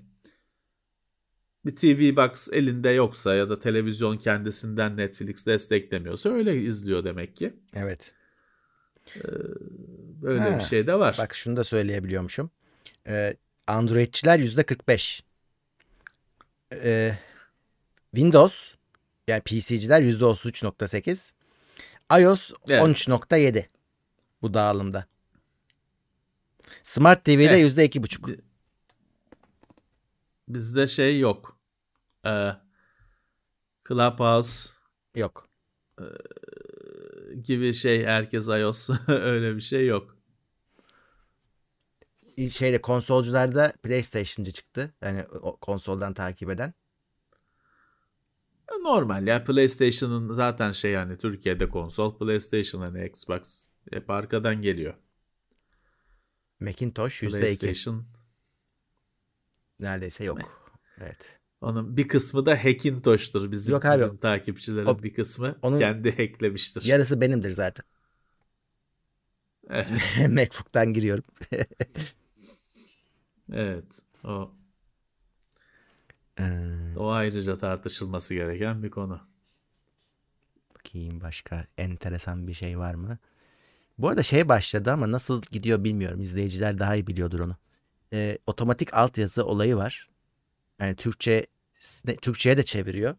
bir 1.65 1.75
TV 1.75 2.15
box 2.15 2.49
elinde 2.53 2.89
yoksa 2.89 3.35
ya 3.35 3.49
da 3.49 3.59
televizyon 3.59 4.17
kendisinden 4.17 4.97
Netflix 4.97 5.45
desteklemiyorsa 5.45 6.29
öyle 6.29 6.55
izliyor 6.55 7.03
demek 7.03 7.35
ki. 7.35 7.53
Evet. 7.73 8.13
Böyle 10.21 10.39
Ha, 10.39 10.59
bir 10.59 10.63
şey 10.63 10.87
de 10.87 10.99
var. 10.99 11.15
Bak 11.19 11.35
şunu 11.35 11.57
da 11.57 11.63
söyleyebiliyormuşum. 11.63 12.51
Ee, 13.07 13.37
Androidçiler 13.67 14.39
%45. 14.39 15.23
Ee, 16.73 17.17
Windows 18.15 18.76
yani 19.27 19.41
PC'ciler 19.41 20.01
%33.8. 20.01 21.33
iOS 22.21 22.51
Evet. 22.69 22.81
13.7 22.83 23.65
bu 24.41 24.53
dağılımda. 24.53 25.05
Smart 26.83 27.25
TV'de 27.25 27.43
Evet. 27.43 27.77
%2.5. 27.77 28.39
Bizde 30.47 30.87
şey 30.87 31.19
yok. 31.19 31.59
Ee, 32.25 32.51
Clubhouse 33.87 34.69
Yok. 35.15 35.47
gibi 37.43 37.73
şey 37.73 38.05
herkes 38.05 38.47
iOS 38.47 38.89
öyle 39.07 39.55
bir 39.55 39.61
şey 39.61 39.85
yok. 39.87 40.17
Şeyde 42.51 42.81
konsolcularda 42.81 43.73
PlayStation'cı 43.83 44.51
çıktı. 44.51 44.93
Yani 45.01 45.25
konsoldan 45.61 46.13
takip 46.13 46.49
eden. 46.49 46.73
Normal 48.81 49.27
ya 49.27 49.43
PlayStation'ın 49.43 50.33
zaten 50.33 50.71
şey 50.71 50.91
yani 50.91 51.17
Türkiye'de 51.17 51.69
konsol 51.69 52.17
PlayStation 52.17 52.81
hani 52.81 53.05
Xbox 53.07 53.69
hep 53.91 54.09
arkadan 54.09 54.61
geliyor. 54.61 54.93
Macintosh 56.59 57.23
%2. 57.23 57.29
PlayStation 57.39 58.05
Neredeyse 59.79 60.23
yok. 60.23 60.39
Evet. 61.01 61.17
onun 61.61 61.97
bir 61.97 62.07
kısmı 62.07 62.45
da 62.45 62.63
Hackintosh'tur 62.63 63.51
bizim 63.51 63.73
Yok 63.73 63.85
abi. 63.85 63.93
bizim 63.95 64.17
takipçilerin 64.17 64.85
O- 64.85 65.03
bir 65.03 65.13
kısmı 65.13 65.55
onun- 65.61 65.79
kendi 65.79 66.17
hacklemiştir. 66.17 66.83
Yarısı 66.85 67.21
benimdir 67.21 67.51
zaten. 67.51 67.85
MacBook'tan 70.29 70.93
giriyorum. 70.93 71.23
evet. 73.53 73.99
O 74.23 74.51
Ee, 76.39 76.43
o 76.97 77.09
ayrıca 77.09 77.57
tartışılması 77.57 78.33
gereken 78.33 78.83
bir 78.83 78.89
konu. 78.89 79.21
Bakayım 80.75 81.21
başka 81.21 81.67
enteresan 81.77 82.47
bir 82.47 82.53
şey 82.53 82.79
var 82.79 82.93
mı? 82.93 83.17
Bu 83.97 84.09
arada 84.09 84.23
şey 84.23 84.49
başladı 84.49 84.91
ama 84.91 85.11
nasıl 85.11 85.41
gidiyor 85.41 85.83
bilmiyorum. 85.83 86.21
İzleyiciler 86.21 86.79
daha 86.79 86.95
iyi 86.95 87.07
biliyordur 87.07 87.39
onu. 87.39 87.55
Ee, 88.13 88.37
otomatik 88.47 88.93
altyazı 88.93 89.45
olayı 89.45 89.75
var. 89.75 90.09
Yani 90.79 90.95
Türkçe 90.95 91.47
Türkçe'ye 92.21 92.57
de 92.57 92.63
çeviriyor. 92.63 93.15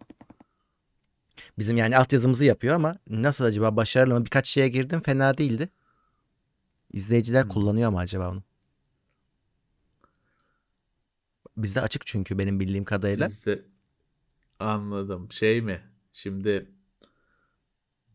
Bizim 1.58 1.76
yani 1.76 1.96
altyazımızı 1.96 2.44
yapıyor 2.44 2.74
ama 2.74 2.94
nasıl 3.08 3.44
acaba 3.44 3.76
başarılı 3.76 4.14
mı? 4.14 4.24
Birkaç 4.24 4.48
şeye 4.48 4.68
girdim 4.68 5.00
fena 5.00 5.38
değildi. 5.38 5.68
İzleyiciler 6.92 7.42
hmm. 7.42 7.50
kullanıyor 7.50 7.90
mu 7.90 7.98
acaba 7.98 8.30
onu? 8.30 8.42
Bizde 11.58 11.80
açık 11.80 12.06
çünkü 12.06 12.38
benim 12.38 12.60
bildiğim 12.60 12.84
kadarıyla. 12.84 13.26
Bizde 13.26 13.64
anladım. 14.58 15.32
Şey 15.32 15.62
mi? 15.62 15.80
Şimdi 16.12 16.72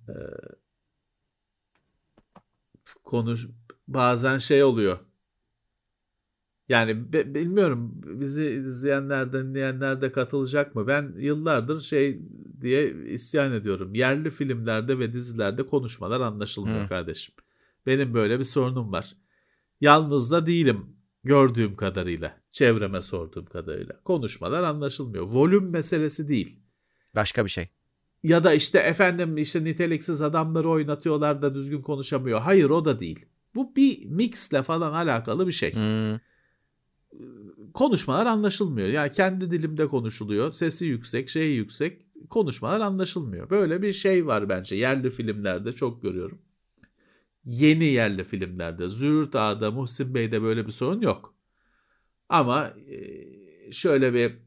e, 0.08 0.16
konuş 3.04 3.48
bazen 3.88 4.38
şey 4.38 4.64
oluyor. 4.64 5.00
Yani 6.70 7.14
be, 7.14 7.36
bilmiyorum 7.36 8.02
bizi 8.06 8.46
izleyenler 8.46 9.34
dinleyenler 9.34 10.02
de 10.02 10.12
katılacak 10.12 10.76
mı? 10.76 10.88
Ben 10.88 11.14
yıllardır 11.18 11.82
şey 11.82 12.22
diye 12.62 12.92
isyan 13.06 13.54
ediyorum. 13.54 13.96
Yerli 13.96 14.32
filmlerde 14.32 15.00
ve 15.00 15.14
dizilerde 15.14 15.68
konuşmalar 15.68 16.22
anlaşılmıyor 16.22 16.82
hmm. 16.82 16.88
kardeşim. 16.88 17.36
Benim 17.86 18.14
böyle 18.14 18.40
bir 18.40 18.44
sorunum 18.44 18.92
var. 18.92 19.16
Yalnız 19.82 20.32
da 20.32 20.46
değilim 20.46 20.96
gördüğüm 21.24 21.76
kadarıyla, 21.76 22.42
çevreme 22.54 23.02
sorduğum 23.02 23.46
kadarıyla. 23.46 24.02
Konuşmalar 24.04 24.64
anlaşılmıyor. 24.64 25.24
Volüm 25.24 25.70
meselesi 25.70 26.28
değil. 26.28 26.60
Başka 27.16 27.46
bir 27.46 27.50
şey. 27.50 27.70
Ya 28.24 28.44
da 28.44 28.54
işte 28.54 28.80
efendim 28.80 29.38
işte 29.38 29.64
niteliksiz 29.64 30.22
adamları 30.22 30.70
oynatıyorlar 30.70 31.42
da 31.42 31.56
düzgün 31.56 31.82
konuşamıyor. 31.82 32.42
Hayır 32.42 32.70
o 32.70 32.86
da 32.86 33.00
değil. 33.00 33.26
Bu 33.56 33.76
bir 33.76 34.06
mixle 34.06 34.64
falan 34.64 34.94
alakalı 34.94 35.48
bir 35.48 35.52
şey. 35.52 35.74
Hmm. 35.74 36.20
Konuşmalar 37.74 38.26
anlaşılmıyor. 38.26 38.88
Ya 38.88 38.94
yani 38.94 39.12
kendi 39.12 39.52
dilimde 39.52 39.88
konuşuluyor. 39.88 40.52
Sesi 40.52 40.86
yüksek, 40.86 41.30
şeyi 41.30 41.56
yüksek. 41.56 42.06
Konuşmalar 42.30 42.80
anlaşılmıyor. 42.80 43.50
Böyle 43.50 43.82
bir 43.82 43.94
şey 43.94 44.28
var 44.28 44.50
bence. 44.50 44.76
Yerli 44.76 45.12
filmlerde 45.12 45.74
çok 45.74 46.02
görüyorum. 46.02 46.42
Yeni 47.46 47.86
yerli 47.86 48.24
filmlerde. 48.24 48.90
Züğürt 48.90 49.36
Ağa'da, 49.36 49.72
Muhsin 49.72 50.14
Bey'de 50.14 50.42
böyle 50.42 50.66
bir 50.66 50.72
sorun 50.72 51.02
yok. 51.02 51.33
Ama 52.30 52.74
şöyle 53.72 54.14
bir 54.14 54.38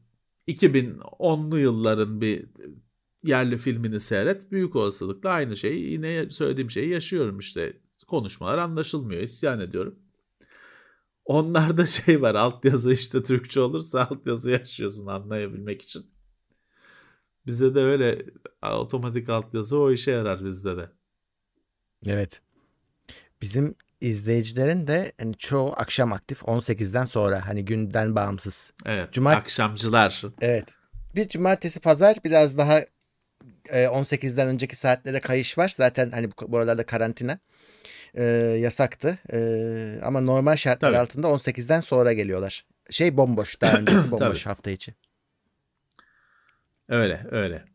2010'lu 0.47 1.59
yılların 1.59 2.21
bir 2.21 2.45
yerli 3.23 3.57
filmini 3.57 3.99
seyret. 3.99 4.51
Büyük 4.51 4.75
olasılıkla 4.75 5.29
aynı 5.29 5.55
şeyi 5.55 5.91
yine 5.91 6.29
söylediğim 6.29 6.69
şeyi 6.69 6.89
yaşıyorum 6.89 7.39
işte. 7.39 7.77
Konuşmalar 8.07 8.57
anlaşılmıyor. 8.57 9.21
İsyan 9.21 9.59
ediyorum. 9.59 9.99
Onlarda 11.25 11.85
şey 11.85 12.21
var 12.21 12.35
altyazı 12.35 12.93
işte 12.93 13.23
Türkçe 13.23 13.59
olursa 13.59 14.07
altyazı 14.11 14.51
yaşıyorsun 14.51 15.07
anlayabilmek 15.07 15.81
için. 15.81 16.05
Bize 17.45 17.75
de 17.75 17.79
öyle 17.79 18.25
otomatik 18.61 19.29
altyazı 19.29 19.79
o 19.79 19.91
işe 19.91 20.11
yarar 20.11 20.45
bizde 20.45 20.77
de. 20.77 20.89
Evet. 22.05 22.41
Bizim 23.41 23.75
izleyicilerin 24.01 24.87
de 24.87 25.11
hani 25.19 25.37
çoğu 25.37 25.73
akşam 25.75 26.13
aktif 26.13 26.41
18'den 26.41 27.05
sonra 27.05 27.47
hani 27.47 27.65
günden 27.65 28.15
bağımsız. 28.15 28.73
Evet. 28.85 29.13
Cumart 29.13 29.37
akşamcılar. 29.37 30.23
Evet. 30.41 30.77
Bir 31.15 31.27
cumartesi 31.27 31.79
pazar 31.79 32.17
biraz 32.23 32.57
daha 32.57 32.81
18'den 33.69 34.47
önceki 34.47 34.75
saatlere 34.75 35.19
kayış 35.19 35.57
var. 35.57 35.73
Zaten 35.77 36.11
hani 36.11 36.29
bu 36.47 36.57
aralarda 36.57 36.85
karantina 36.85 37.39
e, 38.13 38.23
yasaktı. 38.61 39.17
E, 39.33 39.99
ama 40.03 40.21
normal 40.21 40.55
şartlar 40.55 40.89
Tabii. 40.89 40.99
altında 40.99 41.27
18'den 41.27 41.79
sonra 41.79 42.13
geliyorlar. 42.13 42.65
Şey 42.89 43.17
bomboş 43.17 43.61
daha 43.61 43.77
öncesi 43.79 44.11
bomboş 44.11 44.45
hafta 44.45 44.71
içi. 44.71 44.95
Öyle 46.89 47.27
öyle. 47.31 47.65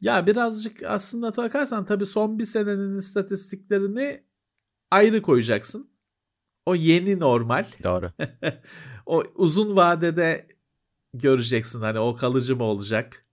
Ya 0.00 0.26
birazcık 0.26 0.82
aslında 0.82 1.36
bakarsan 1.36 1.84
tabii 1.84 2.06
son 2.06 2.38
bir 2.38 2.46
senenin 2.46 2.98
istatistiklerini 2.98 4.27
ayrı 4.90 5.22
koyacaksın. 5.22 5.90
O 6.66 6.74
yeni 6.74 7.20
normal. 7.20 7.66
Doğru. 7.84 8.12
o 9.06 9.24
uzun 9.34 9.76
vadede 9.76 10.48
göreceksin 11.14 11.80
hani 11.80 11.98
o 11.98 12.16
kalıcı 12.16 12.56
mı 12.56 12.64
olacak 12.64 13.26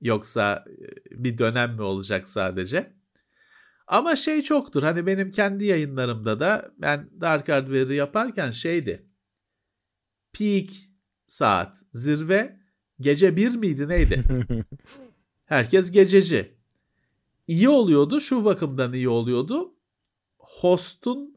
yoksa 0.00 0.64
bir 1.10 1.38
dönem 1.38 1.74
mi 1.74 1.82
olacak 1.82 2.28
sadece. 2.28 2.92
Ama 3.86 4.16
şey 4.16 4.42
çoktur. 4.42 4.82
Hani 4.82 5.06
benim 5.06 5.30
kendi 5.32 5.64
yayınlarımda 5.64 6.40
da 6.40 6.72
ben 6.78 7.10
Dark 7.20 7.48
Hardware'ı 7.48 7.94
yaparken 7.94 8.50
şeydi. 8.50 9.06
Peak 10.32 10.68
saat, 11.26 11.76
zirve 11.92 12.60
gece 13.00 13.36
bir 13.36 13.54
miydi 13.54 13.88
neydi? 13.88 14.24
Herkes 15.44 15.90
gececi. 15.90 16.54
İyi 17.46 17.68
oluyordu. 17.68 18.20
Şu 18.20 18.44
bakımdan 18.44 18.92
iyi 18.92 19.08
oluyordu. 19.08 19.71
Host'un 20.60 21.36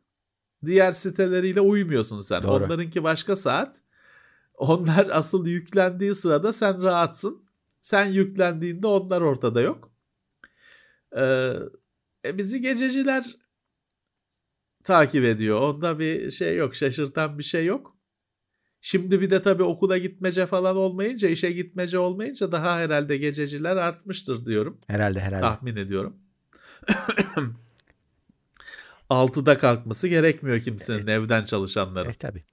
diğer 0.65 0.91
siteleriyle 0.91 1.61
uymuyorsun 1.61 2.19
sen. 2.19 2.43
Doğru. 2.43 2.65
Onlarınki 2.65 3.03
başka 3.03 3.35
saat. 3.35 3.81
Onlar 4.57 5.09
asıl 5.11 5.45
yüklendiği 5.47 6.15
sırada 6.15 6.53
sen 6.53 6.83
rahatsın. 6.83 7.45
Sen 7.81 8.05
yüklendiğinde 8.05 8.87
onlar 8.87 9.21
ortada 9.21 9.61
yok. 9.61 9.91
Ee, 11.17 11.53
e, 12.25 12.37
bizi 12.37 12.61
gececiler 12.61 13.35
takip 14.83 15.23
ediyor. 15.23 15.61
Onda 15.61 15.99
bir 15.99 16.31
şey 16.31 16.57
yok. 16.57 16.75
Şaşırtan 16.75 17.39
bir 17.39 17.43
şey 17.43 17.65
yok. 17.65 17.97
Şimdi 18.81 19.21
bir 19.21 19.29
de 19.29 19.41
tabii 19.41 19.63
okula 19.63 19.97
gitmece 19.97 20.45
falan 20.45 20.75
olmayınca, 20.75 21.29
işe 21.29 21.51
gitmece 21.51 21.99
olmayınca 21.99 22.51
daha 22.51 22.77
herhalde 22.77 23.17
gececiler 23.17 23.75
artmıştır 23.75 24.45
diyorum. 24.45 24.79
Herhalde 24.87 25.19
herhalde. 25.19 25.41
Tahmin 25.41 25.75
ediyorum. 25.75 26.17
6'da 29.09 29.57
kalkması 29.57 30.07
gerekmiyor 30.07 30.59
kimsenin 30.59 30.97
evet. 30.97 31.09
evden 31.09 31.43
çalışanların. 31.43 32.05
Evet 32.05 32.19
tabii. 32.19 32.43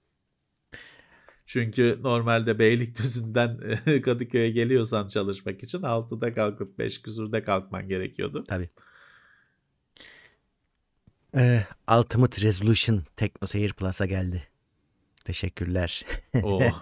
Çünkü 1.45 1.99
normalde 2.01 2.59
Beylikdüzü'nden 2.59 3.59
Kadıköy'e 4.01 4.49
geliyorsan 4.49 5.07
çalışmak 5.07 5.63
için 5.63 5.79
6'da 5.79 6.33
kalkıp 6.33 6.79
5 6.79 7.01
küsürde 7.01 7.43
kalkman 7.43 7.87
gerekiyordu. 7.87 8.43
Tabii. 8.47 8.69
Ee, 11.35 11.63
Ultimate 11.97 12.41
Resolution 12.41 13.03
TeknoSeyir 13.15 13.73
Plus'a 13.73 14.05
geldi. 14.05 14.43
Teşekkürler. 15.25 16.05
oh. 16.43 16.61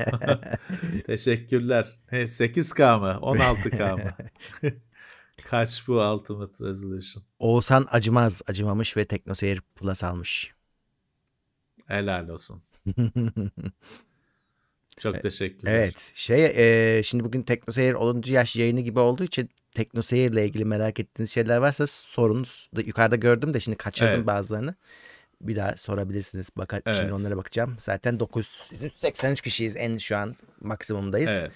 Teşekkürler. 1.06 2.00
8K 2.12 3.00
mı? 3.00 3.20
16K 3.22 4.04
mı? 4.04 4.12
Kaç 5.46 5.88
bu 5.88 5.94
Ultimate 5.94 6.66
Resolution? 6.66 7.24
Oğuzhan 7.40 7.88
acımaz, 7.92 8.42
acımamış 8.48 8.98
ve 8.98 9.06
TeknoSeyir 9.06 9.62
Plus 9.76 10.04
almış. 10.04 10.54
Helal 11.88 12.28
olsun. 12.28 12.62
Çok 15.00 15.22
teşekkürler. 15.22 15.74
Evet. 15.74 16.12
Şey, 16.16 16.46
e, 16.46 17.04
şimdi 17.04 17.24
bugün 17.24 17.44
TeknoSeyir 17.44 17.94
10. 17.94 18.22
yaş 18.26 18.56
yayını 18.56 18.82
gibi 18.82 19.00
olduğu 19.00 19.24
için 19.24 19.50
teknoseyirle 19.72 20.46
ilgili 20.46 20.66
merak 20.66 21.00
ettiğiniz 21.00 21.32
şeyler 21.32 21.58
varsa 21.58 21.88
sorunuz. 21.88 22.70
Da, 22.76 22.82
yukarıda 22.82 23.16
gördüm 23.16 23.54
de 23.54 23.60
şimdi 23.60 23.78
kaçırdım 23.78 24.14
evet. 24.14 24.28
bazılarını. 24.28 24.76
Bir 25.42 25.56
daha 25.56 25.78
sorabilirsiniz. 25.78 26.50
Bakar, 26.58 26.82
evet. 26.86 26.98
Şimdi 26.98 27.14
onlara 27.14 27.38
bakacağım. 27.38 27.76
Zaten 27.80 28.20
983 28.20 29.42
kişiyiz 29.42 29.76
en 29.76 29.98
şu 29.98 30.18
an 30.18 30.36
maksimumdayız. 30.62 31.32
Evet. 31.32 31.52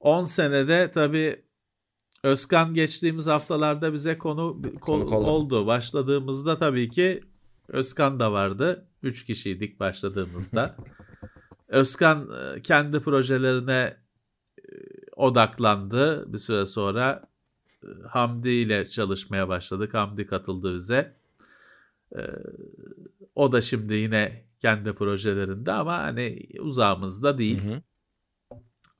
10 0.00 0.24
senede 0.24 0.90
tabii 0.90 1.42
Özkan 2.24 2.74
geçtiğimiz 2.74 3.26
haftalarda 3.26 3.92
bize 3.92 4.18
konu, 4.18 4.62
konu 4.80 5.04
oldu. 5.04 5.26
oldu. 5.26 5.66
Başladığımızda 5.66 6.58
tabii 6.58 6.88
ki 6.88 7.24
Özkan 7.68 8.20
da 8.20 8.32
vardı. 8.32 8.86
3 9.02 9.24
kişiydik 9.24 9.80
başladığımızda. 9.80 10.76
Özkan 11.68 12.30
e, 12.30 12.62
kendi 12.62 13.00
projelerine 13.00 13.96
odaklandı. 15.16 16.32
Bir 16.32 16.38
süre 16.38 16.66
sonra 16.66 17.28
e, 17.82 17.86
Hamdi 18.08 18.50
ile 18.50 18.88
çalışmaya 18.88 19.48
başladık. 19.48 19.94
Hamdi 19.94 20.26
katıldı 20.26 20.74
bize. 20.74 21.16
E, 22.16 22.20
o 23.34 23.52
da 23.52 23.60
şimdi 23.60 23.94
yine 23.94 24.44
kendi 24.58 24.92
projelerinde 24.92 25.72
ama 25.72 25.98
hani 25.98 26.48
uzağımızda 26.60 27.38
değil. 27.38 27.64
Hı 27.64 27.74
hı. 27.74 27.82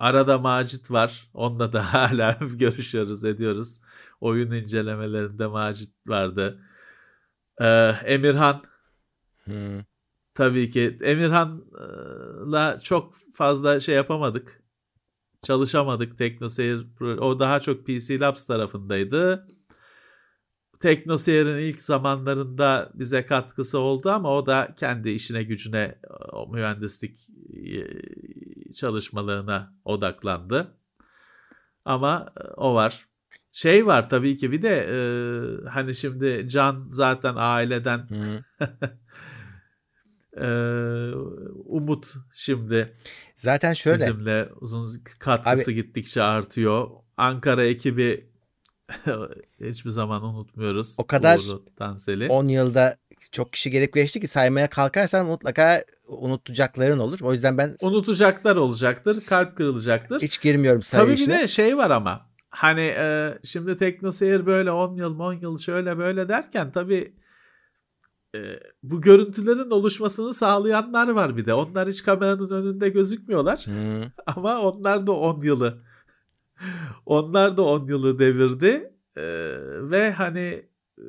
Arada 0.00 0.38
Macit 0.38 0.90
var. 0.90 1.30
Onunla 1.34 1.72
da 1.72 1.94
hala 1.94 2.38
görüşüyoruz, 2.54 3.24
ediyoruz. 3.24 3.82
Oyun 4.20 4.50
incelemelerinde 4.50 5.46
Macit 5.46 5.90
vardı. 6.06 6.62
Ee, 7.60 7.66
Emirhan. 8.04 8.62
Hmm. 9.44 9.80
Tabii 10.34 10.70
ki 10.70 10.98
Emirhan'la 11.02 12.80
çok 12.80 13.14
fazla 13.34 13.80
şey 13.80 13.94
yapamadık 13.94 14.62
çalışamadık 15.42 16.18
TeknoSeyir. 16.18 16.86
O 17.00 17.40
daha 17.40 17.60
çok 17.60 17.86
PC 17.86 18.20
Labs 18.20 18.46
tarafındaydı. 18.46 19.46
TeknoSeyir'in 20.80 21.56
ilk 21.56 21.82
zamanlarında 21.82 22.90
bize 22.94 23.26
katkısı 23.26 23.78
oldu 23.78 24.10
ama 24.10 24.36
o 24.36 24.46
da 24.46 24.74
kendi 24.78 25.10
işine 25.10 25.42
gücüne 25.42 25.98
mühendislik 26.52 27.18
çalışmalarına 28.74 29.74
odaklandı. 29.84 30.76
Ama 31.84 32.32
e, 32.36 32.42
o 32.56 32.74
var. 32.74 33.06
Şey 33.52 33.86
var 33.86 34.10
tabii 34.10 34.36
ki 34.36 34.52
bir 34.52 34.62
de 34.62 34.76
e, 34.78 34.98
hani 35.68 35.94
şimdi 35.94 36.48
Can 36.48 36.88
zaten 36.92 37.34
aileden 37.36 38.08
e, 40.36 40.46
Umut 41.64 42.14
şimdi 42.34 42.96
Zaten 43.36 43.72
şöyle 43.72 43.98
bizimle 43.98 44.48
uzun 44.60 45.02
katkısı 45.18 45.72
gittikçe 45.72 46.22
artıyor. 46.22 46.90
Ankara 47.16 47.64
ekibi 47.64 48.30
hiçbir 49.60 49.90
zaman 49.90 50.24
unutmuyoruz. 50.24 50.96
O 51.00 51.06
kadar 51.06 51.38
Uğurlu 51.38 51.64
Tansel'i. 51.76 52.28
10 52.28 52.48
yılda 52.48 52.96
çok 53.32 53.52
kişi 53.52 53.70
gelip 53.70 53.94
geçti 53.94 54.20
ki 54.20 54.28
saymaya 54.28 54.70
kalkarsan 54.70 55.26
mutlaka 55.26 55.84
unutacakların 56.06 56.98
olur. 56.98 57.20
O 57.22 57.32
yüzden 57.32 57.58
ben 57.58 57.76
Unutacaklar 57.80 58.56
olacaktır, 58.56 59.24
kalp 59.28 59.56
kırılacaktır. 59.56 60.20
hiç 60.20 60.40
girmiyorum 60.40 60.80
Tabii 60.90 61.10
bir 61.10 61.16
işine. 61.16 61.38
de 61.38 61.48
şey 61.48 61.76
var 61.76 61.90
ama 61.90 62.26
hani 62.50 62.80
e, 62.98 63.38
şimdi 63.44 63.76
TeknoSeyir 63.76 64.46
böyle 64.46 64.70
10 64.72 64.94
yıl 64.94 65.18
10 65.20 65.32
yıl 65.34 65.58
şöyle 65.58 65.98
böyle 65.98 66.28
derken 66.28 66.72
tabii 66.72 67.14
e, 68.36 68.40
bu 68.82 69.00
görüntülerin 69.00 69.70
oluşmasını 69.70 70.34
sağlayanlar 70.34 71.08
var 71.08 71.36
bir 71.36 71.46
de. 71.46 71.54
Onlar 71.54 71.88
hiç 71.88 72.02
kameranın 72.02 72.48
önünde 72.50 72.88
gözükmüyorlar 72.88 73.66
Hı. 73.66 74.04
ama 74.36 74.60
onlar 74.60 75.06
da 75.06 75.12
10 75.12 75.42
yılı 75.42 75.82
onlar 77.06 77.56
da 77.56 77.62
10 77.62 77.86
yılı 77.86 78.18
devirdi 78.18 78.92
E, 79.16 79.22
ve 79.90 80.10
hani 80.12 80.62
e, 80.98 81.04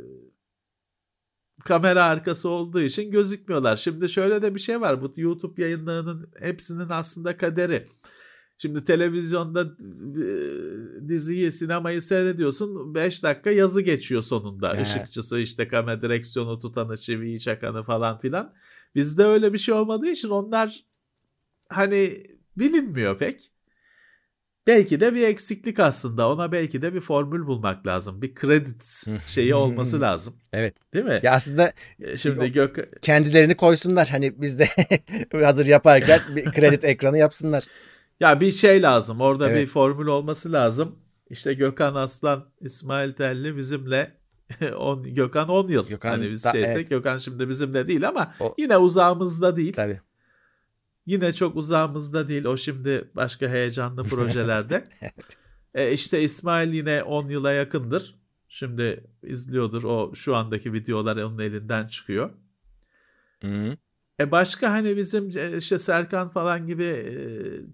kamera 1.65 2.03
arkası 2.03 2.49
olduğu 2.49 2.81
için 2.81 3.11
gözükmüyorlar. 3.11 3.77
Şimdi 3.77 4.09
şöyle 4.09 4.41
de 4.41 4.55
bir 4.55 4.59
şey 4.59 4.81
var. 4.81 5.01
Bu 5.01 5.13
YouTube 5.17 5.61
yayınlarının 5.61 6.29
hepsinin 6.39 6.89
aslında 6.89 7.37
kaderi. 7.37 7.87
Şimdi 8.57 8.83
televizyonda 8.83 9.61
e, 9.61 11.09
diziyi, 11.09 11.51
sinemayı 11.51 12.01
seyrediyorsun. 12.01 12.95
5 12.95 13.23
dakika 13.23 13.49
yazı 13.49 13.81
geçiyor 13.81 14.21
sonunda. 14.21 14.77
He. 14.77 14.81
Işıkçısı 14.81 15.39
işte 15.39 15.67
kamera 15.67 16.01
direksiyonu 16.01 16.59
tutanı, 16.59 16.97
çiviyi 16.97 17.39
çakanı 17.39 17.83
falan 17.83 18.19
filan. 18.19 18.53
Bizde 18.95 19.23
öyle 19.23 19.53
bir 19.53 19.57
şey 19.57 19.73
olmadığı 19.73 20.09
için 20.09 20.29
onlar 20.29 20.85
hani 21.69 22.23
bilinmiyor 22.57 23.17
pek. 23.17 23.50
Belki 24.67 24.99
de 24.99 25.13
bir 25.15 25.21
eksiklik 25.27 25.79
aslında. 25.79 26.29
Ona 26.29 26.51
belki 26.51 26.81
de 26.81 26.93
bir 26.93 27.01
formül 27.01 27.45
bulmak 27.47 27.87
lazım. 27.87 28.21
Bir 28.21 28.35
credits 28.35 29.07
şeyi 29.27 29.55
olması 29.55 30.01
lazım. 30.01 30.33
Evet. 30.53 30.75
Değil 30.93 31.05
mi? 31.05 31.19
Ya 31.23 31.31
aslında 31.33 31.73
E, 31.99 32.17
Şimdi 32.17 32.51
Gök 32.51 33.01
kendilerini 33.01 33.55
koysunlar. 33.57 34.07
Hani 34.09 34.41
biz 34.41 34.59
de 34.59 34.67
hazır 35.45 35.65
yaparken 35.65 36.19
bir 36.35 36.45
kredi 36.45 36.85
ekranı 36.85 37.17
yapsınlar. 37.17 37.63
ya 38.19 38.41
bir 38.41 38.51
şey 38.51 38.81
lazım. 38.81 39.21
Orada 39.21 39.49
Evet. 39.49 39.61
bir 39.61 39.67
formül 39.67 40.07
olması 40.07 40.51
lazım. 40.51 40.95
İşte 41.29 41.53
Gökhan 41.53 41.95
Aslan, 41.95 42.45
İsmail 42.61 43.13
Telli 43.13 43.57
bizimle 43.57 44.11
10 44.77 45.03
Gökhan 45.03 45.49
10 45.49 45.67
yıl. 45.67 45.87
Gökhan 45.87 46.09
hani 46.09 46.31
biz 46.31 46.45
da- 46.45 46.51
şeysek 46.51 46.77
evet. 46.77 46.89
Gökhan 46.89 47.17
şimdi 47.17 47.49
bizimle 47.49 47.87
değil 47.87 48.07
ama 48.07 48.33
O- 48.39 48.55
yine 48.57 48.77
uzağımızda 48.77 49.55
değil. 49.55 49.73
Tabii. 49.73 50.01
Yine 51.05 51.33
çok 51.33 51.55
uzağımızda 51.55 52.29
değil. 52.29 52.45
O 52.45 52.57
şimdi 52.57 53.11
başka 53.15 53.47
heyecanlı 53.47 54.03
projelerde. 54.03 54.83
e 55.73 55.91
işte 55.91 56.21
İsmail 56.21 56.73
yine 56.73 57.03
10 57.03 57.29
yıla 57.29 57.51
yakındır. 57.51 58.15
Şimdi 58.49 59.03
izliyordur. 59.23 59.83
O 59.83 60.15
şu 60.15 60.35
andaki 60.35 60.73
videolar 60.73 61.17
onun 61.17 61.39
elinden 61.39 61.87
çıkıyor. 61.87 62.29
Hı. 63.41 63.77
E 64.19 64.31
başka 64.31 64.71
hani 64.71 64.97
bizim 64.97 65.37
e, 65.37 65.57
işte 65.57 65.79
Serkan 65.79 66.29
falan 66.29 66.67
gibi 66.67 66.83
e, 66.83 67.15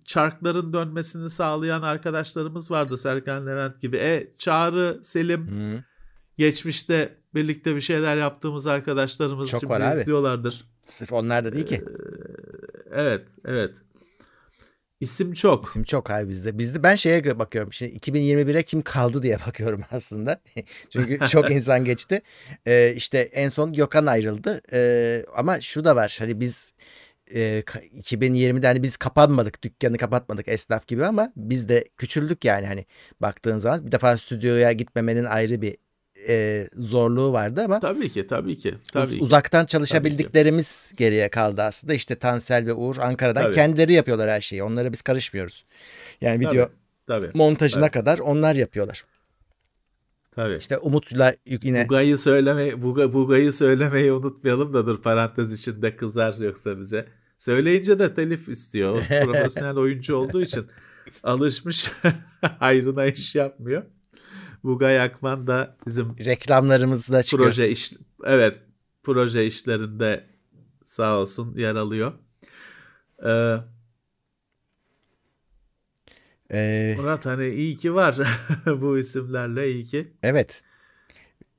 çarkların 0.05 0.73
dönmesini 0.73 1.29
sağlayan 1.29 1.81
arkadaşlarımız 1.81 2.71
vardı. 2.71 2.97
Serkan 2.97 3.47
Levent 3.47 3.81
gibi. 3.81 3.97
E 3.97 4.33
Çağrı, 4.37 4.99
Selim 5.03 5.47
Hı. 5.47 5.83
geçmişte 6.37 7.17
birlikte 7.35 7.75
bir 7.75 7.81
şeyler 7.81 8.17
yaptığımız 8.17 8.67
arkadaşlarımız 8.67 9.49
Çok 9.49 9.59
şimdi 9.59 9.73
var 9.73 9.81
abi. 9.81 10.01
izliyorlardır. 10.01 10.65
Sırf 10.87 11.13
onlar 11.13 11.45
da 11.45 11.53
değil 11.53 11.65
ki. 11.65 11.83
Evet, 12.91 13.27
evet. 13.45 13.75
İsim 14.99 15.33
çok. 15.33 15.65
İsim 15.65 15.83
çok 15.83 16.11
abi 16.11 16.29
bizde. 16.29 16.57
Bizde 16.57 16.83
ben 16.83 16.95
şeye 16.95 17.39
bakıyorum. 17.39 17.73
Şimdi 17.73 17.91
2021'e 17.91 18.63
kim 18.63 18.81
kaldı 18.81 19.23
diye 19.23 19.37
bakıyorum 19.47 19.81
aslında. 19.91 20.41
Çünkü 20.89 21.27
çok 21.27 21.51
insan 21.51 21.85
geçti. 21.85 22.21
Ee, 22.65 22.93
işte 22.95 23.19
en 23.19 23.49
son 23.49 23.73
Gökhan 23.73 24.05
ayrıldı. 24.05 24.61
Ee, 24.73 25.25
ama 25.35 25.61
şu 25.61 25.83
da 25.85 25.95
var. 25.95 26.15
Hani 26.19 26.39
biz 26.39 26.73
e, 27.33 27.59
ka- 27.65 27.89
2020'de 27.89 28.67
hani 28.67 28.83
biz 28.83 28.97
kapanmadık. 28.97 29.63
Dükkanı 29.63 29.97
kapatmadık 29.97 30.47
esnaf 30.47 30.87
gibi 30.87 31.05
ama 31.05 31.33
biz 31.35 31.69
de 31.69 31.85
küçüldük 31.97 32.45
yani 32.45 32.67
hani 32.67 32.85
baktığın 33.21 33.57
zaman. 33.57 33.85
Bir 33.85 33.91
defa 33.91 34.17
stüdyoya 34.17 34.71
gitmemenin 34.71 35.25
ayrı 35.25 35.61
bir 35.61 35.77
e, 36.27 36.67
zorluğu 36.77 37.33
vardı 37.33 37.61
ama 37.65 37.79
Tabii 37.79 38.09
ki, 38.09 38.27
tabii 38.27 38.57
ki. 38.57 38.69
uz- 38.85 38.91
Tabii 38.91 39.17
ki. 39.17 39.23
uzaktan 39.23 39.65
çalışabildiklerimiz 39.65 40.93
geriye 40.97 41.29
kaldı 41.29 41.61
aslında. 41.61 41.93
İşte 41.93 42.15
Tansel 42.15 42.65
ve 42.65 42.73
Uğur 42.73 42.97
Ankara'dan 42.97 43.43
Tabii. 43.43 43.55
kendileri 43.55 43.93
yapıyorlar 43.93 44.29
her 44.29 44.41
şeyi. 44.41 44.63
Onlara 44.63 44.91
biz 44.91 45.01
karışmıyoruz. 45.01 45.65
Yani 46.21 46.43
Tabii, 46.43 46.53
video 46.55 46.69
Tabii. 47.07 47.29
montajına 47.33 47.81
Tabii. 47.81 47.91
kadar 47.91 48.19
onlar 48.19 48.55
yapıyorlar. 48.55 49.05
Tabii. 50.35 50.55
İşte 50.57 50.77
Umut'la 50.77 51.35
yine 51.45 51.85
Bugayı 51.85 52.17
söyleme, 52.17 52.81
Buga, 52.83 53.13
Bugayı 53.13 53.53
söylemeyi 53.53 54.11
unutmayalım 54.11 54.73
da 54.73 54.85
dur 54.87 55.01
parantez 55.01 55.59
içinde 55.59 55.95
kızar 55.95 56.35
yoksa 56.43 56.79
bize. 56.79 57.05
Söyleyince 57.37 57.99
de 57.99 58.13
telif 58.13 58.49
istiyor. 58.49 59.01
Profesyonel 59.23 59.77
oyuncu 59.77 60.15
olduğu 60.15 60.41
için 60.41 60.67
alışmış 61.23 61.91
hayrına 62.59 63.05
iş 63.05 63.35
yapmıyor. 63.35 63.83
Bugay 64.63 65.01
Akman 65.01 65.47
da 65.47 65.77
bizim 65.87 66.15
reklamlarımız 66.25 67.09
da 67.11 67.23
çıkıyor. 67.23 67.49
proje 67.49 67.69
iş 67.69 67.93
evet 68.23 68.59
proje 69.03 69.45
işlerinde 69.45 70.23
sağ 70.83 71.19
olsun 71.19 71.57
yer 71.57 71.75
alıyor. 71.75 72.13
Ee, 73.25 73.57
Ee, 76.51 76.95
Murat 76.97 77.25
hani 77.25 77.47
iyi 77.49 77.75
ki 77.77 77.93
var 77.93 78.17
bu 78.81 78.97
isimlerle 78.97 79.71
iyi 79.71 79.85
ki 79.85 80.13
evet. 80.23 80.63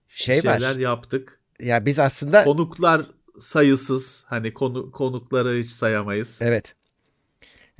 Şey 0.08 0.40
şeyler 0.40 0.74
var. 0.74 0.76
yaptık. 0.76 1.40
Ya 1.60 1.86
biz 1.86 1.98
aslında 1.98 2.44
Konuklar 2.44 3.06
sayısız 3.38 4.24
hani 4.28 4.54
konu 4.54 4.90
konukları 4.90 5.54
hiç 5.58 5.70
sayamayız. 5.70 6.40
evet. 6.42 6.74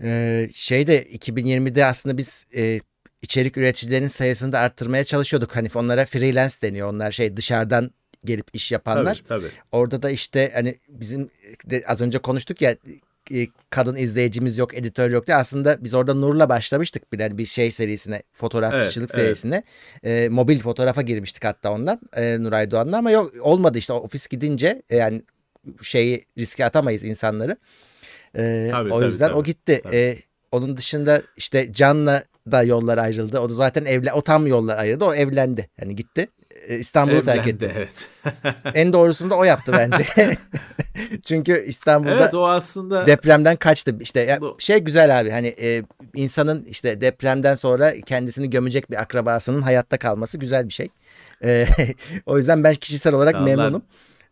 Ee, 0.02 0.50
şeyde 0.54 1.04
2020'de 1.04 1.84
aslında 1.84 2.18
biz 2.18 2.46
e, 2.56 2.80
içerik 3.22 3.56
üreticilerinin 3.56 4.08
sayısını 4.08 4.52
da 4.52 4.58
arttırmaya 4.58 5.04
çalışıyorduk. 5.04 5.56
Hani 5.56 5.68
onlara 5.74 6.06
freelance 6.06 6.54
deniyor. 6.62 6.88
Onlar 6.88 7.12
şey 7.12 7.36
dışarıdan 7.36 7.90
gelip 8.24 8.46
iş 8.52 8.72
yapanlar. 8.72 9.22
Tabii 9.28 9.40
tabii. 9.40 9.50
Orada 9.72 10.02
da 10.02 10.10
işte 10.10 10.50
hani 10.54 10.78
bizim 10.88 11.30
de 11.70 11.84
az 11.86 12.00
önce 12.00 12.18
konuştuk 12.18 12.60
ya 12.62 12.76
e, 13.34 13.46
kadın 13.70 13.96
izleyicimiz 13.96 14.58
yok, 14.58 14.74
editör 14.74 15.10
yok 15.10 15.26
diye. 15.26 15.36
Aslında 15.36 15.84
biz 15.84 15.94
orada 15.94 16.14
Nur'la 16.14 16.48
başlamıştık 16.48 17.12
bir, 17.12 17.18
yani 17.18 17.38
bir 17.38 17.46
şey 17.46 17.70
serisine, 17.70 18.22
fotoğrafçılık 18.32 19.10
Evet, 19.10 19.24
evet. 19.24 19.38
serisine. 19.38 19.62
E, 20.04 20.28
mobil 20.28 20.60
fotoğrafa 20.60 21.02
girmiştik 21.02 21.44
hatta 21.44 21.72
ondan 21.72 22.00
e, 22.16 22.42
Nuray 22.42 22.70
Doğan'la 22.70 22.98
ama 22.98 23.10
yok 23.10 23.32
olmadı 23.40 23.78
işte 23.78 23.92
ofis 23.92 24.26
gidince 24.28 24.82
e, 24.90 24.96
yani 24.96 25.22
şeyi 25.82 26.24
riske 26.38 26.64
atamayız 26.64 27.04
insanları. 27.04 27.56
E, 28.34 28.68
Tabii, 28.70 28.92
o 28.92 28.98
tabii, 28.98 29.06
yüzden 29.06 29.28
tabii. 29.28 29.38
o 29.38 29.44
gitti. 29.44 29.80
Tabii. 29.82 29.96
E, 29.96 30.18
onun 30.52 30.76
dışında 30.76 31.22
işte 31.36 31.72
Can'la 31.72 32.24
da 32.52 32.62
yollar 32.62 32.98
ayrıldı. 32.98 33.38
O 33.40 33.50
da 33.50 33.54
zaten 33.54 33.84
evlen 33.84 34.12
o 34.12 34.22
tam 34.22 34.46
yollar 34.46 34.78
ayrıldı. 34.78 35.04
O 35.04 35.14
evlendi. 35.14 35.70
Yani 35.80 35.96
gitti. 35.96 36.28
E, 36.68 36.78
İstanbul'u 36.78 37.24
terk 37.24 37.46
etti. 37.46 37.72
evet. 37.76 38.08
En 38.74 38.92
doğrusunu 38.92 39.30
da 39.30 39.36
o 39.36 39.44
yaptı 39.44 39.72
bence. 39.72 40.06
Çünkü 41.24 41.64
İstanbul'da 41.66 42.14
evet 42.14 42.34
o 42.34 42.48
aslında 42.48 43.06
depremden 43.06 43.56
kaçtı. 43.56 43.96
İşte 44.00 44.20
ya 44.20 44.40
şey 44.58 44.78
güzel 44.78 45.20
abi 45.20 45.30
hani 45.30 45.54
e, 45.60 45.82
insanın 46.14 46.64
işte 46.64 47.00
depremden 47.00 47.54
sonra 47.54 48.00
kendisini 48.00 48.50
gömecek 48.50 48.90
bir 48.90 49.02
akrabasının 49.02 49.62
hayatta 49.62 49.98
kalması 49.98 50.38
güzel 50.38 50.68
bir 50.68 50.72
şey. 50.72 50.88
E, 51.44 51.66
o 52.26 52.38
yüzden 52.38 52.64
ben 52.64 52.74
kişisel 52.74 53.14
olarak 53.14 53.34
Allah- 53.34 53.44
memnunum. 53.44 53.82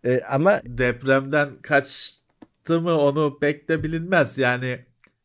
E, 0.05 0.21
ama 0.31 0.61
depremden 0.65 1.51
kaçtı 1.63 2.81
mı 2.81 2.99
onu 2.99 3.39
pek 3.41 3.69
de 3.69 3.83
bilinmez. 3.83 4.39
Yani 4.39 4.79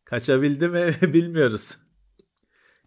kaçabildi 0.05 0.68
mi 0.69 0.93
bilmiyoruz. 1.01 1.77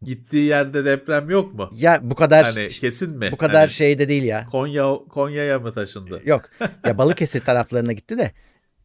Gittiği 0.02 0.44
yerde 0.46 0.84
deprem 0.84 1.30
yok 1.30 1.54
mu? 1.54 1.70
ya 1.72 2.00
bu 2.02 2.14
kadar 2.14 2.44
Hani 2.44 2.68
kesin 2.68 3.16
mi? 3.18 3.28
bu 3.32 3.36
kadar 3.36 3.56
Hani 3.60 3.70
şey 3.70 3.98
de 3.98 4.08
değil 4.08 4.22
ya. 4.22 4.46
Konya 4.46 4.84
Konya'ya 5.08 5.58
mı 5.58 5.72
taşındı? 5.74 6.20
Yok. 6.24 6.42
Ya 6.86 6.98
Balıkesir 6.98 7.40
taraflarına 7.40 7.92
gitti 7.92 8.18
de 8.18 8.32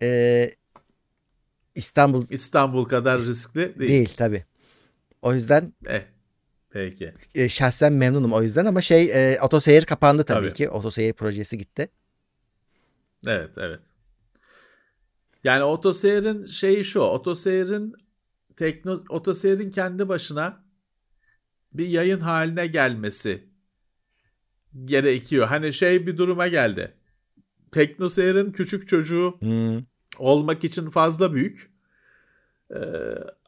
e, 0.01 0.51
İstanbul 1.75 2.25
İstanbul 2.29 2.85
kadar 2.85 3.19
riskli 3.21 3.79
değil. 3.79 3.89
değil 3.89 4.13
tabii. 4.17 4.45
O 5.21 5.33
yüzden 5.33 5.73
Eh, 5.85 6.01
peki. 6.69 7.13
e, 7.35 7.49
şahsen 7.49 7.93
memnunum 7.93 8.33
o 8.33 8.41
yüzden 8.41 8.65
ama 8.65 8.81
şey 8.81 9.11
e, 9.33 9.39
otoseyir 9.41 9.85
kapandı 9.85 10.23
tabii, 10.23 10.45
Tabii. 10.47 10.53
ki. 10.57 10.69
Otoseyir 10.69 11.13
projesi 11.13 11.57
gitti. 11.57 11.89
Evet, 13.27 13.51
evet. 13.57 13.79
Yani 15.43 15.63
otoseyrin 15.63 16.45
şeyi 16.45 16.85
şu. 16.85 16.99
Otoseyrin 16.99 17.93
tekno 18.57 18.99
otoseyrin 19.09 19.71
kendi 19.71 20.09
başına 20.09 20.63
bir 21.73 21.87
yayın 21.87 22.19
haline 22.19 22.67
gelmesi 22.67 23.43
gerekiyor. 24.85 25.47
Hani 25.47 25.73
şey 25.73 26.07
bir 26.07 26.17
duruma 26.17 26.47
geldi. 26.47 26.93
Teknoseyir'in 27.71 28.51
küçük 28.51 28.87
çocuğu 28.87 29.37
Hmm. 29.39 29.83
olmak 30.17 30.63
için 30.63 30.89
fazla 30.89 31.33
büyük. 31.33 31.71
Ee, 32.75 32.79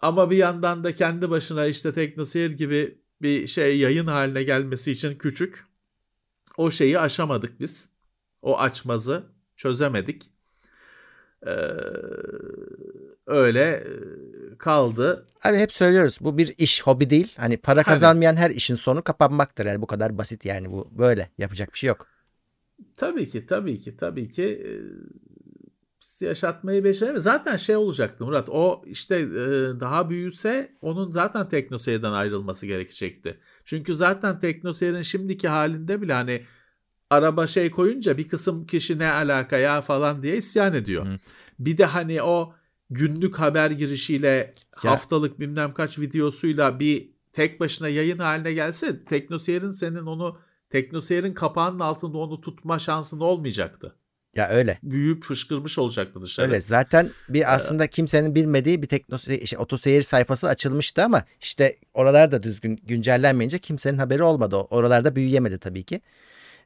ama 0.02 0.32
bir 0.32 0.38
yandan 0.38 0.84
da 0.84 0.96
kendi 0.96 1.30
başına 1.30 1.66
işte 1.66 1.94
Teknoseyir 1.94 2.52
gibi 2.52 2.98
bir 3.22 3.48
şey 3.48 3.80
yayın 3.80 4.08
haline 4.08 4.44
gelmesi 4.44 4.92
için 4.92 5.16
küçük. 5.18 5.66
O 6.58 6.72
şeyi 6.72 7.00
aşamadık 7.00 7.60
biz. 7.60 7.90
O 8.42 8.60
açmazı 8.60 9.24
çözemedik. 9.58 10.30
Ee, 11.48 11.52
öyle 13.32 13.62
e, 13.62 14.58
kaldı. 14.58 15.28
Abi 15.44 15.58
hep 15.58 15.74
söylüyoruz 15.74 16.18
bu 16.22 16.38
bir 16.38 16.56
iş 16.58 16.84
hobi 16.84 17.10
değil. 17.10 17.34
Hani 17.38 17.58
para 17.58 17.84
kazanmayan 17.84 18.36
her 18.36 18.50
işin 18.50 18.76
sonu 18.76 19.04
kapanmaktır. 19.04 19.66
Yani 19.66 19.82
bu 19.82 19.88
kadar 19.88 20.18
basit 20.18 20.46
yani 20.46 20.72
bu 20.72 20.90
böyle 20.92 21.30
yapacak 21.38 21.74
bir 21.74 21.78
şey 21.78 21.88
yok. 21.88 22.08
Tabii 22.96 23.30
ki, 23.30 23.46
tabii 23.46 23.80
ki, 23.80 23.98
tabii 23.98 24.30
ki 24.30 24.44
e, 24.44 26.26
yaşatmayı 26.26 26.84
beceremeyiz. 26.84 27.24
Zaten 27.24 27.58
şey 27.58 27.76
olacaktı 27.76 28.26
Murat, 28.26 28.50
o 28.50 28.82
işte 28.86 29.16
e, 29.16 29.30
daha 29.80 30.10
büyüse 30.10 30.78
onun 30.82 31.12
zaten 31.12 31.50
teknoseyirden 31.50 32.12
ayrılması 32.12 32.66
gerekecekti. 32.66 33.40
Çünkü 33.66 33.96
zaten 33.96 34.40
teknoseyirin 34.40 35.02
şimdiki 35.02 35.48
halinde 35.48 36.02
bile 36.02 36.14
hani 36.14 36.46
araba 37.10 37.48
şey 37.48 37.72
koyunca 37.72 38.18
bir 38.18 38.30
kısım 38.30 38.66
kişi 38.66 39.00
ne 39.00 39.12
alaka 39.12 39.58
ya 39.58 39.82
falan 39.82 40.24
diye 40.24 40.38
isyan 40.38 40.74
ediyor. 40.74 41.06
Hı. 41.06 41.18
Bir 41.60 41.78
de 41.78 41.86
hani 41.86 42.22
o 42.22 42.54
günlük 42.92 43.40
haber 43.40 43.72
girişiyle 43.72 44.28
Ya- 44.84 44.92
haftalık 44.92 45.40
bilmem 45.40 45.74
kaç 45.74 46.00
videosuyla 46.00 46.80
bir 46.80 47.10
tek 47.34 47.60
başına 47.60 47.88
yayın 47.88 48.18
haline 48.20 48.54
gelse 48.54 49.06
teknoseyirin 49.06 49.70
senin 49.70 50.06
onu 50.06 50.40
teknoseyirin 50.70 51.34
kapağının 51.34 51.80
altında 51.80 52.18
onu 52.18 52.42
tutma 52.42 52.80
şansın 52.80 53.20
olmayacaktı. 53.20 53.96
Ya 54.36 54.50
öyle. 54.50 54.80
Büyüyüp 54.84 55.24
fışkırmış 55.24 55.78
olacaktı 55.80 56.22
dışarı. 56.22 56.48
Öyle. 56.48 56.62
Zaten 56.62 57.10
bir 57.30 57.56
aslında 57.56 57.88
kimsenin 57.88 58.36
bilmediği 58.36 58.82
bir 58.82 58.88
tekno 58.88 59.18
şey, 59.20 59.58
otoseyir 59.58 60.04
sayfası 60.04 60.48
açılmıştı 60.48 61.04
ama 61.04 61.24
işte 61.42 61.78
oralar 61.94 62.32
da 62.32 62.44
düzgün 62.44 62.80
güncellenmeyince 62.84 63.60
kimsenin 63.60 63.98
haberi 63.98 64.24
olmadı. 64.24 64.56
Oralarda 64.56 65.16
büyüyemedi 65.16 65.58
tabii 65.60 65.84
ki. 65.84 66.02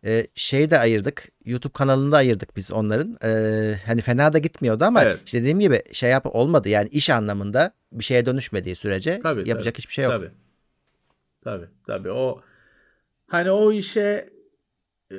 Ee, 0.06 0.27
şeyi 0.36 0.69
de 0.69 0.80
ayırdık. 0.80 1.27
YouTube 1.45 1.73
kanalını 1.73 2.11
da 2.11 2.18
ayırdık 2.18 2.56
biz 2.56 2.72
onların. 2.72 3.18
Ee, 3.23 3.80
hani 3.86 4.02
fena 4.02 4.34
da 4.34 4.38
gitmiyordu 4.38 4.84
ama 4.84 5.03
Evet. 5.03 5.19
işte 5.26 5.41
dediğim 5.41 5.60
gibi 5.60 5.84
şey 5.91 6.10
yap 6.10 6.26
olmadı. 6.26 6.69
Yani 6.69 6.90
iş 6.90 7.10
anlamında 7.10 7.72
bir 7.91 8.03
şeye 8.03 8.26
dönüşmediği 8.26 8.76
sürece 8.76 9.19
Tabii, 9.23 9.49
yapacak 9.49 9.73
tabii. 9.73 9.77
hiçbir 9.77 9.94
şey 9.94 10.03
yok. 10.06 10.14
Tabii. 10.14 10.32
Tabii, 11.44 11.65
tabii. 11.88 12.11
O 12.11 12.41
hani 13.27 13.52
o 13.52 13.72
işe 13.72 14.30
e, 15.11 15.15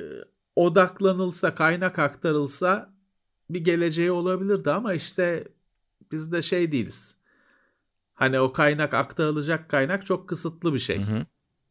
odaklanılsa, 0.55 1.55
kaynak 1.55 1.99
aktarılsa 1.99 2.93
bir 3.49 3.59
geleceği 3.59 4.11
olabilirdi 4.11 4.71
ama 4.71 4.93
işte 4.93 5.43
biz 6.11 6.31
de 6.31 6.41
şey 6.41 6.71
değiliz. 6.71 7.17
Hani 8.13 8.39
o 8.39 8.53
kaynak 8.53 8.93
aktarılacak 8.93 9.69
kaynak 9.69 10.05
çok 10.05 10.29
kısıtlı 10.29 10.73
bir 10.73 10.79
şey. 10.79 10.97
Hı 11.01 11.13
hı. 11.15 11.25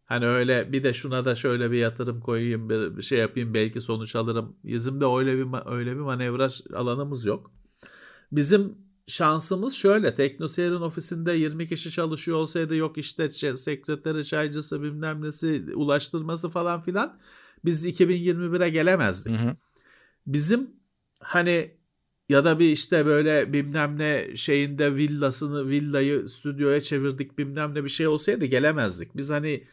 Hani 0.06 0.26
öyle 0.26 0.72
bir 0.72 0.84
de 0.84 0.94
şuna 0.94 1.24
da 1.24 1.34
şöyle 1.34 1.70
bir 1.70 1.78
yatırım 1.78 2.20
koyayım, 2.20 2.68
bir 2.68 3.02
şey 3.02 3.18
yapayım 3.18 3.54
belki 3.54 3.80
sonuç 3.80 4.16
alırım. 4.16 4.56
Bizim 4.64 5.00
de 5.00 5.04
öyle 5.04 5.38
bir 5.38 5.72
öyle 5.72 5.90
bir 5.90 6.00
manevra 6.00 6.48
alanımız 6.74 7.26
yok. 7.26 7.52
Bizim 8.32 8.78
şansımız 9.06 9.74
şöyle. 9.74 10.14
Teknoseyir'in 10.14 10.80
ofisinde 10.80 11.32
20 11.32 11.66
kişi 11.66 11.90
çalışıyor 11.90 12.38
olsaydı 12.38 12.76
yok 12.76 12.98
işte 12.98 13.28
sekreteri, 13.56 14.24
çaycısı, 14.24 14.82
bilmem 14.82 15.22
nesi, 15.22 15.64
ulaştırması 15.74 16.48
falan 16.48 16.80
filan 16.80 17.18
biz 17.64 17.86
2021'e 17.86 18.70
gelemezdik. 18.70 19.40
Hı 19.40 19.48
hı. 19.48 19.56
Bizim 20.26 20.70
hani 21.20 21.76
ya 22.28 22.44
da 22.44 22.58
bir 22.58 22.72
işte 22.72 23.06
böyle 23.06 23.52
bilmem 23.52 23.98
ne 23.98 24.36
şeyinde 24.36 24.94
villasını 24.94 25.68
villayı 25.68 26.28
stüdyoya 26.28 26.80
çevirdik 26.80 27.38
bilmem 27.38 27.74
ne 27.74 27.84
bir 27.84 27.88
şey 27.88 28.06
olsaydı 28.06 28.44
gelemezdik. 28.44 29.16
Biz 29.16 29.30
hani 29.30 29.66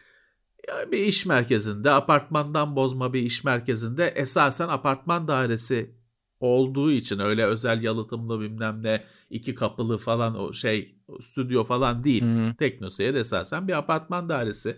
bir 0.92 0.98
iş 0.98 1.26
merkezinde 1.26 1.92
apartmandan 1.92 2.76
bozma 2.76 3.14
bir 3.14 3.22
iş 3.22 3.44
merkezinde 3.44 4.08
esasen 4.08 4.68
apartman 4.68 5.28
dairesi 5.28 5.96
olduğu 6.40 6.92
için 6.92 7.20
öyle 7.20 7.46
özel 7.46 7.84
yalıtımlı 7.84 8.40
bilmem 8.40 8.84
ne 8.84 9.04
iki 9.30 9.56
kapılı 9.56 9.98
falan 9.98 10.40
o 10.40 10.54
şey 10.54 10.96
stüdyo 11.20 11.64
falan 11.64 12.04
değil. 12.04 12.24
Hı. 12.24 12.56
Teknoseyir 12.60 13.14
esasen 13.14 13.68
bir 13.68 13.78
apartman 13.78 14.30
dairesi 14.30 14.78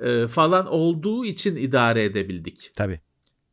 e, 0.00 0.26
falan 0.26 0.66
olduğu 0.66 1.24
için 1.24 1.56
idare 1.56 2.04
edebildik. 2.04 2.70
Tabii. 2.76 3.00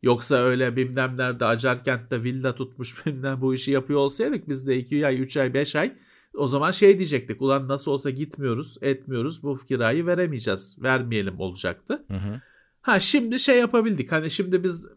Yoksa 0.02 0.36
öyle 0.36 0.76
bilmem 0.76 1.18
nerede 1.18 1.46
Acarkent'te 1.46 2.24
villa 2.24 2.56
tutmuş 2.56 2.96
bilmem 3.06 3.42
bu 3.42 3.54
işi 3.54 3.72
yapıyor 3.72 4.00
olsaydık 4.00 4.50
biz 4.50 4.68
de 4.68 4.78
2 4.78 5.08
ay 5.08 5.22
3 5.22 5.38
ay 5.38 5.54
5 5.54 5.76
ay 5.76 5.94
o 6.38 6.48
zaman 6.48 6.72
şey 6.72 6.98
diyecektik 6.98 7.42
ulan 7.42 7.68
nasıl 7.68 7.92
olsa 7.92 8.10
gitmiyoruz 8.10 8.78
etmiyoruz 8.82 9.44
bu 9.44 9.58
kirayı 9.58 10.06
veremeyeceğiz 10.06 10.78
vermeyelim 10.82 11.40
olacaktı. 11.40 12.06
Hı 12.08 12.18
hı. 12.18 12.42
Ha 12.82 13.00
şimdi 13.00 13.40
şey 13.40 13.60
yapabildik 13.60 14.12
hani 14.12 14.32
şimdi 14.32 14.64
biz 14.64 14.88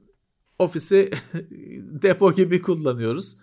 ofisi 0.58 1.10
depo 2.02 2.32
gibi 2.32 2.62
kullanıyoruz. 2.62 3.36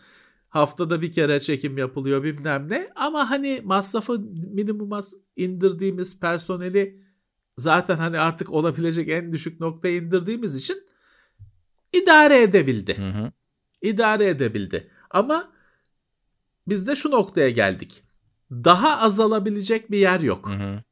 Haftada 0.49 1.01
bir 1.01 1.13
kere 1.13 1.39
çekim 1.39 1.77
yapılıyor 1.77 2.23
bilmem 2.23 2.69
ne 2.69 2.89
ama 2.95 3.29
hani 3.29 3.61
masrafı 3.63 4.19
minimuma 4.53 5.01
indirdiğimiz 5.35 6.19
personeli 6.19 7.01
zaten 7.57 7.97
hani 7.97 8.19
artık 8.19 8.51
olabilecek 8.51 9.09
en 9.09 9.33
düşük 9.33 9.59
noktaya 9.59 9.97
indirdiğimiz 9.97 10.55
için 10.55 10.83
idare 11.93 12.41
edebildi. 12.41 12.97
Hı 12.97 13.09
hı. 13.09 13.31
İdare 13.81 14.27
edebildi. 14.27 14.89
Ama 15.11 15.51
biz 16.67 16.87
de 16.87 16.95
şu 16.95 17.11
noktaya 17.11 17.49
geldik. 17.49 18.03
Daha 18.51 18.97
azalabilecek 18.97 19.91
bir 19.91 19.97
yer 19.97 20.19
yok. 20.19 20.49
Hı 20.49 20.53
hı. 20.53 20.83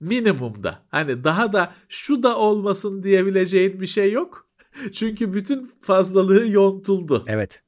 Minimumda. 0.00 0.82
Hani 0.88 1.24
daha 1.24 1.52
da 1.52 1.74
şu 1.88 2.22
da 2.22 2.38
olmasın 2.38 3.02
diyebileceğin 3.02 3.80
bir 3.80 3.86
şey 3.86 4.12
yok. 4.12 4.48
Çünkü 4.92 5.34
bütün 5.34 5.70
fazlalığı 5.82 6.48
yontuldu. 6.48 7.24
Evet. 7.26 7.62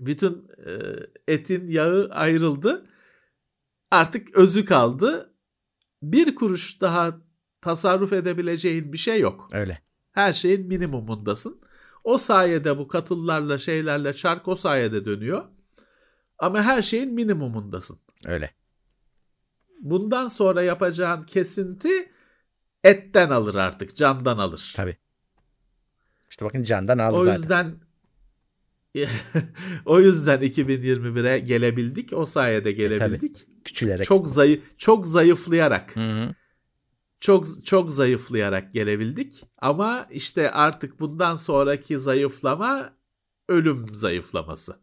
Bütün 0.00 0.48
e, 0.66 0.72
etin 1.28 1.68
yağı 1.68 2.08
ayrıldı. 2.10 2.86
Artık 3.90 4.34
özü 4.34 4.64
kaldı. 4.64 5.34
Bir 6.02 6.34
kuruş 6.34 6.80
daha 6.80 7.20
tasarruf 7.60 8.12
edebileceğin 8.12 8.92
bir 8.92 8.98
şey 8.98 9.20
yok. 9.20 9.48
Öyle. 9.52 9.82
Her 10.12 10.32
şeyin 10.32 10.66
minimumundasın. 10.66 11.60
O 12.04 12.18
sayede 12.18 12.78
bu 12.78 12.88
katıllarla 12.88 13.58
şeylerle 13.58 14.12
çark 14.12 14.48
o 14.48 14.56
sayede 14.56 15.04
dönüyor. 15.04 15.44
Ama 16.40 16.62
her 16.62 16.82
şeyin 16.82 17.14
minimumundasın. 17.14 17.98
Öyle. 18.26 18.54
Bundan 19.80 20.28
sonra 20.28 20.62
yapacağın 20.62 21.22
kesinti 21.22 22.12
etten 22.84 23.30
alır 23.30 23.54
artık, 23.54 23.96
candan 23.96 24.38
alır. 24.38 24.72
Tabii. 24.76 24.96
İşte 26.30 26.44
bakın 26.44 26.62
candan 26.62 26.98
aldı 26.98 27.16
O 27.16 27.24
zaten. 27.24 27.36
yüzden 27.36 27.80
o 29.84 30.00
yüzden 30.00 30.40
2021'e 30.40 31.38
gelebildik. 31.38 32.12
O 32.12 32.26
sayede 32.26 32.72
gelebildik. 32.72 33.46
Küçülerek. 33.64 34.06
çok 34.06 34.28
zayıf 34.28 34.62
çok 34.78 35.06
zayıflayarak. 35.06 35.96
Hı 35.96 36.00
hı. 36.00 36.34
Çok 37.20 37.66
çok 37.66 37.92
zayıflayarak 37.92 38.72
gelebildik. 38.74 39.44
Ama 39.58 40.06
işte 40.10 40.50
artık 40.50 41.00
bundan 41.00 41.36
sonraki 41.36 41.98
zayıflama 41.98 42.96
ölüm 43.48 43.94
zayıflaması. 43.94 44.76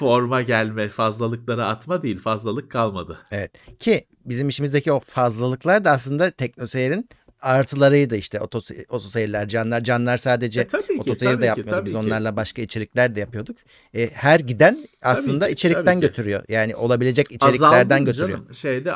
Forma 0.00 0.42
gelme, 0.42 0.88
fazlalıkları 0.88 1.66
atma 1.66 2.02
değil, 2.02 2.18
fazlalık 2.18 2.70
kalmadı. 2.70 3.18
Evet. 3.30 3.50
Ki 3.78 4.06
bizim 4.24 4.48
işimizdeki 4.48 4.92
o 4.92 5.00
fazlalıklar 5.00 5.84
da 5.84 5.90
aslında 5.90 6.30
teknoseyrin 6.30 7.08
artılarıydı 7.40 8.16
işte 8.16 8.38
Otos- 8.38 8.86
otoseyirler, 8.88 9.48
canlar. 9.48 9.84
Canlar 9.84 10.16
sadece 10.16 10.60
E, 10.60 10.66
ki, 10.68 10.76
otoseyir 10.98 11.36
de 11.36 11.40
ki, 11.40 11.46
yapmıyorduk. 11.46 11.84
Biz 11.86 11.92
ki. 11.92 11.98
onlarla 11.98 12.36
başka 12.36 12.62
içerikler 12.62 13.16
de 13.16 13.20
yapıyorduk. 13.20 13.56
E, 13.94 14.10
her 14.10 14.40
giden 14.40 14.78
aslında 15.02 15.48
içerikten 15.48 15.84
tabii 15.84 15.94
ki. 15.94 16.00
götürüyor. 16.00 16.42
Yani 16.48 16.76
olabilecek 16.76 17.30
içeriklerden 17.32 17.84
Azaldın 17.96 18.04
götürüyor. 18.04 18.38
canım. 18.38 18.54
Şeyde 18.54 18.92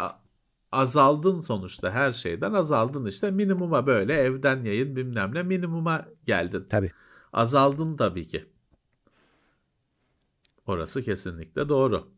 azaldın 0.72 1.40
sonuçta 1.40 1.90
her 1.90 2.12
şeyden 2.12 2.52
azaldın 2.52 3.06
işte 3.06 3.30
minimuma 3.30 3.86
böyle 3.86 4.14
evden 4.14 4.64
yayın 4.64 4.96
bilmem 4.96 5.34
ne 5.34 5.42
minimuma 5.42 6.06
geldin. 6.26 6.66
Tabii. 6.70 6.90
Azaldın 7.32 7.96
tabii 7.96 8.26
ki. 8.26 8.44
Orası 10.66 11.02
kesinlikle 11.02 11.68
doğru. 11.68 12.08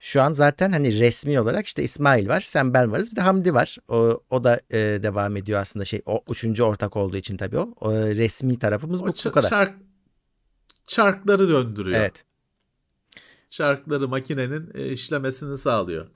Şu 0.00 0.22
an 0.22 0.32
zaten 0.32 0.72
hani 0.72 0.98
resmi 0.98 1.40
olarak 1.40 1.66
işte 1.66 1.82
İsmail 1.82 2.28
var, 2.28 2.40
sen 2.40 2.74
ben 2.74 2.92
varız. 2.92 3.10
Bir 3.10 3.16
de 3.16 3.20
Hamdi 3.20 3.54
var. 3.54 3.78
O, 3.88 4.20
o 4.30 4.44
da 4.44 4.60
e, 4.70 4.78
devam 4.78 5.36
ediyor 5.36 5.60
aslında 5.60 5.84
şey. 5.84 6.02
O 6.06 6.24
üçüncü 6.30 6.62
ortak 6.62 6.96
olduğu 6.96 7.16
için 7.16 7.36
tabii 7.36 7.58
o. 7.58 7.74
o 7.80 7.92
resmi 7.92 8.58
tarafımız 8.58 9.02
O 9.02 9.06
bu, 9.06 9.14
bu 9.24 9.32
kadar. 9.32 9.50
çark 9.50 9.74
çarkları 10.86 11.48
döndürüyor. 11.48 11.98
Evet. 12.00 12.24
şarkıları 13.50 14.08
makinenin 14.08 14.70
e, 14.74 14.88
işlemesini 14.92 15.58
sağlıyor. 15.58 16.06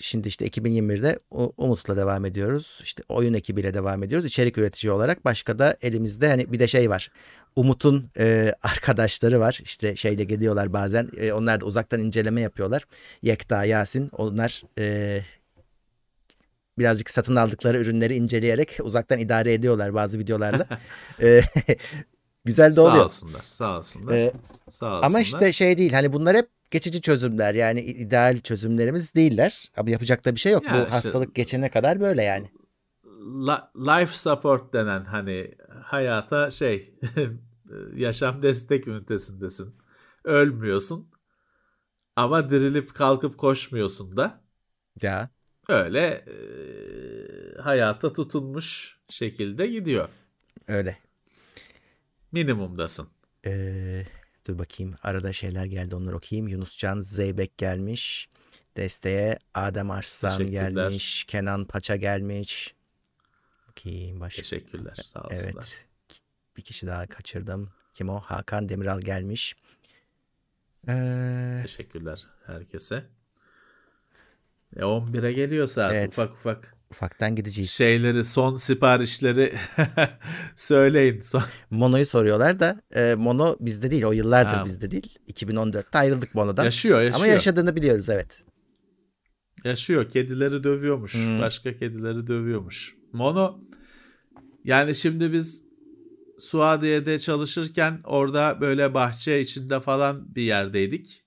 Şimdi 0.00 0.28
işte 0.28 0.46
2021'de 0.46 1.18
Umut'la 1.56 1.96
devam 1.96 2.24
ediyoruz. 2.24 2.80
İşte 2.82 3.02
oyun 3.08 3.34
ekibiyle 3.34 3.74
devam 3.74 4.02
ediyoruz. 4.02 4.26
İçerik 4.26 4.58
üretici 4.58 4.92
olarak 4.92 5.24
başka 5.24 5.58
da 5.58 5.76
elimizde 5.82 6.28
hani 6.28 6.52
bir 6.52 6.60
de 6.60 6.68
şey 6.68 6.90
var. 6.90 7.10
Umut'un 7.56 8.10
e, 8.18 8.54
arkadaşları 8.62 9.40
var. 9.40 9.60
İşte 9.62 9.96
şeyle 9.96 10.24
geliyorlar 10.24 10.72
bazen. 10.72 11.08
E, 11.16 11.32
onlar 11.32 11.60
da 11.60 11.64
uzaktan 11.64 12.00
inceleme 12.00 12.40
yapıyorlar. 12.40 12.84
Yekta, 13.22 13.64
Yasin 13.64 14.08
onlar 14.12 14.62
e, 14.78 15.20
birazcık 16.78 17.10
satın 17.10 17.36
aldıkları 17.36 17.78
ürünleri 17.78 18.16
inceleyerek 18.16 18.78
uzaktan 18.82 19.18
idare 19.18 19.54
ediyorlar 19.54 19.94
bazı 19.94 20.18
videolarda. 20.18 20.66
e, 21.22 21.42
güzel 22.44 22.76
de 22.76 22.80
oluyor. 22.80 22.96
Sağ 22.96 23.04
olsunlar, 23.04 23.42
sağ 23.44 23.78
olsunlar. 23.78 24.14
E, 24.14 24.32
sağ 24.68 24.86
olsunlar. 24.86 25.06
Ama 25.06 25.20
işte 25.20 25.52
şey 25.52 25.78
değil 25.78 25.92
hani 25.92 26.12
bunlar 26.12 26.36
hep 26.36 26.48
geçici 26.70 27.02
çözümler 27.02 27.54
yani 27.54 27.80
ideal 27.80 28.40
çözümlerimiz 28.40 29.14
değiller. 29.14 29.70
Ama 29.76 29.90
yapacak 29.90 30.24
da 30.24 30.34
bir 30.34 30.40
şey 30.40 30.52
yok. 30.52 30.64
Yani 30.64 30.78
Bu 30.78 30.82
işte, 30.82 30.92
hastalık 30.92 31.34
geçene 31.34 31.70
kadar 31.70 32.00
böyle 32.00 32.22
yani. 32.22 32.50
Life 33.76 34.14
support 34.14 34.72
denen 34.72 35.04
hani 35.04 35.54
hayata 35.82 36.50
şey 36.50 36.94
yaşam 37.94 38.42
destek 38.42 38.88
ünitesindesin. 38.88 39.74
Ölmüyorsun 40.24 41.10
ama 42.16 42.50
dirilip 42.50 42.94
kalkıp 42.94 43.38
koşmuyorsun 43.38 44.16
da. 44.16 44.40
Ya. 45.02 45.30
Öyle 45.68 46.06
e, 46.06 46.34
hayata 47.60 48.12
tutunmuş 48.12 48.98
şekilde 49.08 49.66
gidiyor. 49.66 50.08
Öyle. 50.68 50.98
Minimumdasın. 52.32 53.08
Ee, 53.46 54.06
dur 54.46 54.58
bakayım 54.58 54.94
arada 55.02 55.32
şeyler 55.32 55.64
geldi 55.64 55.94
onları 55.94 56.16
okuyayım. 56.16 56.48
Yunus 56.48 56.76
Can 56.78 57.00
Zeybek 57.00 57.58
gelmiş. 57.58 58.28
Desteğe 58.76 59.38
Adem 59.54 59.90
Arslan 59.90 60.46
gelmiş. 60.46 61.24
Kenan 61.24 61.64
Paça 61.64 61.96
gelmiş. 61.96 62.74
Bakayım 63.68 64.20
başka. 64.20 64.42
Teşekkürler 64.42 64.94
sağ 65.04 65.20
olsunlar. 65.20 65.52
Evet. 65.52 65.84
Bir 66.56 66.62
kişi 66.62 66.86
daha 66.86 67.06
kaçırdım. 67.06 67.70
Kim 67.94 68.08
o? 68.08 68.20
Hakan 68.20 68.68
Demiral 68.68 69.00
gelmiş. 69.00 69.56
Ee... 70.88 71.60
Teşekkürler 71.62 72.26
herkese. 72.46 73.04
E 74.76 74.80
11'e 74.80 75.32
geliyor 75.32 75.66
saat 75.66 75.92
evet. 75.92 76.08
ufak 76.08 76.32
ufak. 76.32 76.79
Ufaktan 76.90 77.36
gideceğiz. 77.36 77.70
Şeyleri 77.70 78.24
son 78.24 78.56
siparişleri 78.56 79.54
söyleyin. 80.56 81.20
Son. 81.20 81.42
Mono'yu 81.70 82.06
soruyorlar 82.06 82.60
da 82.60 82.82
e, 82.94 83.14
Mono 83.14 83.56
bizde 83.60 83.90
değil. 83.90 84.04
O 84.04 84.12
yıllardır 84.12 84.56
ha. 84.56 84.64
bizde 84.64 84.90
değil. 84.90 85.18
2014'te 85.28 85.98
ayrıldık 85.98 86.34
Mono'dan. 86.34 86.64
Yaşıyor 86.64 87.00
yaşıyor. 87.00 87.16
Ama 87.16 87.26
yaşadığını 87.26 87.76
biliyoruz 87.76 88.08
evet. 88.08 88.42
Yaşıyor. 89.64 90.10
Kedileri 90.10 90.64
dövüyormuş. 90.64 91.14
Hmm. 91.14 91.40
Başka 91.40 91.76
kedileri 91.78 92.26
dövüyormuş. 92.26 92.94
Mono 93.12 93.60
yani 94.64 94.94
şimdi 94.94 95.32
biz 95.32 95.64
Suadiye'de 96.38 97.18
çalışırken 97.18 98.00
orada 98.04 98.60
böyle 98.60 98.94
bahçe 98.94 99.40
içinde 99.40 99.80
falan 99.80 100.34
bir 100.34 100.42
yerdeydik. 100.42 101.24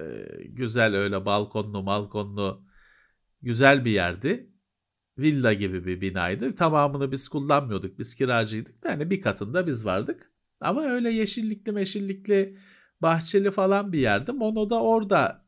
Ee, 0.00 0.04
güzel 0.44 0.94
öyle 0.96 1.24
balkonlu 1.24 1.86
balkonlu 1.86 2.71
güzel 3.42 3.84
bir 3.84 3.90
yerdi. 3.90 4.52
Villa 5.18 5.52
gibi 5.52 5.86
bir 5.86 6.00
binaydı. 6.00 6.54
Tamamını 6.54 7.12
biz 7.12 7.28
kullanmıyorduk. 7.28 7.98
Biz 7.98 8.14
kiracıydık. 8.14 8.74
Yani 8.84 9.10
bir 9.10 9.20
katında 9.20 9.66
biz 9.66 9.86
vardık. 9.86 10.32
Ama 10.60 10.82
öyle 10.82 11.10
yeşillikli 11.10 11.72
meşillikli 11.72 12.58
bahçeli 13.02 13.50
falan 13.50 13.92
bir 13.92 13.98
yerdi. 13.98 14.32
Mono 14.32 14.70
da 14.70 14.82
orada 14.82 15.44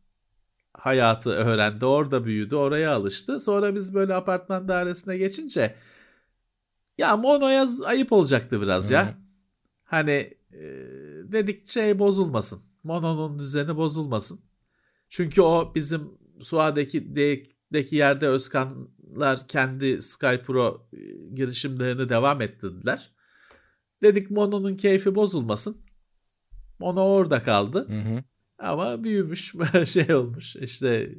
hayatı 0.75 1.31
öğrendi. 1.31 1.85
Orada 1.85 2.25
büyüdü. 2.25 2.57
Oraya 2.57 2.95
alıştı. 2.95 3.41
Sonra 3.41 3.75
biz 3.75 3.95
böyle 3.95 4.15
apartman 4.15 4.69
dairesine 4.69 5.19
geçince 5.19 5.75
ya 6.99 7.17
Mono'ya 7.17 7.69
ayıp 7.85 8.13
olacaktı 8.13 8.63
biraz 8.63 8.91
ya. 8.91 9.09
Hı. 9.09 9.15
Hani 9.85 10.37
e, 10.53 10.63
dedik 11.33 11.69
şey 11.69 11.99
bozulmasın. 11.99 12.63
Mono'nun 12.83 13.39
düzeni 13.39 13.77
bozulmasın. 13.77 14.41
Çünkü 15.09 15.43
o 15.43 15.73
bizim 15.75 16.19
Suad'daki 16.41 17.17
deki 17.75 17.97
yerde 17.97 18.29
Özkanlar 18.29 19.49
kendi 19.49 20.03
Sky 20.03 20.37
Pro 20.47 20.89
e, 20.93 20.99
girişimlerini 21.35 22.09
devam 22.09 22.41
ettirdiler. 22.41 23.11
Dedik 24.03 24.31
Mono'nun 24.31 24.77
keyfi 24.77 25.15
bozulmasın. 25.15 25.77
Mono 26.79 27.03
orada 27.03 27.43
kaldı. 27.43 27.89
Hı 27.89 28.01
hı. 28.01 28.23
Ama 28.59 29.05
büyümüş 29.05 29.55
şey 29.87 30.15
olmuş 30.15 30.57
işte 30.57 31.15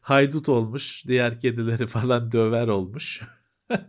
haydut 0.00 0.48
olmuş 0.48 1.04
diğer 1.06 1.40
kedileri 1.40 1.86
falan 1.86 2.32
döver 2.32 2.68
olmuş. 2.68 3.20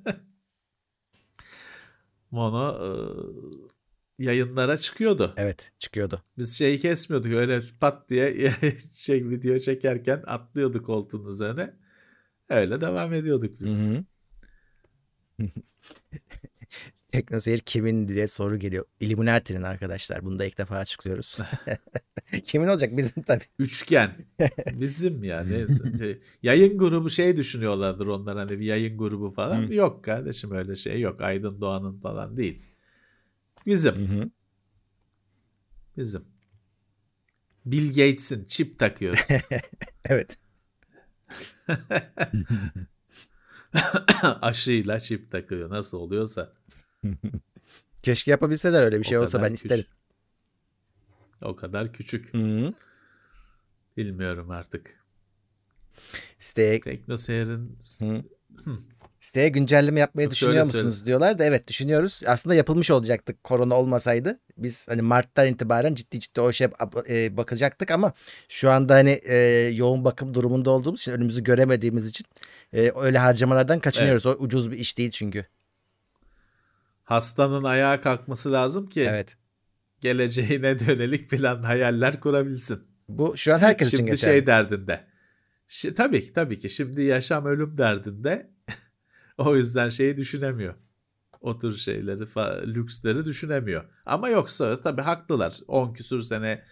Mono 2.31 2.77
e, 2.85 2.89
yayınlara 4.23 4.77
çıkıyordu. 4.77 5.33
Evet 5.37 5.71
çıkıyordu. 5.79 6.21
Biz 6.37 6.57
şeyi 6.57 6.79
kesmiyorduk 6.79 7.33
öyle 7.33 7.61
pat 7.79 8.09
diye 8.09 8.51
şey 8.95 9.29
video 9.29 9.59
çekerken 9.59 10.23
atlıyorduk 10.27 10.85
koltuğun 10.85 11.25
üzerine. 11.25 11.82
Öyle 12.53 12.81
devam 12.81 13.13
ediyorduk 13.13 13.59
biz. 13.61 13.79
Hı 13.79 13.83
hı. 13.83 14.03
Teknoseyir 17.11 17.59
kimin 17.59 18.07
diye 18.07 18.27
soru 18.27 18.59
geliyor. 18.59 18.85
Illuminati'nin 18.99 19.61
arkadaşlar. 19.61 20.25
Bunu 20.25 20.39
da 20.39 20.45
ilk 20.45 20.57
defa 20.57 20.77
açıklıyoruz. 20.77 21.37
kimin 22.45 22.67
olacak? 22.67 22.97
Bizim 22.97 23.23
tabii. 23.23 23.43
Üçgen. 23.59 24.11
Bizim 24.73 25.23
yani. 25.23 25.67
yayın 26.43 26.77
grubu 26.77 27.09
şey 27.09 27.37
düşünüyorlardır 27.37 28.07
onlar 28.07 28.37
hani 28.37 28.59
bir 28.59 28.65
yayın 28.65 28.97
grubu 28.97 29.31
falan. 29.31 29.67
Hı. 29.67 29.73
Yok 29.73 30.03
kardeşim 30.03 30.51
öyle 30.51 30.75
şey 30.75 31.01
yok. 31.01 31.21
Aydın 31.21 31.61
Doğan'ın 31.61 31.99
falan 31.99 32.37
değil. 32.37 32.63
Bizim. 33.65 33.95
Hı 33.95 34.21
hı. 34.21 34.29
Bizim. 35.97 36.25
Bill 37.65 37.87
Gates'in 37.87 38.45
çip 38.45 38.79
takıyoruz. 38.79 39.27
evet. 40.05 40.37
Aşıyla 44.41 44.99
çip 44.99 45.31
takıyor. 45.31 45.69
Nasıl 45.69 45.97
oluyorsa. 45.97 46.53
Keşke 48.03 48.31
yapabilseler 48.31 48.83
öyle 48.83 48.99
bir 48.99 49.05
şey 49.05 49.17
olsa 49.17 49.41
ben 49.41 49.53
isterim. 49.53 49.85
O 51.41 51.55
kadar 51.55 51.93
küçük. 51.93 52.33
Hı-hı. 52.33 52.73
Bilmiyorum 53.97 54.51
artık. 54.51 55.03
Siteye... 56.39 56.79
Teknoseyir'in... 56.79 57.77
Siteye 59.23 59.49
güncelleme 59.49 59.99
yapmayı 59.99 60.25
Yok, 60.25 60.31
düşünüyor 60.31 60.65
musunuz 60.65 60.93
söyle. 60.93 61.05
diyorlar 61.05 61.39
da 61.39 61.45
evet 61.45 61.67
düşünüyoruz. 61.67 62.21
Aslında 62.27 62.55
yapılmış 62.55 62.91
olacaktı 62.91 63.35
korona 63.43 63.75
olmasaydı. 63.75 64.39
Biz 64.57 64.87
hani 64.87 65.01
Mart'tan 65.01 65.47
itibaren 65.47 65.95
ciddi 65.95 66.19
ciddi 66.19 66.41
o 66.41 66.51
şey 66.51 66.67
e, 67.09 67.37
bakacaktık 67.37 67.91
ama 67.91 68.13
şu 68.49 68.71
anda 68.71 68.93
hani 68.93 69.21
e, 69.23 69.35
yoğun 69.73 70.05
bakım 70.05 70.33
durumunda 70.33 70.71
olduğumuz 70.71 70.99
için 70.99 71.11
önümüzü 71.11 71.43
göremediğimiz 71.43 72.07
için 72.07 72.25
e, 72.73 72.91
öyle 72.95 73.17
harcamalardan 73.17 73.79
kaçınıyoruz. 73.79 74.25
Evet. 74.25 74.37
O 74.39 74.43
ucuz 74.43 74.71
bir 74.71 74.79
iş 74.79 74.97
değil 74.97 75.11
çünkü. 75.11 75.45
Hastanın 77.03 77.63
ayağa 77.63 78.01
kalkması 78.01 78.51
lazım 78.51 78.89
ki 78.89 79.01
evet. 79.09 79.35
geleceğine 80.01 80.79
dönelik 80.79 81.29
plan 81.29 81.63
hayaller 81.63 82.19
kurabilsin. 82.19 82.79
Bu 83.09 83.37
şu 83.37 83.53
an 83.53 83.59
herkes 83.59 83.87
için 83.87 84.05
geçerli. 84.05 84.19
Şimdi 84.19 84.31
şey 84.31 84.47
derdinde. 84.47 85.03
Şi, 85.67 85.95
tabii 85.95 86.25
ki 86.25 86.33
tabii 86.33 86.59
ki 86.59 86.69
şimdi 86.69 87.03
yaşam 87.03 87.45
ölüm 87.45 87.77
derdinde 87.77 88.52
o 89.37 89.55
yüzden 89.55 89.89
şeyi 89.89 90.17
düşünemiyor. 90.17 90.73
O 91.41 91.59
tür 91.59 91.77
şeyleri, 91.77 92.21
lüksleri 92.75 93.25
düşünemiyor. 93.25 93.83
Ama 94.05 94.29
yoksa 94.29 94.81
tabii 94.81 95.01
haklılar. 95.01 95.59
10 95.67 95.93
küsür 95.93 96.21
sene 96.21 96.63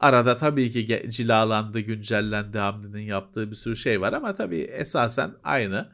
arada 0.00 0.38
tabii 0.38 0.72
ki 0.72 1.10
cilalandı, 1.10 1.80
güncellendi 1.80 2.58
Hamdi'nin 2.58 3.02
yaptığı 3.02 3.50
bir 3.50 3.56
sürü 3.56 3.76
şey 3.76 4.00
var 4.00 4.12
ama 4.12 4.34
tabii 4.34 4.60
esasen 4.60 5.34
aynı. 5.42 5.92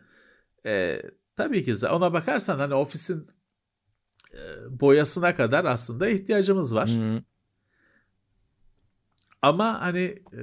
Ee, 0.67 1.03
tabii 1.37 1.65
ki 1.65 1.87
ona 1.87 2.13
bakarsan 2.13 2.59
hani 2.59 2.75
ofisin 2.75 3.29
e, 4.33 4.41
boyasına 4.81 5.37
kadar 5.37 5.65
aslında 5.65 6.09
ihtiyacımız 6.09 6.75
var. 6.75 6.91
Hı-hı. 6.91 7.23
Ama 9.43 9.81
hani 9.81 10.23
e, 10.33 10.43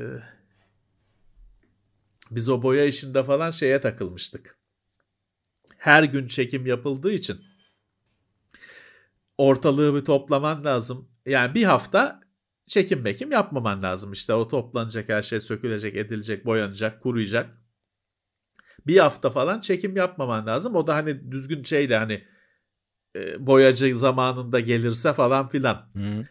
biz 2.31 2.49
o 2.49 2.63
boya 2.63 2.85
işinde 2.85 3.23
falan 3.23 3.51
şeye 3.51 3.81
takılmıştık 3.81 4.62
her 5.83 6.03
gün 6.03 6.27
çekim 6.27 6.65
yapıldığı 6.65 7.11
için 7.11 7.41
ortalığı 9.37 9.95
bir 9.95 10.05
toplaman 10.05 10.63
lazım. 10.63 11.09
Yani 11.25 11.55
bir 11.55 11.63
hafta 11.63 12.21
çekim 12.67 13.01
mekim 13.01 13.31
yapmaman 13.31 13.83
lazım. 13.83 14.13
İşte 14.13 14.33
o 14.33 14.47
toplanacak 14.47 15.09
her 15.09 15.21
şey 15.21 15.41
sökülecek, 15.41 15.95
edilecek, 15.95 16.45
boyanacak, 16.45 17.03
kuruyacak. 17.03 17.57
Bir 18.87 18.97
hafta 18.97 19.29
falan 19.29 19.61
çekim 19.61 19.95
yapmaman 19.95 20.45
lazım. 20.47 20.75
O 20.75 20.87
da 20.87 20.95
hani 20.95 21.31
düzgün 21.31 21.63
şeyle 21.63 21.97
hani 21.97 22.23
e, 23.15 23.47
boyacı 23.47 23.97
zamanında 23.97 24.59
gelirse 24.59 25.13
falan 25.13 25.47
filan. 25.47 25.89
Hı. 25.93 26.23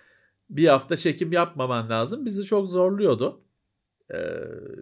Bir 0.50 0.66
hafta 0.68 0.96
çekim 0.96 1.32
yapmaman 1.32 1.88
lazım. 1.88 2.26
Bizi 2.26 2.44
çok 2.44 2.68
zorluyordu. 2.68 3.41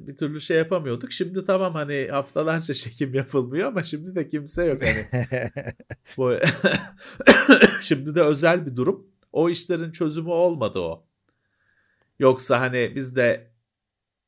Bir 0.01 0.17
türlü 0.17 0.41
şey 0.41 0.57
yapamıyorduk. 0.57 1.13
Şimdi 1.13 1.45
tamam 1.45 1.75
hani 1.75 2.09
haftalarca 2.11 2.75
çekim 2.75 3.15
yapılmıyor 3.15 3.69
ama 3.69 3.85
şimdi 3.85 4.15
de 4.15 4.29
kimse 4.29 4.65
yok 4.65 4.83
hani. 4.83 5.09
Bu 6.17 6.35
şimdi 7.83 8.15
de 8.15 8.23
özel 8.23 8.67
bir 8.67 8.77
durum. 8.77 9.07
O 9.33 9.51
işlerin 9.51 9.93
çözümü 9.93 10.29
olmadı 10.31 10.79
o. 10.79 11.07
Yoksa 12.19 12.61
hani 12.61 12.93
biz 12.97 13.17
de 13.17 13.51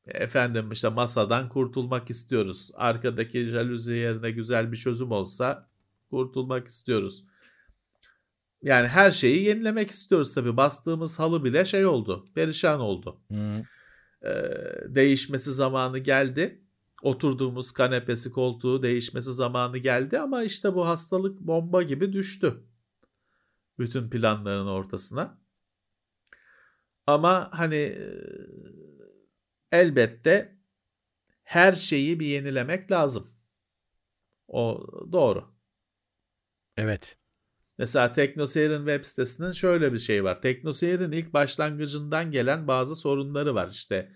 efendim 0.05 0.71
işte 0.71 0.89
masadan 0.89 1.49
kurtulmak 1.49 2.09
istiyoruz. 2.09 2.71
Arkadaki 2.73 3.45
jaluzi 3.45 3.93
yerine 3.93 4.31
güzel 4.31 4.71
bir 4.71 4.77
çözüm 4.77 5.11
olsa 5.11 5.69
kurtulmak 6.09 6.67
istiyoruz. 6.67 7.25
Yani 8.61 8.87
her 8.87 9.11
şeyi 9.11 9.43
yenilemek 9.43 9.91
istiyoruz 9.91 10.35
tabii. 10.35 10.57
Bastığımız 10.57 11.19
halı 11.19 11.43
bile 11.43 11.65
şey 11.65 11.85
oldu. 11.85 12.27
Perişan 12.35 12.79
oldu. 12.79 13.21
Hı. 13.31 13.63
Ee, 14.23 14.29
değişmesi 14.87 15.53
zamanı 15.53 15.99
geldi. 15.99 16.63
Oturduğumuz 17.01 17.71
kanepesi 17.71 18.31
koltuğu 18.31 18.83
değişmesi 18.83 19.33
zamanı 19.33 19.77
geldi 19.77 20.19
ama 20.19 20.43
işte 20.43 20.75
bu 20.75 20.87
hastalık 20.87 21.39
bomba 21.39 21.83
gibi 21.83 22.13
düştü. 22.13 22.63
Bütün 23.79 24.09
planların 24.09 24.67
ortasına. 24.67 25.41
Ama 27.07 27.49
hani 27.51 27.75
e, 27.75 28.07
elbette 29.71 30.57
her 31.43 31.73
şeyi 31.73 32.19
bir 32.19 32.25
yenilemek 32.25 32.91
lazım. 32.91 33.33
O 34.47 34.87
doğru. 35.11 35.53
Evet. 36.77 37.22
Mesela 37.77 38.13
TeknoSeyir'in 38.13 38.77
web 38.77 39.03
sitesinin 39.03 39.51
şöyle 39.51 39.93
bir 39.93 39.97
şey 39.97 40.23
var. 40.23 40.41
TeknoSeyir'in 40.41 41.11
ilk 41.11 41.33
başlangıcından 41.33 42.31
gelen 42.31 42.67
bazı 42.67 42.95
sorunları 42.95 43.55
var. 43.55 43.69
İşte 43.71 44.11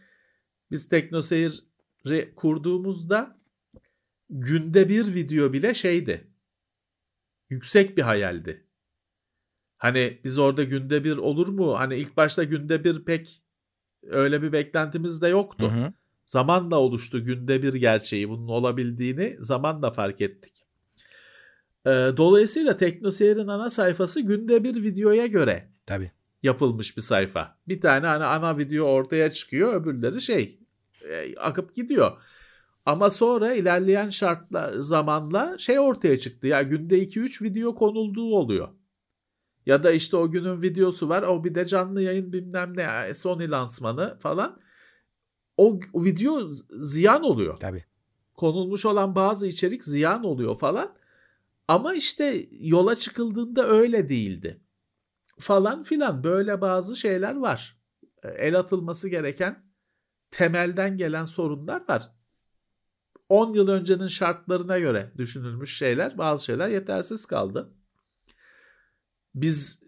biz 0.71 0.89
TeknoSeyir'i 0.89 2.35
kurduğumuzda 2.35 3.39
günde 4.29 4.89
bir 4.89 5.13
video 5.15 5.53
bile 5.53 5.73
şeydi. 5.73 6.27
Yüksek 7.49 7.97
bir 7.97 8.01
hayaldi. 8.01 8.67
Hani 9.77 10.21
biz 10.23 10.38
orada 10.38 10.63
günde 10.63 11.03
bir 11.03 11.17
olur 11.17 11.47
mu? 11.47 11.79
Hani 11.79 11.95
ilk 11.95 12.17
başta 12.17 12.43
günde 12.43 12.84
bir 12.84 13.05
pek 13.05 13.43
öyle 14.03 14.41
bir 14.41 14.51
beklentimiz 14.51 15.21
de 15.21 15.27
yoktu. 15.27 15.71
Hı 15.71 15.85
hı. 15.85 15.93
Zamanla 16.25 16.79
oluştu 16.79 17.23
günde 17.23 17.63
bir 17.63 17.73
gerçeği 17.73 18.29
bunun 18.29 18.47
olabildiğini 18.47 19.38
zamanla 19.39 19.91
fark 19.91 20.21
ettik. 20.21 20.66
Ee, 21.88 22.18
dolayısıyla 22.18 22.77
TeknoSeyir'in 22.77 23.47
ana 23.47 23.69
sayfası 23.69 24.22
günde 24.22 24.64
bir 24.64 24.84
videoya 24.84 25.26
göre 25.26 25.72
Tabii. 25.85 26.11
yapılmış 26.43 26.97
bir 26.97 27.01
sayfa. 27.01 27.57
Bir 27.68 27.81
tane 27.81 28.07
hani 28.07 28.23
ana 28.23 28.57
video 28.57 28.85
ortaya 28.85 29.31
çıkıyor 29.31 29.81
öbürleri 29.81 30.22
şey 30.22 30.59
e, 31.09 31.35
akıp 31.35 31.76
gidiyor. 31.76 32.11
Ama 32.85 33.09
sonra 33.09 33.53
ilerleyen 33.53 34.09
şartla 34.09 34.81
zamanla 34.81 35.57
şey 35.57 35.80
ortaya 35.80 36.19
çıktı 36.19 36.47
ya 36.47 36.61
günde 36.61 37.03
2-3 37.03 37.43
video 37.43 37.76
konulduğu 37.76 38.35
oluyor. 38.35 38.68
Ya 39.65 39.84
da 39.84 39.91
işte 39.91 40.18
o 40.18 40.31
günün 40.31 40.61
videosu 40.61 41.09
var 41.09 41.23
o 41.23 41.43
bir 41.43 41.55
de 41.55 41.65
canlı 41.65 42.01
yayın 42.01 42.34
bilmem 42.34 42.77
ne 42.77 43.14
Sony 43.14 43.49
lansmanı 43.49 44.18
falan. 44.19 44.59
O, 45.57 45.80
o 45.93 46.03
video 46.03 46.49
ziyan 46.69 47.23
oluyor. 47.23 47.57
Tabii. 47.57 47.85
Konulmuş 48.34 48.85
olan 48.85 49.15
bazı 49.15 49.47
içerik 49.47 49.84
ziyan 49.84 50.23
oluyor 50.23 50.57
falan. 50.57 50.97
Ama 51.68 51.94
işte 51.94 52.45
yola 52.52 52.95
çıkıldığında 52.95 53.68
öyle 53.68 54.10
değildi. 54.10 54.61
Falan 55.39 55.84
filan 55.84 56.23
böyle 56.23 56.61
bazı 56.61 56.95
şeyler 56.95 57.35
var. 57.35 57.81
E, 58.23 58.27
El 58.27 58.60
atılması 58.60 59.10
gereken 59.10 59.68
temelden 60.31 60.98
gelen 60.98 61.26
sorunlar 61.26 61.84
var. 61.89 62.11
10 63.30 63.53
yıl 63.53 63.68
öncenin 63.68 64.07
şartlarına 64.07 64.80
göre 64.80 65.11
düşünülmüş 65.18 65.77
şeyler, 65.77 66.18
bazı 66.18 66.45
şeyler 66.45 66.69
yetersiz 66.69 67.26
kaldı. 67.26 67.73
Biz 69.35 69.84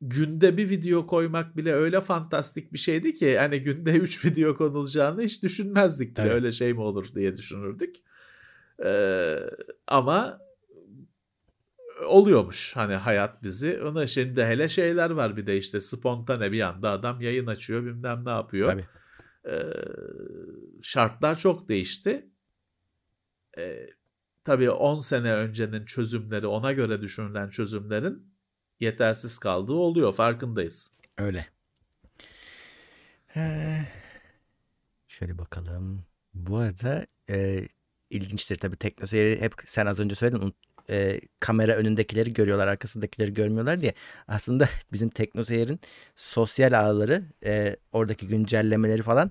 günde 0.00 0.56
bir 0.56 0.70
video 0.70 1.06
koymak 1.06 1.56
bile 1.56 1.72
öyle 1.72 2.00
fantastik 2.00 2.72
bir 2.72 2.78
şeydi 2.78 3.14
ki 3.14 3.38
hani 3.38 3.62
günde 3.62 3.92
3 3.92 4.24
video 4.24 4.56
konulacağını 4.56 5.22
hiç 5.22 5.42
düşünmezdik 5.42 6.16
bile. 6.16 6.22
Evet. 6.22 6.34
Öyle 6.34 6.52
şey 6.52 6.72
mi 6.72 6.80
olur 6.80 7.14
diye 7.14 7.36
düşünürdük. 7.36 7.96
Ee, 8.84 9.36
ama 9.86 10.40
oluyormuş 12.06 12.76
hani 12.76 12.94
hayat 12.94 13.42
bizi. 13.42 13.82
Ona 13.82 14.06
şimdi 14.06 14.44
hele 14.44 14.68
şeyler 14.68 15.10
var 15.10 15.36
bir 15.36 15.46
de 15.46 15.58
işte 15.58 15.80
spontane 15.80 16.52
bir 16.52 16.60
anda 16.60 16.90
adam 16.90 17.20
yayın 17.20 17.46
açıyor 17.46 17.84
bilmem 17.84 18.24
ne 18.24 18.30
yapıyor. 18.30 18.72
Tabii. 18.72 18.86
Ee, 19.48 19.72
şartlar 20.82 21.38
çok 21.38 21.68
değişti. 21.68 22.30
Ee, 23.58 23.86
tabii 24.44 24.70
10 24.70 24.98
sene 24.98 25.32
öncenin 25.32 25.84
çözümleri 25.84 26.46
ona 26.46 26.72
göre 26.72 27.00
düşünülen 27.00 27.50
çözümlerin 27.50 28.34
yetersiz 28.80 29.38
kaldığı 29.38 29.72
oluyor 29.72 30.12
farkındayız. 30.12 30.98
Öyle. 31.18 31.46
Ee, 33.36 33.80
şöyle 35.08 35.38
bakalım. 35.38 36.04
Bu 36.34 36.56
arada 36.56 37.06
e, 37.30 37.68
ilginçtir 38.10 38.58
tabii 38.58 38.76
teknoseyri 38.76 39.40
hep 39.40 39.54
sen 39.66 39.86
az 39.86 40.00
önce 40.00 40.14
söyledin 40.14 40.54
e, 40.90 41.20
kamera 41.40 41.72
önündekileri 41.72 42.32
görüyorlar 42.32 42.66
arkasındakileri 42.66 43.34
görmüyorlar 43.34 43.80
diye. 43.80 43.94
Aslında 44.28 44.68
bizim 44.92 45.08
teknoseyirin 45.08 45.80
sosyal 46.16 46.72
ağları 46.72 47.22
e, 47.44 47.76
oradaki 47.92 48.28
güncellemeleri 48.28 49.02
falan 49.02 49.30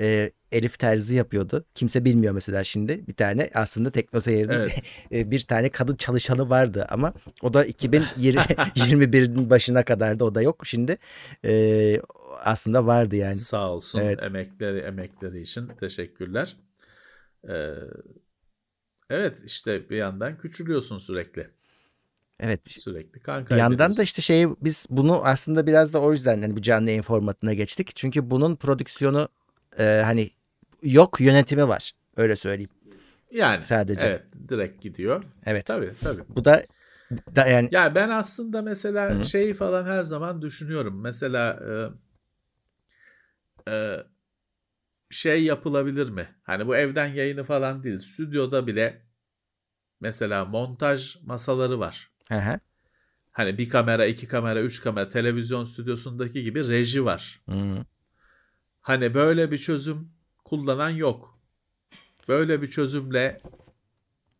e, 0.00 0.30
Elif 0.52 0.78
Terzi 0.78 1.16
yapıyordu. 1.16 1.64
Kimse 1.74 2.04
bilmiyor 2.04 2.34
mesela 2.34 2.64
şimdi. 2.64 3.06
Bir 3.08 3.14
tane 3.14 3.50
aslında 3.54 3.90
teknoseyirin 3.90 4.50
Evet. 4.50 4.82
e, 5.12 5.30
bir 5.30 5.40
tane 5.40 5.68
kadın 5.68 5.96
çalışanı 5.96 6.50
vardı 6.50 6.86
ama 6.90 7.14
o 7.42 7.54
da 7.54 7.66
2021'in 7.66 9.50
başına 9.50 9.84
kadardı 9.84 10.24
o 10.24 10.34
da 10.34 10.42
yok 10.42 10.66
şimdi. 10.66 10.98
E, 11.44 12.00
aslında 12.44 12.86
vardı 12.86 13.16
yani. 13.16 13.34
Sağ 13.34 13.70
olsun 13.70 14.00
Evet. 14.00 14.22
emekleri 14.22 14.78
emekleri 14.78 15.40
için 15.40 15.68
teşekkürler. 15.80 16.56
Ee, 17.48 17.74
evet 19.10 19.42
işte 19.44 19.90
bir 19.90 19.96
yandan 19.96 20.38
küçülüyorsun 20.38 20.98
sürekli. 20.98 21.50
Evet. 22.40 22.60
Sürekli 22.66 23.20
kan 23.20 23.46
Bir 23.46 23.56
yandan 23.56 23.96
da 23.96 24.02
işte 24.02 24.22
şey 24.22 24.48
biz 24.60 24.86
bunu 24.90 25.24
aslında 25.24 25.66
biraz 25.66 25.92
da 25.92 26.00
o 26.00 26.12
yüzden 26.12 26.42
hani 26.42 26.56
bu 26.56 26.62
canlı 26.62 26.88
yayın 26.88 27.02
formatına 27.02 27.54
geçtik. 27.54 27.96
Çünkü 27.96 28.30
bunun 28.30 28.56
prodüksiyonu 28.56 29.28
e, 29.78 29.84
hani 30.04 30.30
yok 30.82 31.20
yönetimi 31.20 31.68
var. 31.68 31.92
Öyle 32.16 32.36
söyleyeyim. 32.36 32.70
yani 33.30 33.62
sadece. 33.62 34.06
evet 34.06 34.22
direkt 34.48 34.82
gidiyor. 34.82 35.24
Evet. 35.46 35.66
Tabii 35.66 35.92
tabii. 36.02 36.22
Bu 36.28 36.44
da, 36.44 36.62
da 37.36 37.46
yani 37.46 37.68
Ya 37.72 37.94
ben 37.94 38.08
aslında 38.08 38.62
mesela 38.62 39.18
Hı. 39.18 39.24
şeyi 39.24 39.54
falan 39.54 39.84
her 39.84 40.04
zaman 40.04 40.42
düşünüyorum. 40.42 41.00
Mesela 41.00 41.60
e, 43.66 43.72
e, 43.72 44.04
şey 45.10 45.44
yapılabilir 45.44 46.10
mi? 46.10 46.28
Hani 46.42 46.66
bu 46.66 46.76
evden 46.76 47.06
yayını 47.06 47.44
falan 47.44 47.82
değil. 47.82 47.98
Stüdyoda 47.98 48.66
bile 48.66 49.02
mesela 50.00 50.44
montaj 50.44 51.16
masaları 51.22 51.80
var. 51.80 52.10
Hı 52.28 52.38
hı. 52.38 52.60
Hani 53.32 53.58
bir 53.58 53.68
kamera, 53.68 54.06
iki 54.06 54.28
kamera, 54.28 54.62
üç 54.62 54.80
kamera 54.80 55.08
televizyon 55.08 55.64
stüdyosundaki 55.64 56.42
gibi 56.42 56.68
reji 56.68 57.04
var. 57.04 57.40
Hı. 57.48 57.84
Hani 58.80 59.14
böyle 59.14 59.50
bir 59.50 59.58
çözüm 59.58 60.10
kullanan 60.44 60.90
yok. 60.90 61.38
Böyle 62.28 62.62
bir 62.62 62.70
çözümle 62.70 63.40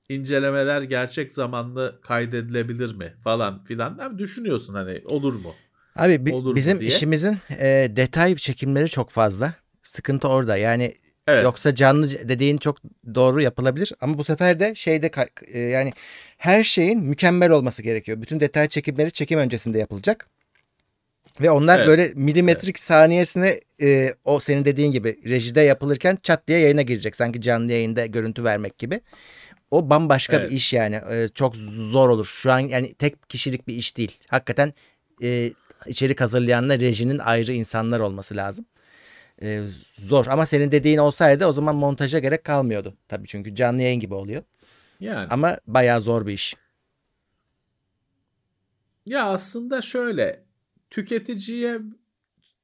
incelemeler 0.09 0.83
gerçek 0.83 1.33
zamanlı 1.33 2.01
kaydedilebilir 2.03 2.95
mi 2.95 3.15
falan 3.25 3.65
filan. 3.65 3.99
Abi 3.99 4.19
düşünüyorsun 4.19 4.75
hani 4.75 5.03
olur 5.05 5.35
mu? 5.35 5.55
Abi 5.97 6.27
bi- 6.27 6.33
Olur 6.33 6.51
mu 6.51 6.57
bizim 6.57 6.81
diye. 6.81 6.89
işimizin 6.91 7.39
e, 7.51 7.93
detay 7.97 8.37
çekimleri 8.37 8.89
çok 8.89 9.11
fazla. 9.11 9.55
Sıkıntı 9.89 10.29
orada. 10.29 10.57
Yani 10.57 10.95
Evet. 11.27 11.45
yoksa 11.45 11.75
canlı 11.75 12.29
dediğin 12.29 12.57
çok 12.57 12.79
doğru 13.15 13.43
yapılabilir 13.43 13.93
ama 14.01 14.19
bu 14.19 14.25
sefer 14.25 14.61
de 14.61 14.75
şeyde 14.75 15.11
e, 15.53 15.59
yani 15.59 15.93
her 16.37 16.63
şeyin 16.63 17.01
mükemmel 17.01 17.51
olması 17.51 17.83
gerekiyor. 17.83 18.23
Bütün 18.23 18.41
detay 18.41 18.69
çekimleri 18.69 19.13
çekim 19.13 19.39
öncesinde 19.39 19.79
yapılacak. 19.79 20.27
Ve 21.41 21.51
onlar 21.51 21.79
Evet. 21.79 21.89
böyle 21.89 22.13
milimetrik 22.15 22.79
saniyesine 22.79 23.61
e, 23.83 24.15
o 24.25 24.41
senin 24.41 24.65
dediğin 24.65 24.93
gibi 24.93 25.19
rejide 25.25 25.61
yapılırken 25.61 26.19
çat 26.23 26.49
diye 26.49 26.59
yayına 26.59 26.83
girecek. 26.83 27.17
Sanki 27.17 27.41
canlı 27.41 27.73
yayında 27.73 28.07
görüntü 28.07 28.45
vermek 28.45 28.79
gibi. 28.79 29.01
O 29.71 29.91
bambaşka 29.91 30.37
Evet. 30.37 30.51
bir 30.51 30.57
iş 30.57 30.73
yani. 30.73 30.95
E, 31.11 31.29
çok 31.35 31.57
zor 31.93 32.09
olur. 32.09 32.27
Şu 32.27 32.53
an 32.53 32.59
yani 32.59 32.95
tek 32.95 33.29
kişilik 33.29 33.69
bir 33.69 33.75
iş 33.75 33.97
değil. 33.97 34.19
Hakikaten 34.29 34.75
e, 35.23 35.53
içerik 35.87 36.21
hazırlayanla 36.21 36.81
rejinin 36.81 37.19
ayrı 37.19 37.53
insanlar 37.53 38.01
olması 38.01 38.37
lazım. 38.37 38.65
E, 39.43 39.63
zor 39.95 40.27
ama 40.27 40.47
senin 40.47 40.71
dediğin 40.71 40.99
olsaydı 40.99 41.47
o 41.47 41.53
zaman 41.53 41.77
montaja 41.77 42.19
gerek 42.19 42.45
kalmıyordu. 42.45 42.95
Tabii 43.09 43.27
çünkü 43.29 43.55
canlı 43.55 43.83
yayın 43.83 44.01
gibi 44.01 44.15
oluyor. 44.15 44.43
Yani 45.01 45.29
Ama 45.31 45.59
bayağı 45.67 46.01
zor 46.01 46.27
bir 46.27 46.33
iş. 46.33 46.57
Ya 49.07 49.25
aslında 49.25 49.83
şöyle 49.83 50.45
tüketiciye 50.91 51.81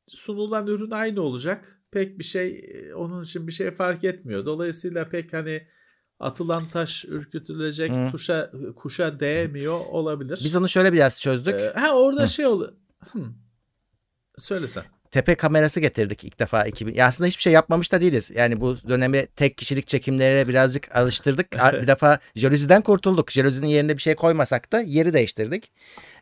sunulan 0.09 0.67
ürün 0.67 0.91
aynı 0.91 1.21
olacak. 1.21 1.81
Pek 1.91 2.19
bir 2.19 2.25
şey 2.25 2.71
onun 2.97 3.25
için 3.25 3.47
bir 3.47 3.53
şey 3.53 3.71
fark 3.71 4.05
etmiyor. 4.05 4.47
Dolayısıyla 4.47 5.09
pek 5.09 5.33
hani 5.33 5.67
atılan 6.21 6.69
taş 6.69 7.05
ürkütülecek 7.05 7.93
Hı. 7.93 8.11
tuşa 8.11 8.53
kuşa 8.77 9.21
değmiyor 9.21 9.81
olabilir. 9.81 10.41
Biz 10.45 10.57
onu 10.57 10.69
şöyle 10.69 10.93
biraz 10.93 11.21
çözdük. 11.21 11.55
Ee, 11.55 11.73
ha 11.77 11.97
orada 11.97 12.23
Hı. 12.23 12.29
şey 12.29 12.47
oldu. 12.47 12.77
Hı. 13.13 13.19
Söylesen. 14.39 14.85
Tepe 15.15 15.35
kamerası 15.35 15.81
getirdik 15.81 16.25
ilk 16.25 16.41
defa 16.41 16.65
2000. 16.65 16.95
Ya 16.95 17.07
aslında 17.07 17.29
hiçbir 17.29 17.43
şey 17.43 17.53
yapmamış 17.53 17.93
da 17.93 18.01
değiliz. 18.01 18.31
Yani 18.35 18.61
bu 18.61 18.77
dönemi 18.89 19.27
tek 19.27 19.59
kişilik 19.59 19.89
çekimlere 19.89 20.49
birazcık 20.49 20.97
alıştırdık. 20.97 21.53
Bir 21.83 21.87
defa 21.87 22.19
jalüziden 22.37 22.83
kurtulduk. 22.83 23.31
Jalüzinin 23.31 23.67
yerine 23.67 23.97
bir 23.97 24.03
şey 24.03 24.15
koymasak 24.15 24.73
da 24.73 24.81
yeri 24.81 25.13
değiştirdik. 25.13 25.73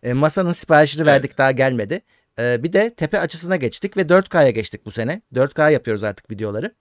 E, 0.03 0.13
masanın 0.13 0.53
siparişini 0.53 1.07
verdik 1.07 1.31
Evet. 1.31 1.39
daha 1.39 1.51
gelmedi. 1.53 2.01
E, 2.39 2.63
bir 2.63 2.73
de 2.73 2.95
tepe 2.95 3.19
açısına 3.19 3.57
geçtik 3.57 3.97
ve 3.97 4.03
4K'ya 4.03 4.51
geçtik 4.51 4.87
bu 4.87 4.91
sene. 4.91 5.23
4K 5.35 5.73
yapıyoruz 5.73 6.05
artık 6.05 6.31
videoları. 6.31 6.75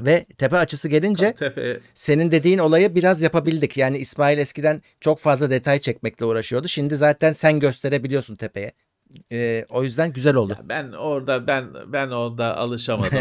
Ve 0.00 0.24
tepe 0.38 0.56
açısı 0.56 0.88
gelince 0.88 1.32
Tepe 1.32 1.80
senin 1.94 2.30
dediğin 2.30 2.58
olayı 2.58 2.94
biraz 2.94 3.22
yapabildik. 3.22 3.76
Yani 3.76 3.98
İsmail 3.98 4.38
eskiden 4.38 4.82
çok 5.00 5.18
fazla 5.18 5.50
detay 5.50 5.78
çekmekle 5.78 6.24
uğraşıyordu. 6.24 6.68
Şimdi 6.68 6.96
zaten 6.96 7.32
sen 7.32 7.60
gösterebiliyorsun 7.60 8.36
tepeye. 8.36 8.72
E, 9.32 9.66
o 9.70 9.82
yüzden 9.82 10.12
güzel 10.12 10.34
oldu. 10.34 10.52
Ya 10.58 10.68
ben 10.68 10.92
orada 10.92 11.46
ben 11.46 11.64
ben 11.86 12.08
orada 12.10 12.56
alışamadım. 12.56 13.18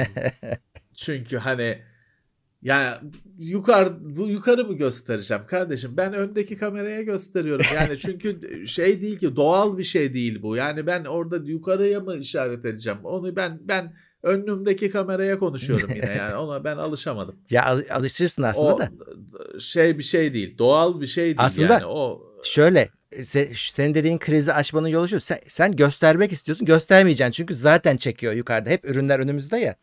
Çünkü 0.96 1.38
hani 1.38 1.82
ya 2.62 3.02
yukarı 3.40 3.94
bu 4.00 4.28
yukarı 4.28 4.66
mı 4.66 4.74
göstereceğim 4.74 5.44
kardeşim? 5.48 5.92
Ben 5.98 6.14
öndeki 6.14 6.58
kameraya 6.58 7.02
gösteriyorum. 7.02 7.66
Yani 7.76 7.98
çünkü 8.00 8.40
şey 8.68 9.02
değil 9.02 9.20
ki 9.20 9.36
doğal 9.36 9.78
bir 9.78 9.84
şey 9.84 10.14
değil 10.14 10.42
bu. 10.42 10.56
Yani 10.56 10.88
ben 10.88 11.06
orada 11.06 11.38
yukarıya 11.38 12.00
mı 12.00 12.18
işaret 12.18 12.66
edeceğim? 12.66 13.00
Onu 13.04 13.36
ben 13.36 13.60
ben 13.62 13.94
önümdeki 14.24 14.90
kameraya 14.90 15.38
konuşuyorum 15.40 15.90
yine 15.96 16.16
yani. 16.16 16.36
Ona 16.46 16.64
ben 16.64 16.78
alışamadım. 16.78 17.36
Ya 17.50 17.66
al- 17.66 17.84
alışırsın 17.92 18.44
aslında 18.44 18.76
o 18.76 18.80
da. 18.80 18.90
şey 19.60 19.98
bir 19.98 20.04
şey 20.04 20.34
değil. 20.34 20.58
Doğal 20.58 21.02
bir 21.02 21.08
şey 21.08 21.26
değil 21.26 21.36
Aslında- 21.40 21.74
yani. 21.74 21.86
O 21.86 22.24
Şöyle 22.44 22.90
se- 23.12 23.72
senin 23.74 23.94
dediğin 23.94 24.18
krizi 24.18 24.54
aşmanın 24.54 24.88
yolu 24.88 25.08
şu. 25.08 25.20
Sen, 25.20 25.40
sen 25.48 25.76
göstermek 25.76 26.32
istiyorsun. 26.32 26.66
Göstermeyeceksin. 26.66 27.32
Çünkü 27.32 27.56
zaten 27.56 27.98
çekiyor 27.98 28.34
yukarıda. 28.34 28.70
Hep 28.70 28.90
ürünler 28.90 29.20
önümüzde 29.20 29.58
ya. 29.58 29.76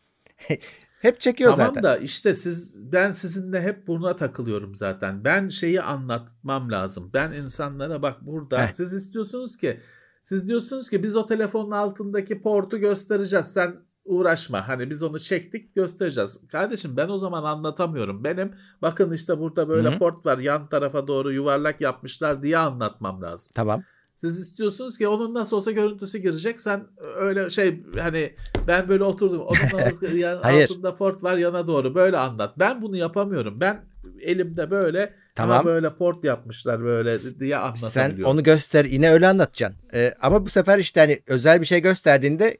Hep 1.01 1.19
çekiyor 1.19 1.51
Tamam 1.51 1.67
zaten. 1.67 1.83
da 1.83 1.97
işte 1.97 2.35
siz 2.35 2.91
ben 2.91 3.11
sizinle 3.11 3.61
hep 3.61 3.87
buna 3.87 4.15
takılıyorum 4.15 4.75
zaten. 4.75 5.23
Ben 5.23 5.49
şeyi 5.49 5.81
anlatmam 5.81 6.71
lazım. 6.71 7.09
Ben 7.13 7.31
insanlara 7.31 8.01
bak 8.01 8.25
burada 8.25 8.67
Heh. 8.67 8.73
siz 8.73 8.93
istiyorsunuz 8.93 9.57
ki 9.57 9.79
siz 10.23 10.47
diyorsunuz 10.47 10.89
ki 10.89 11.03
biz 11.03 11.15
o 11.15 11.25
telefonun 11.25 11.71
altındaki 11.71 12.41
portu 12.41 12.77
göstereceğiz. 12.77 13.45
Sen 13.53 13.75
uğraşma. 14.05 14.67
Hani 14.67 14.89
biz 14.89 15.03
onu 15.03 15.19
çektik 15.19 15.75
göstereceğiz. 15.75 16.47
Kardeşim 16.51 16.97
ben 16.97 17.09
o 17.09 17.17
zaman 17.17 17.43
anlatamıyorum. 17.43 18.23
Benim 18.23 18.51
bakın 18.81 19.11
işte 19.11 19.39
burada 19.39 19.69
böyle 19.69 19.89
Hı 19.89 19.95
hı. 19.95 19.99
port 19.99 20.25
var. 20.25 20.37
Yan 20.37 20.69
tarafa 20.69 21.07
doğru 21.07 21.31
yuvarlak 21.31 21.81
yapmışlar 21.81 22.43
diye 22.43 22.57
anlatmam 22.57 23.21
lazım. 23.21 23.51
Tamam. 23.55 23.83
Siz 24.15 24.39
istiyorsunuz 24.39 24.97
ki 24.97 25.07
onun 25.07 25.33
nasıl 25.33 25.57
olsa 25.57 25.71
görüntüsü 25.71 26.17
girecek. 26.17 26.61
Sen 26.61 26.87
öyle 27.17 27.49
şey 27.49 27.83
hani 27.99 28.35
ben 28.67 28.89
böyle 28.89 29.03
oturdum. 29.03 29.41
Onun 29.41 30.15
yan- 30.15 30.41
altında 30.41 30.95
port 30.95 31.23
var 31.23 31.37
yana 31.37 31.67
doğru 31.67 31.95
böyle 31.95 32.17
anlat. 32.17 32.59
Ben 32.59 32.81
bunu 32.81 32.97
yapamıyorum. 32.97 33.59
Ben 33.59 33.85
elimde 34.21 34.71
böyle 34.71 35.13
Tamam. 35.35 35.57
ama 35.59 35.65
böyle 35.65 35.95
port 35.95 36.23
yapmışlar 36.23 36.83
böyle 36.83 37.39
diye 37.39 37.55
Sen 37.55 37.61
anlatabiliyorum. 37.61 38.31
onu 38.33 38.43
göster 38.43 38.85
yine 38.85 39.11
öyle 39.11 39.27
anlatacaksın. 39.27 39.79
Ee, 39.93 40.13
ama 40.21 40.45
bu 40.45 40.49
sefer 40.49 40.79
işte 40.79 40.99
hani 40.99 41.19
özel 41.27 41.61
bir 41.61 41.65
şey 41.65 41.79
gösterdiğinde 41.79 42.57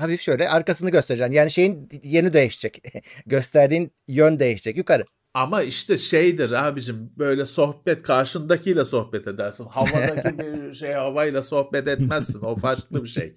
hafif 0.00 0.20
şöyle 0.20 0.48
arkasını 0.48 0.90
göstereceksin. 0.90 1.32
Yani 1.32 1.50
şeyin 1.50 1.88
yeni 2.02 2.32
değişecek. 2.32 2.82
Gösterdiğin 3.26 3.92
yön 4.08 4.38
değişecek 4.38 4.76
yukarı. 4.76 5.04
Ama 5.34 5.62
işte 5.62 5.96
şeydir 5.96 6.52
abicim 6.52 7.10
böyle 7.18 7.46
sohbet 7.46 8.02
karşındakiyle 8.02 8.84
sohbet 8.84 9.28
edersin. 9.28 9.64
Havadaki 9.66 10.38
bir 10.68 10.74
şey 10.74 10.92
havayla 10.92 11.42
sohbet 11.42 11.88
etmezsin. 11.88 12.40
O 12.40 12.56
farklı 12.56 13.02
bir 13.04 13.08
şey. 13.08 13.36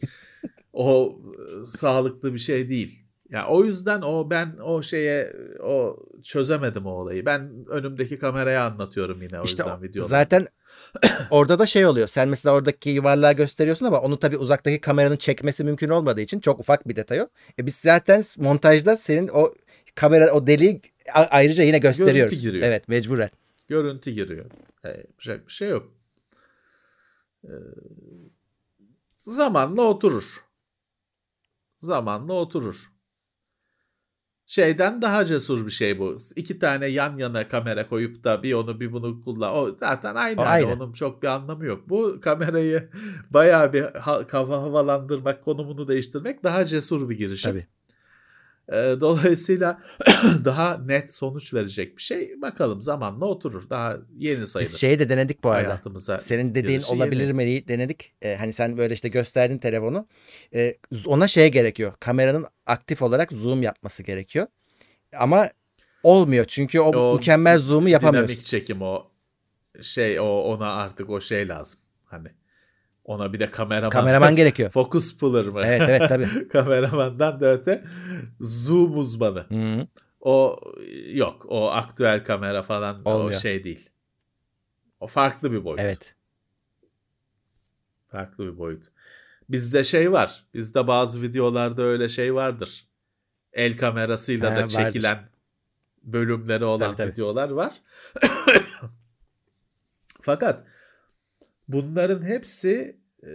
O 0.74 1.20
e, 1.62 1.66
sağlıklı 1.66 2.34
bir 2.34 2.40
şey 2.40 2.70
değil. 2.70 3.01
Ya 3.32 3.48
o 3.48 3.64
yüzden 3.64 4.02
o 4.02 4.30
ben 4.30 4.58
o 4.64 4.82
şeye 4.82 5.34
o 5.64 5.98
çözemedim 6.24 6.86
o 6.86 6.90
olayı. 6.90 7.26
Ben 7.26 7.66
önümdeki 7.68 8.20
kameraya 8.20 8.66
anlatıyorum 8.66 9.22
yine 9.22 9.40
o 9.40 9.44
İşte 9.44 9.64
yüzden 9.64 9.84
videoda. 9.84 10.08
zaten 10.08 10.48
orada 11.30 11.60
da 11.60 11.66
şey 11.66 11.86
oluyor. 11.86 12.08
Sen 12.08 12.30
mesela 12.30 12.56
oradaki 12.56 12.90
yuvarlağı 12.90 13.34
gösteriyorsun 13.34 13.86
ama 13.86 14.02
onu 14.02 14.20
tabii 14.20 14.38
uzaktaki 14.38 14.82
kameranın 14.82 15.18
çekmesi 15.18 15.64
mümkün 15.64 15.90
olmadığı 15.90 16.22
için 16.22 16.40
çok 16.40 16.60
ufak 16.60 16.88
bir 16.88 16.96
detay 16.96 17.22
o. 17.22 17.28
E 17.60 17.66
biz 17.66 17.76
zaten 17.76 18.24
montajda 18.38 18.98
senin 18.98 19.28
o 19.28 19.54
kamera 19.96 20.32
o 20.32 20.48
deliği 20.48 20.82
ayrıca 21.14 21.64
yine 21.64 21.78
gösteriyoruz. 21.78 22.42
giriyor. 22.42 22.68
Evet 22.68 22.88
mecburen. 22.88 23.30
Görüntü 23.68 24.12
giriyor. 24.12 24.46
E, 24.84 24.90
yapacak 24.90 25.48
bir 25.48 25.52
şey 25.54 25.70
yok. 25.70 25.92
E, 27.44 27.52
zamanla 29.18 29.82
oturur. 29.82 30.46
Zamanla 31.80 32.34
oturur. 32.34 32.91
Şeyden 34.52 35.02
daha 35.02 35.26
cesur 35.26 35.66
bir 35.66 35.72
şey 35.72 36.00
bu. 36.00 36.16
İki 36.36 36.60
tane 36.60 36.88
yan 36.88 37.18
yana 37.18 37.48
kamera 37.48 37.88
koyup 37.88 38.24
da 38.24 38.44
bir 38.44 38.54
onu 38.54 38.80
bir 38.80 38.92
bunu 38.94 39.22
kullan. 39.22 39.56
O 39.56 39.70
zaten 39.80 40.16
aynı. 40.16 40.42
O 40.42 40.44
aynı. 40.44 40.74
Onun 40.74 40.94
çok 40.94 41.24
bir 41.24 41.28
anlamı 41.28 41.66
yok. 41.66 41.90
Bu 41.90 42.20
kamerayı 42.22 42.90
bayağı 43.30 43.74
bir 43.74 43.84
ha- 43.84 44.28
kafa 44.28 44.54
havalandırmak, 44.54 45.44
konumunu 45.44 45.88
değiştirmek 45.88 46.44
daha 46.44 46.66
cesur 46.66 47.10
bir 47.10 47.18
girişim. 47.18 47.52
Tabii. 47.52 47.68
Ee, 48.70 48.96
dolayısıyla 49.02 49.82
daha 50.46 50.78
net 50.78 51.14
sonuç 51.14 51.54
verecek 51.54 51.98
bir 51.98 52.02
şey. 52.02 52.42
Bakalım 52.42 52.82
zamanla 52.82 53.26
oturur. 53.26 53.70
Daha 53.70 53.98
yeni 54.18 54.48
sayılır. 54.48 54.72
Biz 54.72 54.80
şeyi 54.80 55.00
de 55.00 55.10
denedik 55.10 55.44
bu 55.44 55.50
arada. 55.50 55.68
Hayatımıza. 55.68 56.20
Senin 56.20 56.56
dediğin 56.56 56.82
olabilir 56.82 57.22
yeni. 57.22 57.34
mi 57.34 57.46
diye 57.46 57.68
denedik. 57.68 58.14
Ee, 58.22 58.36
hani 58.36 58.54
sen 58.54 58.78
böyle 58.78 58.94
işte 58.94 59.10
gösterdin 59.10 59.58
telefonu. 59.58 60.08
Ee, 60.54 60.76
ona 61.06 61.28
şey 61.28 61.52
gerekiyor. 61.52 61.94
Kameranın 62.00 62.46
aktif 62.66 63.02
olarak 63.02 63.32
zoom 63.32 63.64
yapması 63.64 64.04
gerekiyor. 64.04 64.48
Ama 65.18 65.50
olmuyor 66.04 66.46
çünkü 66.48 66.80
o, 66.80 66.90
O 66.90 67.16
mükemmel 67.16 67.60
zoom'u 67.60 67.90
yapamıyorsun. 67.90 68.28
Dinamik 68.28 68.46
çekim 68.46 68.82
o 68.82 69.12
şey 69.82 70.20
o 70.20 70.26
ona 70.26 70.74
artık 70.74 71.10
o 71.10 71.22
şey 71.22 71.48
lazım. 71.48 71.80
Hani 72.06 72.28
ona 73.06 73.34
bir 73.34 73.40
de 73.40 73.52
kameraman. 73.52 73.90
Kameraman 73.90 74.36
gerekiyor. 74.42 74.70
Focus 74.70 75.18
puller 75.18 75.46
mı? 75.46 75.62
Evet 75.66 75.82
evet 75.90 76.10
tabii. 76.10 76.48
Kameramandan 76.50 77.40
da 77.40 77.52
öte 77.54 77.84
zoom 78.40 78.98
uzmanı. 78.98 79.40
Hı. 79.50 79.88
O 80.22 80.60
yok. 81.14 81.46
O 81.50 81.72
aktüel 81.72 82.24
kamera 82.24 82.64
falan 82.64 83.02
o 83.06 83.12
Olmuyor. 83.14 83.40
şey 83.40 83.64
değil. 83.64 83.90
O 85.00 85.08
farklı 85.08 85.52
bir 85.52 85.64
boyut. 85.66 85.80
Evet. 85.80 86.16
Farklı 88.08 88.46
bir 88.54 88.58
boyut. 88.58 88.84
Bizde 89.50 89.84
şey 89.84 90.12
var. 90.12 90.46
Bizde 90.54 90.88
bazı 90.88 91.22
videolarda 91.22 91.82
öyle 91.82 92.10
şey 92.10 92.36
vardır. 92.36 92.86
El 93.54 93.78
kamerasıyla 93.78 94.52
Ha, 94.52 94.56
da 94.56 94.60
vardır. 94.60 94.70
çekilen 94.70 95.30
bölümleri 96.04 96.66
olan 96.66 96.88
Tabii, 96.88 96.98
tabii. 96.98 97.12
videolar 97.12 97.50
var. 97.50 97.74
Fakat 100.22 100.64
bunların 101.74 102.26
hepsi 102.26 103.02
e, 103.24 103.32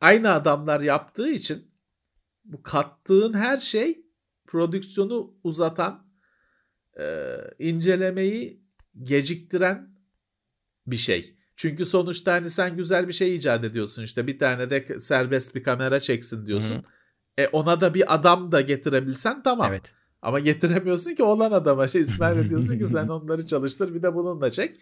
aynı 0.00 0.32
adamlar 0.32 0.80
yaptığı 0.80 1.28
için 1.28 1.70
bu 2.44 2.62
kattığın 2.62 3.34
her 3.34 3.58
şey 3.58 4.06
prodüksiyonu 4.46 5.34
uzatan, 5.44 6.06
e, 6.98 7.36
incelemeyi 7.58 8.64
geciktiren 9.02 9.88
bir 10.86 10.96
şey. 10.96 11.36
Çünkü 11.56 11.86
sonuçta 11.86 12.32
hani 12.32 12.50
sen 12.50 12.76
güzel 12.76 13.08
bir 13.08 13.12
şey 13.12 13.36
icat 13.36 13.64
ediyorsun 13.64 14.02
işte 14.02 14.26
bir 14.26 14.38
tane 14.38 14.70
de 14.70 14.98
serbest 14.98 15.54
bir 15.54 15.62
kamera 15.62 16.00
çeksin 16.00 16.46
diyorsun. 16.46 16.76
Hı 16.76 16.82
E 17.38 17.48
ona 17.48 17.80
da 17.80 17.94
bir 17.94 18.14
adam 18.14 18.52
da 18.52 18.60
getirebilsen 18.60 19.42
tamam. 19.42 19.66
Evet. 19.70 19.92
Ama 20.22 20.40
getiremiyorsun 20.40 21.14
ki 21.14 21.22
olan 21.22 21.52
adama 21.52 21.88
şey 21.94 22.00
İsmail'e 22.00 22.48
diyorsun 22.50 22.78
ki 22.78 22.86
sen 22.86 23.08
onları 23.08 23.46
çalıştır 23.46 23.94
bir 23.94 24.02
de 24.02 24.14
bununla 24.14 24.50
çek. 24.50 24.76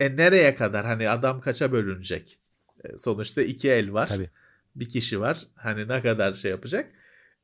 E 0.00 0.16
nereye 0.16 0.54
kadar 0.54 0.86
hani 0.86 1.08
adam 1.08 1.40
kaça 1.40 1.72
bölünecek? 1.72 2.38
E, 2.84 2.96
sonuçta 2.96 3.42
iki 3.42 3.70
el 3.70 3.92
var. 3.92 4.06
Tabii. 4.06 4.30
Bir 4.76 4.88
kişi 4.88 5.20
var. 5.20 5.46
Hani 5.54 5.88
ne 5.88 6.02
kadar 6.02 6.32
şey 6.34 6.50
yapacak? 6.50 6.92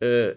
E, 0.03 0.35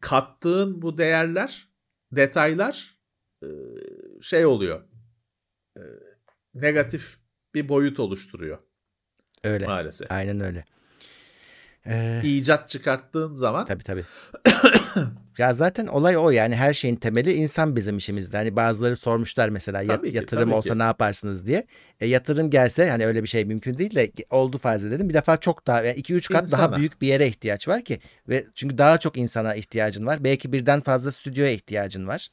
kattığın 0.00 0.82
bu 0.82 0.98
değerler, 0.98 1.68
detaylar 2.12 2.98
e, 3.42 3.48
şey 4.22 4.46
oluyor. 4.46 4.82
E, 5.76 5.82
negatif 6.54 7.18
bir 7.54 7.68
boyut 7.68 8.00
oluşturuyor 8.00 8.58
Öyle. 9.44 9.66
maalesef. 9.66 10.12
Aynen 10.12 10.40
öyle. 10.40 10.64
Ee, 11.86 12.20
İcat 12.24 12.68
çıkarttığın 12.68 13.34
zaman 13.34 13.66
tabii 13.66 13.84
tabii. 13.84 14.04
Ya 15.38 15.54
zaten 15.54 15.86
olay 15.86 16.16
o 16.16 16.30
yani 16.30 16.56
her 16.56 16.74
şeyin 16.74 16.96
temeli 16.96 17.32
insan 17.32 17.76
bizim 17.76 17.96
işimizde. 17.96 18.36
Hani 18.36 18.56
bazıları 18.56 18.96
sormuşlar 18.96 19.48
mesela 19.48 19.82
yat- 19.82 20.02
ki, 20.02 20.16
yatırım 20.16 20.52
olsa 20.52 20.72
ki. 20.72 20.78
ne 20.78 20.82
yaparsınız 20.82 21.46
diye. 21.46 21.66
E, 22.00 22.06
yatırım 22.06 22.50
gelse 22.50 22.90
hani 22.90 23.06
öyle 23.06 23.22
bir 23.22 23.28
şey 23.28 23.44
mümkün 23.44 23.78
değil 23.78 23.94
de 23.94 24.10
oldu 24.30 24.58
farz 24.58 24.84
edelim. 24.84 25.08
Bir 25.08 25.14
defa 25.14 25.36
çok 25.36 25.66
daha 25.66 25.82
2-3 25.84 26.28
kat 26.32 26.52
daha 26.52 26.62
İnsana. 26.62 26.76
büyük 26.76 27.02
bir 27.02 27.06
yere 27.06 27.28
ihtiyaç 27.28 27.68
var 27.68 27.84
ki 27.84 28.00
ve 28.28 28.44
çünkü 28.54 28.78
daha 28.78 28.98
çok 28.98 29.16
insana 29.16 29.54
ihtiyacın 29.54 30.06
var. 30.06 30.24
Belki 30.24 30.52
birden 30.52 30.80
fazla 30.80 31.12
stüdyoya 31.12 31.50
ihtiyacın 31.50 32.06
var. 32.06 32.28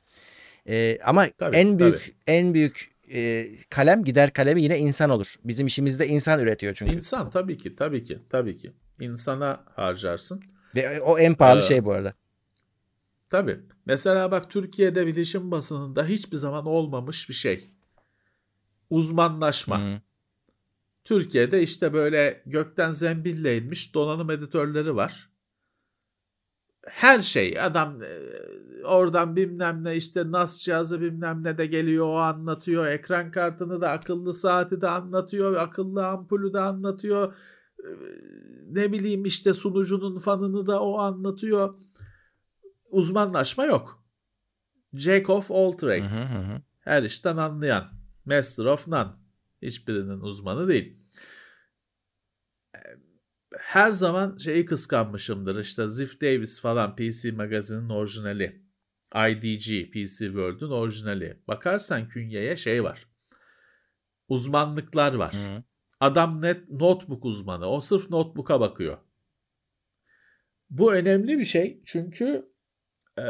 E, 0.70 1.00
ama 1.04 1.28
Tabii, 1.38 1.56
en 1.56 1.80
büyük 1.80 1.96
tabii. 2.00 2.16
en 2.28 2.54
büyük 2.54 2.92
e, 3.14 3.48
kalem 3.70 4.04
gider 4.04 4.34
kalemi 4.34 4.62
yine 4.62 4.80
insan 4.80 5.10
olur. 5.10 5.36
Bizim 5.44 5.68
işimizde 5.68 6.08
insan 6.08 6.40
üretiyor 6.40 6.74
çünkü. 6.74 6.96
İnsan 6.96 7.30
tabii 7.30 7.58
ki, 7.58 7.76
tabii 7.76 8.04
ki, 8.04 8.20
tabii 8.30 8.56
ki. 8.58 8.72
İnsana 9.00 9.64
harcarsın. 9.76 10.44
Ve 10.76 11.02
o 11.02 11.20
en 11.20 11.34
pahalı 11.34 11.60
Ee, 11.60 11.64
şey 11.64 11.86
bu 11.86 11.92
arada. 11.92 12.14
Tabii. 13.34 13.60
Mesela 13.86 14.32
bak 14.32 14.50
Türkiye'de 14.50 15.08
bilişim 15.08 15.52
basınında 15.52 16.06
hiçbir 16.06 16.38
zaman 16.38 16.66
olmamış 16.66 17.30
bir 17.30 17.34
şey. 17.34 17.70
Uzmanlaşma. 18.90 19.80
Hı. 19.80 20.02
Türkiye'de 21.04 21.62
işte 21.64 21.94
böyle 21.94 22.44
gökten 22.46 22.92
zembille 22.92 23.58
inmiş 23.58 23.94
donanım 23.96 24.30
editörleri 24.32 24.96
var. 24.96 25.30
Her 26.86 27.20
şey 27.20 27.60
adam 27.62 28.02
e, 28.04 28.20
oradan 28.86 29.36
bilmem 29.36 29.84
ne 29.84 29.96
işte 29.96 30.32
NAS 30.32 30.62
cihazı 30.62 31.02
bilmem 31.02 31.44
ne 31.44 31.58
de 31.58 31.66
geliyor 31.66 32.06
o 32.06 32.16
anlatıyor. 32.18 32.88
Ekran 32.88 33.32
kartını 33.32 33.82
da 33.82 33.90
akıllı 33.90 34.34
saati 34.34 34.82
de 34.82 34.90
anlatıyor. 34.90 35.56
Akıllı 35.56 36.08
ampulü 36.08 36.54
de 36.54 36.60
anlatıyor. 36.60 37.34
E, 37.80 37.88
Ne 38.70 38.92
bileyim 38.92 39.26
işte 39.26 39.54
sunucunun 39.54 40.18
fanını 40.18 40.68
da 40.68 40.82
o 40.82 40.98
anlatıyor. 41.00 41.76
Uzmanlaşma 42.94 43.66
yok. 43.66 44.04
Jack 44.94 45.30
of 45.30 45.52
all 45.52 45.72
trades. 45.72 46.30
hı 46.30 46.36
hı 46.36 46.40
hı. 46.40 46.62
Her 46.80 47.04
işten 47.04 47.38
anlayan. 47.38 47.92
Master 48.26 48.66
of 48.66 48.88
none. 48.88 49.12
Hiçbirinin 49.62 50.20
uzmanı 50.20 50.68
değil. 50.68 50.98
Her 53.60 53.92
zaman 53.92 54.38
şeyi 54.38 54.66
kıskanmışımdır. 54.66 55.60
İşte 55.60 55.88
Ziff 55.88 56.22
Davis 56.22 56.62
falan 56.62 56.96
PC 56.96 57.32
Magazine'in 57.32 57.90
orijinali. 57.90 58.64
IDG 59.16 59.92
PC 59.94 60.26
World'ün 60.26 60.70
orijinali. 60.70 61.44
Bakarsan 61.48 62.08
künyeye 62.08 62.56
şey 62.56 62.84
var. 62.84 63.08
Uzmanlıklar 64.28 65.14
var. 65.14 65.34
Hı. 65.34 65.64
Adam 66.00 66.42
net 66.42 66.70
notebook 66.70 67.26
uzmanı. 67.26 67.68
O 67.68 67.82
sırf 67.82 68.10
notebook'a 68.10 68.60
bakıyor. 68.60 68.98
Bu 70.70 70.94
önemli 70.94 71.40
bir 71.40 71.46
şey 71.46 71.82
çünkü 71.86 72.53
e, 73.20 73.24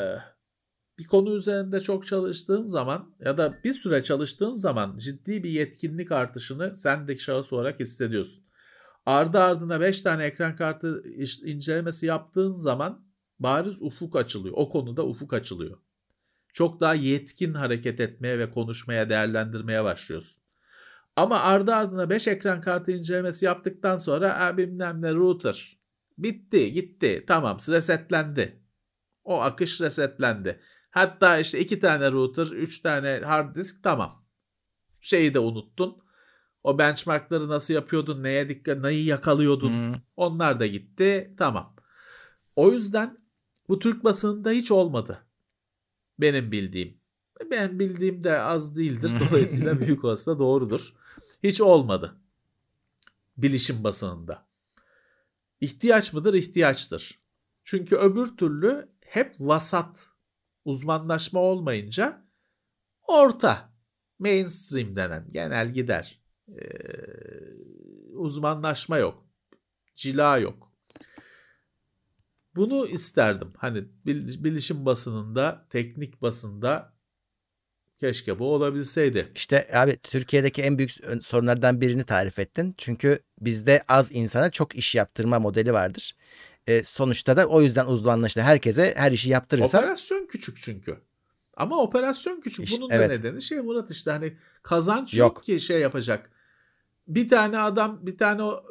bir 0.98 1.08
konu 1.08 1.36
üzerinde 1.36 1.80
çok 1.80 2.08
çalıştığın 2.08 2.66
zaman 2.66 3.16
ya 3.20 3.38
da 3.38 3.60
bir 3.64 3.74
süre 3.74 4.04
çalıştığın 4.04 4.54
zaman 4.54 4.98
ciddi 4.98 5.44
bir 5.44 5.50
yetkinlik 5.50 6.12
artışını 6.12 6.76
sen 6.76 7.08
de 7.08 7.18
şahıs 7.18 7.54
olarak 7.54 7.80
hissediyorsun. 7.80 8.44
Ardı 9.06 9.40
ardına 9.40 9.82
5 9.82 10.02
tane 10.02 10.26
ekran 10.26 10.56
kartı 10.56 11.04
incelemesi 11.46 12.06
yaptığın 12.06 12.56
zaman 12.56 13.06
bariz 13.40 13.82
ufuk 13.82 14.16
açılıyor. 14.16 14.56
O 14.58 14.70
konuda 14.70 15.06
ufuk 15.06 15.34
açılıyor. 15.34 15.78
Çok 16.54 16.82
daha 16.82 16.94
yetkin 16.94 17.54
hareket 17.54 18.00
etmeye 18.00 18.40
ve 18.40 18.52
konuşmaya, 18.52 19.10
değerlendirmeye 19.10 19.84
başlıyorsun. 19.84 20.44
Ama 21.16 21.40
ardı 21.40 21.76
ardına 21.76 22.10
5 22.10 22.28
ekran 22.28 22.62
kartı 22.62 22.92
incelemesi 22.92 23.46
yaptıktan 23.46 23.98
sonra 23.98 24.40
"Aa, 24.40 24.58
bilmem 24.58 25.02
ne 25.02 25.14
router. 25.14 25.80
Bitti 26.18 26.74
gitti 26.74 27.24
tamam 27.28 27.58
resetlendi. 27.70 28.63
O 29.24 29.42
akış 29.42 29.82
resetlendi. 29.82 30.60
Hatta 30.92 31.40
işte 31.40 31.60
2 31.60 31.80
tane 31.80 32.12
router 32.12 32.48
3 32.48 32.80
tane 32.80 33.22
hard 33.26 33.56
disk 33.56 33.84
tamam. 33.84 34.26
Şeyi 35.02 35.34
de 35.34 35.40
unuttun. 35.40 36.04
O 36.64 36.78
benchmarkları 36.78 37.50
nasıl 37.50 37.74
yapıyordun, 37.74 38.24
neye 38.24 38.50
dikkat, 38.50 38.78
neyi 38.78 39.06
yakalıyordun. 39.06 39.94
Hı. 39.94 40.02
Onlar 40.16 40.60
da 40.60 40.68
gitti. 40.68 41.34
Tamam. 41.38 41.76
O 42.56 42.72
yüzden 42.72 43.18
bu 43.70 43.80
Türk 43.80 44.04
basınında 44.04 44.52
hiç 44.52 44.72
olmadı. 44.72 45.26
Benim 46.20 46.52
bildiğim. 46.52 46.98
Ben 47.52 47.80
bildiğim 47.80 48.24
de 48.24 48.40
az 48.40 48.78
değildir. 48.78 49.12
Dolayısıyla 49.20 49.80
büyük 49.82 50.04
olasılıkla 50.04 50.40
doğrudur. 50.40 50.94
Hiç 51.44 51.62
olmadı. 51.62 52.16
Bilişim 53.38 53.84
basınında. 53.84 54.46
İhtiyaç 55.62 56.14
mıdır? 56.14 56.34
İhtiyaçtır. 56.34 57.20
Çünkü 57.64 57.96
öbür 57.96 58.38
türlü 58.38 58.90
hep 59.14 59.36
vasat 59.40 60.10
uzmanlaşma 60.66 61.40
olmayınca 61.40 62.26
orta 63.08 63.74
mainstream 64.20 64.96
denen 64.96 65.28
genel 65.32 65.70
gider. 65.74 66.22
Ee, 66.50 66.64
uzmanlaşma 68.14 68.98
yok. 68.98 69.26
Cila 69.96 70.38
yok. 70.38 70.72
Bunu 72.56 72.88
isterdim. 72.88 73.54
Hani 73.58 73.84
bil- 74.06 74.44
bilişim 74.44 74.86
basınında, 74.86 75.68
teknik 75.70 76.22
basında 76.22 76.94
keşke 77.98 78.40
bu 78.40 78.54
olabilseydi. 78.54 79.32
İşte 79.36 79.70
abi 79.74 79.98
Türkiye'deki 80.04 80.62
en 80.62 80.78
büyük 80.78 80.92
sorunlardan 81.22 81.82
birini 81.82 82.04
tarif 82.04 82.40
ettin. 82.40 82.76
Çünkü 82.78 83.20
bizde 83.42 83.84
az 83.88 84.12
insana 84.12 84.52
çok 84.52 84.76
iş 84.76 84.96
yaptırma 84.96 85.40
modeli 85.40 85.74
vardır. 85.74 86.16
E, 86.68 86.84
sonuçta 86.84 87.38
da 87.38 87.46
o 87.46 87.62
yüzden 87.62 87.86
uzmanlaştı. 87.86 88.42
Herkese 88.42 88.94
her 88.98 89.12
işi 89.12 89.30
yaptırırsa 89.30 89.78
Operasyon 89.78 90.26
küçük 90.28 90.58
çünkü. 90.62 90.98
Ama 91.58 91.78
operasyon 91.78 92.42
küçük. 92.42 92.66
İşte, 92.66 92.78
Bunun 92.78 92.90
da 92.90 92.96
evet. 92.96 93.10
nedeni 93.10 93.42
şey 93.42 93.62
Murat 93.62 93.92
işte 93.92 94.12
hani 94.12 94.38
kazanç 94.64 95.14
Yok. 95.14 95.36
yok 95.36 95.44
ki 95.44 95.60
şey 95.60 95.82
yapacak. 95.82 96.32
Bir 97.08 97.30
tane 97.30 97.60
adam 97.60 98.00
bir 98.02 98.18
tane 98.18 98.44
o 98.44 98.64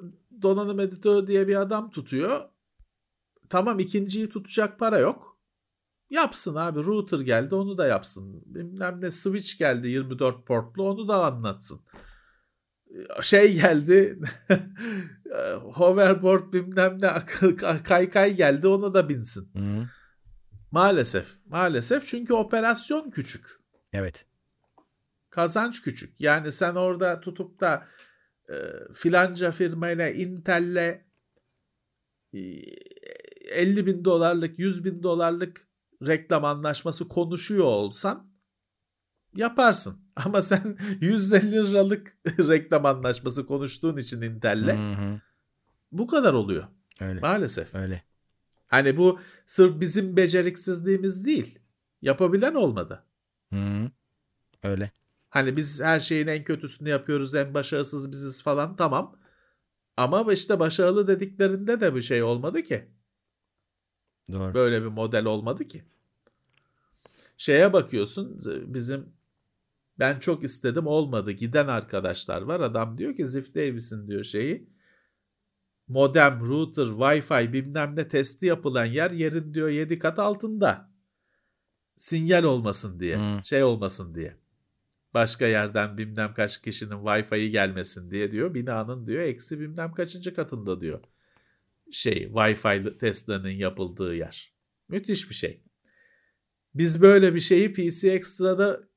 donanım 0.42 0.80
editörü 0.80 1.26
diye 1.26 1.48
bir 1.48 1.56
adam 1.56 1.90
tutuyor. 1.90 2.40
Tamam 3.48 3.78
ikinciyi 3.78 4.28
tutacak 4.28 4.78
para 4.78 4.98
yok. 4.98 5.36
Yapsın 6.10 6.54
abi 6.54 6.84
router 6.84 7.20
geldi 7.20 7.54
onu 7.54 7.78
da 7.78 7.86
yapsın. 7.86 8.42
Bilmem 8.46 9.00
ne 9.00 9.10
switch 9.10 9.58
geldi 9.58 9.88
24 9.88 10.46
portlu 10.46 10.90
onu 10.90 11.08
da 11.08 11.24
anlatsın. 11.24 11.80
Şey 13.22 13.54
geldi 13.54 14.18
hoverboard 15.62 16.52
bilmem 16.52 16.98
ne 17.00 17.12
kaykay 17.84 18.34
geldi 18.36 18.68
onu 18.68 18.94
da 18.94 19.08
binsin. 19.08 19.50
Hı, 19.56 19.86
Maalesef. 20.70 21.36
Maalesef 21.46 22.06
çünkü 22.06 22.34
operasyon 22.34 23.10
küçük. 23.10 23.46
evet. 23.92 24.26
Kazanç 25.30 25.82
küçük. 25.82 26.20
Yani 26.20 26.52
sen 26.52 26.74
orada 26.74 27.20
tutup 27.20 27.60
da 27.60 27.86
e, 28.48 28.54
filanca 28.94 29.52
firmayla 29.52 30.08
Intel'le 30.08 31.04
e, 32.32 32.38
50 33.50 33.86
bin 33.86 34.04
dolarlık 34.04 34.58
100 34.58 34.84
bin 34.84 35.02
dolarlık 35.02 35.68
reklam 36.06 36.44
anlaşması 36.44 37.08
konuşuyor 37.08 37.64
olsan 37.64 38.32
yaparsın. 39.34 40.01
Ama 40.24 40.42
sen 40.42 40.78
150 41.00 41.52
liralık 41.52 42.16
reklam 42.38 42.86
anlaşması 42.86 43.46
konuştuğun 43.46 43.96
için 43.96 44.22
Intel'le 44.22 44.76
Hı 44.76 44.92
hı, 44.92 45.20
bu 45.92 46.06
kadar 46.06 46.32
oluyor. 46.34 46.64
öyle. 47.00 47.20
Maalesef. 47.20 47.74
Öyle. 47.74 48.02
Hani 48.66 48.96
bu 48.96 49.20
sırf 49.46 49.80
bizim 49.80 50.16
beceriksizliğimiz 50.16 51.24
değil. 51.24 51.58
Yapabilen 52.02 52.54
olmadı. 52.54 53.04
Hı, 53.52 53.90
öyle. 54.62 54.90
Hani 55.30 55.56
biz 55.56 55.82
her 55.82 56.00
şeyin 56.00 56.26
en 56.26 56.44
kötüsünü 56.44 56.88
yapıyoruz, 56.88 57.34
en 57.34 57.54
başarısız 57.54 58.12
biziz 58.12 58.42
falan 58.42 58.76
tamam. 58.76 59.16
Ama 59.96 60.32
işte 60.32 60.58
başarılı 60.58 61.06
dediklerinde 61.06 61.80
de 61.80 61.94
bir 61.94 62.02
şey 62.02 62.22
olmadı 62.22 62.62
ki. 62.62 62.88
Doğru. 64.32 64.54
Böyle 64.54 64.82
bir 64.82 64.86
model 64.86 65.24
olmadı 65.24 65.68
ki. 65.68 65.84
Şeye 67.36 67.72
bakıyorsun 67.72 68.38
bizim 68.74 69.12
ben 70.02 70.18
çok 70.18 70.44
istedim 70.44 70.86
olmadı 70.86 71.30
giden 71.30 71.66
arkadaşlar 71.66 72.42
var. 72.42 72.60
Adam 72.60 72.98
diyor 72.98 73.16
ki 73.16 73.26
Ziff 73.26 73.54
Davis'in 73.54 74.08
diyor 74.08 74.24
şeyi 74.24 74.68
modem, 75.88 76.40
router, 76.40 76.86
wifi 76.86 77.52
bilmem 77.52 77.96
ne 77.96 78.08
testi 78.08 78.46
yapılan 78.46 78.84
yer 78.84 79.10
yerin 79.10 79.54
diyor 79.54 79.68
7 79.68 79.98
kat 79.98 80.18
altında. 80.18 80.92
Sinyal 81.96 82.44
olmasın 82.44 83.00
diye, 83.00 83.16
Hmm. 83.16 83.44
şey 83.44 83.62
olmasın 83.62 84.14
diye. 84.14 84.36
Başka 85.14 85.46
yerden 85.46 85.98
bilmem 85.98 86.34
kaç 86.34 86.62
kişinin 86.62 87.04
wifi'yi 87.04 87.50
gelmesin 87.50 88.10
diye 88.10 88.32
diyor. 88.32 88.54
Binanın 88.54 89.06
diyor 89.06 89.22
eksi 89.22 89.60
bilmem 89.60 89.92
kaçıncı 89.92 90.34
katında 90.34 90.80
diyor. 90.80 91.00
Şey 91.92 92.32
wifi 92.34 92.98
testlerinin 92.98 93.56
yapıldığı 93.56 94.14
yer. 94.14 94.54
Müthiş 94.88 95.30
bir 95.30 95.34
şey. 95.34 95.62
Biz 96.74 97.02
böyle 97.02 97.34
bir 97.34 97.40
şeyi 97.40 97.72
PC 97.72 98.12
Extra'da 98.12 98.91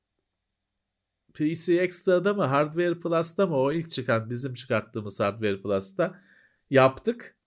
PC 1.35 1.81
Extra'da 1.81 2.33
mı 2.33 2.43
Hardware 2.43 2.99
Plus'ta 2.99 3.47
mı 3.47 3.55
o 3.55 3.71
ilk 3.71 3.91
çıkan 3.91 4.29
bizim 4.29 4.53
çıkarttığımız 4.53 5.19
Hardware 5.19 5.61
Plus'ta 5.61 6.21
yaptık. 6.69 7.37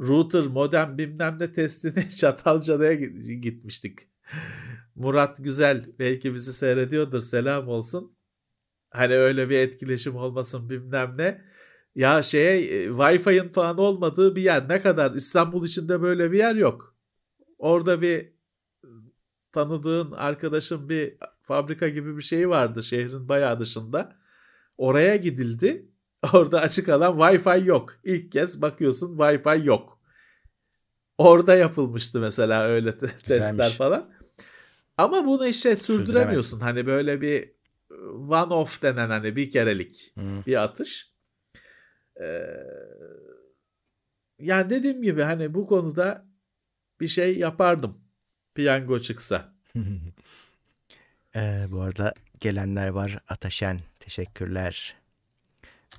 router, 0.00 0.46
modem 0.46 0.98
bilmem 0.98 1.36
ne 1.40 1.52
testini 1.52 2.10
Çatalca'ya 2.16 2.94
gitmiştik. 3.34 3.98
Murat 4.94 5.44
Güzel 5.44 5.86
belki 5.98 6.34
bizi 6.34 6.52
seyrediyordur 6.52 7.20
selam 7.20 7.68
olsun. 7.68 8.16
Hani 8.90 9.14
öyle 9.14 9.50
bir 9.50 9.58
etkileşim 9.58 10.16
olmasın 10.16 10.70
bilmem 10.70 11.14
ne. 11.18 11.44
Ya 11.94 12.22
şeye 12.22 12.60
e, 12.60 12.86
Wi-Fi'nin 12.86 13.48
falan 13.52 13.78
olmadığı 13.78 14.36
bir 14.36 14.42
yer 14.42 14.68
ne 14.68 14.82
kadar 14.82 15.14
İstanbul 15.14 15.66
içinde 15.66 16.02
böyle 16.02 16.32
bir 16.32 16.38
yer 16.38 16.54
yok. 16.54 16.96
Orada 17.58 18.02
bir 18.02 18.34
tanıdığın 19.52 20.12
arkadaşın 20.12 20.88
bir 20.88 21.16
fabrika 21.46 21.88
gibi 21.88 22.16
bir 22.16 22.22
şey 22.22 22.48
vardı 22.48 22.84
şehrin 22.84 23.28
bayağı 23.28 23.60
dışında. 23.60 24.16
Oraya 24.78 25.16
gidildi. 25.16 25.88
Orada 26.32 26.60
açık 26.60 26.88
alan 26.88 27.18
Wi-Fi 27.18 27.64
yok. 27.64 27.96
İlk 28.04 28.32
kez 28.32 28.62
bakıyorsun 28.62 29.16
Wi-Fi 29.18 29.64
yok. 29.64 29.98
Orada 31.18 31.54
yapılmıştı 31.54 32.20
mesela 32.20 32.62
öyle 32.64 32.98
testler 32.98 33.72
falan. 33.72 34.10
Ama 34.96 35.26
bunu 35.26 35.46
işte 35.46 35.76
sürdüremiyorsun. 35.76 36.60
Hani 36.60 36.86
böyle 36.86 37.20
bir 37.20 37.54
one 38.28 38.54
off 38.54 38.82
denen 38.82 39.10
hani 39.10 39.36
bir 39.36 39.50
kerelik 39.50 40.12
hmm. 40.14 40.46
bir 40.46 40.62
atış. 40.62 41.14
Ee, 42.20 42.46
yani 44.38 44.70
dediğim 44.70 45.02
gibi 45.02 45.22
hani 45.22 45.54
bu 45.54 45.66
konuda 45.66 46.26
bir 47.00 47.08
şey 47.08 47.38
yapardım. 47.38 47.98
Piyango 48.54 49.00
çıksa. 49.00 49.54
ee, 51.36 51.64
bu 51.70 51.80
arada 51.80 52.14
gelenler 52.40 52.88
var. 52.88 53.18
Ataşen 53.28 53.78
teşekkürler. 54.00 54.94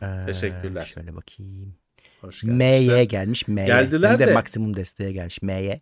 Ee, 0.01 0.25
teşekkürler. 0.25 0.85
Şöyle 0.85 1.15
bakayım. 1.15 1.75
Hoş 2.21 2.43
M'ye 2.43 3.05
gelmiş. 3.05 3.47
M'ye. 3.47 3.67
Geldiler 3.67 4.11
Hem 4.11 4.19
de, 4.19 4.27
de 4.27 4.33
maksimum 4.33 4.75
desteğe 4.75 5.11
gelmiş. 5.11 5.41
M'ye. 5.41 5.81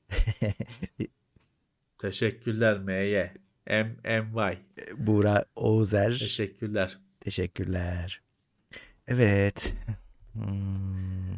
teşekkürler 1.98 2.80
M'ye. 2.80 3.34
M 3.68 3.96
MY. 4.04 4.58
Buğra 4.98 5.46
Oğuzer. 5.56 6.18
Teşekkürler. 6.20 6.98
Teşekkürler. 7.20 8.22
Evet. 9.08 9.74
Hmm. 10.34 11.38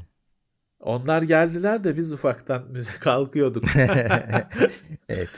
Onlar 0.79 1.21
geldiler 1.21 1.83
de 1.83 1.97
biz 1.97 2.11
ufaktan 2.11 2.75
kalkıyorduk. 2.99 3.63
evet. 5.09 5.29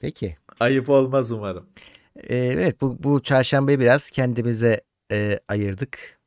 Peki. 0.00 0.34
Ayıp 0.60 0.88
olmaz 0.88 1.32
umarım. 1.32 1.66
Ee, 2.22 2.36
evet 2.36 2.80
bu, 2.80 3.02
bu 3.02 3.22
çarşambayı 3.22 3.80
biraz 3.80 4.10
kendimize 4.10 4.80
e, 5.12 5.40
ayırdık. 5.48 6.18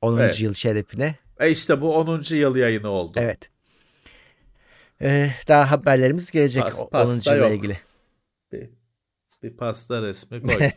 10. 0.00 0.18
Evet. 0.18 0.40
yıl 0.40 0.54
şerefine. 0.54 1.14
E 1.40 1.50
işte 1.50 1.80
bu 1.80 1.96
10. 1.96 2.34
yıl 2.34 2.56
yayını 2.56 2.88
oldu. 2.88 3.18
Evet. 3.22 3.50
Ee, 5.00 5.30
daha 5.48 5.70
haberlerimiz 5.70 6.30
gelecek 6.30 6.64
Pas, 6.90 7.26
10. 7.26 7.34
yıla 7.34 7.48
ilgili. 7.48 7.78
Bir, 8.52 8.70
bir 9.42 9.56
pasta 9.56 10.02
resmi 10.02 10.42
koy. 10.46 10.70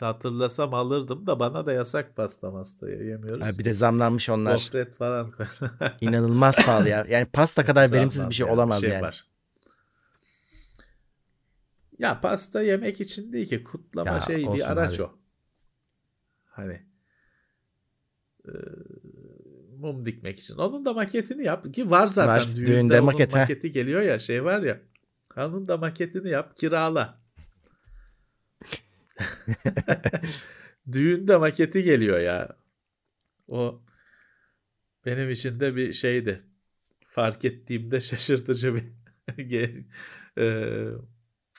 Hatırlasam 0.00 0.74
alırdım 0.74 1.26
da 1.26 1.40
bana 1.40 1.66
da 1.66 1.72
yasak 1.72 2.16
pasta 2.16 2.50
mastayı 2.50 3.02
yemiyoruz. 3.02 3.48
Ha, 3.48 3.58
bir 3.58 3.64
de 3.64 3.74
zamlanmış 3.74 4.30
onlar. 4.30 4.52
Gofret 4.52 4.96
falan. 4.96 5.32
İnanılmaz 6.00 6.66
pahalı 6.66 6.88
ya. 6.88 7.06
Yani 7.10 7.26
pasta 7.26 7.64
kadar 7.64 7.92
verimsiz 7.92 8.28
bir 8.28 8.34
şey 8.34 8.46
olamaz 8.46 8.80
şey 8.80 8.90
yani. 8.90 9.02
Var. 9.02 9.26
Ya 11.98 12.20
pasta 12.20 12.62
yemek 12.62 13.00
için 13.00 13.32
değil 13.32 13.48
ki 13.48 13.64
kutlama 13.64 14.14
ya, 14.14 14.20
şey 14.20 14.52
bir 14.52 14.72
araç 14.72 15.00
abi. 15.00 15.02
o. 15.02 15.18
Hani 16.44 16.82
e, 18.44 18.52
mum 19.78 20.06
dikmek 20.06 20.38
için. 20.38 20.56
Onun 20.56 20.84
da 20.84 20.92
maketini 20.92 21.44
yap 21.44 21.74
ki 21.74 21.90
var 21.90 22.06
zaten 22.06 22.36
var, 22.36 22.56
düğünde, 22.56 22.66
düğünde 22.66 23.00
maket, 23.00 23.32
maketi 23.32 23.72
geliyor 23.72 24.02
ya 24.02 24.18
şey 24.18 24.44
var 24.44 24.62
ya. 24.62 24.80
Onun 25.36 25.68
da 25.68 25.76
maketini 25.76 26.28
yap 26.28 26.56
kirala. 26.56 27.20
Düğünde 30.92 31.36
maketi 31.36 31.82
geliyor 31.82 32.18
ya. 32.18 32.56
O 33.48 33.82
benim 35.06 35.30
için 35.30 35.60
de 35.60 35.76
bir 35.76 35.92
şeydi. 35.92 36.42
Fark 37.08 37.44
ettiğimde 37.44 38.00
şaşırtıcı 38.00 38.74
bir 38.74 38.84
e, 40.38 40.46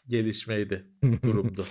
gelişmeydi, 0.07 0.85
durumdu. 1.23 1.65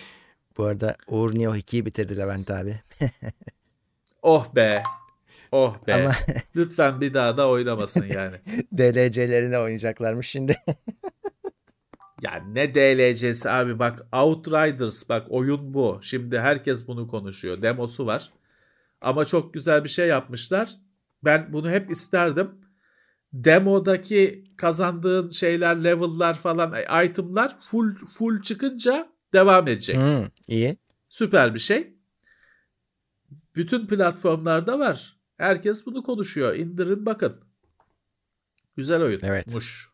Bu 0.57 0.65
arada 0.65 0.97
Uğur 1.09 1.39
Neo 1.39 1.55
2'yi 1.55 1.87
bitirdi 1.87 2.17
Levent 2.17 2.51
abi. 2.51 2.81
oh 4.23 4.55
be. 4.55 4.83
Oh 5.53 5.87
be. 5.87 5.95
Ama... 5.95 6.17
Lütfen 6.57 7.01
bir 7.01 7.15
daha 7.15 7.37
da 7.37 7.49
oynamasın 7.49 8.05
yani. 8.05 8.37
DLC'lerine 8.79 9.59
oynayacaklarmış 9.59 10.29
şimdi. 10.29 10.57
Ya 12.23 12.43
ne 12.53 12.75
DLC'si 12.75 13.51
abi 13.51 13.79
bak 13.79 14.07
Outriders 14.13 15.09
bak 15.09 15.27
oyun 15.31 15.75
bu. 15.75 15.99
Şimdi 16.03 16.39
herkes 16.39 16.89
bunu 16.89 17.09
konuşuyor. 17.09 17.63
Demosu 17.63 18.07
var. 18.07 18.33
Ama 19.01 19.25
çok 19.25 19.55
güzel 19.55 19.85
bir 19.85 19.89
şey 19.89 20.09
yapmışlar. 20.09 20.77
Ben 21.25 21.53
bunu 21.53 21.71
hep 21.71 21.91
isterdim. 21.91 22.51
Demodaki 23.45 24.45
kazandığın 24.57 25.29
şeyler, 25.29 25.85
level'lar 25.85 26.35
falan, 26.35 26.75
item'lar 27.05 27.61
full 27.61 27.95
full 27.95 28.43
çıkınca 28.43 29.09
devam 29.33 29.69
edecek. 29.69 29.97
Hmm, 29.97 30.27
iyi. 30.49 30.77
Süper 31.09 31.55
bir 31.55 31.59
şey. 31.59 31.97
Bütün 33.55 33.87
platformlarda 33.87 34.79
var. 34.79 35.17
Herkes 35.37 35.87
bunu 35.87 36.03
konuşuyor. 36.03 36.55
İndirin 36.55 37.07
bakın. 37.07 37.41
Güzel 38.77 39.03
oyun. 39.03 39.21
Evet. 39.23 39.55
Muş. 39.55 39.89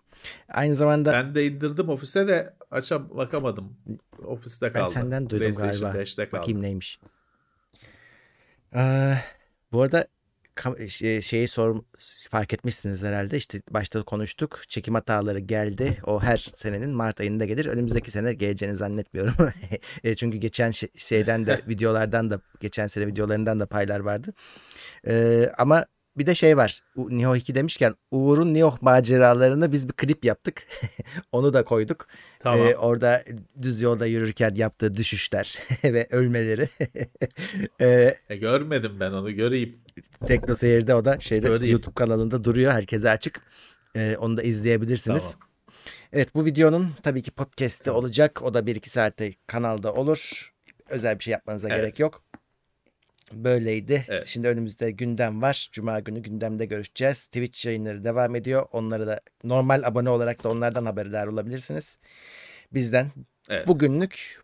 Aynı 0.48 0.74
zamanda 0.74 1.12
ben 1.12 1.34
de 1.34 1.46
indirdim 1.46 1.88
ofise 1.88 2.28
de 2.28 2.54
açam 2.70 3.10
bakamadım. 3.10 3.76
Ofiste 4.24 4.72
kaldı. 4.72 4.92
Ben 4.96 5.00
senden 5.00 5.30
duydum 5.30 5.52
galiba. 5.58 5.90
5'te 5.90 6.28
kaldı. 6.28 6.40
Bakayım 6.40 6.62
neymiş. 6.62 7.00
Ee, 8.74 9.14
bu 9.72 9.82
arada 9.82 10.06
şeyi 11.20 11.48
sor 11.48 11.82
fark 12.30 12.52
etmişsiniz 12.52 13.02
herhalde. 13.02 13.36
İşte 13.36 13.60
başta 13.70 14.02
konuştuk. 14.02 14.62
Çekim 14.68 14.94
hataları 14.94 15.38
geldi. 15.38 15.98
O 16.04 16.22
her 16.22 16.50
senenin 16.54 16.90
Mart 16.90 17.20
ayında 17.20 17.44
gelir. 17.44 17.66
Önümüzdeki 17.66 18.10
sene 18.10 18.34
geleceğini 18.34 18.76
zannetmiyorum. 18.76 19.34
E, 20.04 20.14
çünkü 20.16 20.38
geçen 20.38 20.70
şeyden 20.96 21.46
de 21.46 21.60
videolardan 21.68 22.30
da 22.30 22.40
geçen 22.60 22.86
sene 22.86 23.06
videolarından 23.06 23.60
da 23.60 23.66
paylar 23.66 24.00
vardı. 24.00 24.34
Ee, 25.06 25.50
ama 25.58 25.86
bir 26.16 26.26
de 26.26 26.34
şey 26.34 26.56
var. 26.56 26.82
Nioh 26.96 27.36
2 27.36 27.54
demişken 27.54 27.94
Uğur'un 28.10 28.54
Nioh 28.54 28.82
maceralarını 28.82 29.72
biz 29.72 29.88
bir 29.88 29.92
klip 29.92 30.24
yaptık. 30.24 30.62
Onu 31.32 31.52
da 31.54 31.64
koyduk. 31.64 32.06
Tamam. 32.40 32.66
Ee, 32.66 32.76
orada 32.76 33.22
düz 33.62 33.82
yolda 33.82 34.06
yürürken 34.06 34.54
yaptığı 34.54 34.94
düşüşler 34.94 35.58
ve 35.84 36.08
ölmeleri. 36.10 36.68
ee, 37.80 38.16
e, 38.28 38.36
görmedim 38.36 38.92
ben 39.00 39.12
onu 39.12 39.32
göreyim. 39.32 39.78
Tekno 40.26 40.54
Seyir'de 40.54 40.94
o 40.94 41.04
da 41.04 41.20
şeyde 41.20 41.46
göreyim. 41.46 41.72
YouTube 41.72 41.94
kanalında 41.94 42.44
duruyor. 42.44 42.72
Herkese 42.72 43.10
açık. 43.10 43.42
Ee, 43.96 44.16
onu 44.20 44.36
da 44.36 44.42
izleyebilirsiniz. 44.42 45.22
Tamam. 45.22 45.48
Evet 46.12 46.34
bu 46.34 46.44
videonun 46.44 46.90
tabii 47.02 47.22
ki 47.22 47.30
podcast'i 47.30 47.90
olacak. 47.90 48.42
O 48.42 48.54
da 48.54 48.60
1-2 48.60 48.88
saate 48.88 49.32
kanalda 49.46 49.94
olur. 49.94 50.52
Özel 50.88 51.18
bir 51.18 51.24
şey 51.24 51.32
yapmanıza 51.32 51.68
evet. 51.68 51.80
gerek 51.80 51.98
yok 51.98 52.22
böyleydi. 53.32 54.04
Evet. 54.08 54.26
Şimdi 54.26 54.48
önümüzde 54.48 54.90
gündem 54.90 55.42
var. 55.42 55.68
Cuma 55.72 56.00
günü 56.00 56.20
gündemde 56.20 56.66
görüşeceğiz. 56.66 57.26
Twitch 57.26 57.66
yayınları 57.66 58.04
devam 58.04 58.34
ediyor. 58.34 58.66
Onları 58.72 59.06
da 59.06 59.20
normal 59.44 59.82
abone 59.82 60.10
olarak 60.10 60.44
da 60.44 60.48
onlardan 60.48 60.84
haberdar 60.84 61.26
olabilirsiniz. 61.26 61.98
Bizden 62.72 63.10
evet. 63.50 63.68
bugünlük 63.68 64.40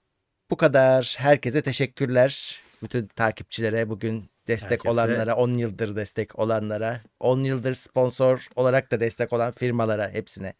bu 0.50 0.56
kadar. 0.56 1.14
Herkese 1.18 1.62
teşekkürler. 1.62 2.62
Bütün 2.82 3.06
takipçilere 3.06 3.88
bugün 3.88 4.30
destek 4.48 4.70
Herkese... 4.70 4.90
olanlara, 4.90 5.36
10 5.36 5.52
yıldır 5.52 5.96
destek 5.96 6.38
olanlara, 6.38 7.00
10 7.20 7.40
yıldır 7.40 7.74
sponsor 7.74 8.48
olarak 8.56 8.90
da 8.90 9.00
destek 9.00 9.32
olan 9.32 9.52
firmalara 9.52 10.10
hepsine. 10.10 10.54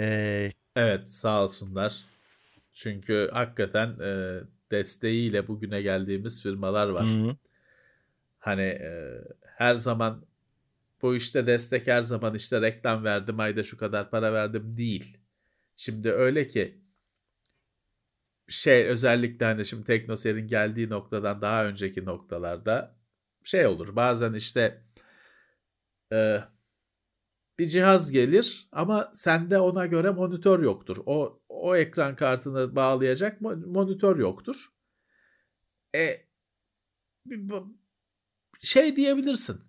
Ee... 0.00 0.52
Evet 0.76 1.10
sağ 1.10 1.42
olsunlar. 1.42 2.04
Çünkü 2.72 3.30
hakikaten 3.32 3.88
e, 4.00 4.40
desteğiyle 4.70 5.48
bugüne 5.48 5.82
geldiğimiz 5.82 6.42
firmalar 6.42 6.88
var. 6.88 7.08
Hı-hı. 7.08 7.36
Hani 8.38 8.62
e, 8.62 9.20
her 9.42 9.74
zaman 9.74 10.26
bu 11.02 11.16
işte 11.16 11.46
destek 11.46 11.86
her 11.86 12.02
zaman 12.02 12.34
işte 12.34 12.60
reklam 12.60 13.04
verdim 13.04 13.40
ayda 13.40 13.64
şu 13.64 13.78
kadar 13.78 14.10
para 14.10 14.32
verdim 14.32 14.76
değil. 14.76 15.18
Şimdi 15.76 16.10
öyle 16.10 16.48
ki 16.48 16.80
şey 18.48 18.86
özellikle 18.86 19.46
hani 19.46 19.66
şimdi 19.66 19.84
Teknoser'in 19.84 20.48
geldiği 20.48 20.90
noktadan 20.90 21.40
daha 21.40 21.66
önceki 21.66 22.04
noktalarda 22.04 22.96
şey 23.44 23.66
olur 23.66 23.96
bazen 23.96 24.34
işte 24.34 24.82
e, 26.12 26.40
bir 27.58 27.68
cihaz 27.68 28.10
gelir 28.10 28.68
ama 28.72 29.10
sende 29.12 29.58
ona 29.58 29.86
göre 29.86 30.10
monitör 30.10 30.60
yoktur. 30.60 30.96
O 31.06 31.40
o 31.66 31.76
ekran 31.76 32.16
kartını 32.16 32.76
bağlayacak 32.76 33.40
monitör 33.40 34.16
yoktur. 34.18 34.72
E 35.94 36.26
şey 38.60 38.96
diyebilirsin. 38.96 39.60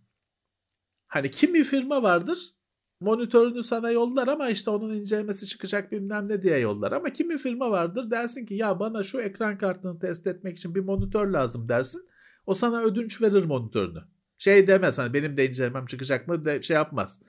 Hani 1.07 1.31
kimi 1.31 1.63
firma 1.63 2.03
vardır 2.03 2.53
monitörünü 2.99 3.63
sana 3.63 3.91
yollar 3.91 4.27
ama 4.27 4.49
işte 4.49 4.69
onun 4.69 4.93
incelemesi 4.93 5.47
çıkacak 5.47 5.91
bilmem 5.91 6.29
ne 6.29 6.41
diye 6.41 6.57
yollar. 6.57 6.91
Ama 6.91 7.09
kimi 7.09 7.37
firma 7.37 7.71
vardır 7.71 8.11
dersin 8.11 8.45
ki 8.45 8.53
ya 8.53 8.79
bana 8.79 9.03
şu 9.03 9.21
ekran 9.21 9.57
kartını 9.57 9.99
test 9.99 10.27
etmek 10.27 10.57
için 10.57 10.75
bir 10.75 10.81
monitör 10.81 11.27
lazım 11.27 11.69
dersin. 11.69 12.09
O 12.45 12.53
sana 12.53 12.81
ödünç 12.81 13.21
verir 13.21 13.43
monitörünü. 13.43 14.03
Şey 14.37 14.67
demez 14.67 14.97
hani 14.97 15.13
benim 15.13 15.37
de 15.37 15.49
incelemem 15.49 15.85
çıkacak 15.85 16.27
mı 16.27 16.45
de 16.45 16.61
şey 16.61 16.75
yapmaz. 16.75 17.21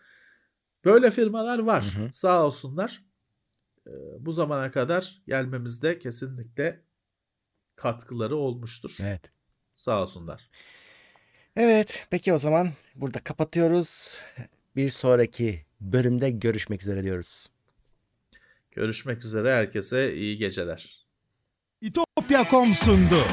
Böyle 0.84 1.10
firmalar 1.10 1.58
var 1.58 1.94
Hı 1.96 2.02
hı. 2.02 2.08
sağ 2.12 2.46
olsunlar. 2.46 3.07
Ee, 3.88 3.92
bu 4.18 4.32
zamana 4.32 4.70
kadar 4.70 5.22
gelmemizde 5.26 5.98
kesinlikle 5.98 6.80
katkıları 7.76 8.36
olmuştur. 8.36 8.96
Evet. 9.02 9.30
Sağ 9.74 10.02
olsunlar. 10.02 10.50
Evet, 11.56 12.06
peki 12.10 12.32
o 12.32 12.38
zaman 12.38 12.70
burada 12.94 13.20
kapatıyoruz. 13.20 14.20
Bir 14.76 14.90
sonraki 14.90 15.64
bölümde 15.80 16.30
görüşmek 16.30 16.82
üzere 16.82 17.02
diyoruz. 17.02 17.48
Görüşmek 18.70 19.24
üzere 19.24 19.54
herkese 19.54 20.14
iyi 20.14 20.38
geceler. 20.38 21.06
İtopya.com 21.80 22.74
sundu. 22.74 23.24